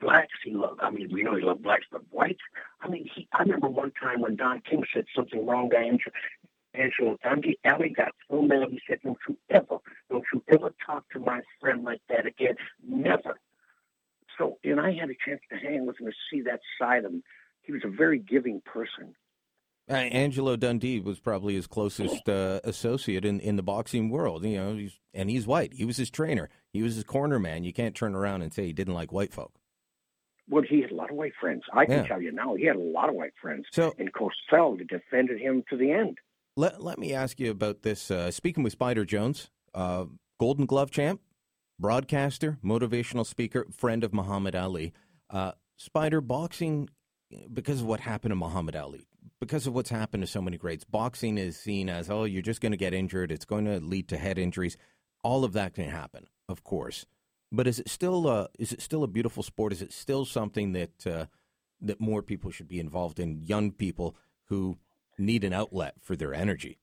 blacks. 0.00 0.38
He 0.44 0.52
loved. 0.52 0.80
I 0.82 0.90
mean, 0.90 1.08
we 1.12 1.22
know 1.22 1.36
he 1.36 1.42
loved 1.42 1.62
blacks, 1.62 1.86
but 1.90 2.02
whites. 2.10 2.42
I 2.80 2.88
mean, 2.88 3.08
he. 3.14 3.28
I 3.32 3.42
remember 3.42 3.68
one 3.68 3.92
time 3.92 4.20
when 4.20 4.36
Don 4.36 4.60
King 4.60 4.84
said 4.92 5.06
something 5.14 5.44
wrong 5.46 5.70
Andrew, 5.74 6.12
Angelo 6.76 7.16
Dundee. 7.22 7.58
Ali 7.64 7.88
got 7.90 8.12
so 8.30 8.42
mad. 8.42 8.68
He 8.70 8.80
said, 8.88 8.98
"Don't 9.02 9.18
you 9.28 9.36
ever, 9.50 9.78
don't 10.10 10.24
you 10.32 10.42
ever 10.48 10.72
talk 10.84 11.08
to 11.10 11.18
my 11.18 11.40
friend 11.60 11.84
like 11.84 12.00
that 12.08 12.26
again. 12.26 12.54
Never." 12.86 13.38
So, 14.38 14.58
and 14.64 14.80
I 14.80 14.92
had 14.92 15.08
a 15.10 15.14
chance 15.24 15.40
to 15.50 15.56
hang 15.56 15.86
with 15.86 15.98
him 16.00 16.06
to 16.06 16.12
see 16.30 16.42
that 16.42 16.60
side 16.78 17.04
of 17.04 17.12
him. 17.12 17.22
He 17.62 17.72
was 17.72 17.82
a 17.84 17.88
very 17.88 18.18
giving 18.18 18.60
person. 18.64 19.14
Uh, 19.88 19.94
Angelo 19.94 20.56
Dundee 20.56 21.00
was 21.00 21.20
probably 21.20 21.54
his 21.54 21.66
closest 21.68 22.28
uh, 22.28 22.60
associate 22.64 23.24
in, 23.24 23.38
in 23.40 23.54
the 23.56 23.62
boxing 23.62 24.10
world. 24.10 24.44
You 24.44 24.56
know, 24.56 24.74
he's, 24.74 24.98
and 25.14 25.30
he's 25.30 25.46
white. 25.46 25.72
He 25.74 25.84
was 25.84 25.96
his 25.96 26.10
trainer. 26.10 26.48
He 26.72 26.82
was 26.82 26.96
his 26.96 27.04
corner 27.04 27.38
man. 27.38 27.62
You 27.64 27.72
can't 27.72 27.94
turn 27.94 28.14
around 28.14 28.42
and 28.42 28.52
say 28.52 28.66
he 28.66 28.72
didn't 28.72 28.94
like 28.94 29.12
white 29.12 29.32
folk. 29.32 29.52
Well, 30.48 30.64
he 30.68 30.80
had 30.82 30.90
a 30.90 30.94
lot 30.94 31.10
of 31.10 31.16
white 31.16 31.32
friends. 31.40 31.62
I 31.72 31.86
can 31.86 31.98
Yeah. 31.98 32.06
tell 32.06 32.20
you 32.20 32.32
now, 32.32 32.54
he 32.54 32.64
had 32.66 32.76
a 32.76 32.80
lot 32.80 33.08
of 33.08 33.14
white 33.14 33.32
friends. 33.40 33.66
So- 33.72 33.94
and 33.98 34.12
Cosell 34.12 34.76
defended 34.88 35.40
him 35.40 35.62
to 35.70 35.76
the 35.76 35.92
end. 35.92 36.18
Let 36.58 36.82
let 36.82 36.98
me 36.98 37.12
ask 37.12 37.38
you 37.38 37.50
about 37.50 37.82
this. 37.82 38.10
Uh, 38.10 38.30
speaking 38.30 38.64
with 38.64 38.72
Spider 38.72 39.04
Jones, 39.04 39.50
uh, 39.74 40.06
Golden 40.40 40.64
Glove 40.64 40.90
champ, 40.90 41.20
broadcaster, 41.78 42.58
motivational 42.64 43.26
speaker, 43.26 43.66
friend 43.70 44.02
of 44.02 44.14
Muhammad 44.14 44.56
Ali. 44.56 44.94
Uh, 45.28 45.52
Spider 45.76 46.22
boxing, 46.22 46.88
because 47.52 47.82
of 47.82 47.86
what 47.86 48.00
happened 48.00 48.32
to 48.32 48.36
Muhammad 48.36 48.74
Ali, 48.74 49.06
because 49.38 49.66
of 49.66 49.74
what's 49.74 49.90
happened 49.90 50.22
to 50.22 50.26
so 50.26 50.40
many 50.40 50.56
greats, 50.56 50.84
boxing 50.84 51.36
is 51.36 51.58
seen 51.58 51.90
as 51.90 52.08
oh, 52.08 52.24
you're 52.24 52.40
just 52.40 52.62
going 52.62 52.72
to 52.72 52.78
get 52.78 52.94
injured. 52.94 53.30
It's 53.30 53.44
going 53.44 53.66
to 53.66 53.78
lead 53.78 54.08
to 54.08 54.16
head 54.16 54.38
injuries. 54.38 54.78
All 55.22 55.44
of 55.44 55.52
that 55.52 55.74
can 55.74 55.90
happen, 55.90 56.26
of 56.48 56.64
course. 56.64 57.04
But 57.52 57.66
is 57.66 57.78
it 57.78 57.90
still 57.90 58.26
uh, 58.26 58.46
is 58.58 58.72
it 58.72 58.80
still 58.80 59.02
a 59.02 59.08
beautiful 59.08 59.42
sport? 59.42 59.74
Is 59.74 59.82
it 59.82 59.92
still 59.92 60.24
something 60.24 60.72
that 60.72 61.06
uh, 61.06 61.26
that 61.82 62.00
more 62.00 62.22
people 62.22 62.50
should 62.50 62.68
be 62.68 62.80
involved 62.80 63.20
in? 63.20 63.42
Young 63.44 63.72
people 63.72 64.16
who 64.46 64.78
need 65.18 65.44
an 65.44 65.52
outlet 65.52 65.94
for 66.02 66.16
their 66.16 66.34
energy. 66.34 66.78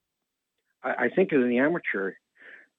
I, 0.83 1.05
I 1.05 1.09
think 1.09 1.31
in 1.31 1.47
the 1.47 1.59
amateur, 1.59 2.13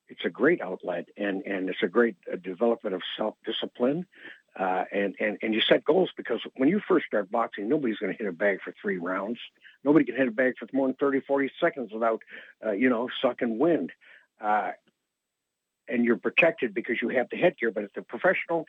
it's 0.09 0.25
a 0.25 0.31
great 0.31 0.61
outlet 0.61 1.09
and, 1.17 1.43
and 1.43 1.69
it's 1.69 1.83
a 1.83 1.89
great 1.89 2.17
uh, 2.31 2.37
development 2.37 2.95
of 2.95 3.03
self 3.17 3.35
discipline. 3.45 4.07
Uh, 4.59 4.85
and, 4.93 5.17
and, 5.19 5.37
and 5.43 5.53
you 5.53 5.61
set 5.61 5.85
goals 5.85 6.11
because 6.17 6.41
when 6.57 6.69
you 6.69 6.81
first 6.87 7.07
start 7.07 7.29
boxing, 7.29 7.69
nobody's 7.69 7.97
going 7.97 8.13
to 8.13 8.17
hit 8.17 8.29
a 8.29 8.33
bag 8.33 8.59
for 8.63 8.73
three 8.81 8.99
rounds. 8.99 9.39
Nobody 9.83 10.05
can 10.05 10.15
hit 10.15 10.29
a 10.29 10.31
bag 10.31 10.55
for 10.59 10.69
more 10.73 10.87
than 10.87 10.95
30, 10.95 11.21
40 11.21 11.51
seconds 11.61 11.91
without, 11.93 12.21
uh, 12.65 12.71
you 12.71 12.89
know, 12.89 13.09
sucking 13.21 13.59
wind. 13.59 13.91
Uh, 14.41 14.71
and 15.89 16.05
you're 16.05 16.17
protected 16.17 16.73
because 16.73 16.97
you 17.03 17.09
have 17.09 17.29
the 17.31 17.37
headgear. 17.37 17.73
But 17.73 17.85
at 17.85 17.95
the 17.95 18.03
professional, 18.03 18.67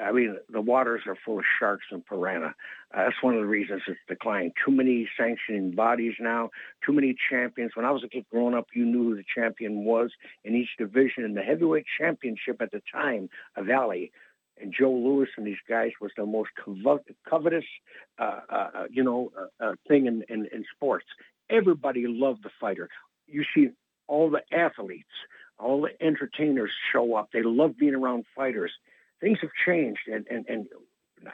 I 0.00 0.10
mean, 0.12 0.36
the 0.50 0.60
waters 0.60 1.02
are 1.06 1.16
full 1.24 1.38
of 1.38 1.44
sharks 1.58 1.86
and 1.90 2.04
piranha. 2.04 2.54
Uh, 2.94 3.04
that's 3.04 3.22
one 3.22 3.34
of 3.34 3.40
the 3.40 3.46
reasons 3.46 3.82
it's 3.86 4.00
declined. 4.08 4.52
Too 4.64 4.72
many 4.72 5.08
sanctioning 5.18 5.72
bodies 5.72 6.14
now, 6.18 6.50
too 6.84 6.92
many 6.92 7.14
champions. 7.30 7.72
When 7.74 7.84
I 7.84 7.90
was 7.90 8.02
a 8.02 8.08
kid 8.08 8.24
growing 8.30 8.54
up, 8.54 8.68
you 8.74 8.86
knew 8.86 9.10
who 9.10 9.16
the 9.16 9.24
champion 9.34 9.84
was 9.84 10.10
in 10.44 10.54
each 10.54 10.70
division. 10.78 11.24
And 11.24 11.36
the 11.36 11.42
heavyweight 11.42 11.84
championship 11.98 12.62
at 12.62 12.70
the 12.70 12.80
time 12.90 13.28
of 13.56 13.66
Valley 13.66 14.12
and 14.60 14.74
Joe 14.76 14.92
Louis 14.92 15.28
and 15.36 15.46
these 15.46 15.56
guys 15.68 15.90
was 16.00 16.12
the 16.16 16.26
most 16.26 16.50
covet- 16.62 17.16
covetous, 17.28 17.64
uh, 18.18 18.40
uh, 18.50 18.70
uh, 18.74 18.84
you 18.90 19.02
know, 19.02 19.32
uh, 19.38 19.64
uh, 19.64 19.72
thing 19.88 20.06
in, 20.06 20.24
in, 20.28 20.46
in 20.52 20.64
sports. 20.74 21.06
Everybody 21.50 22.06
loved 22.06 22.44
the 22.44 22.50
fighter. 22.60 22.88
You 23.26 23.44
see 23.54 23.70
all 24.06 24.30
the 24.30 24.42
athletes, 24.56 25.12
all 25.58 25.82
the 25.82 26.04
entertainers 26.04 26.70
show 26.92 27.14
up. 27.14 27.30
They 27.32 27.42
love 27.42 27.76
being 27.78 27.94
around 27.94 28.24
fighters. 28.34 28.72
Things 29.22 29.38
have 29.40 29.50
changed, 29.64 30.00
and 30.06 30.26
and 30.28 30.44
and 30.48 30.66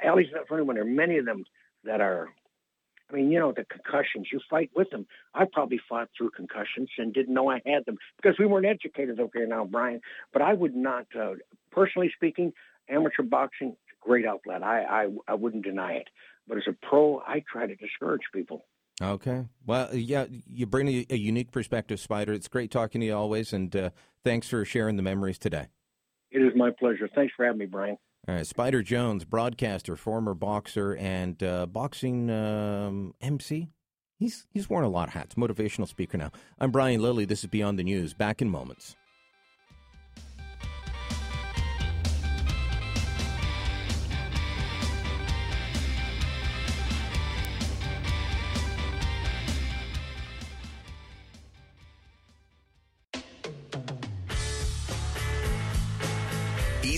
Ali's 0.05 0.29
not 0.33 0.47
funny 0.47 0.63
when 0.63 0.77
there 0.77 0.85
are 0.85 0.89
many 0.89 1.19
of 1.19 1.25
them 1.25 1.43
that 1.85 2.01
are. 2.01 2.29
I 3.11 3.15
mean, 3.15 3.31
you 3.31 3.39
know, 3.39 3.53
the 3.57 3.65
concussions. 3.65 4.29
You 4.31 4.39
fight 4.51 4.71
with 4.77 4.91
them. 4.91 5.07
I 5.35 5.47
probably 5.51 5.81
fought 5.89 6.11
through 6.17 6.33
concussions 6.37 6.91
and 6.99 7.15
didn't 7.15 7.33
know 7.33 7.49
I 7.49 7.63
had 7.65 7.87
them 7.87 7.97
because 8.21 8.39
we 8.39 8.45
weren't 8.45 8.67
educated 8.67 9.19
over 9.19 9.31
here 9.33 9.47
now, 9.47 9.65
Brian. 9.65 10.03
But 10.31 10.43
I 10.43 10.53
would 10.53 10.77
not, 10.77 11.07
uh, 11.19 11.33
personally 11.73 12.13
speaking, 12.15 12.53
amateur 12.91 13.23
boxing, 13.23 13.77
great 14.03 14.27
outlet. 14.27 14.63
I, 14.63 14.83
I 14.83 15.09
I 15.27 15.35
wouldn't 15.35 15.65
deny 15.65 15.95
it. 15.95 16.09
But 16.47 16.59
as 16.59 16.65
a 16.69 16.87
pro, 16.87 17.23
I 17.27 17.43
try 17.51 17.67
to 17.67 17.75
discourage 17.77 18.23
people. 18.35 18.67
Okay. 19.01 19.47
Well, 19.65 19.95
yeah, 19.95 20.27
you 20.47 20.67
bring 20.67 20.89
a, 20.89 21.07
a 21.09 21.17
unique 21.17 21.51
perspective, 21.51 22.01
Spider. 22.01 22.35
It's 22.35 22.49
great 22.49 22.71
talking 22.71 23.01
to 23.01 23.07
you 23.07 23.15
always, 23.15 23.53
and 23.53 23.75
uh, 23.75 23.91
thanks 24.25 24.49
for 24.49 24.65
sharing 24.65 24.97
the 24.97 25.03
memories 25.03 25.39
today. 25.39 25.69
It 26.31 26.43
is 26.43 26.53
my 26.55 26.71
pleasure. 26.71 27.09
Thanks 27.15 27.33
for 27.37 27.45
having 27.45 27.59
me, 27.59 27.67
Brian. 27.67 27.97
All 28.29 28.35
right, 28.35 28.47
Spider 28.47 28.83
Jones, 28.83 29.25
broadcaster, 29.25 29.97
former 29.97 30.35
boxer, 30.35 30.95
and 30.97 31.43
uh, 31.43 31.67
boxing 31.67 32.29
um, 32.29 33.15
MC. 33.21 33.69
He's 34.19 34.47
he's 34.53 34.69
worn 34.69 34.85
a 34.85 34.89
lot 34.89 35.09
of 35.09 35.15
hats. 35.15 35.37
Motivational 35.37 35.89
speaker 35.89 36.19
now. 36.19 36.31
I'm 36.59 36.71
Brian 36.71 37.01
Lilley. 37.01 37.25
This 37.25 37.45
is 37.45 37.47
Beyond 37.51 37.79
the 37.79 37.85
News. 37.85 38.15
Back 38.15 38.43
in 38.43 38.51
moments. 38.51 38.97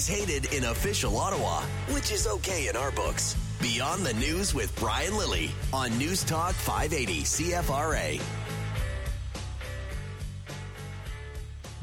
He's 0.01 0.09
hated 0.09 0.51
in 0.55 0.65
official 0.65 1.19
Ottawa, 1.19 1.61
which 1.91 2.11
is 2.11 2.27
okay 2.27 2.69
in 2.69 2.75
our 2.75 2.91
books. 2.91 3.37
Beyond 3.61 4.03
the 4.03 4.15
News 4.15 4.55
with 4.55 4.75
Brian 4.77 5.15
Lilley 5.15 5.51
on 5.75 5.91
News 5.99 6.25
Talk 6.25 6.55
580 6.55 7.21
CFRA. 7.21 8.23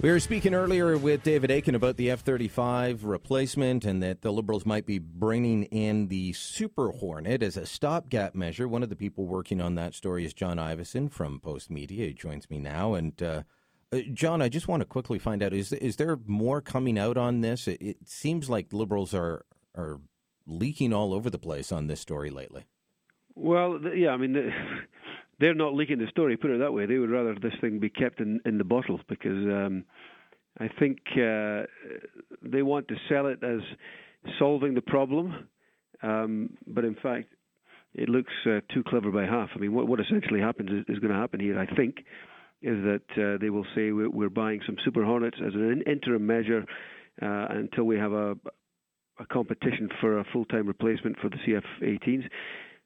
We 0.02 0.10
were 0.10 0.20
speaking 0.20 0.56
earlier 0.56 0.98
with 0.98 1.22
David 1.22 1.52
Akin 1.52 1.76
about 1.76 1.98
the 1.98 2.10
F 2.10 2.22
35 2.22 3.04
replacement 3.04 3.86
and 3.86 4.02
that 4.02 4.24
the 4.24 4.34
Liberals 4.34 4.66
might 4.66 4.88
be 4.88 4.98
bringing 4.98 5.66
in 5.66 6.08
the 6.08 6.34
Super 6.34 6.90
Hornet 6.90 7.44
as 7.44 7.56
a 7.56 7.68
stopgap 7.68 8.34
measure. 8.34 8.68
One 8.68 8.82
of 8.82 8.90
the 8.90 8.96
people 8.96 9.28
working 9.28 9.62
on 9.62 9.76
that 9.76 9.94
story 9.94 10.26
is 10.26 10.34
John 10.34 10.58
Ivison 10.58 11.12
from 11.12 11.40
Post 11.40 11.70
Media. 11.70 12.08
He 12.08 12.14
joins 12.16 12.50
me 12.50 12.58
now. 12.58 12.96
And 12.96 13.22
uh, 13.22 13.44
John, 14.14 14.42
I 14.42 14.50
just 14.50 14.68
want 14.68 14.82
to 14.82 14.86
quickly 14.86 15.18
find 15.18 15.42
out 15.42 15.54
is, 15.54 15.72
is 15.72 15.96
there 15.96 16.20
more 16.26 16.62
coming 16.62 17.00
out 17.00 17.18
on 17.18 17.42
this? 17.42 17.68
It, 17.68 17.82
it 17.82 17.98
seems 18.06 18.50
like 18.50 18.74
Liberals 18.74 19.14
are, 19.14 19.46
are 19.76 20.02
leaking 20.46 20.94
all 20.94 21.14
over 21.14 21.30
the 21.30 21.40
place 21.40 21.72
on 21.72 21.88
this 21.88 22.02
story 22.02 22.30
lately. 22.30 22.66
Well, 23.36 23.80
yeah, 23.96 24.10
I 24.10 24.18
mean, 24.18 24.34
they're 25.40 25.54
not 25.54 25.74
leaking 25.74 26.00
the 26.00 26.08
story. 26.08 26.36
Put 26.36 26.52
it 26.52 26.60
that 26.60 26.74
way. 26.74 26.86
They 26.86 26.98
would 26.98 27.10
rather 27.10 27.36
this 27.36 27.54
thing 27.62 27.80
be 27.80 27.90
kept 27.90 28.20
in 28.20 28.42
in 28.46 28.58
the 28.58 28.64
bottle 28.64 29.00
because 29.08 29.46
um, 29.46 29.86
I 30.60 30.68
think 30.80 31.00
uh, 31.14 31.64
they 32.42 32.64
want 32.64 32.88
to 32.88 32.96
sell 33.08 33.28
it 33.28 33.44
as 33.44 33.60
solving 34.40 34.74
the 34.74 34.82
problem, 34.82 35.48
um, 36.02 36.58
but 36.66 36.84
in 36.84 36.96
fact, 36.96 37.28
it 37.94 38.10
looks 38.10 38.34
uh, 38.46 38.60
too 38.74 38.84
clever 38.86 39.12
by 39.12 39.26
half. 39.26 39.50
I 39.56 39.60
mean, 39.60 39.74
what 39.74 39.88
what 39.88 40.00
essentially 40.00 40.40
happens 40.40 40.72
is, 40.72 40.96
is 40.96 41.00
going 41.00 41.14
to 41.14 41.20
happen 41.20 41.40
here, 41.40 41.60
I 41.60 41.68
think, 41.76 41.98
is 42.62 42.78
that 42.84 43.02
uh, 43.18 43.38
they 43.40 43.50
will 43.50 43.66
say 43.76 43.92
we're, 43.92 44.10
we're 44.10 44.30
buying 44.30 44.62
some 44.66 44.76
Super 44.84 45.04
Hornets 45.04 45.38
as 45.46 45.54
an 45.54 45.84
interim 45.86 46.26
measure 46.26 46.66
uh, 47.22 47.48
until 47.50 47.84
we 47.84 47.98
have 47.98 48.14
a 48.14 48.36
a 49.20 49.26
competition 49.26 49.90
for 50.00 50.20
a 50.20 50.24
full-time 50.32 50.68
replacement 50.68 51.18
for 51.20 51.28
the 51.30 51.38
CF-18s. 51.38 52.30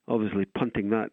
Obviously, 0.08 0.46
punting 0.46 0.90
that 0.92 1.12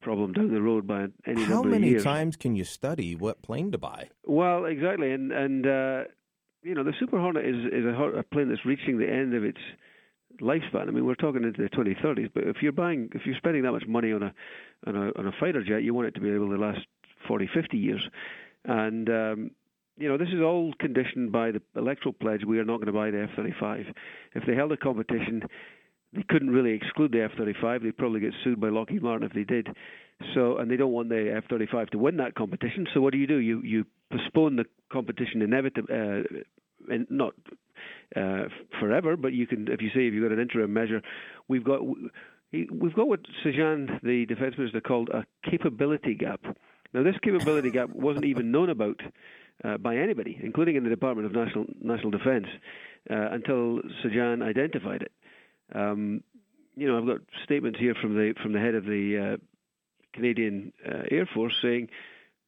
problem 0.00 0.32
down 0.32 0.52
the 0.52 0.60
road 0.60 0.86
by 0.86 1.06
any 1.26 1.42
How 1.44 1.56
number 1.56 1.70
many 1.70 1.88
years. 1.90 2.04
times 2.04 2.36
can 2.36 2.54
you 2.56 2.64
study 2.64 3.14
what 3.14 3.42
plane 3.42 3.72
to 3.72 3.78
buy? 3.78 4.10
Well, 4.24 4.66
exactly, 4.66 5.12
and 5.12 5.32
and 5.32 5.66
uh, 5.66 6.04
you 6.62 6.74
know 6.74 6.84
the 6.84 6.92
Super 6.98 7.18
Hornet 7.18 7.44
is 7.44 7.66
is 7.72 7.84
a, 7.84 8.18
a 8.18 8.22
plane 8.22 8.48
that's 8.48 8.64
reaching 8.64 8.98
the 8.98 9.08
end 9.10 9.34
of 9.34 9.44
its 9.44 9.58
lifespan. 10.40 10.88
I 10.88 10.90
mean, 10.90 11.06
we're 11.06 11.14
talking 11.14 11.44
into 11.44 11.62
the 11.62 11.68
2030s, 11.70 12.30
but 12.34 12.44
if 12.44 12.56
you're 12.60 12.72
buying, 12.72 13.08
if 13.14 13.22
you're 13.24 13.36
spending 13.36 13.62
that 13.62 13.72
much 13.72 13.86
money 13.86 14.12
on 14.12 14.22
a 14.22 14.34
on 14.86 14.96
a 14.96 15.18
on 15.18 15.26
a 15.26 15.32
fighter 15.40 15.62
jet, 15.62 15.82
you 15.82 15.94
want 15.94 16.08
it 16.08 16.14
to 16.14 16.20
be 16.20 16.30
able 16.30 16.50
to 16.50 16.56
last 16.56 16.80
40, 17.26 17.48
50 17.54 17.76
years, 17.76 18.02
and 18.64 19.08
um, 19.08 19.50
you 19.96 20.08
know 20.08 20.16
this 20.18 20.28
is 20.28 20.40
all 20.40 20.72
conditioned 20.78 21.32
by 21.32 21.50
the 21.50 21.62
electoral 21.76 22.12
pledge. 22.12 22.44
We 22.46 22.58
are 22.58 22.64
not 22.64 22.76
going 22.76 22.86
to 22.86 22.92
buy 22.92 23.10
the 23.10 23.22
F-35. 23.22 23.94
If 24.34 24.44
they 24.46 24.54
held 24.54 24.72
a 24.72 24.76
competition, 24.76 25.42
they 26.12 26.24
couldn't 26.28 26.50
really 26.50 26.72
exclude 26.72 27.12
the 27.12 27.22
F-35. 27.24 27.82
They'd 27.82 27.96
probably 27.96 28.20
get 28.20 28.32
sued 28.42 28.60
by 28.60 28.68
Lockheed 28.68 29.02
Martin 29.02 29.26
if 29.26 29.32
they 29.32 29.44
did. 29.44 29.68
So, 30.34 30.58
and 30.58 30.70
they 30.70 30.76
don't 30.76 30.92
want 30.92 31.08
the 31.08 31.34
F-35 31.36 31.90
to 31.90 31.98
win 31.98 32.18
that 32.18 32.34
competition. 32.34 32.86
So, 32.94 33.00
what 33.00 33.12
do 33.12 33.18
you 33.18 33.26
do? 33.26 33.38
You 33.38 33.60
you 33.62 33.84
postpone 34.12 34.56
the 34.56 34.64
competition 34.92 35.42
inevitably, 35.42 35.94
uh, 35.94 36.92
and 36.92 37.06
not 37.10 37.34
uh, 38.16 38.44
forever, 38.80 39.16
but 39.16 39.32
you 39.32 39.46
can, 39.46 39.66
if 39.68 39.80
you 39.80 39.88
say 39.88 40.06
if 40.06 40.14
you've 40.14 40.22
got 40.22 40.32
an 40.32 40.40
interim 40.40 40.72
measure, 40.72 41.02
we've 41.48 41.64
got 41.64 41.80
we've 42.52 42.94
got 42.94 43.08
what 43.08 43.20
Sajjan, 43.44 44.00
the 44.02 44.26
defence 44.26 44.54
minister, 44.56 44.80
called 44.80 45.08
a 45.08 45.24
capability 45.48 46.14
gap. 46.14 46.40
Now, 46.94 47.02
this 47.02 47.16
capability 47.22 47.70
gap 47.70 47.90
wasn't 47.90 48.24
even 48.24 48.50
known 48.50 48.70
about 48.70 49.00
uh, 49.64 49.76
by 49.78 49.96
anybody, 49.96 50.38
including 50.42 50.76
in 50.76 50.84
the 50.84 50.90
Department 50.90 51.26
of 51.26 51.32
National 51.32 51.66
National 51.80 52.10
Defence, 52.10 52.46
uh, 53.10 53.28
until 53.32 53.80
Sajjan 54.02 54.42
identified 54.42 55.02
it. 55.02 55.12
Um, 55.74 56.22
you 56.76 56.88
know, 56.88 56.98
I've 56.98 57.06
got 57.06 57.20
statements 57.44 57.78
here 57.78 57.94
from 58.00 58.14
the 58.14 58.34
from 58.42 58.52
the 58.52 58.60
head 58.60 58.74
of 58.74 58.84
the 58.84 59.34
uh, 59.34 59.36
Canadian 60.14 60.72
uh, 60.88 61.02
Air 61.10 61.28
Force 61.34 61.54
saying 61.60 61.88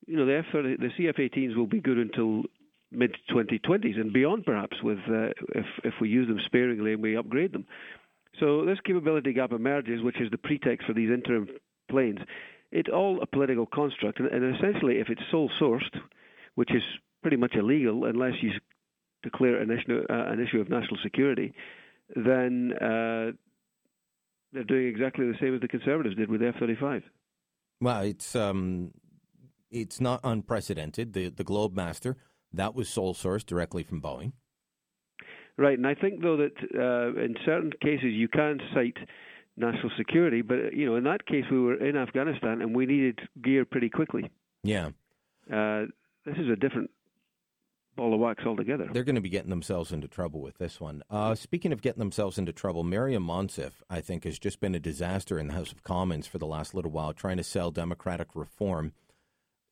you 0.06 0.16
know, 0.16 0.27
the 0.27 0.39
F-30, 0.39 0.78
the 0.78 0.90
CF-18s 0.98 1.56
will 1.56 1.66
be 1.66 1.81
good 1.81 1.98
until 1.98 2.44
mid 2.93 3.16
2020s 3.31 4.01
and 4.01 4.12
beyond, 4.12 4.44
perhaps, 4.44 4.77
with 4.82 4.98
uh, 5.09 5.31
if 5.55 5.66
if 5.85 5.94
we 6.01 6.09
use 6.09 6.28
them 6.28 6.40
sparingly 6.47 6.93
and 6.93 7.02
we 7.02 7.16
upgrade 7.16 7.52
them. 7.52 7.66
So 8.39 8.64
this 8.64 8.78
capability 8.85 9.32
gap 9.32 9.52
emerges, 9.52 10.02
which 10.02 10.20
is 10.20 10.31
the 10.31 10.39
pretext 10.39 10.86
for 10.86 10.93
these 10.93 11.10
interim 11.10 11.48
planes. 11.90 12.20
It's 12.73 12.89
all 12.93 13.21
a 13.23 13.27
political 13.27 13.67
construct, 13.67 14.19
and, 14.19 14.29
and 14.29 14.57
essentially, 14.57 14.99
if 14.99 15.09
it's 15.09 15.23
sole 15.31 15.51
sourced, 15.61 16.01
which 16.55 16.75
is 16.75 16.83
pretty 17.23 17.37
much 17.37 17.55
illegal 17.55 18.05
unless 18.05 18.35
you 18.43 18.51
declare 19.23 19.61
an 19.61 19.71
issue, 19.71 20.05
uh, 20.11 20.33
an 20.33 20.41
issue 20.41 20.61
of 20.61 20.69
national 20.69 20.99
security, 21.03 21.55
then 22.15 22.73
uh, 22.75 23.33
they're 24.53 24.65
doing 24.65 24.89
exactly 24.89 25.27
the 25.27 25.39
same 25.41 25.55
as 25.55 25.61
the 25.61 25.69
Conservatives 25.69 26.17
did 26.17 26.31
with 26.31 26.41
the 26.41 26.49
F-35. 26.49 27.03
Well, 27.81 28.03
it's 28.03 28.35
um, 28.35 28.93
it's 29.71 30.01
not 30.01 30.21
unprecedented. 30.25 31.13
The 31.13 31.29
the 31.29 31.45
Globemaster 31.45 32.17
that 32.53 32.75
was 32.75 32.89
sole 32.89 33.15
sourced 33.15 33.45
directly 33.45 33.83
from 33.83 34.01
Boeing. 34.01 34.33
Right, 35.59 35.79
and 35.79 35.87
I 35.87 35.95
think 35.95 36.23
though 36.23 36.37
that 36.37 36.57
uh, 36.75 37.21
in 37.21 37.35
certain 37.45 37.73
cases 37.83 38.13
you 38.13 38.29
can 38.29 38.61
cite 38.75 38.99
national 39.57 39.91
security, 39.97 40.43
but 40.43 40.74
you 40.74 40.87
know 40.87 40.97
in 40.97 41.05
that 41.05 41.27
case 41.27 41.45
we 41.51 41.59
were 41.59 41.74
in 41.74 41.97
Afghanistan 41.97 42.61
and 42.61 42.74
we 42.74 42.87
needed 42.87 43.20
gear 43.43 43.65
pretty 43.65 43.89
quickly. 43.89 44.31
Yeah, 44.62 44.91
uh, 45.53 45.87
this 46.24 46.37
is 46.39 46.49
a 46.51 46.57
different 46.57 46.91
ball 47.97 48.15
of 48.15 48.20
wax 48.20 48.45
altogether. 48.45 48.89
They're 48.93 49.05
going 49.05 49.16
to 49.16 49.20
be 49.20 49.31
getting 49.31 49.51
themselves 49.51 49.91
into 49.91 50.07
trouble 50.07 50.41
with 50.43 50.59
this 50.59 50.81
one. 50.81 51.03
Uh, 51.11 51.35
speaking 51.35 51.73
of 51.73 51.83
getting 51.83 51.99
themselves 51.99 52.39
into 52.39 52.53
trouble, 52.53 52.85
Maryam 52.85 53.27
Monsef, 53.27 53.73
I 53.89 54.01
think, 54.01 54.24
has 54.24 54.39
just 54.39 54.61
been 54.61 54.74
a 54.74 54.81
disaster 54.81 55.39
in 55.39 55.49
the 55.49 55.55
House 55.55 55.73
of 55.73 55.83
Commons 55.83 56.27
for 56.27 56.39
the 56.39 56.47
last 56.47 56.74
little 56.74 56.91
while, 56.91 57.12
trying 57.12 57.39
to 57.39 57.45
sell 57.45 57.70
democratic 57.70 58.28
reform. 58.35 58.93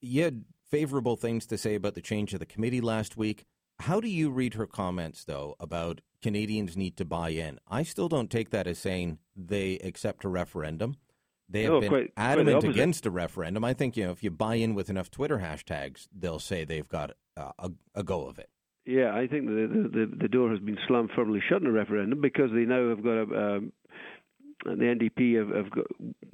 You 0.01 0.25
had 0.25 0.45
favorable 0.71 1.17
things 1.17 1.47
to 1.47 1.59
say 1.59 1.75
about 1.75 1.95
the 1.95 2.01
change 2.01 2.33
of 2.33 2.41
the 2.41 2.47
committee 2.47 2.81
last 2.81 3.17
week. 3.17 3.45
How 3.85 4.01
do 4.01 4.09
you 4.09 4.31
read 4.31 4.55
her 4.55 4.67
comments, 4.67 5.25
though, 5.25 5.57
about 5.61 6.01
Canadians 6.23 6.75
need 6.75 6.97
to 6.97 7.05
buy 7.05 7.29
in? 7.31 7.59
I 7.69 7.83
still 7.83 8.09
don't 8.09 8.31
take 8.31 8.49
that 8.49 8.67
as 8.67 8.79
saying 8.79 9.19
they 9.37 9.77
accept 9.81 10.25
a 10.25 10.29
referendum. 10.31 10.97
They 11.51 11.65
have 11.65 11.73
No, 11.73 11.81
been 11.81 11.89
quite- 11.91 12.15
quite 12.15 12.25
adamant 12.25 12.57
opposite. 12.57 12.71
against 12.71 13.05
a 13.05 13.11
referendum. 13.11 13.63
I 13.63 13.75
think 13.75 13.99
you 13.99 14.05
know 14.07 14.11
if 14.13 14.25
you 14.25 14.31
buy 14.31 14.55
in 14.55 14.75
with 14.75 14.89
enough 14.89 15.11
Twitter 15.11 15.39
hashtags, 15.39 16.09
they'll 16.19 16.39
say 16.39 16.65
they've 16.65 16.89
got 16.89 17.11
uh, 17.37 17.53
a, 17.59 17.71
a 17.95 18.03
go 18.03 18.27
of 18.27 18.39
it. 18.39 18.49
Yeah, 18.87 19.15
I 19.15 19.27
think 19.27 19.47
the, 19.47 19.69
the 19.71 19.89
the 20.07 20.17
the 20.23 20.29
door 20.29 20.51
has 20.51 20.61
been 20.61 20.79
slammed 20.89 21.11
firmly 21.15 21.43
shut 21.47 21.61
in 21.61 21.67
a 21.67 21.73
referendum 21.73 22.23
because 22.23 22.51
they 22.53 22.65
now 22.65 22.89
have 22.89 23.03
got 23.05 23.17
a. 23.19 23.23
Um, 23.57 23.73
and 24.67 24.81
the 24.81 24.85
NDP 24.87 25.37
have, 25.37 25.55
have 25.55 25.71
got, 25.71 25.85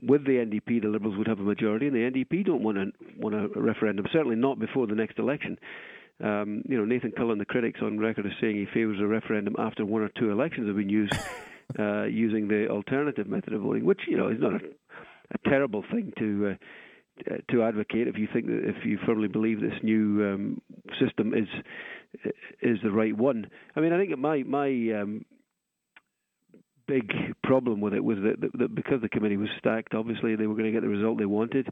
with 0.03 0.25
the 0.25 0.33
NDP, 0.37 0.83
the 0.83 0.89
Liberals 0.89 1.17
would 1.19 1.27
have 1.27 1.41
a 1.41 1.43
majority, 1.43 1.89
and 1.89 1.97
the 1.97 2.09
NDP 2.09 2.47
don't 2.47 2.63
want 2.63 2.79
a 2.79 2.93
want 3.19 3.35
a 3.35 3.49
referendum. 3.61 4.07
Certainly 4.13 4.37
not 4.37 4.61
before 4.61 4.87
the 4.87 4.95
next 4.95 5.19
election. 5.19 5.59
Um, 6.23 6.63
you 6.69 6.77
know, 6.77 6.85
Nathan 6.85 7.13
Cullen, 7.17 7.39
the 7.39 7.45
critics, 7.45 7.81
on 7.83 7.99
record 7.99 8.27
as 8.27 8.33
saying 8.41 8.57
he 8.57 8.67
favours 8.73 8.99
a 9.01 9.07
referendum 9.07 9.57
after 9.59 9.85
one 9.85 10.03
or 10.03 10.11
two 10.11 10.31
elections 10.31 10.67
have 10.67 10.77
been 10.77 10.89
used, 10.89 11.15
uh, 11.79 12.05
using 12.05 12.49
the 12.49 12.69
alternative 12.69 13.27
method 13.27 13.53
of 13.53 13.63
voting, 13.63 13.85
which 13.85 14.01
you 14.07 14.17
know 14.17 14.29
is 14.29 14.41
not 14.41 14.55
a, 14.55 14.59
a 15.33 15.49
terrible 15.49 15.85
thing 15.91 16.13
to. 16.19 16.51
Uh, 16.53 16.55
to 17.51 17.63
advocate 17.63 18.09
if 18.09 18.17
you 18.17 18.27
think 18.33 18.47
that 18.47 18.63
if 18.65 18.77
you 18.83 18.99
firmly 19.05 19.29
believe 19.29 19.61
this 19.61 19.75
new 19.83 20.25
um, 20.25 20.63
system 20.99 21.35
is 21.35 21.49
is 22.63 22.79
the 22.83 22.91
right 22.91 23.15
one. 23.15 23.47
I 23.77 23.81
mean, 23.81 23.93
I 23.93 23.99
think 23.99 24.19
my 24.19 24.43
my 24.43 24.69
um, 24.99 25.27
big 26.91 27.13
problem 27.43 27.81
with 27.81 27.95
it 27.95 28.03
was 28.03 28.19
that, 28.19 28.41
that, 28.41 28.59
that 28.59 28.75
because 28.75 29.01
the 29.01 29.09
committee 29.09 29.37
was 29.37 29.49
stacked, 29.59 29.95
obviously 29.95 30.35
they 30.35 30.47
were 30.47 30.55
going 30.55 30.67
to 30.67 30.73
get 30.73 30.83
the 30.83 30.89
result 30.89 31.19
they 31.19 31.27
wanted. 31.27 31.69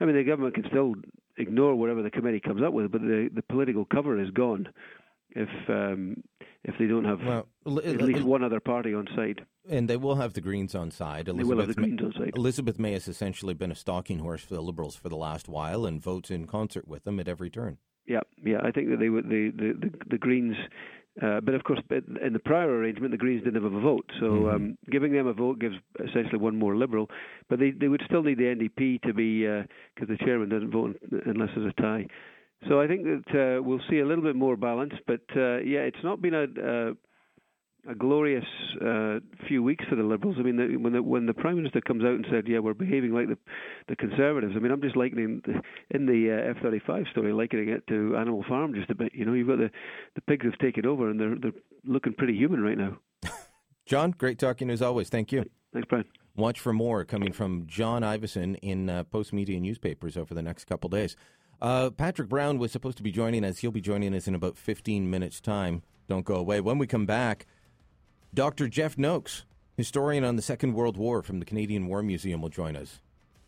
I 0.00 0.04
mean, 0.04 0.16
the 0.16 0.24
government 0.24 0.54
can 0.54 0.64
still 0.68 0.94
ignore 1.38 1.74
whatever 1.74 2.02
the 2.02 2.10
committee 2.10 2.40
comes 2.40 2.62
up 2.62 2.72
with, 2.72 2.90
but 2.90 3.00
the 3.00 3.30
the 3.34 3.42
political 3.42 3.84
cover 3.84 4.20
is 4.20 4.30
gone 4.30 4.68
if 5.30 5.48
um, 5.68 6.22
if 6.64 6.74
they 6.78 6.86
don't 6.86 7.04
have 7.04 7.20
Well, 7.20 7.78
at 7.78 8.02
least 8.02 8.22
one 8.22 8.42
other 8.42 8.60
party 8.60 8.94
on 8.94 9.06
side. 9.14 9.44
And 9.68 9.88
they 9.88 9.96
will 9.96 10.16
have 10.16 10.34
the 10.34 10.40
Greens 10.40 10.74
on 10.74 10.90
side. 10.90 11.26
They 11.26 11.32
will 11.32 11.58
have 11.58 11.68
the 11.68 11.74
Greens 11.74 12.00
on 12.02 12.12
side. 12.12 12.32
Elizabeth 12.36 12.78
May 12.78 12.92
has 12.92 13.08
essentially 13.08 13.54
been 13.54 13.70
a 13.70 13.76
stalking 13.76 14.20
horse 14.20 14.42
for 14.42 14.54
the 14.54 14.62
Liberals 14.62 14.96
for 14.96 15.08
the 15.08 15.16
last 15.16 15.48
while 15.48 15.86
and 15.86 16.02
votes 16.02 16.30
in 16.30 16.46
concert 16.46 16.88
with 16.88 17.04
them 17.04 17.20
at 17.20 17.28
every 17.28 17.50
turn. 17.50 17.78
Yeah, 18.06 18.20
yeah. 18.44 18.58
I 18.62 18.70
think 18.70 18.90
that 18.90 18.98
they 18.98 19.08
would 19.08 19.28
the 19.28 19.50
the 19.50 19.72
the, 19.78 19.92
the 20.10 20.18
Greens, 20.18 20.56
uh, 21.22 21.40
but 21.40 21.54
of 21.54 21.64
course, 21.64 21.80
in 21.90 22.32
the 22.32 22.38
prior 22.38 22.70
arrangement, 22.70 23.10
the 23.10 23.16
Greens 23.16 23.42
didn't 23.44 23.62
have 23.62 23.72
a 23.72 23.80
vote. 23.80 24.10
So 24.20 24.26
Mm-hmm. 24.26 24.54
um, 24.56 24.78
giving 24.90 25.12
them 25.12 25.26
a 25.26 25.32
vote 25.32 25.58
gives 25.58 25.76
essentially 26.04 26.38
one 26.38 26.58
more 26.58 26.76
Liberal. 26.76 27.08
But 27.48 27.58
they 27.58 27.70
they 27.70 27.88
would 27.88 28.02
still 28.06 28.22
need 28.22 28.38
the 28.38 28.44
NDP 28.44 29.02
to 29.02 29.14
be 29.14 29.42
because 29.94 30.08
the 30.08 30.18
chairman 30.24 30.48
doesn't 30.48 30.70
vote 30.70 30.96
unless 31.26 31.50
there's 31.56 31.72
a 31.76 31.82
tie. 31.82 32.06
So 32.68 32.80
I 32.80 32.86
think 32.86 33.04
that 33.04 33.58
uh, 33.58 33.62
we'll 33.62 33.80
see 33.88 34.00
a 34.00 34.06
little 34.06 34.24
bit 34.24 34.36
more 34.36 34.56
balance. 34.56 34.94
But 35.06 35.22
uh, 35.36 35.58
yeah, 35.58 35.80
it's 35.80 36.02
not 36.02 36.20
been 36.20 36.34
a. 36.34 36.92
a 37.88 37.94
glorious 37.94 38.44
uh, 38.84 39.20
few 39.46 39.62
weeks 39.62 39.84
for 39.88 39.96
the 39.96 40.02
Liberals. 40.02 40.36
I 40.38 40.42
mean, 40.42 40.56
the, 40.56 40.76
when 40.76 40.92
the 40.92 41.02
when 41.02 41.26
the 41.26 41.34
Prime 41.34 41.56
Minister 41.56 41.80
comes 41.80 42.04
out 42.04 42.14
and 42.14 42.26
said, 42.30 42.48
"Yeah, 42.48 42.58
we're 42.58 42.74
behaving 42.74 43.12
like 43.12 43.28
the 43.28 43.38
the 43.88 43.96
Conservatives," 43.96 44.54
I 44.56 44.60
mean, 44.60 44.72
I'm 44.72 44.82
just 44.82 44.96
likening 44.96 45.42
the, 45.44 45.60
in 45.90 46.06
the 46.06 46.30
uh, 46.32 46.50
F-35 46.58 47.10
story, 47.10 47.32
likening 47.32 47.68
it 47.68 47.86
to 47.88 48.16
Animal 48.16 48.44
Farm 48.48 48.74
just 48.74 48.90
a 48.90 48.94
bit. 48.94 49.12
You 49.14 49.24
know, 49.24 49.32
you've 49.32 49.48
got 49.48 49.58
the 49.58 49.70
the 50.14 50.20
pigs 50.22 50.44
have 50.44 50.58
taken 50.58 50.86
over 50.86 51.10
and 51.10 51.20
they're 51.20 51.36
they're 51.36 51.60
looking 51.84 52.14
pretty 52.14 52.34
human 52.34 52.60
right 52.60 52.78
now. 52.78 52.98
John, 53.86 54.12
great 54.12 54.38
talking 54.38 54.70
as 54.70 54.82
always. 54.82 55.08
Thank 55.08 55.32
you. 55.32 55.44
Thanks, 55.72 55.88
Brian. 55.88 56.04
Watch 56.36 56.60
for 56.60 56.72
more 56.72 57.04
coming 57.04 57.32
from 57.32 57.66
John 57.66 58.02
Ivison 58.02 58.56
in 58.60 58.90
uh, 58.90 59.04
Post 59.04 59.32
Media 59.32 59.58
newspapers 59.58 60.16
over 60.16 60.34
the 60.34 60.42
next 60.42 60.66
couple 60.66 60.90
days. 60.90 61.16
Uh, 61.62 61.90
Patrick 61.90 62.28
Brown 62.28 62.58
was 62.58 62.72
supposed 62.72 62.98
to 62.98 63.02
be 63.02 63.10
joining 63.10 63.44
us. 63.44 63.58
He'll 63.58 63.70
be 63.70 63.80
joining 63.80 64.14
us 64.14 64.28
in 64.28 64.34
about 64.34 64.58
15 64.58 65.08
minutes' 65.08 65.40
time. 65.40 65.82
Don't 66.08 66.24
go 66.24 66.34
away. 66.34 66.60
When 66.60 66.76
we 66.76 66.86
come 66.86 67.06
back, 67.06 67.46
Dr. 68.36 68.68
Jeff 68.68 68.98
Noakes, 68.98 69.44
historian 69.78 70.22
on 70.22 70.36
the 70.36 70.42
Second 70.42 70.74
World 70.74 70.98
War 70.98 71.22
from 71.22 71.38
the 71.38 71.46
Canadian 71.46 71.86
War 71.86 72.02
Museum, 72.02 72.42
will 72.42 72.50
join 72.50 72.76
us. 72.76 73.00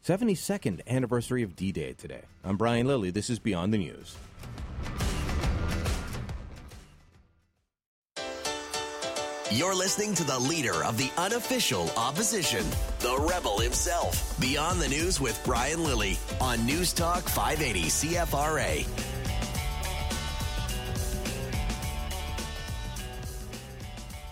72nd 0.02 0.80
anniversary 0.86 1.42
of 1.42 1.54
D 1.54 1.72
Day 1.72 1.92
today. 1.92 2.22
I'm 2.42 2.56
Brian 2.56 2.86
Lilley. 2.86 3.10
This 3.10 3.28
is 3.28 3.38
Beyond 3.38 3.74
the 3.74 3.76
News. 3.76 4.16
You're 9.50 9.74
listening 9.74 10.14
to 10.14 10.24
the 10.24 10.38
leader 10.38 10.82
of 10.84 10.96
the 10.96 11.10
unofficial 11.18 11.90
opposition, 11.94 12.64
the 13.00 13.16
rebel 13.30 13.58
himself. 13.58 14.40
Beyond 14.40 14.80
the 14.80 14.88
News 14.88 15.20
with 15.20 15.38
Brian 15.44 15.84
Lilley 15.84 16.16
on 16.40 16.64
News 16.64 16.94
Talk 16.94 17.24
580 17.24 17.88
CFRA. 17.88 18.86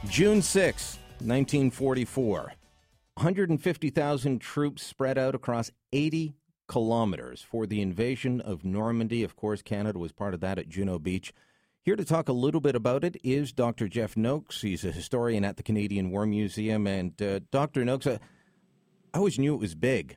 June 0.08 0.40
6, 0.40 0.98
1944. 1.20 2.52
150,000 3.14 4.38
troops 4.40 4.82
spread 4.82 5.18
out 5.18 5.34
across 5.34 5.70
80 5.92 6.34
kilometers 6.68 7.42
for 7.42 7.66
the 7.66 7.80
invasion 7.80 8.40
of 8.40 8.64
Normandy. 8.64 9.22
Of 9.24 9.36
course, 9.36 9.62
Canada 9.62 9.98
was 9.98 10.12
part 10.12 10.34
of 10.34 10.40
that 10.40 10.58
at 10.58 10.68
Juno 10.68 10.98
Beach. 10.98 11.32
Here 11.82 11.96
to 11.96 12.04
talk 12.04 12.28
a 12.28 12.32
little 12.32 12.60
bit 12.60 12.76
about 12.76 13.04
it 13.04 13.16
is 13.22 13.52
Dr. 13.52 13.88
Jeff 13.88 14.16
Noakes. 14.16 14.62
He's 14.62 14.84
a 14.84 14.92
historian 14.92 15.44
at 15.44 15.56
the 15.56 15.62
Canadian 15.62 16.10
War 16.10 16.26
Museum. 16.26 16.86
And 16.86 17.20
uh, 17.20 17.40
Dr. 17.50 17.84
Noakes, 17.84 18.06
I, 18.06 18.18
I 19.14 19.18
always 19.18 19.38
knew 19.38 19.54
it 19.54 19.60
was 19.60 19.74
big. 19.74 20.16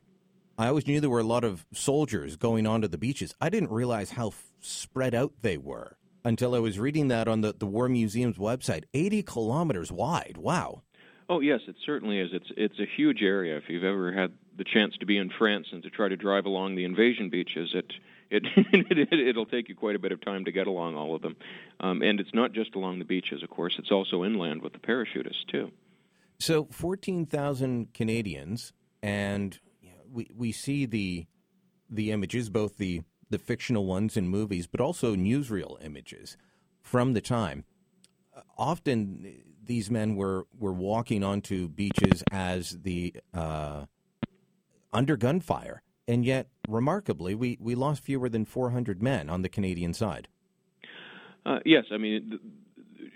I 0.58 0.68
always 0.68 0.86
knew 0.86 1.00
there 1.00 1.10
were 1.10 1.20
a 1.20 1.24
lot 1.24 1.44
of 1.44 1.66
soldiers 1.72 2.36
going 2.36 2.66
onto 2.66 2.88
the 2.88 2.98
beaches. 2.98 3.34
I 3.40 3.48
didn't 3.48 3.70
realize 3.70 4.10
how 4.10 4.28
f- 4.28 4.52
spread 4.60 5.14
out 5.14 5.32
they 5.42 5.56
were 5.58 5.96
until 6.24 6.54
I 6.54 6.58
was 6.58 6.78
reading 6.78 7.08
that 7.08 7.28
on 7.28 7.40
the, 7.40 7.54
the 7.58 7.66
War 7.66 7.88
Museum's 7.88 8.36
website. 8.36 8.84
80 8.94 9.22
kilometers 9.22 9.92
wide. 9.92 10.36
Wow. 10.36 10.82
Oh 11.28 11.38
yes, 11.38 11.60
it 11.68 11.76
certainly 11.86 12.18
is. 12.18 12.30
It's 12.32 12.50
it's 12.56 12.80
a 12.80 12.84
huge 12.84 13.22
area. 13.22 13.56
If 13.56 13.68
you've 13.68 13.84
ever 13.84 14.12
had 14.12 14.32
the 14.56 14.64
chance 14.64 14.96
to 14.98 15.06
be 15.06 15.16
in 15.16 15.30
France 15.30 15.68
and 15.70 15.80
to 15.84 15.88
try 15.88 16.08
to 16.08 16.16
drive 16.16 16.44
along 16.44 16.74
the 16.74 16.84
invasion 16.84 17.30
beaches, 17.30 17.70
it 17.72 17.92
it, 18.30 18.46
it 18.56 19.12
it'll 19.12 19.46
take 19.46 19.68
you 19.68 19.76
quite 19.76 19.94
a 19.94 20.00
bit 20.00 20.10
of 20.10 20.20
time 20.20 20.44
to 20.46 20.50
get 20.50 20.66
along 20.66 20.96
all 20.96 21.14
of 21.14 21.22
them. 21.22 21.36
Um, 21.78 22.02
and 22.02 22.18
it's 22.18 22.34
not 22.34 22.52
just 22.52 22.74
along 22.74 22.98
the 22.98 23.04
beaches, 23.04 23.44
of 23.44 23.50
course. 23.50 23.76
It's 23.78 23.92
also 23.92 24.24
inland 24.24 24.60
with 24.60 24.72
the 24.72 24.80
parachutists 24.80 25.46
too. 25.46 25.70
So 26.40 26.66
14,000 26.72 27.94
Canadians, 27.94 28.72
and 29.00 29.56
we 30.10 30.28
we 30.34 30.50
see 30.50 30.84
the 30.84 31.26
the 31.88 32.10
images, 32.10 32.50
both 32.50 32.76
the 32.76 33.02
the 33.30 33.38
fictional 33.38 33.86
ones 33.86 34.16
in 34.16 34.28
movies, 34.28 34.66
but 34.66 34.80
also 34.80 35.14
newsreel 35.14 35.82
images 35.84 36.36
from 36.82 37.14
the 37.14 37.20
time. 37.20 37.64
Often, 38.58 39.42
these 39.64 39.90
men 39.90 40.16
were 40.16 40.46
were 40.58 40.72
walking 40.72 41.22
onto 41.22 41.68
beaches 41.68 42.24
as 42.32 42.78
the 42.82 43.14
uh, 43.32 43.86
under 44.92 45.16
gunfire, 45.16 45.82
and 46.08 46.24
yet, 46.24 46.48
remarkably, 46.68 47.34
we 47.34 47.56
we 47.60 47.74
lost 47.74 48.02
fewer 48.02 48.28
than 48.28 48.44
400 48.44 49.02
men 49.02 49.30
on 49.30 49.42
the 49.42 49.48
Canadian 49.48 49.94
side. 49.94 50.28
Uh, 51.46 51.60
yes, 51.64 51.84
I 51.90 51.96
mean, 51.96 52.30
th- 52.30 52.40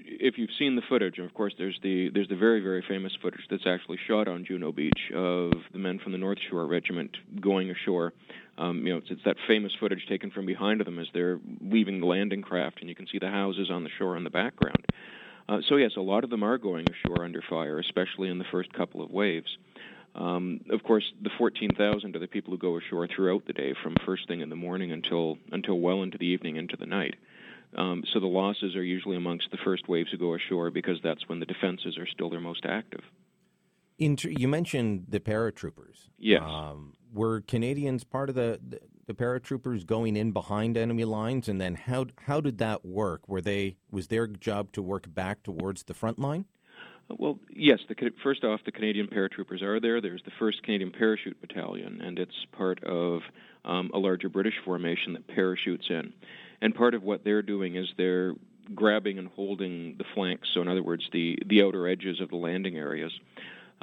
if 0.06 0.38
you've 0.38 0.50
seen 0.58 0.76
the 0.76 0.82
footage, 0.88 1.18
of 1.18 1.32
course 1.34 1.54
there's 1.58 1.78
the 1.82 2.08
there's 2.12 2.28
the 2.28 2.36
very 2.36 2.60
very 2.60 2.84
famous 2.88 3.12
footage 3.20 3.42
that's 3.50 3.66
actually 3.66 3.98
shot 4.06 4.28
on 4.28 4.44
Juno 4.44 4.72
Beach 4.72 5.10
of 5.14 5.52
the 5.72 5.78
men 5.78 5.98
from 5.98 6.12
the 6.12 6.18
North 6.18 6.38
Shore 6.50 6.66
Regiment 6.66 7.16
going 7.40 7.70
ashore. 7.70 8.12
Um, 8.56 8.86
you 8.86 8.92
know, 8.92 8.98
it's, 8.98 9.10
it's 9.10 9.24
that 9.24 9.36
famous 9.48 9.72
footage 9.78 10.06
taken 10.08 10.30
from 10.30 10.46
behind 10.46 10.80
of 10.80 10.84
them 10.84 10.98
as 10.98 11.08
they're 11.12 11.40
leaving 11.60 12.00
the 12.00 12.06
landing 12.06 12.42
craft, 12.42 12.80
and 12.80 12.88
you 12.88 12.94
can 12.94 13.06
see 13.06 13.18
the 13.18 13.30
houses 13.30 13.70
on 13.70 13.84
the 13.84 13.90
shore 13.98 14.16
in 14.16 14.24
the 14.24 14.30
background. 14.30 14.86
Uh, 15.48 15.60
so 15.68 15.76
yes, 15.76 15.92
a 15.96 16.00
lot 16.00 16.24
of 16.24 16.30
them 16.30 16.42
are 16.42 16.58
going 16.58 16.86
ashore 16.88 17.24
under 17.24 17.42
fire, 17.42 17.78
especially 17.78 18.28
in 18.28 18.38
the 18.38 18.44
first 18.50 18.72
couple 18.72 19.02
of 19.02 19.10
waves. 19.10 19.58
Um, 20.14 20.60
of 20.70 20.82
course, 20.84 21.12
the 21.20 21.30
14,000 21.36 22.14
are 22.14 22.18
the 22.18 22.28
people 22.28 22.52
who 22.52 22.58
go 22.58 22.76
ashore 22.76 23.08
throughout 23.08 23.46
the 23.46 23.52
day, 23.52 23.74
from 23.82 23.96
first 24.06 24.28
thing 24.28 24.40
in 24.40 24.48
the 24.48 24.56
morning 24.56 24.92
until 24.92 25.38
until 25.50 25.80
well 25.80 26.02
into 26.02 26.18
the 26.18 26.26
evening, 26.26 26.56
into 26.56 26.76
the 26.76 26.86
night. 26.86 27.16
Um, 27.76 28.04
so 28.12 28.20
the 28.20 28.26
losses 28.26 28.76
are 28.76 28.84
usually 28.84 29.16
amongst 29.16 29.50
the 29.50 29.56
first 29.64 29.88
waves 29.88 30.10
who 30.12 30.18
go 30.18 30.34
ashore 30.34 30.70
because 30.70 30.98
that's 31.02 31.28
when 31.28 31.40
the 31.40 31.46
defenses 31.46 31.98
are 31.98 32.06
still 32.06 32.30
their 32.30 32.40
most 32.40 32.64
active. 32.64 33.02
Inter- 33.98 34.30
you 34.30 34.46
mentioned 34.46 35.06
the 35.08 35.18
paratroopers. 35.18 36.08
Yes. 36.18 36.42
Um, 36.44 36.94
were 37.14 37.40
Canadians 37.40 38.04
part 38.04 38.28
of 38.28 38.34
the, 38.34 38.60
the 38.68 38.80
the 39.06 39.14
paratroopers 39.14 39.84
going 39.86 40.16
in 40.16 40.32
behind 40.32 40.76
enemy 40.76 41.04
lines, 41.04 41.48
and 41.48 41.60
then 41.60 41.74
how 41.74 42.06
how 42.26 42.40
did 42.40 42.58
that 42.58 42.84
work? 42.84 43.28
Were 43.28 43.40
they 43.40 43.76
was 43.90 44.08
their 44.08 44.26
job 44.26 44.72
to 44.72 44.82
work 44.82 45.12
back 45.14 45.42
towards 45.42 45.84
the 45.84 45.94
front 45.94 46.18
line? 46.18 46.46
Well, 47.08 47.38
yes. 47.50 47.80
The, 47.88 47.94
first 48.22 48.44
off, 48.44 48.60
the 48.64 48.72
Canadian 48.72 49.08
paratroopers 49.08 49.62
are 49.62 49.78
there. 49.78 50.00
There's 50.00 50.22
the 50.24 50.30
First 50.38 50.62
Canadian 50.62 50.90
Parachute 50.90 51.38
Battalion, 51.38 52.00
and 52.00 52.18
it's 52.18 52.46
part 52.52 52.82
of 52.82 53.20
um, 53.64 53.90
a 53.92 53.98
larger 53.98 54.30
British 54.30 54.54
formation 54.64 55.12
that 55.12 55.26
parachutes 55.26 55.86
in. 55.90 56.14
And 56.62 56.74
part 56.74 56.94
of 56.94 57.02
what 57.02 57.22
they're 57.22 57.42
doing 57.42 57.76
is 57.76 57.92
they're 57.98 58.32
grabbing 58.74 59.18
and 59.18 59.28
holding 59.28 59.96
the 59.98 60.04
flanks. 60.14 60.48
So, 60.54 60.62
in 60.62 60.68
other 60.68 60.82
words, 60.82 61.10
the 61.12 61.38
the 61.46 61.62
outer 61.62 61.86
edges 61.86 62.20
of 62.20 62.30
the 62.30 62.36
landing 62.36 62.76
areas. 62.76 63.12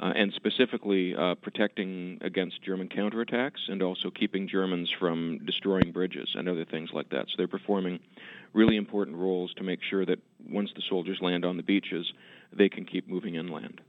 Uh, 0.02 0.12
and 0.16 0.32
specifically 0.32 1.14
uh, 1.14 1.36
protecting 1.36 2.18
against 2.22 2.60
German 2.60 2.88
counterattacks 2.88 3.68
and 3.68 3.84
also 3.84 4.10
keeping 4.10 4.48
Germans 4.48 4.90
from 4.98 5.38
destroying 5.46 5.92
bridges 5.92 6.28
and 6.34 6.48
other 6.48 6.64
things 6.64 6.90
like 6.92 7.08
that. 7.10 7.26
So 7.28 7.34
they're 7.38 7.46
performing 7.46 8.00
really 8.52 8.74
important 8.74 9.16
roles 9.16 9.54
to 9.54 9.62
make 9.62 9.78
sure 9.88 10.04
that 10.04 10.18
once 10.44 10.70
the 10.74 10.82
soldiers 10.88 11.18
land 11.20 11.44
on 11.44 11.56
the 11.56 11.62
beaches, 11.62 12.12
they 12.52 12.68
can 12.68 12.84
keep 12.84 13.06
moving 13.06 13.36
inland. 13.36 13.80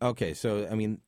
Okay, 0.00 0.32
so 0.32 0.66
I 0.70 0.74
mean, 0.74 1.02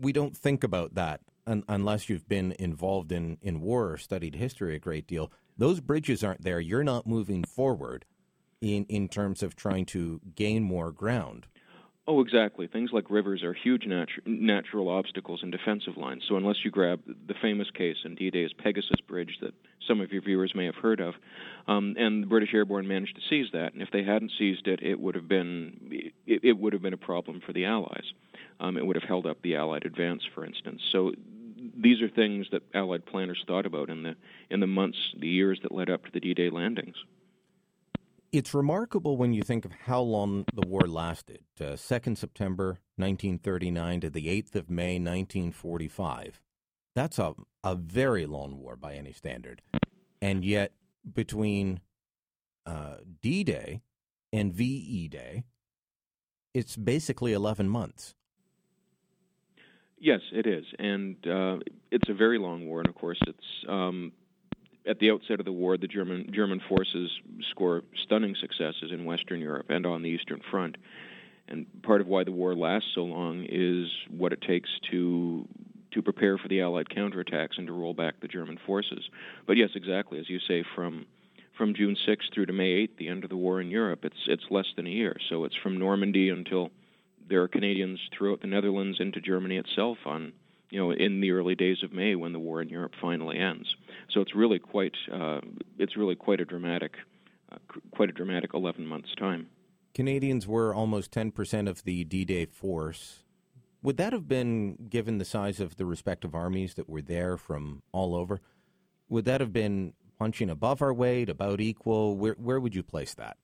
we 0.00 0.12
don't 0.12 0.36
think 0.36 0.62
about 0.62 0.94
that 0.94 1.20
un- 1.44 1.64
unless 1.68 2.08
you've 2.08 2.28
been 2.28 2.54
involved 2.60 3.10
in 3.10 3.36
in 3.42 3.60
war 3.60 3.90
or 3.90 3.98
studied 3.98 4.36
history 4.36 4.76
a 4.76 4.78
great 4.78 5.08
deal. 5.08 5.32
Those 5.58 5.80
bridges 5.80 6.22
aren't 6.22 6.44
there. 6.44 6.60
You're 6.60 6.84
not 6.84 7.04
moving 7.04 7.42
forward 7.42 8.04
in 8.60 8.84
in 8.88 9.08
terms 9.08 9.42
of 9.42 9.56
trying 9.56 9.86
to 9.86 10.20
gain 10.36 10.62
more 10.62 10.92
ground. 10.92 11.48
Oh, 12.10 12.20
exactly. 12.20 12.66
Things 12.66 12.90
like 12.92 13.08
rivers 13.08 13.44
are 13.44 13.52
huge 13.52 13.84
natu- 13.84 14.26
natural 14.26 14.88
obstacles 14.88 15.44
in 15.44 15.52
defensive 15.52 15.96
lines. 15.96 16.24
So 16.28 16.34
unless 16.34 16.64
you 16.64 16.70
grab 16.72 17.00
the 17.06 17.34
famous 17.40 17.70
case 17.70 17.98
in 18.04 18.16
D-Day's 18.16 18.52
Pegasus 18.52 19.00
Bridge 19.06 19.38
that 19.40 19.54
some 19.86 20.00
of 20.00 20.10
your 20.10 20.20
viewers 20.20 20.52
may 20.52 20.64
have 20.64 20.74
heard 20.74 20.98
of, 20.98 21.14
um, 21.68 21.94
and 21.96 22.24
the 22.24 22.26
British 22.26 22.52
Airborne 22.52 22.88
managed 22.88 23.14
to 23.14 23.22
seize 23.30 23.46
that, 23.52 23.74
and 23.74 23.80
if 23.80 23.92
they 23.92 24.02
hadn't 24.02 24.32
seized 24.36 24.66
it, 24.66 24.82
it 24.82 24.98
would 24.98 25.14
have 25.14 25.28
been 25.28 26.10
it, 26.26 26.40
it 26.42 26.58
would 26.58 26.72
have 26.72 26.82
been 26.82 26.94
a 26.94 26.96
problem 26.96 27.40
for 27.46 27.52
the 27.52 27.64
Allies. 27.64 28.12
Um, 28.58 28.76
it 28.76 28.84
would 28.84 28.96
have 28.96 29.08
held 29.08 29.24
up 29.24 29.40
the 29.42 29.54
Allied 29.54 29.86
advance, 29.86 30.22
for 30.34 30.44
instance. 30.44 30.82
So 30.90 31.12
these 31.80 32.02
are 32.02 32.08
things 32.08 32.48
that 32.50 32.62
Allied 32.74 33.06
planners 33.06 33.44
thought 33.46 33.66
about 33.66 33.88
in 33.88 34.02
the 34.02 34.16
in 34.50 34.58
the 34.58 34.66
months, 34.66 34.98
the 35.16 35.28
years 35.28 35.60
that 35.62 35.70
led 35.70 35.88
up 35.88 36.06
to 36.06 36.10
the 36.10 36.18
D-Day 36.18 36.50
landings. 36.50 36.96
It's 38.32 38.54
remarkable 38.54 39.16
when 39.16 39.32
you 39.32 39.42
think 39.42 39.64
of 39.64 39.72
how 39.72 40.00
long 40.00 40.44
the 40.54 40.66
war 40.66 40.86
lasted. 40.86 41.42
Uh, 41.60 41.74
2nd 41.74 42.16
September 42.16 42.78
1939 42.94 44.02
to 44.02 44.10
the 44.10 44.26
8th 44.28 44.54
of 44.54 44.70
May 44.70 45.00
1945. 45.00 46.40
That's 46.94 47.18
a, 47.18 47.34
a 47.64 47.74
very 47.74 48.26
long 48.26 48.56
war 48.58 48.76
by 48.76 48.94
any 48.94 49.12
standard. 49.12 49.62
And 50.22 50.44
yet, 50.44 50.72
between 51.12 51.80
uh, 52.66 52.98
D 53.20 53.42
Day 53.42 53.82
and 54.32 54.52
VE 54.52 55.08
Day, 55.08 55.44
it's 56.54 56.76
basically 56.76 57.32
11 57.32 57.68
months. 57.68 58.14
Yes, 59.98 60.20
it 60.32 60.46
is, 60.46 60.64
and 60.78 61.16
uh, 61.26 61.58
it's 61.90 62.08
a 62.08 62.14
very 62.14 62.38
long 62.38 62.66
war. 62.66 62.78
And 62.78 62.88
of 62.88 62.94
course, 62.94 63.18
it's 63.26 63.64
um, 63.68 64.12
at 64.86 64.98
the 64.98 65.10
outset 65.10 65.40
of 65.40 65.44
the 65.44 65.52
war, 65.52 65.76
the 65.76 65.86
German 65.86 66.30
German 66.32 66.60
forces 66.68 67.10
score 67.50 67.82
stunning 68.04 68.34
successes 68.40 68.90
in 68.92 69.04
Western 69.04 69.40
Europe 69.40 69.66
and 69.68 69.86
on 69.86 70.02
the 70.02 70.08
Eastern 70.08 70.40
Front. 70.50 70.76
And 71.48 71.66
part 71.82 72.00
of 72.00 72.06
why 72.06 72.24
the 72.24 72.32
war 72.32 72.54
lasts 72.54 72.90
so 72.94 73.02
long 73.02 73.44
is 73.48 73.88
what 74.08 74.32
it 74.32 74.40
takes 74.40 74.70
to 74.90 75.46
to 75.92 76.02
prepare 76.02 76.38
for 76.38 76.48
the 76.48 76.60
Allied 76.60 76.88
counterattacks 76.88 77.58
and 77.58 77.66
to 77.66 77.72
roll 77.72 77.94
back 77.94 78.20
the 78.20 78.28
German 78.28 78.58
forces. 78.64 79.08
But 79.46 79.56
yes, 79.56 79.70
exactly 79.74 80.18
as 80.18 80.30
you 80.30 80.38
say, 80.46 80.64
from 80.74 81.06
from 81.56 81.74
June 81.74 81.96
6th 82.08 82.32
through 82.32 82.46
to 82.46 82.54
May 82.54 82.86
8th, 82.86 82.96
the 82.96 83.08
end 83.08 83.22
of 83.22 83.28
the 83.28 83.36
war 83.36 83.60
in 83.60 83.70
Europe, 83.70 84.04
it's 84.04 84.28
it's 84.28 84.44
less 84.50 84.66
than 84.76 84.86
a 84.86 84.90
year. 84.90 85.16
So 85.28 85.44
it's 85.44 85.56
from 85.56 85.78
Normandy 85.78 86.30
until 86.30 86.70
there 87.28 87.42
are 87.42 87.48
Canadians 87.48 88.00
throughout 88.16 88.40
the 88.40 88.46
Netherlands 88.46 88.98
into 88.98 89.20
Germany 89.20 89.56
itself 89.56 89.98
on 90.06 90.32
you 90.70 90.78
know 90.80 90.92
in 90.92 91.20
the 91.20 91.32
early 91.32 91.54
days 91.54 91.82
of 91.82 91.92
May 91.92 92.14
when 92.14 92.32
the 92.32 92.38
war 92.38 92.62
in 92.62 92.68
Europe 92.68 92.92
finally 93.00 93.38
ends. 93.38 93.74
So 94.10 94.20
it's 94.20 94.34
really 94.34 94.58
quite 94.58 94.94
uh, 95.12 95.40
it's 95.78 95.96
really 95.96 96.16
quite 96.16 96.40
a 96.40 96.44
dramatic 96.44 96.92
uh, 97.52 97.58
quite 97.90 98.08
a 98.08 98.12
dramatic 98.12 98.54
11 98.54 98.86
months 98.86 99.14
time. 99.18 99.48
Canadians 99.92 100.46
were 100.46 100.72
almost 100.72 101.10
10% 101.10 101.68
of 101.68 101.82
the 101.82 102.04
D 102.04 102.24
Day 102.24 102.46
force. 102.46 103.24
Would 103.82 103.96
that 103.96 104.12
have 104.12 104.28
been, 104.28 104.76
given 104.90 105.18
the 105.18 105.24
size 105.24 105.58
of 105.58 105.76
the 105.76 105.86
respective 105.86 106.34
armies 106.34 106.74
that 106.74 106.88
were 106.88 107.00
there 107.00 107.36
from 107.36 107.82
all 107.92 108.14
over, 108.14 108.40
would 109.08 109.24
that 109.24 109.40
have 109.40 109.52
been 109.52 109.94
punching 110.18 110.50
above 110.50 110.82
our 110.82 110.92
weight, 110.92 111.30
about 111.30 111.60
equal? 111.60 112.16
Where, 112.16 112.34
where 112.34 112.60
would 112.60 112.74
you 112.74 112.82
place 112.82 113.14
that? 113.14 113.38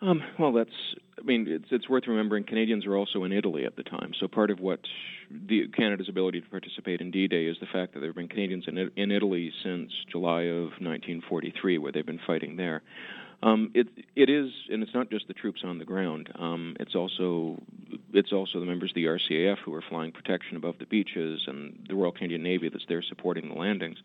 Um, 0.00 0.22
well, 0.38 0.52
that's. 0.52 0.70
I 1.18 1.22
mean, 1.22 1.46
it's 1.48 1.66
it's 1.70 1.88
worth 1.88 2.04
remembering. 2.06 2.44
Canadians 2.44 2.86
were 2.86 2.96
also 2.96 3.24
in 3.24 3.32
Italy 3.32 3.64
at 3.64 3.74
the 3.76 3.82
time, 3.82 4.12
so 4.20 4.28
part 4.28 4.50
of 4.50 4.60
what 4.60 4.80
the 5.30 5.66
Canada's 5.76 6.08
ability 6.08 6.40
to 6.40 6.48
participate 6.48 7.00
in 7.00 7.10
D-Day 7.10 7.46
is 7.46 7.56
the 7.60 7.66
fact 7.66 7.92
that 7.94 8.00
there 8.00 8.10
have 8.10 8.16
been 8.16 8.28
Canadians 8.28 8.64
in 8.68 8.78
in 8.96 9.10
Italy 9.10 9.52
since 9.64 9.90
July 10.10 10.42
of 10.42 10.70
1943, 10.80 11.78
where 11.78 11.90
they've 11.90 12.06
been 12.06 12.20
fighting 12.24 12.56
there. 12.56 12.82
Um, 13.42 13.70
it 13.74 13.88
it 14.14 14.30
is, 14.30 14.50
and 14.70 14.82
it's 14.82 14.94
not 14.94 15.10
just 15.10 15.26
the 15.26 15.34
troops 15.34 15.62
on 15.64 15.78
the 15.78 15.84
ground. 15.84 16.28
Um, 16.38 16.76
it's 16.78 16.94
also 16.94 17.60
it's 18.12 18.32
also 18.32 18.60
the 18.60 18.66
members 18.66 18.90
of 18.90 18.94
the 18.94 19.06
RCAF 19.06 19.58
who 19.64 19.74
are 19.74 19.82
flying 19.88 20.12
protection 20.12 20.56
above 20.56 20.76
the 20.78 20.86
beaches, 20.86 21.42
and 21.48 21.84
the 21.88 21.96
Royal 21.96 22.12
Canadian 22.12 22.42
Navy 22.44 22.68
that's 22.68 22.86
there 22.88 23.02
supporting 23.02 23.48
the 23.48 23.54
landings. 23.54 23.98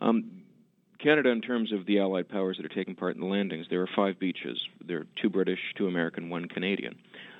Um, 0.00 0.30
Canada, 1.06 1.28
in 1.28 1.40
terms 1.40 1.70
of 1.70 1.86
the 1.86 2.00
Allied 2.00 2.28
powers 2.28 2.56
that 2.56 2.66
are 2.66 2.74
taking 2.74 2.96
part 2.96 3.14
in 3.14 3.20
the 3.20 3.28
landings, 3.28 3.68
there 3.70 3.80
are 3.80 3.88
five 3.94 4.18
beaches. 4.18 4.60
There 4.84 4.98
are 4.98 5.06
two 5.22 5.30
British, 5.30 5.60
two 5.76 5.86
American, 5.86 6.30
one 6.30 6.46
Canadian. 6.46 6.96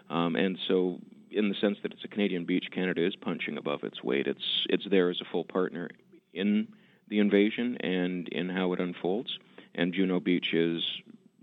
Um, 0.09 0.37
and 0.37 0.57
so, 0.69 1.01
in 1.33 1.49
the 1.49 1.55
sense 1.57 1.77
that 1.83 1.93
it's 1.93 2.05
a 2.05 2.09
Canadian 2.09 2.45
beach, 2.45 2.69
Canada 2.73 3.05
is 3.05 3.17
punching 3.17 3.59
above 3.59 3.83
its 3.83 4.05
weight. 4.05 4.29
It's 4.29 4.67
it's 4.71 4.87
there 4.89 5.11
as 5.11 5.21
a 5.21 5.25
full 5.25 5.43
partner 5.43 5.91
in 6.33 6.69
the 7.09 7.19
invasion 7.19 7.77
and 7.81 8.29
in 8.29 8.49
how 8.49 8.73
it 8.73 8.79
unfolds. 8.79 9.37
And 9.75 9.93
Juno 9.93 10.21
Beach 10.21 10.55
is 10.55 10.85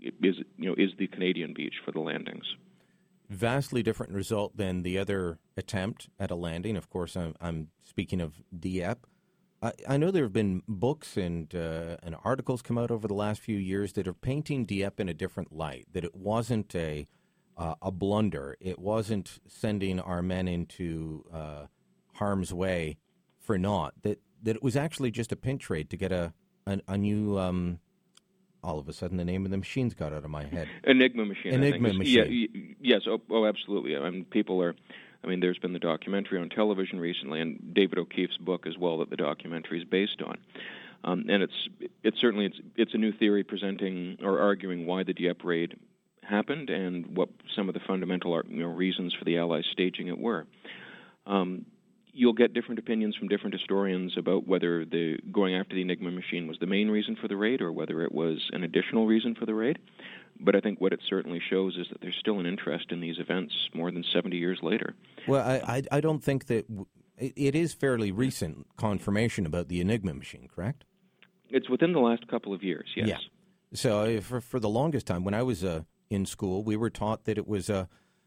is 0.00 0.38
you 0.56 0.70
know 0.70 0.74
is 0.78 0.92
the 0.96 1.08
Canadian 1.08 1.52
beach 1.52 1.74
for 1.84 1.92
the 1.92 2.00
landings. 2.00 2.56
Vastly 3.28 3.82
different 3.82 4.14
result 4.14 4.56
than 4.56 4.82
the 4.82 4.96
other 4.96 5.40
attempt 5.58 6.08
at 6.18 6.30
a 6.30 6.34
landing. 6.34 6.78
Of 6.78 6.88
course, 6.88 7.18
I'm, 7.18 7.34
I'm 7.38 7.68
speaking 7.84 8.22
of 8.22 8.32
Dieppe. 8.58 9.06
I, 9.64 9.72
I 9.88 9.96
know 9.96 10.10
there 10.10 10.24
have 10.24 10.32
been 10.32 10.62
books 10.68 11.16
and 11.16 11.52
uh, 11.54 11.96
and 12.02 12.14
articles 12.22 12.60
come 12.60 12.76
out 12.76 12.90
over 12.90 13.08
the 13.08 13.14
last 13.14 13.40
few 13.40 13.56
years 13.56 13.94
that 13.94 14.06
are 14.06 14.12
painting 14.12 14.66
Dieppe 14.66 15.00
in 15.00 15.08
a 15.08 15.14
different 15.14 15.52
light. 15.52 15.86
That 15.92 16.04
it 16.04 16.14
wasn't 16.14 16.74
a 16.74 17.08
uh, 17.56 17.74
a 17.80 17.90
blunder. 17.90 18.56
It 18.60 18.78
wasn't 18.78 19.40
sending 19.48 20.00
our 20.00 20.20
men 20.20 20.48
into 20.48 21.24
uh, 21.32 21.66
harm's 22.14 22.52
way 22.52 22.98
for 23.40 23.56
naught. 23.56 23.94
That 24.02 24.20
that 24.42 24.56
it 24.56 24.62
was 24.62 24.76
actually 24.76 25.10
just 25.10 25.32
a 25.32 25.36
pinch 25.36 25.62
trade 25.62 25.88
to 25.90 25.96
get 25.96 26.12
a 26.12 26.34
a, 26.66 26.80
a 26.86 26.98
new. 26.98 27.38
Um, 27.38 27.80
all 28.62 28.78
of 28.78 28.88
a 28.88 28.94
sudden, 28.94 29.18
the 29.18 29.26
name 29.26 29.44
of 29.44 29.50
the 29.50 29.58
machine's 29.58 29.92
got 29.92 30.14
out 30.14 30.24
of 30.24 30.30
my 30.30 30.44
head. 30.46 30.66
Enigma 30.84 31.26
machine. 31.26 31.52
Enigma 31.52 31.92
machine. 31.92 32.48
Yeah, 32.50 32.96
yes. 32.96 33.02
Oh, 33.06 33.20
oh, 33.30 33.44
absolutely. 33.44 33.94
I 33.94 34.08
mean, 34.08 34.24
people 34.24 34.62
are. 34.62 34.74
I 35.24 35.28
mean, 35.28 35.40
there's 35.40 35.58
been 35.58 35.72
the 35.72 35.78
documentary 35.78 36.38
on 36.38 36.48
television 36.50 37.00
recently, 37.00 37.40
and 37.40 37.72
David 37.74 37.98
O'Keefe's 37.98 38.36
book 38.36 38.66
as 38.66 38.76
well 38.78 38.98
that 38.98 39.10
the 39.10 39.16
documentary 39.16 39.80
is 39.80 39.84
based 39.84 40.22
on. 40.24 40.38
Um, 41.04 41.26
and 41.28 41.42
it's 41.42 41.68
it's 42.02 42.18
certainly 42.20 42.46
it's 42.46 42.60
it's 42.76 42.94
a 42.94 42.98
new 42.98 43.12
theory 43.12 43.44
presenting 43.44 44.18
or 44.22 44.40
arguing 44.40 44.86
why 44.86 45.02
the 45.02 45.12
Dieppe 45.12 45.44
raid 45.44 45.76
happened 46.22 46.70
and 46.70 47.16
what 47.16 47.28
some 47.54 47.68
of 47.68 47.74
the 47.74 47.80
fundamental 47.86 48.40
you 48.48 48.62
know, 48.62 48.68
reasons 48.68 49.14
for 49.14 49.24
the 49.24 49.36
Allies 49.36 49.64
staging 49.70 50.08
it 50.08 50.18
were. 50.18 50.46
Um, 51.26 51.66
you'll 52.14 52.32
get 52.32 52.54
different 52.54 52.78
opinions 52.78 53.16
from 53.16 53.28
different 53.28 53.54
historians 53.54 54.14
about 54.16 54.46
whether 54.46 54.84
the 54.84 55.18
going 55.32 55.56
after 55.56 55.74
the 55.74 55.82
Enigma 55.82 56.10
machine 56.10 56.46
was 56.46 56.56
the 56.60 56.66
main 56.66 56.88
reason 56.88 57.16
for 57.20 57.28
the 57.28 57.36
raid 57.36 57.60
or 57.60 57.72
whether 57.72 58.02
it 58.02 58.12
was 58.12 58.38
an 58.52 58.62
additional 58.62 59.06
reason 59.06 59.34
for 59.34 59.46
the 59.46 59.54
raid. 59.54 59.78
But 60.40 60.56
I 60.56 60.60
think 60.60 60.80
what 60.80 60.92
it 60.92 61.00
certainly 61.08 61.40
shows 61.50 61.76
is 61.76 61.86
that 61.90 62.00
there's 62.00 62.16
still 62.16 62.40
an 62.40 62.46
interest 62.46 62.86
in 62.90 63.00
these 63.00 63.18
events 63.18 63.54
more 63.74 63.90
than 63.90 64.04
70 64.12 64.36
years 64.36 64.58
later. 64.62 64.94
Well, 65.26 65.46
I, 65.46 65.76
I, 65.76 65.82
I 65.92 66.00
don't 66.00 66.22
think 66.22 66.46
that 66.46 66.68
w- 66.68 66.86
it, 67.18 67.54
is 67.54 67.72
fairly 67.72 68.10
recent 68.10 68.66
confirmation 68.76 69.46
about 69.46 69.68
the 69.68 69.80
Enigma 69.80 70.14
machine, 70.14 70.48
correct? 70.54 70.84
It's 71.50 71.68
within 71.68 71.92
the 71.92 72.00
last 72.00 72.26
couple 72.28 72.52
of 72.52 72.62
years, 72.62 72.88
yes. 72.96 73.08
Yeah. 73.08 73.18
So 73.74 74.00
uh, 74.00 74.20
for 74.20 74.40
for 74.40 74.60
the 74.60 74.68
longest 74.68 75.06
time, 75.06 75.24
when 75.24 75.34
I 75.34 75.42
was 75.42 75.64
uh, 75.64 75.82
in 76.08 76.26
school, 76.26 76.62
we 76.62 76.76
were 76.76 76.90
taught 76.90 77.24
that 77.24 77.36
it 77.36 77.46
was 77.46 77.68
uh, 77.68 77.86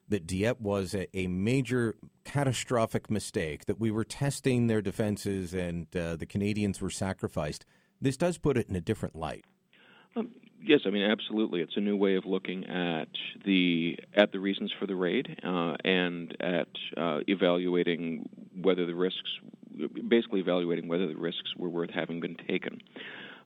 that 0.09 0.27
Dieppe 0.27 0.61
was 0.61 0.93
a, 0.93 1.07
a 1.17 1.27
major 1.27 1.95
catastrophic 2.25 3.09
mistake. 3.09 3.65
That 3.65 3.79
we 3.79 3.89
were 3.89 4.03
testing 4.03 4.67
their 4.67 4.81
defenses, 4.81 5.53
and 5.53 5.87
uh, 5.95 6.17
the 6.17 6.25
Canadians 6.25 6.81
were 6.81 6.89
sacrificed. 6.89 7.65
This 8.01 8.17
does 8.17 8.37
put 8.37 8.57
it 8.57 8.67
in 8.67 8.75
a 8.75 8.81
different 8.81 9.15
light. 9.15 9.45
Um, 10.15 10.31
yes, 10.61 10.81
I 10.85 10.89
mean 10.89 11.09
absolutely. 11.09 11.61
It's 11.61 11.77
a 11.77 11.81
new 11.81 11.95
way 11.95 12.15
of 12.15 12.25
looking 12.25 12.65
at 12.65 13.09
the 13.45 13.97
at 14.15 14.31
the 14.31 14.39
reasons 14.39 14.71
for 14.79 14.87
the 14.87 14.95
raid 14.95 15.39
uh, 15.43 15.75
and 15.83 16.35
at 16.39 16.67
uh, 16.95 17.19
evaluating 17.27 18.27
whether 18.61 18.85
the 18.85 18.95
risks, 18.95 19.29
basically 20.07 20.39
evaluating 20.39 20.87
whether 20.87 21.07
the 21.07 21.15
risks 21.15 21.55
were 21.57 21.69
worth 21.69 21.91
having 21.91 22.19
been 22.19 22.35
taken. 22.47 22.81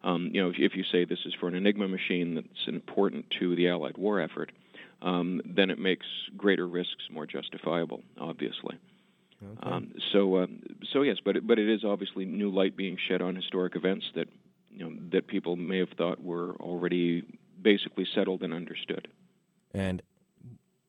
Um, 0.04 0.32
you 0.34 0.42
know, 0.42 0.50
if, 0.50 0.56
if 0.58 0.76
you 0.76 0.84
say 0.92 1.06
this 1.06 1.20
is 1.26 1.34
for 1.40 1.48
an 1.48 1.56
Enigma 1.56 1.88
machine 1.88 2.36
that's 2.36 2.68
important 2.68 3.26
to 3.40 3.56
the 3.56 3.70
Allied 3.70 3.98
war 3.98 4.20
effort, 4.20 4.52
um, 5.02 5.42
then 5.46 5.70
it 5.70 5.78
makes 5.78 6.06
greater 6.36 6.68
risks 6.68 7.04
more 7.12 7.28
justifiable, 7.28 8.02
obviously. 8.20 8.78
Um, 9.64 9.94
so, 10.14 10.38
um, 10.38 10.62
so 10.94 11.02
yes, 11.02 11.18
but 11.24 11.36
it, 11.36 11.48
but 11.48 11.58
it 11.58 11.68
is 11.68 11.84
obviously 11.84 12.26
new 12.26 12.52
light 12.52 12.78
being 12.78 12.98
shed 13.08 13.22
on 13.22 13.36
historic 13.36 13.76
events 13.76 14.06
that 14.16 14.28
you 14.74 14.90
know 14.90 14.96
that 15.12 15.28
people 15.28 15.56
may 15.56 15.80
have 15.80 15.90
thought 15.98 16.24
were 16.24 16.56
already 16.56 17.24
basically 17.62 18.08
settled 18.14 18.42
and 18.44 18.54
understood. 18.54 19.08
And 19.74 20.02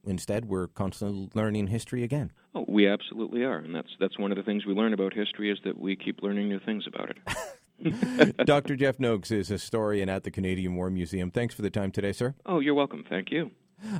instead, 0.06 0.46
we're 0.46 0.68
constantly 0.68 1.30
learning 1.34 1.68
history 1.68 2.02
again. 2.02 2.32
Oh, 2.54 2.64
we 2.68 2.86
absolutely 2.86 3.44
are, 3.44 3.58
and 3.58 3.74
that's 3.74 3.90
that's 4.00 4.18
one 4.18 4.32
of 4.32 4.36
the 4.36 4.42
things 4.42 4.66
we 4.66 4.74
learn 4.74 4.92
about 4.92 5.14
history 5.14 5.50
is 5.50 5.58
that 5.64 5.78
we 5.78 5.96
keep 5.96 6.22
learning 6.22 6.48
new 6.48 6.60
things 6.60 6.86
about 6.86 7.10
it. 7.10 8.46
Dr. 8.46 8.76
Jeff 8.76 9.00
Noakes 9.00 9.30
is 9.30 9.48
historian 9.48 10.08
at 10.08 10.22
the 10.22 10.30
Canadian 10.30 10.76
War 10.76 10.90
Museum. 10.90 11.30
Thanks 11.30 11.54
for 11.54 11.62
the 11.62 11.70
time 11.70 11.90
today, 11.90 12.12
sir. 12.12 12.34
Oh, 12.46 12.60
you're 12.60 12.74
welcome. 12.74 13.04
Thank 13.08 13.30
you. 13.30 13.50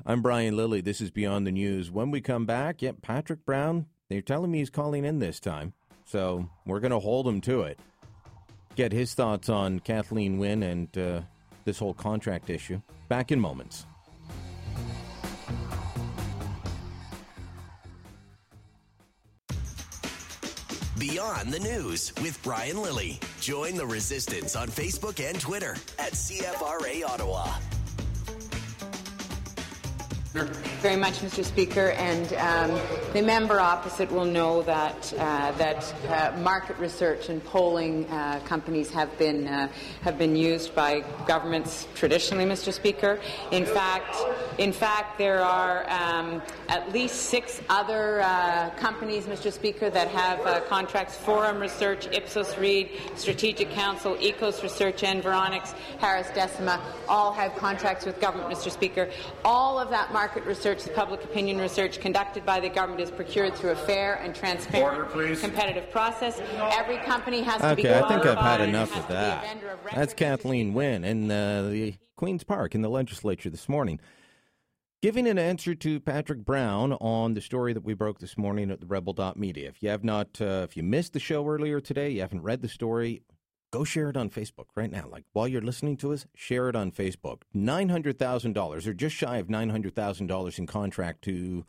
I'm 0.07 0.23
Brian 0.23 0.57
Lilley. 0.57 0.81
This 0.81 1.01
is 1.01 1.11
Beyond 1.11 1.47
the 1.47 1.53
News. 1.53 1.91
When 1.91 2.13
we 2.13 2.21
come 2.21 2.47
back, 2.47 2.83
yep, 2.83 3.03
Patrick 3.03 3.45
Brown, 3.45 3.87
they're 4.09 4.23
telling 4.23 4.53
me 4.53 4.59
he's 4.59 4.71
calling 4.71 5.05
in 5.05 5.19
this 5.19 5.41
time. 5.41 5.73
So 6.05 6.49
we're 6.65 6.79
going 6.79 6.93
to 6.93 7.01
hold 7.01 7.27
him 7.27 7.41
to 7.43 7.63
it. 7.63 7.81
Get 8.75 8.93
his 8.93 9.15
thoughts 9.15 9.49
on 9.49 9.81
Kathleen 9.81 10.39
Wynne 10.39 10.63
and 10.63 10.99
uh, 10.99 11.21
this 11.65 11.79
whole 11.79 11.95
contract 11.95 12.51
issue. 12.51 12.81
Back 13.09 13.31
in 13.33 13.39
moments. 13.39 13.87
Beyond 20.99 21.53
the 21.53 21.59
News 21.59 22.13
with 22.23 22.41
Brian 22.45 22.81
Lilley. 22.81 23.19
Join 23.41 23.75
the 23.75 23.85
resistance 23.85 24.55
on 24.55 24.69
Facebook 24.69 25.21
and 25.21 25.39
Twitter 25.41 25.73
at 25.99 26.13
CFRA 26.13 27.05
Ottawa. 27.05 27.49
Very 30.33 30.97
much, 30.97 31.19
Mr. 31.19 31.45
Speaker, 31.45 31.91
and 31.91 32.33
um, 32.35 32.81
the 33.13 33.21
member 33.21 33.61
opposite 33.61 34.11
will 34.11 34.25
know 34.25 34.63
that 34.63 35.13
uh, 35.19 35.53
that 35.53 35.95
uh, 36.09 36.35
market 36.39 36.79
research 36.79 37.29
and 37.29 37.45
polling 37.45 38.09
uh, 38.09 38.41
companies 38.47 38.89
have 38.89 39.17
been 39.19 39.47
uh, 39.47 39.69
have 40.01 40.17
been 40.17 40.35
used 40.35 40.75
by 40.75 41.05
governments 41.27 41.87
traditionally, 41.95 42.47
Mr. 42.47 42.73
Speaker. 42.73 43.21
In 43.51 43.67
fact, 43.67 44.17
in 44.57 44.73
fact, 44.73 45.19
there 45.19 45.43
are 45.43 45.85
um, 45.91 46.41
at 46.71 46.91
least 46.93 47.27
six 47.27 47.61
other 47.69 48.23
uh, 48.23 48.71
companies, 48.79 49.27
Mr. 49.27 49.53
Speaker, 49.53 49.91
that 49.91 50.09
have 50.09 50.41
uh, 50.47 50.61
contracts: 50.63 51.15
Forum 51.15 51.61
Research, 51.61 52.07
Ipsos 52.11 52.57
Reid, 52.57 52.89
Strategic 53.17 53.71
Counsel, 53.73 54.15
EKOS 54.15 54.63
Research, 54.63 55.03
Environics, 55.03 55.75
Harris 55.99 56.29
Decima. 56.35 56.81
All 57.07 57.35
have 57.35 57.55
contracts 57.57 58.07
with 58.07 58.19
government, 58.19 58.51
Mr. 58.51 58.71
Speaker. 58.71 59.11
All 59.45 59.79
of 59.79 59.91
that 59.91 60.11
market 60.11 60.22
research, 60.47 60.85
the 60.85 60.91
public 60.91 61.25
opinion 61.25 61.59
research 61.59 62.01
conducted 62.01 62.47
by 62.47 62.61
the 62.61 62.69
government 62.69 63.01
is 63.01 63.11
procured 63.11 63.55
through 63.55 63.71
a 63.71 63.77
fair 63.77 64.15
and 64.15 64.35
transparent 64.35 65.11
competitive 65.41 65.91
process. 65.91 66.41
Every 66.59 66.99
company 66.99 67.43
has 67.43 67.61
to 67.61 67.75
be 67.77 67.83
Okay, 67.87 67.99
I 67.99 68.09
think 68.09 68.25
I've 68.27 68.39
had 68.39 68.61
enough 68.61 68.97
of 68.97 69.03
to 69.03 69.09
be 69.09 69.15
a 69.15 69.17
that. 69.17 69.57
of 69.57 69.95
That's 69.95 70.15
Kathleen 70.15 70.75
Wynne 70.75 71.05
in 71.05 71.31
uh, 71.31 71.69
the 71.71 71.95
Queen's 72.17 72.45
Park 72.45 72.75
in 72.75 72.83
the 72.83 72.89
legislature 72.89 73.51
this 73.51 73.69
morning. 73.69 74.01
Giving 75.03 75.27
an 75.27 75.39
answer 75.39 75.75
to 75.75 75.99
Patrick 75.99 76.45
Brown 76.45 76.93
on 76.93 77.35
the 77.35 77.41
story 77.41 77.73
that 77.73 77.83
we 77.83 77.93
broke 77.93 78.21
this 78.21 78.39
morning 78.39 78.71
at 78.71 78.81
the 78.81 78.87
Rebel.media. 78.87 79.69
If 79.69 79.83
you 79.83 79.89
have 79.89 80.05
not, 80.05 80.41
uh, 80.41 80.63
if 80.63 80.77
you 80.77 80.85
missed 80.85 81.13
the 81.13 81.19
show 81.19 81.45
earlier 81.49 81.81
today, 81.81 82.11
you 82.11 82.21
haven't 82.21 82.43
read 82.43 82.63
the 82.63 82.69
story, 82.69 83.23
go 83.73 83.83
share 83.83 84.11
it 84.11 84.17
on 84.17 84.31
Facebook 84.31 84.67
right 84.77 84.91
now. 84.91 85.09
Like 85.11 85.25
while 85.33 85.49
you're 85.49 85.63
listening 85.63 85.97
to 85.99 86.13
us, 86.13 86.27
share 86.35 86.69
it 86.69 86.77
on 86.77 86.93
Facebook. 86.93 87.43
$900,000 87.57 88.87
or 88.87 88.95
just 88.95 89.17
shy 89.17 89.39
of 89.39 89.49
$900,000 89.49 90.59
in 90.59 90.67
contract 90.67 91.23
to 91.23 91.65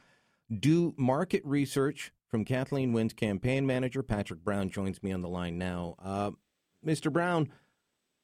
do 0.59 0.93
market 0.97 1.41
research 1.43 2.11
from 2.27 2.45
Kathleen 2.45 2.93
Wynne's 2.93 3.13
campaign 3.13 3.65
manager. 3.65 4.03
Patrick 4.03 4.43
Brown 4.43 4.69
joins 4.69 5.01
me 5.01 5.11
on 5.11 5.21
the 5.21 5.29
line 5.29 5.57
now. 5.57 5.95
Uh, 6.03 6.31
Mr. 6.85 7.11
Brown, 7.11 7.49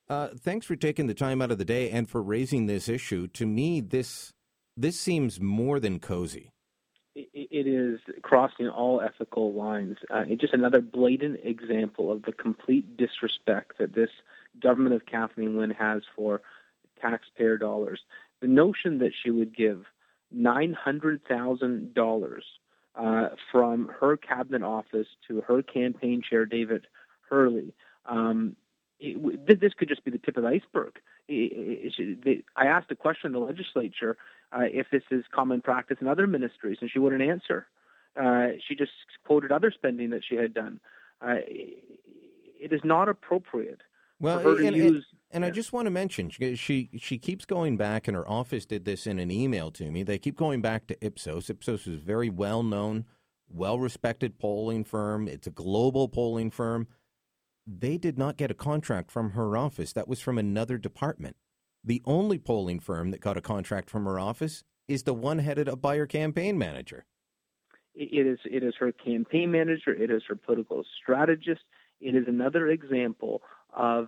uh, 0.10 0.30
thanks 0.38 0.66
for 0.66 0.76
taking 0.76 1.08
the 1.08 1.14
time 1.14 1.42
out 1.42 1.52
of 1.52 1.58
the 1.58 1.66
day 1.66 1.90
and 1.90 2.10
for 2.10 2.22
raising 2.22 2.66
this 2.66 2.90
issue. 2.90 3.28
To 3.28 3.46
me, 3.46 3.80
this 3.80 4.34
this 4.76 5.00
seems 5.00 5.40
more 5.40 5.80
than 5.80 6.00
cozy. 6.00 6.52
It 7.34 7.68
is 7.68 8.00
crossing 8.22 8.68
all 8.70 9.02
ethical 9.02 9.54
lines. 9.54 9.98
Uh, 10.10 10.24
it's 10.28 10.42
just 10.42 10.54
another 10.54 10.82
blatant 10.82 11.40
example 11.44 12.12
of 12.12 12.24
the 12.24 12.32
complete 12.32 12.98
disrespect 12.98 13.78
that 13.80 13.94
this 13.94 14.10
government 14.62 14.96
of 14.96 15.06
Kathleen 15.06 15.58
Wynne 15.58 15.72
has 15.72 16.04
for 16.16 16.42
taxpayer 17.02 17.58
dollars. 17.58 18.02
The 18.42 18.48
notion 18.48 19.00
that 19.00 19.12
she 19.22 19.32
would 19.32 19.56
give 19.56 19.86
nine 20.32 20.74
hundred 20.74 21.22
thousand 21.28 21.94
dollars 21.94 22.46
uh, 22.96 23.30
from 23.52 23.92
her 24.00 24.18
cabinet 24.18 24.64
office 24.64 25.08
to 25.28 25.42
her 25.42 25.62
campaign 25.62 26.22
chair 26.28 26.46
David 26.46 26.88
Herle. 27.30 27.72
Um, 28.06 28.56
it, 29.00 29.60
this 29.60 29.74
could 29.78 29.88
just 29.88 30.04
be 30.04 30.12
the 30.12 30.18
tip 30.18 30.38
of 30.38 30.44
the 30.44 30.50
iceberg. 30.50 31.00
It- 31.28 31.94
it- 32.26 32.46
I 32.56 32.66
asked 32.68 32.92
a 32.92 32.96
question 32.96 33.28
in 33.28 33.34
the 33.34 33.40
legislature 33.40 34.18
uh, 34.52 34.64
if 34.72 34.88
this 34.92 35.04
is 35.12 35.24
common 35.32 35.62
practice 35.62 35.98
in 36.02 36.08
other 36.08 36.28
ministries, 36.28 36.78
and 36.82 36.90
she 36.90 37.00
wouldn't 37.00 37.22
answer. 37.22 37.68
Uh, 38.16 38.50
she 38.68 38.76
just 38.76 38.92
quoted 39.26 39.52
other 39.52 39.72
spending 39.72 40.10
that 40.10 40.22
she 40.28 40.36
had 40.36 40.54
done. 40.54 40.80
Uh, 41.22 41.36
it 41.46 42.74
is 42.74 42.82
not 42.84 43.08
appropriate 43.08 43.82
Well, 44.20 44.40
for 44.40 44.56
her 44.56 44.58
to 44.62 44.68
and, 44.68 44.76
use. 44.76 45.06
and, 45.32 45.46
I 45.46 45.52
just 45.52 45.72
want 45.72 45.86
to 45.86 45.92
mention 45.92 46.30
she, 46.30 46.56
she 46.56 46.90
she 46.98 47.18
keeps 47.18 47.46
going 47.46 47.78
back, 47.78 48.08
and 48.08 48.18
her 48.18 48.28
office 48.28 48.66
did 48.66 48.86
this 48.86 49.06
in 49.08 49.20
an 49.20 49.32
email 49.32 49.72
to 49.72 49.90
me. 49.92 50.04
They 50.04 50.18
keep 50.18 50.36
going 50.36 50.62
back 50.62 50.88
to 50.88 51.06
Ipsos. 51.06 51.50
Ipsos 51.50 51.88
is 51.88 51.96
a 51.96 52.06
very 52.06 52.30
well 52.30 52.64
known, 52.64 53.06
well 53.50 53.80
respected 53.80 54.40
polling 54.40 54.84
firm. 54.84 55.28
It's 55.28 55.48
a 55.48 55.52
global 55.52 56.10
polling 56.10 56.52
firm. 56.52 56.88
They 57.72 57.98
did 57.98 58.18
not 58.18 58.38
get 58.38 58.50
a 58.50 58.56
contract 58.56 59.12
from 59.12 59.32
her 59.32 59.56
office. 59.56 59.94
That 59.94 60.08
was 60.08 60.20
from 60.20 60.40
another 60.40 60.80
department. 60.80 61.36
The 61.84 62.02
only 62.06 62.40
polling 62.40 62.80
firm 62.80 63.12
that 63.12 63.22
got 63.22 63.38
a 63.38 63.42
contract 63.42 63.92
from 63.92 64.06
her 64.06 64.20
office 64.20 64.64
is 64.88 65.04
the 65.04 65.14
one 65.14 65.38
headed 65.38 65.70
up 65.70 65.80
by 65.80 65.98
her 65.98 66.08
campaign 66.08 66.58
manager. 66.58 67.06
It 67.94 68.26
is 68.26 68.40
it 68.46 68.64
is 68.64 68.74
her 68.80 68.92
campaign 68.92 69.52
manager. 69.52 69.94
It 69.94 70.10
is 70.10 70.24
her 70.28 70.36
political 70.36 70.84
strategist. 71.02 71.62
It 72.02 72.16
is 72.16 72.26
another 72.28 72.70
example 72.70 73.44
of 73.72 74.08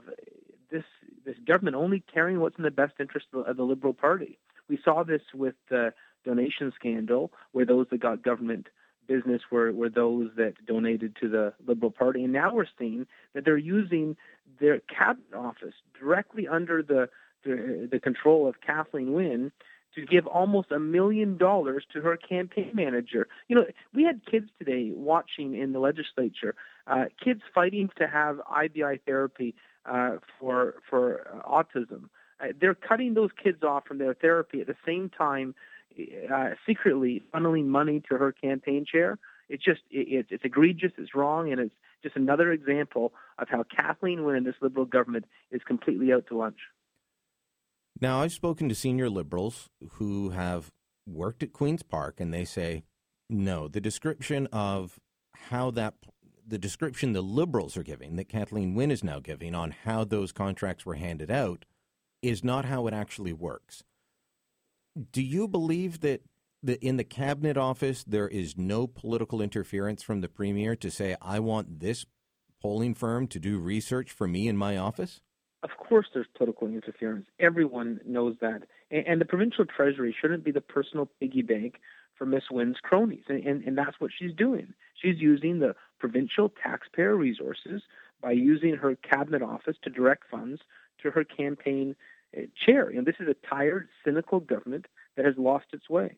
this 0.72 0.84
this 1.24 1.36
government 1.46 1.76
only 1.76 2.04
caring 2.12 2.40
what's 2.40 2.58
in 2.58 2.64
the 2.64 2.72
best 2.72 2.94
interest 3.00 3.28
of 3.34 3.46
the, 3.46 3.52
of 3.52 3.58
the 3.58 3.64
Liberal 3.64 3.94
Party. 3.94 4.40
We 4.70 4.80
saw 4.84 5.04
this 5.04 5.22
with 5.36 5.56
the 5.70 5.94
donation 6.26 6.72
scandal, 6.76 7.32
where 7.52 7.66
those 7.66 7.88
that 7.92 8.02
got 8.02 8.24
government 8.24 8.68
business 9.12 9.42
were, 9.52 9.72
were 9.72 9.90
those 9.90 10.30
that 10.38 10.54
donated 10.66 11.16
to 11.22 11.28
the 11.28 11.54
Liberal 11.68 11.92
Party, 11.92 12.24
and 12.24 12.34
now 12.34 12.54
we're 12.54 12.66
seeing 12.80 13.06
that 13.34 13.44
they're 13.46 13.58
using 13.58 14.16
their 14.60 14.80
cabinet 14.80 15.34
office 15.36 15.74
directly 16.00 16.48
under 16.48 16.82
the 16.82 17.10
the, 17.44 17.90
the 17.92 18.00
control 18.00 18.48
of 18.48 18.62
Kathleen 18.62 19.14
Wynne 19.14 19.52
to 19.96 20.06
give 20.06 20.28
almost 20.28 20.72
a 20.72 20.80
million 20.80 21.38
dollars 21.38 21.84
to 21.92 22.00
her 22.02 22.16
campaign 22.16 22.72
manager. 22.74 23.28
You 23.48 23.56
know, 23.56 23.66
we 23.96 24.04
had 24.04 24.22
kids 24.30 24.48
today 24.60 24.92
watching 24.94 25.56
in 25.56 25.74
the 25.74 25.80
legislature, 25.80 26.54
uh, 26.86 27.06
kids 27.22 27.42
fighting 27.54 27.90
to 27.98 28.08
have 28.08 28.40
IBI 28.48 29.00
therapy 29.06 29.56
uh, 29.86 30.18
for 30.40 30.76
for 30.90 31.28
uh, 31.34 31.50
autism. 31.50 32.10
Uh, 32.40 32.48
they're 32.60 32.76
cutting 32.76 33.16
those 33.16 33.32
kids 33.44 33.64
off 33.64 33.86
from 33.86 33.98
their 33.98 34.14
therapy 34.14 34.62
at 34.62 34.68
the 34.68 34.78
same 34.86 35.10
time, 35.10 35.54
uh, 36.34 36.50
secretly 36.68 37.24
funneling 37.34 37.66
money 37.66 38.02
to 38.10 38.18
her 38.18 38.32
campaign 38.32 38.86
chair. 38.90 39.18
It's 39.50 39.64
just 39.64 39.82
it, 39.90 40.28
it's 40.30 40.46
egregious, 40.46 40.92
it's 40.98 41.14
wrong, 41.14 41.52
and 41.52 41.60
it's 41.60 41.76
just 42.04 42.16
another 42.16 42.52
example 42.52 43.14
of 43.38 43.48
how 43.50 43.64
Kathleen 43.64 44.24
Wynne 44.24 44.38
and 44.38 44.46
this 44.46 44.56
Liberal 44.62 44.86
government 44.86 45.26
is 45.52 45.62
completely 45.68 46.12
out 46.14 46.26
to 46.28 46.38
lunch. 46.38 46.58
Now, 48.00 48.22
I've 48.22 48.32
spoken 48.32 48.70
to 48.70 48.76
senior 48.76 49.10
liberals 49.10 49.70
who 49.92 50.30
have 50.30 50.72
worked 51.08 51.44
at 51.44 51.54
Queen's 51.54 51.84
Park, 51.84 52.20
and 52.20 52.34
they 52.34 52.46
say, 52.46 52.84
no, 53.30 53.68
the 53.68 53.82
description 53.82 54.48
of 54.48 55.00
how 55.36 55.70
that, 55.72 55.94
the 56.48 56.58
description 56.58 57.14
the 57.14 57.22
liberals 57.22 57.78
are 57.78 57.84
giving, 57.84 58.16
that 58.16 58.30
Kathleen 58.30 58.74
Wynne 58.74 58.92
is 58.92 59.04
now 59.04 59.20
giving 59.20 59.54
on 59.54 59.72
how 59.84 60.04
those 60.04 60.32
contracts 60.32 60.86
were 60.86 60.96
handed 60.96 61.30
out, 61.30 61.66
is 62.22 62.44
not 62.44 62.66
how 62.66 62.88
it 62.88 62.94
actually 62.94 63.34
works. 63.34 63.84
Do 65.12 65.22
you 65.22 65.48
believe 65.48 66.02
that 66.02 66.22
the, 66.64 66.84
in 66.86 66.98
the 66.98 67.04
cabinet 67.04 67.58
office 67.58 68.04
there 68.04 68.28
is 68.28 68.58
no 68.58 68.88
political 68.88 69.42
interference 69.42 70.04
from 70.04 70.22
the 70.22 70.30
premier 70.30 70.76
to 70.76 70.92
say, 70.92 71.16
I 71.22 71.40
want 71.40 71.80
this 71.80 72.06
polling 72.62 72.94
firm 72.94 73.28
to 73.28 73.40
do 73.40 73.58
research 73.58 74.12
for 74.12 74.28
me 74.28 74.48
in 74.48 74.58
my 74.58 74.78
office? 74.78 75.22
Of 75.64 75.72
course, 75.78 76.08
there's 76.14 76.28
political 76.36 76.68
interference. 76.68 77.28
Everyone 77.40 78.00
knows 78.06 78.36
that. 78.42 78.64
And, 78.90 79.08
and 79.08 79.22
the 79.22 79.26
provincial 79.26 79.66
treasury 79.66 80.16
shouldn't 80.20 80.44
be 80.44 80.52
the 80.52 80.62
personal 80.62 81.10
piggy 81.20 81.42
bank 81.42 81.80
for 82.18 82.26
Miss 82.26 82.44
Wynne's 82.52 82.78
cronies. 82.82 83.24
And, 83.30 83.44
and, 83.46 83.64
and 83.64 83.78
that's 83.78 84.00
what 84.00 84.12
she's 84.18 84.34
doing. 84.34 84.74
She's 85.02 85.20
using 85.20 85.60
the 85.60 85.76
provincial 86.00 86.52
taxpayer 86.64 87.16
resources 87.16 87.82
by 88.22 88.32
using 88.32 88.76
her 88.76 88.96
cabinet 88.96 89.42
office 89.42 89.78
to 89.84 89.90
direct 89.90 90.24
funds 90.30 90.62
to 91.02 91.12
her 91.12 91.24
campaign 91.24 91.96
chair. 92.66 92.90
And 92.90 93.06
this 93.06 93.16
is 93.20 93.28
a 93.28 93.36
tired, 93.48 93.90
cynical 94.06 94.40
government 94.40 94.86
that 95.16 95.26
has 95.26 95.36
lost 95.38 95.66
its 95.74 95.90
way. 95.90 96.16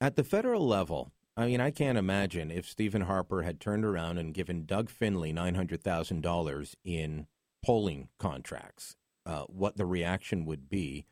At 0.00 0.16
the 0.16 0.24
federal 0.24 0.66
level, 0.66 1.12
I 1.36 1.46
mean, 1.46 1.60
I 1.60 1.70
can't 1.70 1.98
imagine 1.98 2.50
if 2.50 2.68
Stephen 2.68 3.02
Harper 3.02 3.42
had 3.42 3.60
turned 3.60 3.84
around 3.84 4.18
and 4.18 4.34
given 4.34 4.66
Doug 4.66 4.90
Finley 4.90 5.32
$900,000 5.32 6.74
in 6.84 7.26
polling 7.64 8.08
contracts, 8.18 8.96
uh, 9.26 9.42
what 9.42 9.76
the 9.76 9.86
reaction 9.86 10.46
would 10.46 10.68
be. 10.68 11.06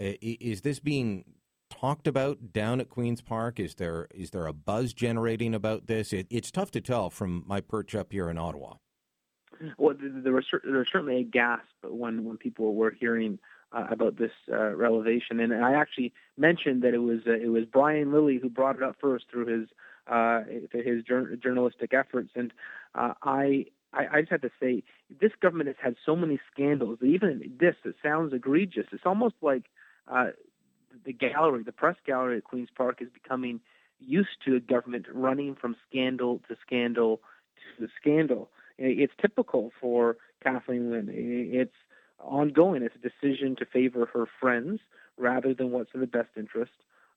Is 0.00 0.62
this 0.62 0.80
being 0.80 1.24
talked 1.70 2.06
about 2.06 2.52
down 2.52 2.80
at 2.80 2.90
Queen's 2.90 3.22
Park? 3.22 3.60
Is 3.60 3.76
there 3.76 4.08
is 4.12 4.30
there 4.30 4.46
a 4.46 4.52
buzz 4.52 4.92
generating 4.92 5.54
about 5.54 5.86
this? 5.86 6.12
It, 6.12 6.26
it's 6.30 6.50
tough 6.50 6.70
to 6.72 6.80
tell 6.80 7.10
from 7.10 7.44
my 7.46 7.60
perch 7.60 7.94
up 7.94 8.12
here 8.12 8.28
in 8.28 8.36
Ottawa. 8.36 8.74
Well, 9.78 9.94
there 9.98 10.32
was, 10.32 10.44
there 10.62 10.78
was 10.78 10.88
certainly 10.92 11.20
a 11.20 11.24
gasp 11.24 11.64
when 11.82 12.24
when 12.24 12.36
people 12.36 12.74
were 12.74 12.90
hearing 12.90 13.38
uh, 13.72 13.86
about 13.90 14.16
this 14.18 14.30
uh, 14.52 14.74
revelation. 14.74 15.40
And 15.40 15.52
I 15.52 15.74
actually 15.74 16.12
mentioned 16.36 16.82
that 16.82 16.94
it 16.94 16.98
was 16.98 17.20
uh, 17.26 17.32
it 17.32 17.48
was 17.48 17.64
Brian 17.64 18.12
Lilley 18.12 18.38
who 18.40 18.48
brought 18.48 18.76
it 18.76 18.82
up 18.82 18.96
first 19.00 19.26
through 19.30 19.46
his 19.46 19.68
uh, 20.06 20.42
his 20.72 21.02
jur- 21.04 21.36
journalistic 21.36 21.92
efforts. 21.92 22.30
And 22.34 22.52
uh, 22.94 23.14
I, 23.22 23.66
I 23.92 24.06
I 24.12 24.20
just 24.20 24.32
have 24.32 24.42
to 24.42 24.50
say 24.60 24.82
this 25.20 25.32
government 25.40 25.68
has 25.68 25.76
had 25.82 25.96
so 26.04 26.14
many 26.14 26.40
scandals 26.52 26.98
even 27.02 27.56
this 27.58 27.74
it 27.84 27.96
sounds 28.02 28.32
egregious. 28.32 28.86
It's 28.92 29.06
almost 29.06 29.34
like 29.42 29.64
uh, 30.08 30.28
the 31.04 31.12
gallery, 31.12 31.62
the 31.64 31.72
press 31.72 31.96
gallery 32.06 32.38
at 32.38 32.44
Queens 32.44 32.68
Park, 32.76 32.98
is 33.00 33.08
becoming 33.12 33.60
used 33.98 34.36
to 34.44 34.56
a 34.56 34.60
government 34.60 35.06
running 35.12 35.54
from 35.54 35.76
scandal 35.88 36.40
to 36.48 36.56
scandal 36.64 37.20
to 37.78 37.88
scandal. 38.00 38.50
It's 38.78 39.12
typical 39.20 39.70
for 39.80 40.16
Kathleen 40.42 40.90
Wynne. 40.90 41.10
It's 41.10 41.74
ongoing. 42.18 42.82
It's 42.82 42.94
a 42.96 42.98
decision 42.98 43.56
to 43.56 43.66
favor 43.66 44.06
her 44.12 44.26
friends 44.40 44.80
rather 45.16 45.54
than 45.54 45.70
what's 45.70 45.90
in 45.94 46.00
the 46.00 46.06
best 46.06 46.30
interest 46.36 46.72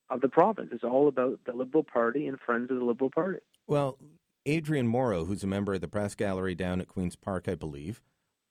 of 0.10 0.22
the 0.22 0.30
province. 0.30 0.70
It's 0.72 0.84
all 0.84 1.08
about 1.08 1.40
the 1.46 1.54
Liberal 1.54 1.84
Party 1.84 2.28
and 2.28 2.40
friends 2.40 2.70
of 2.72 2.78
the 2.78 2.86
Liberal 2.86 3.10
Party. 3.10 3.40
Well, 3.68 3.98
Adrian 4.46 4.88
Morrow, 4.88 5.26
who's 5.26 5.44
a 5.44 5.48
member 5.48 5.74
of 5.74 5.82
the 5.82 5.88
press 5.88 6.16
gallery 6.16 6.56
down 6.56 6.80
at 6.80 6.88
Queen's 6.88 7.16
Park, 7.16 7.50
I 7.50 7.56
believe, 7.56 8.02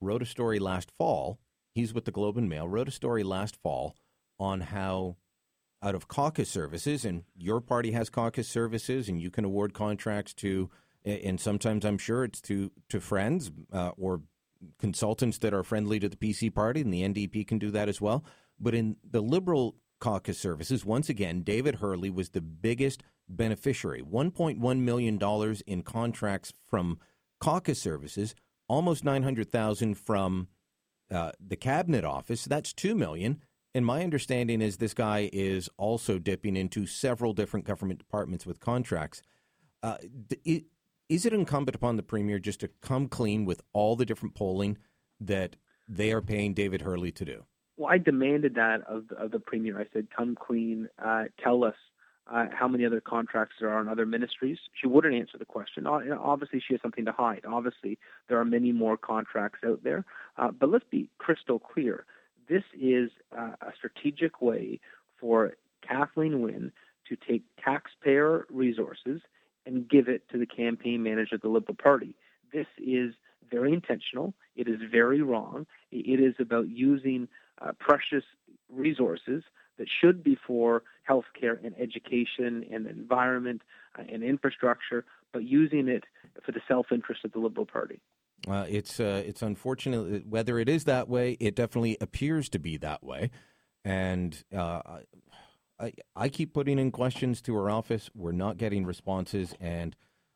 wrote 0.01 0.23
a 0.23 0.27
story 0.27 0.59
last 0.59 0.91
fall. 0.91 1.39
He's 1.75 1.95
with 1.95 2.05
the 2.05 2.11
Globe 2.11 2.37
and 2.37 2.49
Mail, 2.49 2.69
wrote 2.69 2.89
a 2.89 2.93
story 2.93 3.23
last 3.23 3.57
fall 3.57 3.97
on 4.39 4.61
how 4.63 5.17
out 5.83 5.95
of 5.95 6.09
caucus 6.09 6.51
services, 6.51 7.05
and 7.05 7.25
your 7.37 7.61
party 7.61 7.93
has 7.93 8.11
caucus 8.11 8.49
services, 8.49 9.09
and 9.09 9.21
you 9.21 9.31
can 9.31 9.45
award 9.45 9.73
contracts 9.73 10.35
to, 10.35 10.71
and 11.07 11.41
sometimes 11.41 11.85
I'm 11.85 11.99
sure 11.99 12.25
it's 12.25 12.41
to 12.43 12.71
to 12.89 13.01
friends 13.01 13.51
uh, 13.73 13.93
or 13.97 14.23
consultants 14.79 15.39
that 15.39 15.55
are 15.55 15.63
friendly 15.63 15.99
to 16.01 16.09
the 16.09 16.17
PC 16.17 16.53
party, 16.53 16.81
and 16.81 16.93
the 16.93 17.03
NDP 17.03 17.47
can 17.47 17.59
do 17.59 17.71
that 17.71 17.89
as 17.89 18.01
well. 18.01 18.25
But 18.59 18.75
in 18.75 18.97
the 19.09 19.21
Liberal 19.21 19.77
caucus 20.01 20.39
services, 20.39 20.85
once 20.85 21.09
again, 21.09 21.43
David 21.43 21.77
Herle 21.77 22.13
was 22.13 22.31
the 22.31 22.41
biggest 22.41 23.03
beneficiary 23.29 24.03
$1.1 24.03 24.79
million 24.81 25.57
in 25.67 25.83
contracts 25.83 26.53
from 26.69 26.99
caucus 27.41 27.81
services, 27.81 28.35
almost 28.69 29.05
900000 29.05 29.95
from 29.95 30.49
uh, 31.11 31.33
the 31.41 31.57
cabinet 31.57 32.05
office. 32.05 32.45
That's 32.45 32.73
2 32.73 32.95
million. 32.95 33.41
And 33.75 33.85
my 33.85 34.03
understanding 34.03 34.63
is 34.63 34.79
this 34.79 34.95
guy 34.95 35.29
is 35.33 35.69
also 35.77 36.19
dipping 36.19 36.57
into 36.57 36.87
several 36.87 37.35
different 37.35 37.67
government 37.67 37.99
departments 37.99 38.47
with 38.47 38.59
contracts. 38.59 39.21
Uh, 39.83 39.99
is 41.09 41.27
it 41.27 41.33
incumbent 41.33 41.75
upon 41.75 41.97
the 41.97 42.03
premier 42.03 42.39
just 42.39 42.61
to 42.61 42.69
come 42.81 43.09
clean 43.09 43.45
with 43.45 43.63
all 43.73 43.97
the 43.97 44.07
different 44.07 44.35
polling 44.35 44.79
that 45.21 45.57
they 45.89 46.13
are 46.13 46.21
paying 46.21 46.55
David 46.55 46.83
Herle 46.83 47.15
to 47.15 47.25
do? 47.25 47.45
Well, 47.77 47.93
I 47.93 47.99
demanded 47.99 48.55
that 48.55 48.83
of 48.89 49.09
the, 49.09 49.17
of 49.17 49.31
the 49.31 49.39
premier. 49.39 49.79
I 49.79 49.87
said, 49.93 50.09
"Come 50.17 50.35
clean. 50.35 50.89
Uh, 51.03 51.25
tell 51.43 51.63
us 51.63 51.75
uh, 52.27 52.47
how 52.53 52.67
many 52.67 52.87
other 52.87 53.01
contracts 53.01 53.57
there 53.61 53.71
are 53.71 53.81
in 53.81 53.89
other 53.89 54.07
ministries." 54.07 54.59
She 54.81 54.87
wouldn't 54.87 55.15
answer 55.15 55.39
the 55.39 55.45
question. 55.45 55.87
Obviously, 55.87 56.63
she 56.67 56.75
has 56.75 56.81
something 56.81 57.05
to 57.05 57.13
hide. 57.13 57.43
Obviously, 57.47 57.99
there 58.29 58.41
are 58.41 58.45
many 58.45 58.73
more 58.73 58.97
contracts 58.97 59.61
out 59.65 59.85
there. 59.85 60.05
Uh, 60.39 60.51
but 60.51 60.71
let's 60.71 60.87
be 60.91 61.11
crystal 61.19 61.59
clear. 61.59 62.07
This 62.49 62.65
is 62.75 63.11
uh, 63.37 63.53
a 63.61 63.73
strategic 63.77 64.41
way 64.41 64.81
for 65.21 65.55
Kathleen 65.87 66.41
Wynne 66.41 66.73
to 67.09 67.17
take 67.29 67.43
taxpayer 67.63 68.47
resources 68.51 69.21
and 69.67 69.89
give 69.89 70.09
it 70.09 70.29
to 70.31 70.39
the 70.39 70.47
campaign 70.47 71.03
manager 71.03 71.35
of 71.35 71.43
the 71.43 71.49
Liberal 71.49 71.77
Party. 71.77 72.15
This 72.53 72.67
is 72.79 73.13
very 73.51 73.73
intentional. 73.73 74.35
It 74.55 74.69
is 74.69 74.81
very 74.91 75.21
wrong. 75.21 75.67
It 75.91 76.21
is 76.21 76.35
about 76.39 76.69
using 76.69 77.29
uh, 77.61 77.73
precious 77.79 78.25
resources 78.73 79.43
that 79.79 79.89
should 80.01 80.23
be 80.23 80.39
for 80.47 80.83
healthcare 81.09 81.63
and 81.65 81.75
education 81.79 82.65
and 82.73 82.87
environment 82.87 83.63
uh, 83.99 84.03
and 84.11 84.23
infrastructure, 84.23 85.05
but 85.33 85.45
using 85.45 85.89
it 85.89 86.05
for 86.45 86.53
the 86.53 86.61
self-interest 86.67 87.25
of 87.25 87.33
the 87.33 87.39
Liberal 87.39 87.67
Party. 87.67 88.01
Uh, 88.49 88.67
it's 88.69 89.01
it's 89.01 89.43
unfortunate 89.43 90.27
whether 90.27 90.59
it 90.59 90.69
is 90.69 90.85
that 90.85 91.09
way. 91.09 91.37
It 91.41 91.57
definitely 91.57 91.97
appears 92.01 92.49
to 92.51 92.59
be 92.59 92.77
that 92.77 93.03
way, 93.03 93.31
and 93.85 94.43
uh, 94.55 94.83
I, 95.79 95.93
I 96.15 96.29
keep 96.29 96.53
putting 96.53 96.79
in 96.79 96.91
questions 96.91 97.41
to 97.43 97.55
her 97.55 97.71
office. 97.71 98.11
We're 98.15 98.33
not 98.33 98.57
getting 98.57 98.87
responses, 98.87 99.55
and 99.61 99.95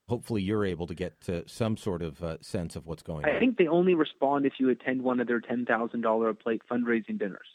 hopefully 0.08 0.42
you're 0.42 0.64
able 0.64 0.86
to 0.86 0.94
get 0.94 1.20
to 1.22 1.48
some 1.48 1.76
sort 1.76 2.02
of 2.02 2.22
uh, 2.22 2.36
sense 2.40 2.76
of 2.76 2.86
what's 2.86 3.02
going 3.02 3.24
I 3.24 3.30
on. 3.30 3.36
I 3.36 3.38
think 3.38 3.56
they 3.56 3.68
only 3.68 3.94
respond 3.94 4.44
if 4.44 4.54
you 4.58 4.68
attend 4.68 5.02
one 5.02 5.20
of 5.20 5.26
their 5.26 5.40
$10,000 5.40 6.30
a 6.30 6.34
plate 6.34 6.62
fundraising 6.70 7.18
dinners. 7.18 7.46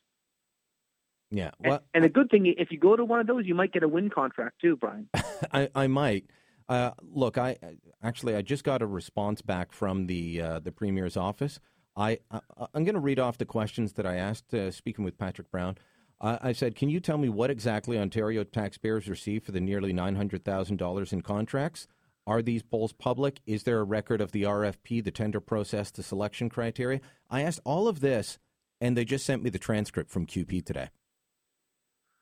Yeah. 1.32 1.52
Well, 1.60 1.74
and, 1.74 1.82
and 1.96 2.04
the 2.06 2.10
good 2.10 2.30
thing, 2.30 2.46
if 2.58 2.72
you 2.72 2.80
go 2.80 2.96
to 2.96 3.04
one 3.04 3.20
of 3.20 3.28
those, 3.28 3.46
you 3.46 3.56
might 3.56 3.74
get 3.74 3.84
a 3.84 3.88
Wynne 3.88 4.10
contract 4.10 4.62
too, 4.62 4.78
Brian. 4.78 5.10
I, 5.52 5.70
I 5.76 5.88
might. 5.88 6.26
Uh, 6.68 6.92
look, 7.02 7.38
I 7.38 7.58
actually 8.02 8.36
I 8.36 8.42
just 8.42 8.64
got 8.64 8.82
a 8.82 8.88
response 8.88 9.42
back 9.42 9.72
from 9.72 10.08
the 10.08 10.42
uh, 10.42 10.60
the 10.60 10.72
premier's 10.72 11.16
office. 11.16 11.60
I, 11.96 12.20
I 12.32 12.40
am 12.74 12.84
going 12.84 12.96
to 12.96 13.00
read 13.00 13.20
off 13.20 13.38
the 13.38 13.46
questions 13.46 13.94
that 13.94 14.06
I 14.06 14.16
asked 14.16 14.54
uh, 14.54 14.72
speaking 14.72 15.06
with 15.06 15.18
Patrick 15.18 15.52
Brown. 15.52 15.78
I 16.22 16.54
said, 16.54 16.76
Can 16.76 16.90
you 16.90 17.00
tell 17.00 17.18
me 17.18 17.30
what 17.30 17.50
exactly 17.50 18.00
Ontario 18.00 18.44
taxpayers 18.44 19.10
receive 19.10 19.44
for 19.44 19.52
the 19.52 19.60
nearly 19.60 19.94
$900,000 19.94 21.14
in 21.14 21.22
contracts? 21.22 21.88
Are 22.28 22.42
these 22.42 22.64
polls 22.64 22.94
public? 22.94 23.40
Is 23.46 23.64
there 23.64 23.80
a 23.80 23.84
record 23.84 24.22
of 24.22 24.32
the 24.32 24.44
RFP, 24.44 25.04
the 25.04 25.12
tender 25.12 25.40
process, 25.40 25.92
the 25.92 26.02
selection 26.02 26.50
criteria? 26.50 27.02
I 27.30 27.42
asked 27.44 27.60
all 27.64 27.88
of 27.88 28.00
this, 28.00 28.40
and 28.82 28.98
they 28.98 29.06
just 29.06 29.26
sent 29.26 29.44
me 29.44 29.50
the 29.50 29.60
transcript 29.60 30.10
from 30.10 30.26
QP 30.26 30.66
today. 30.66 30.90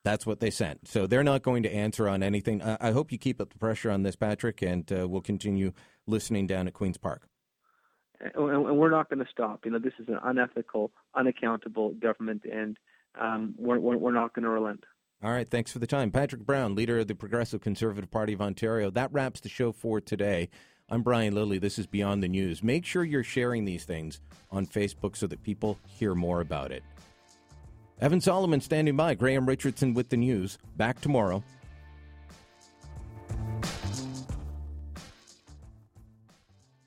That's 0.04 0.26
what 0.26 0.40
they 0.40 0.50
sent. 0.50 0.86
So 0.86 1.06
they're 1.06 1.24
not 1.24 1.42
going 1.42 1.62
to 1.62 1.72
answer 1.72 2.06
on 2.06 2.22
anything. 2.22 2.60
I, 2.60 2.92
hope 2.92 3.10
you 3.10 3.16
keep 3.16 3.40
up 3.40 3.50
the 3.50 3.58
pressure 3.58 3.90
on 3.90 4.02
this, 4.02 4.16
Patrick, 4.16 4.60
and 4.60 4.90
uh, 4.92 5.08
we'll 5.08 5.22
continue 5.22 5.72
listening 6.06 6.46
down 6.46 6.66
at 6.66 6.74
Queen's 6.74 6.98
Park. 6.98 7.26
And 8.20 8.78
we're 8.78 8.90
not 8.90 9.08
going 9.08 9.24
to 9.24 9.30
stop. 9.30 9.64
You 9.64 9.70
know, 9.70 9.78
this 9.78 9.94
is 9.98 10.08
an 10.08 10.18
unethical, 10.22 10.92
unaccountable 11.14 11.92
government, 11.94 12.42
and 12.44 12.76
um, 13.20 13.54
we're, 13.58 13.78
we're, 13.78 13.96
we're 13.96 14.12
not 14.12 14.34
going 14.34 14.44
to 14.44 14.50
relent. 14.50 14.84
All 15.22 15.30
right, 15.30 15.48
thanks 15.48 15.72
for 15.72 15.78
the 15.78 15.86
time. 15.86 16.10
Patrick 16.10 16.44
Brown, 16.44 16.74
leader 16.74 16.98
of 16.98 17.06
the 17.06 17.14
Progressive 17.14 17.60
Conservative 17.60 18.10
Party 18.10 18.34
of 18.34 18.42
Ontario. 18.42 18.90
That 18.90 19.12
wraps 19.12 19.40
the 19.40 19.48
show 19.48 19.72
for 19.72 20.00
today. 20.00 20.50
I'm 20.90 21.02
Brian 21.02 21.34
Lilley. 21.34 21.58
This 21.58 21.78
is 21.78 21.86
Beyond 21.86 22.22
the 22.22 22.28
News. 22.28 22.62
Make 22.62 22.84
sure 22.84 23.04
you're 23.04 23.24
sharing 23.24 23.64
these 23.64 23.84
things 23.84 24.20
on 24.50 24.66
Facebook 24.66 25.16
so 25.16 25.26
that 25.28 25.42
people 25.42 25.78
hear 25.86 26.14
more 26.14 26.42
about 26.42 26.72
it. 26.72 26.82
Evan 28.00 28.20
Solomon 28.20 28.60
standing 28.60 28.96
by. 28.96 29.14
Graham 29.14 29.46
Richardson 29.46 29.94
with 29.94 30.10
the 30.10 30.18
news. 30.18 30.58
Back 30.76 31.00
tomorrow. 31.00 31.42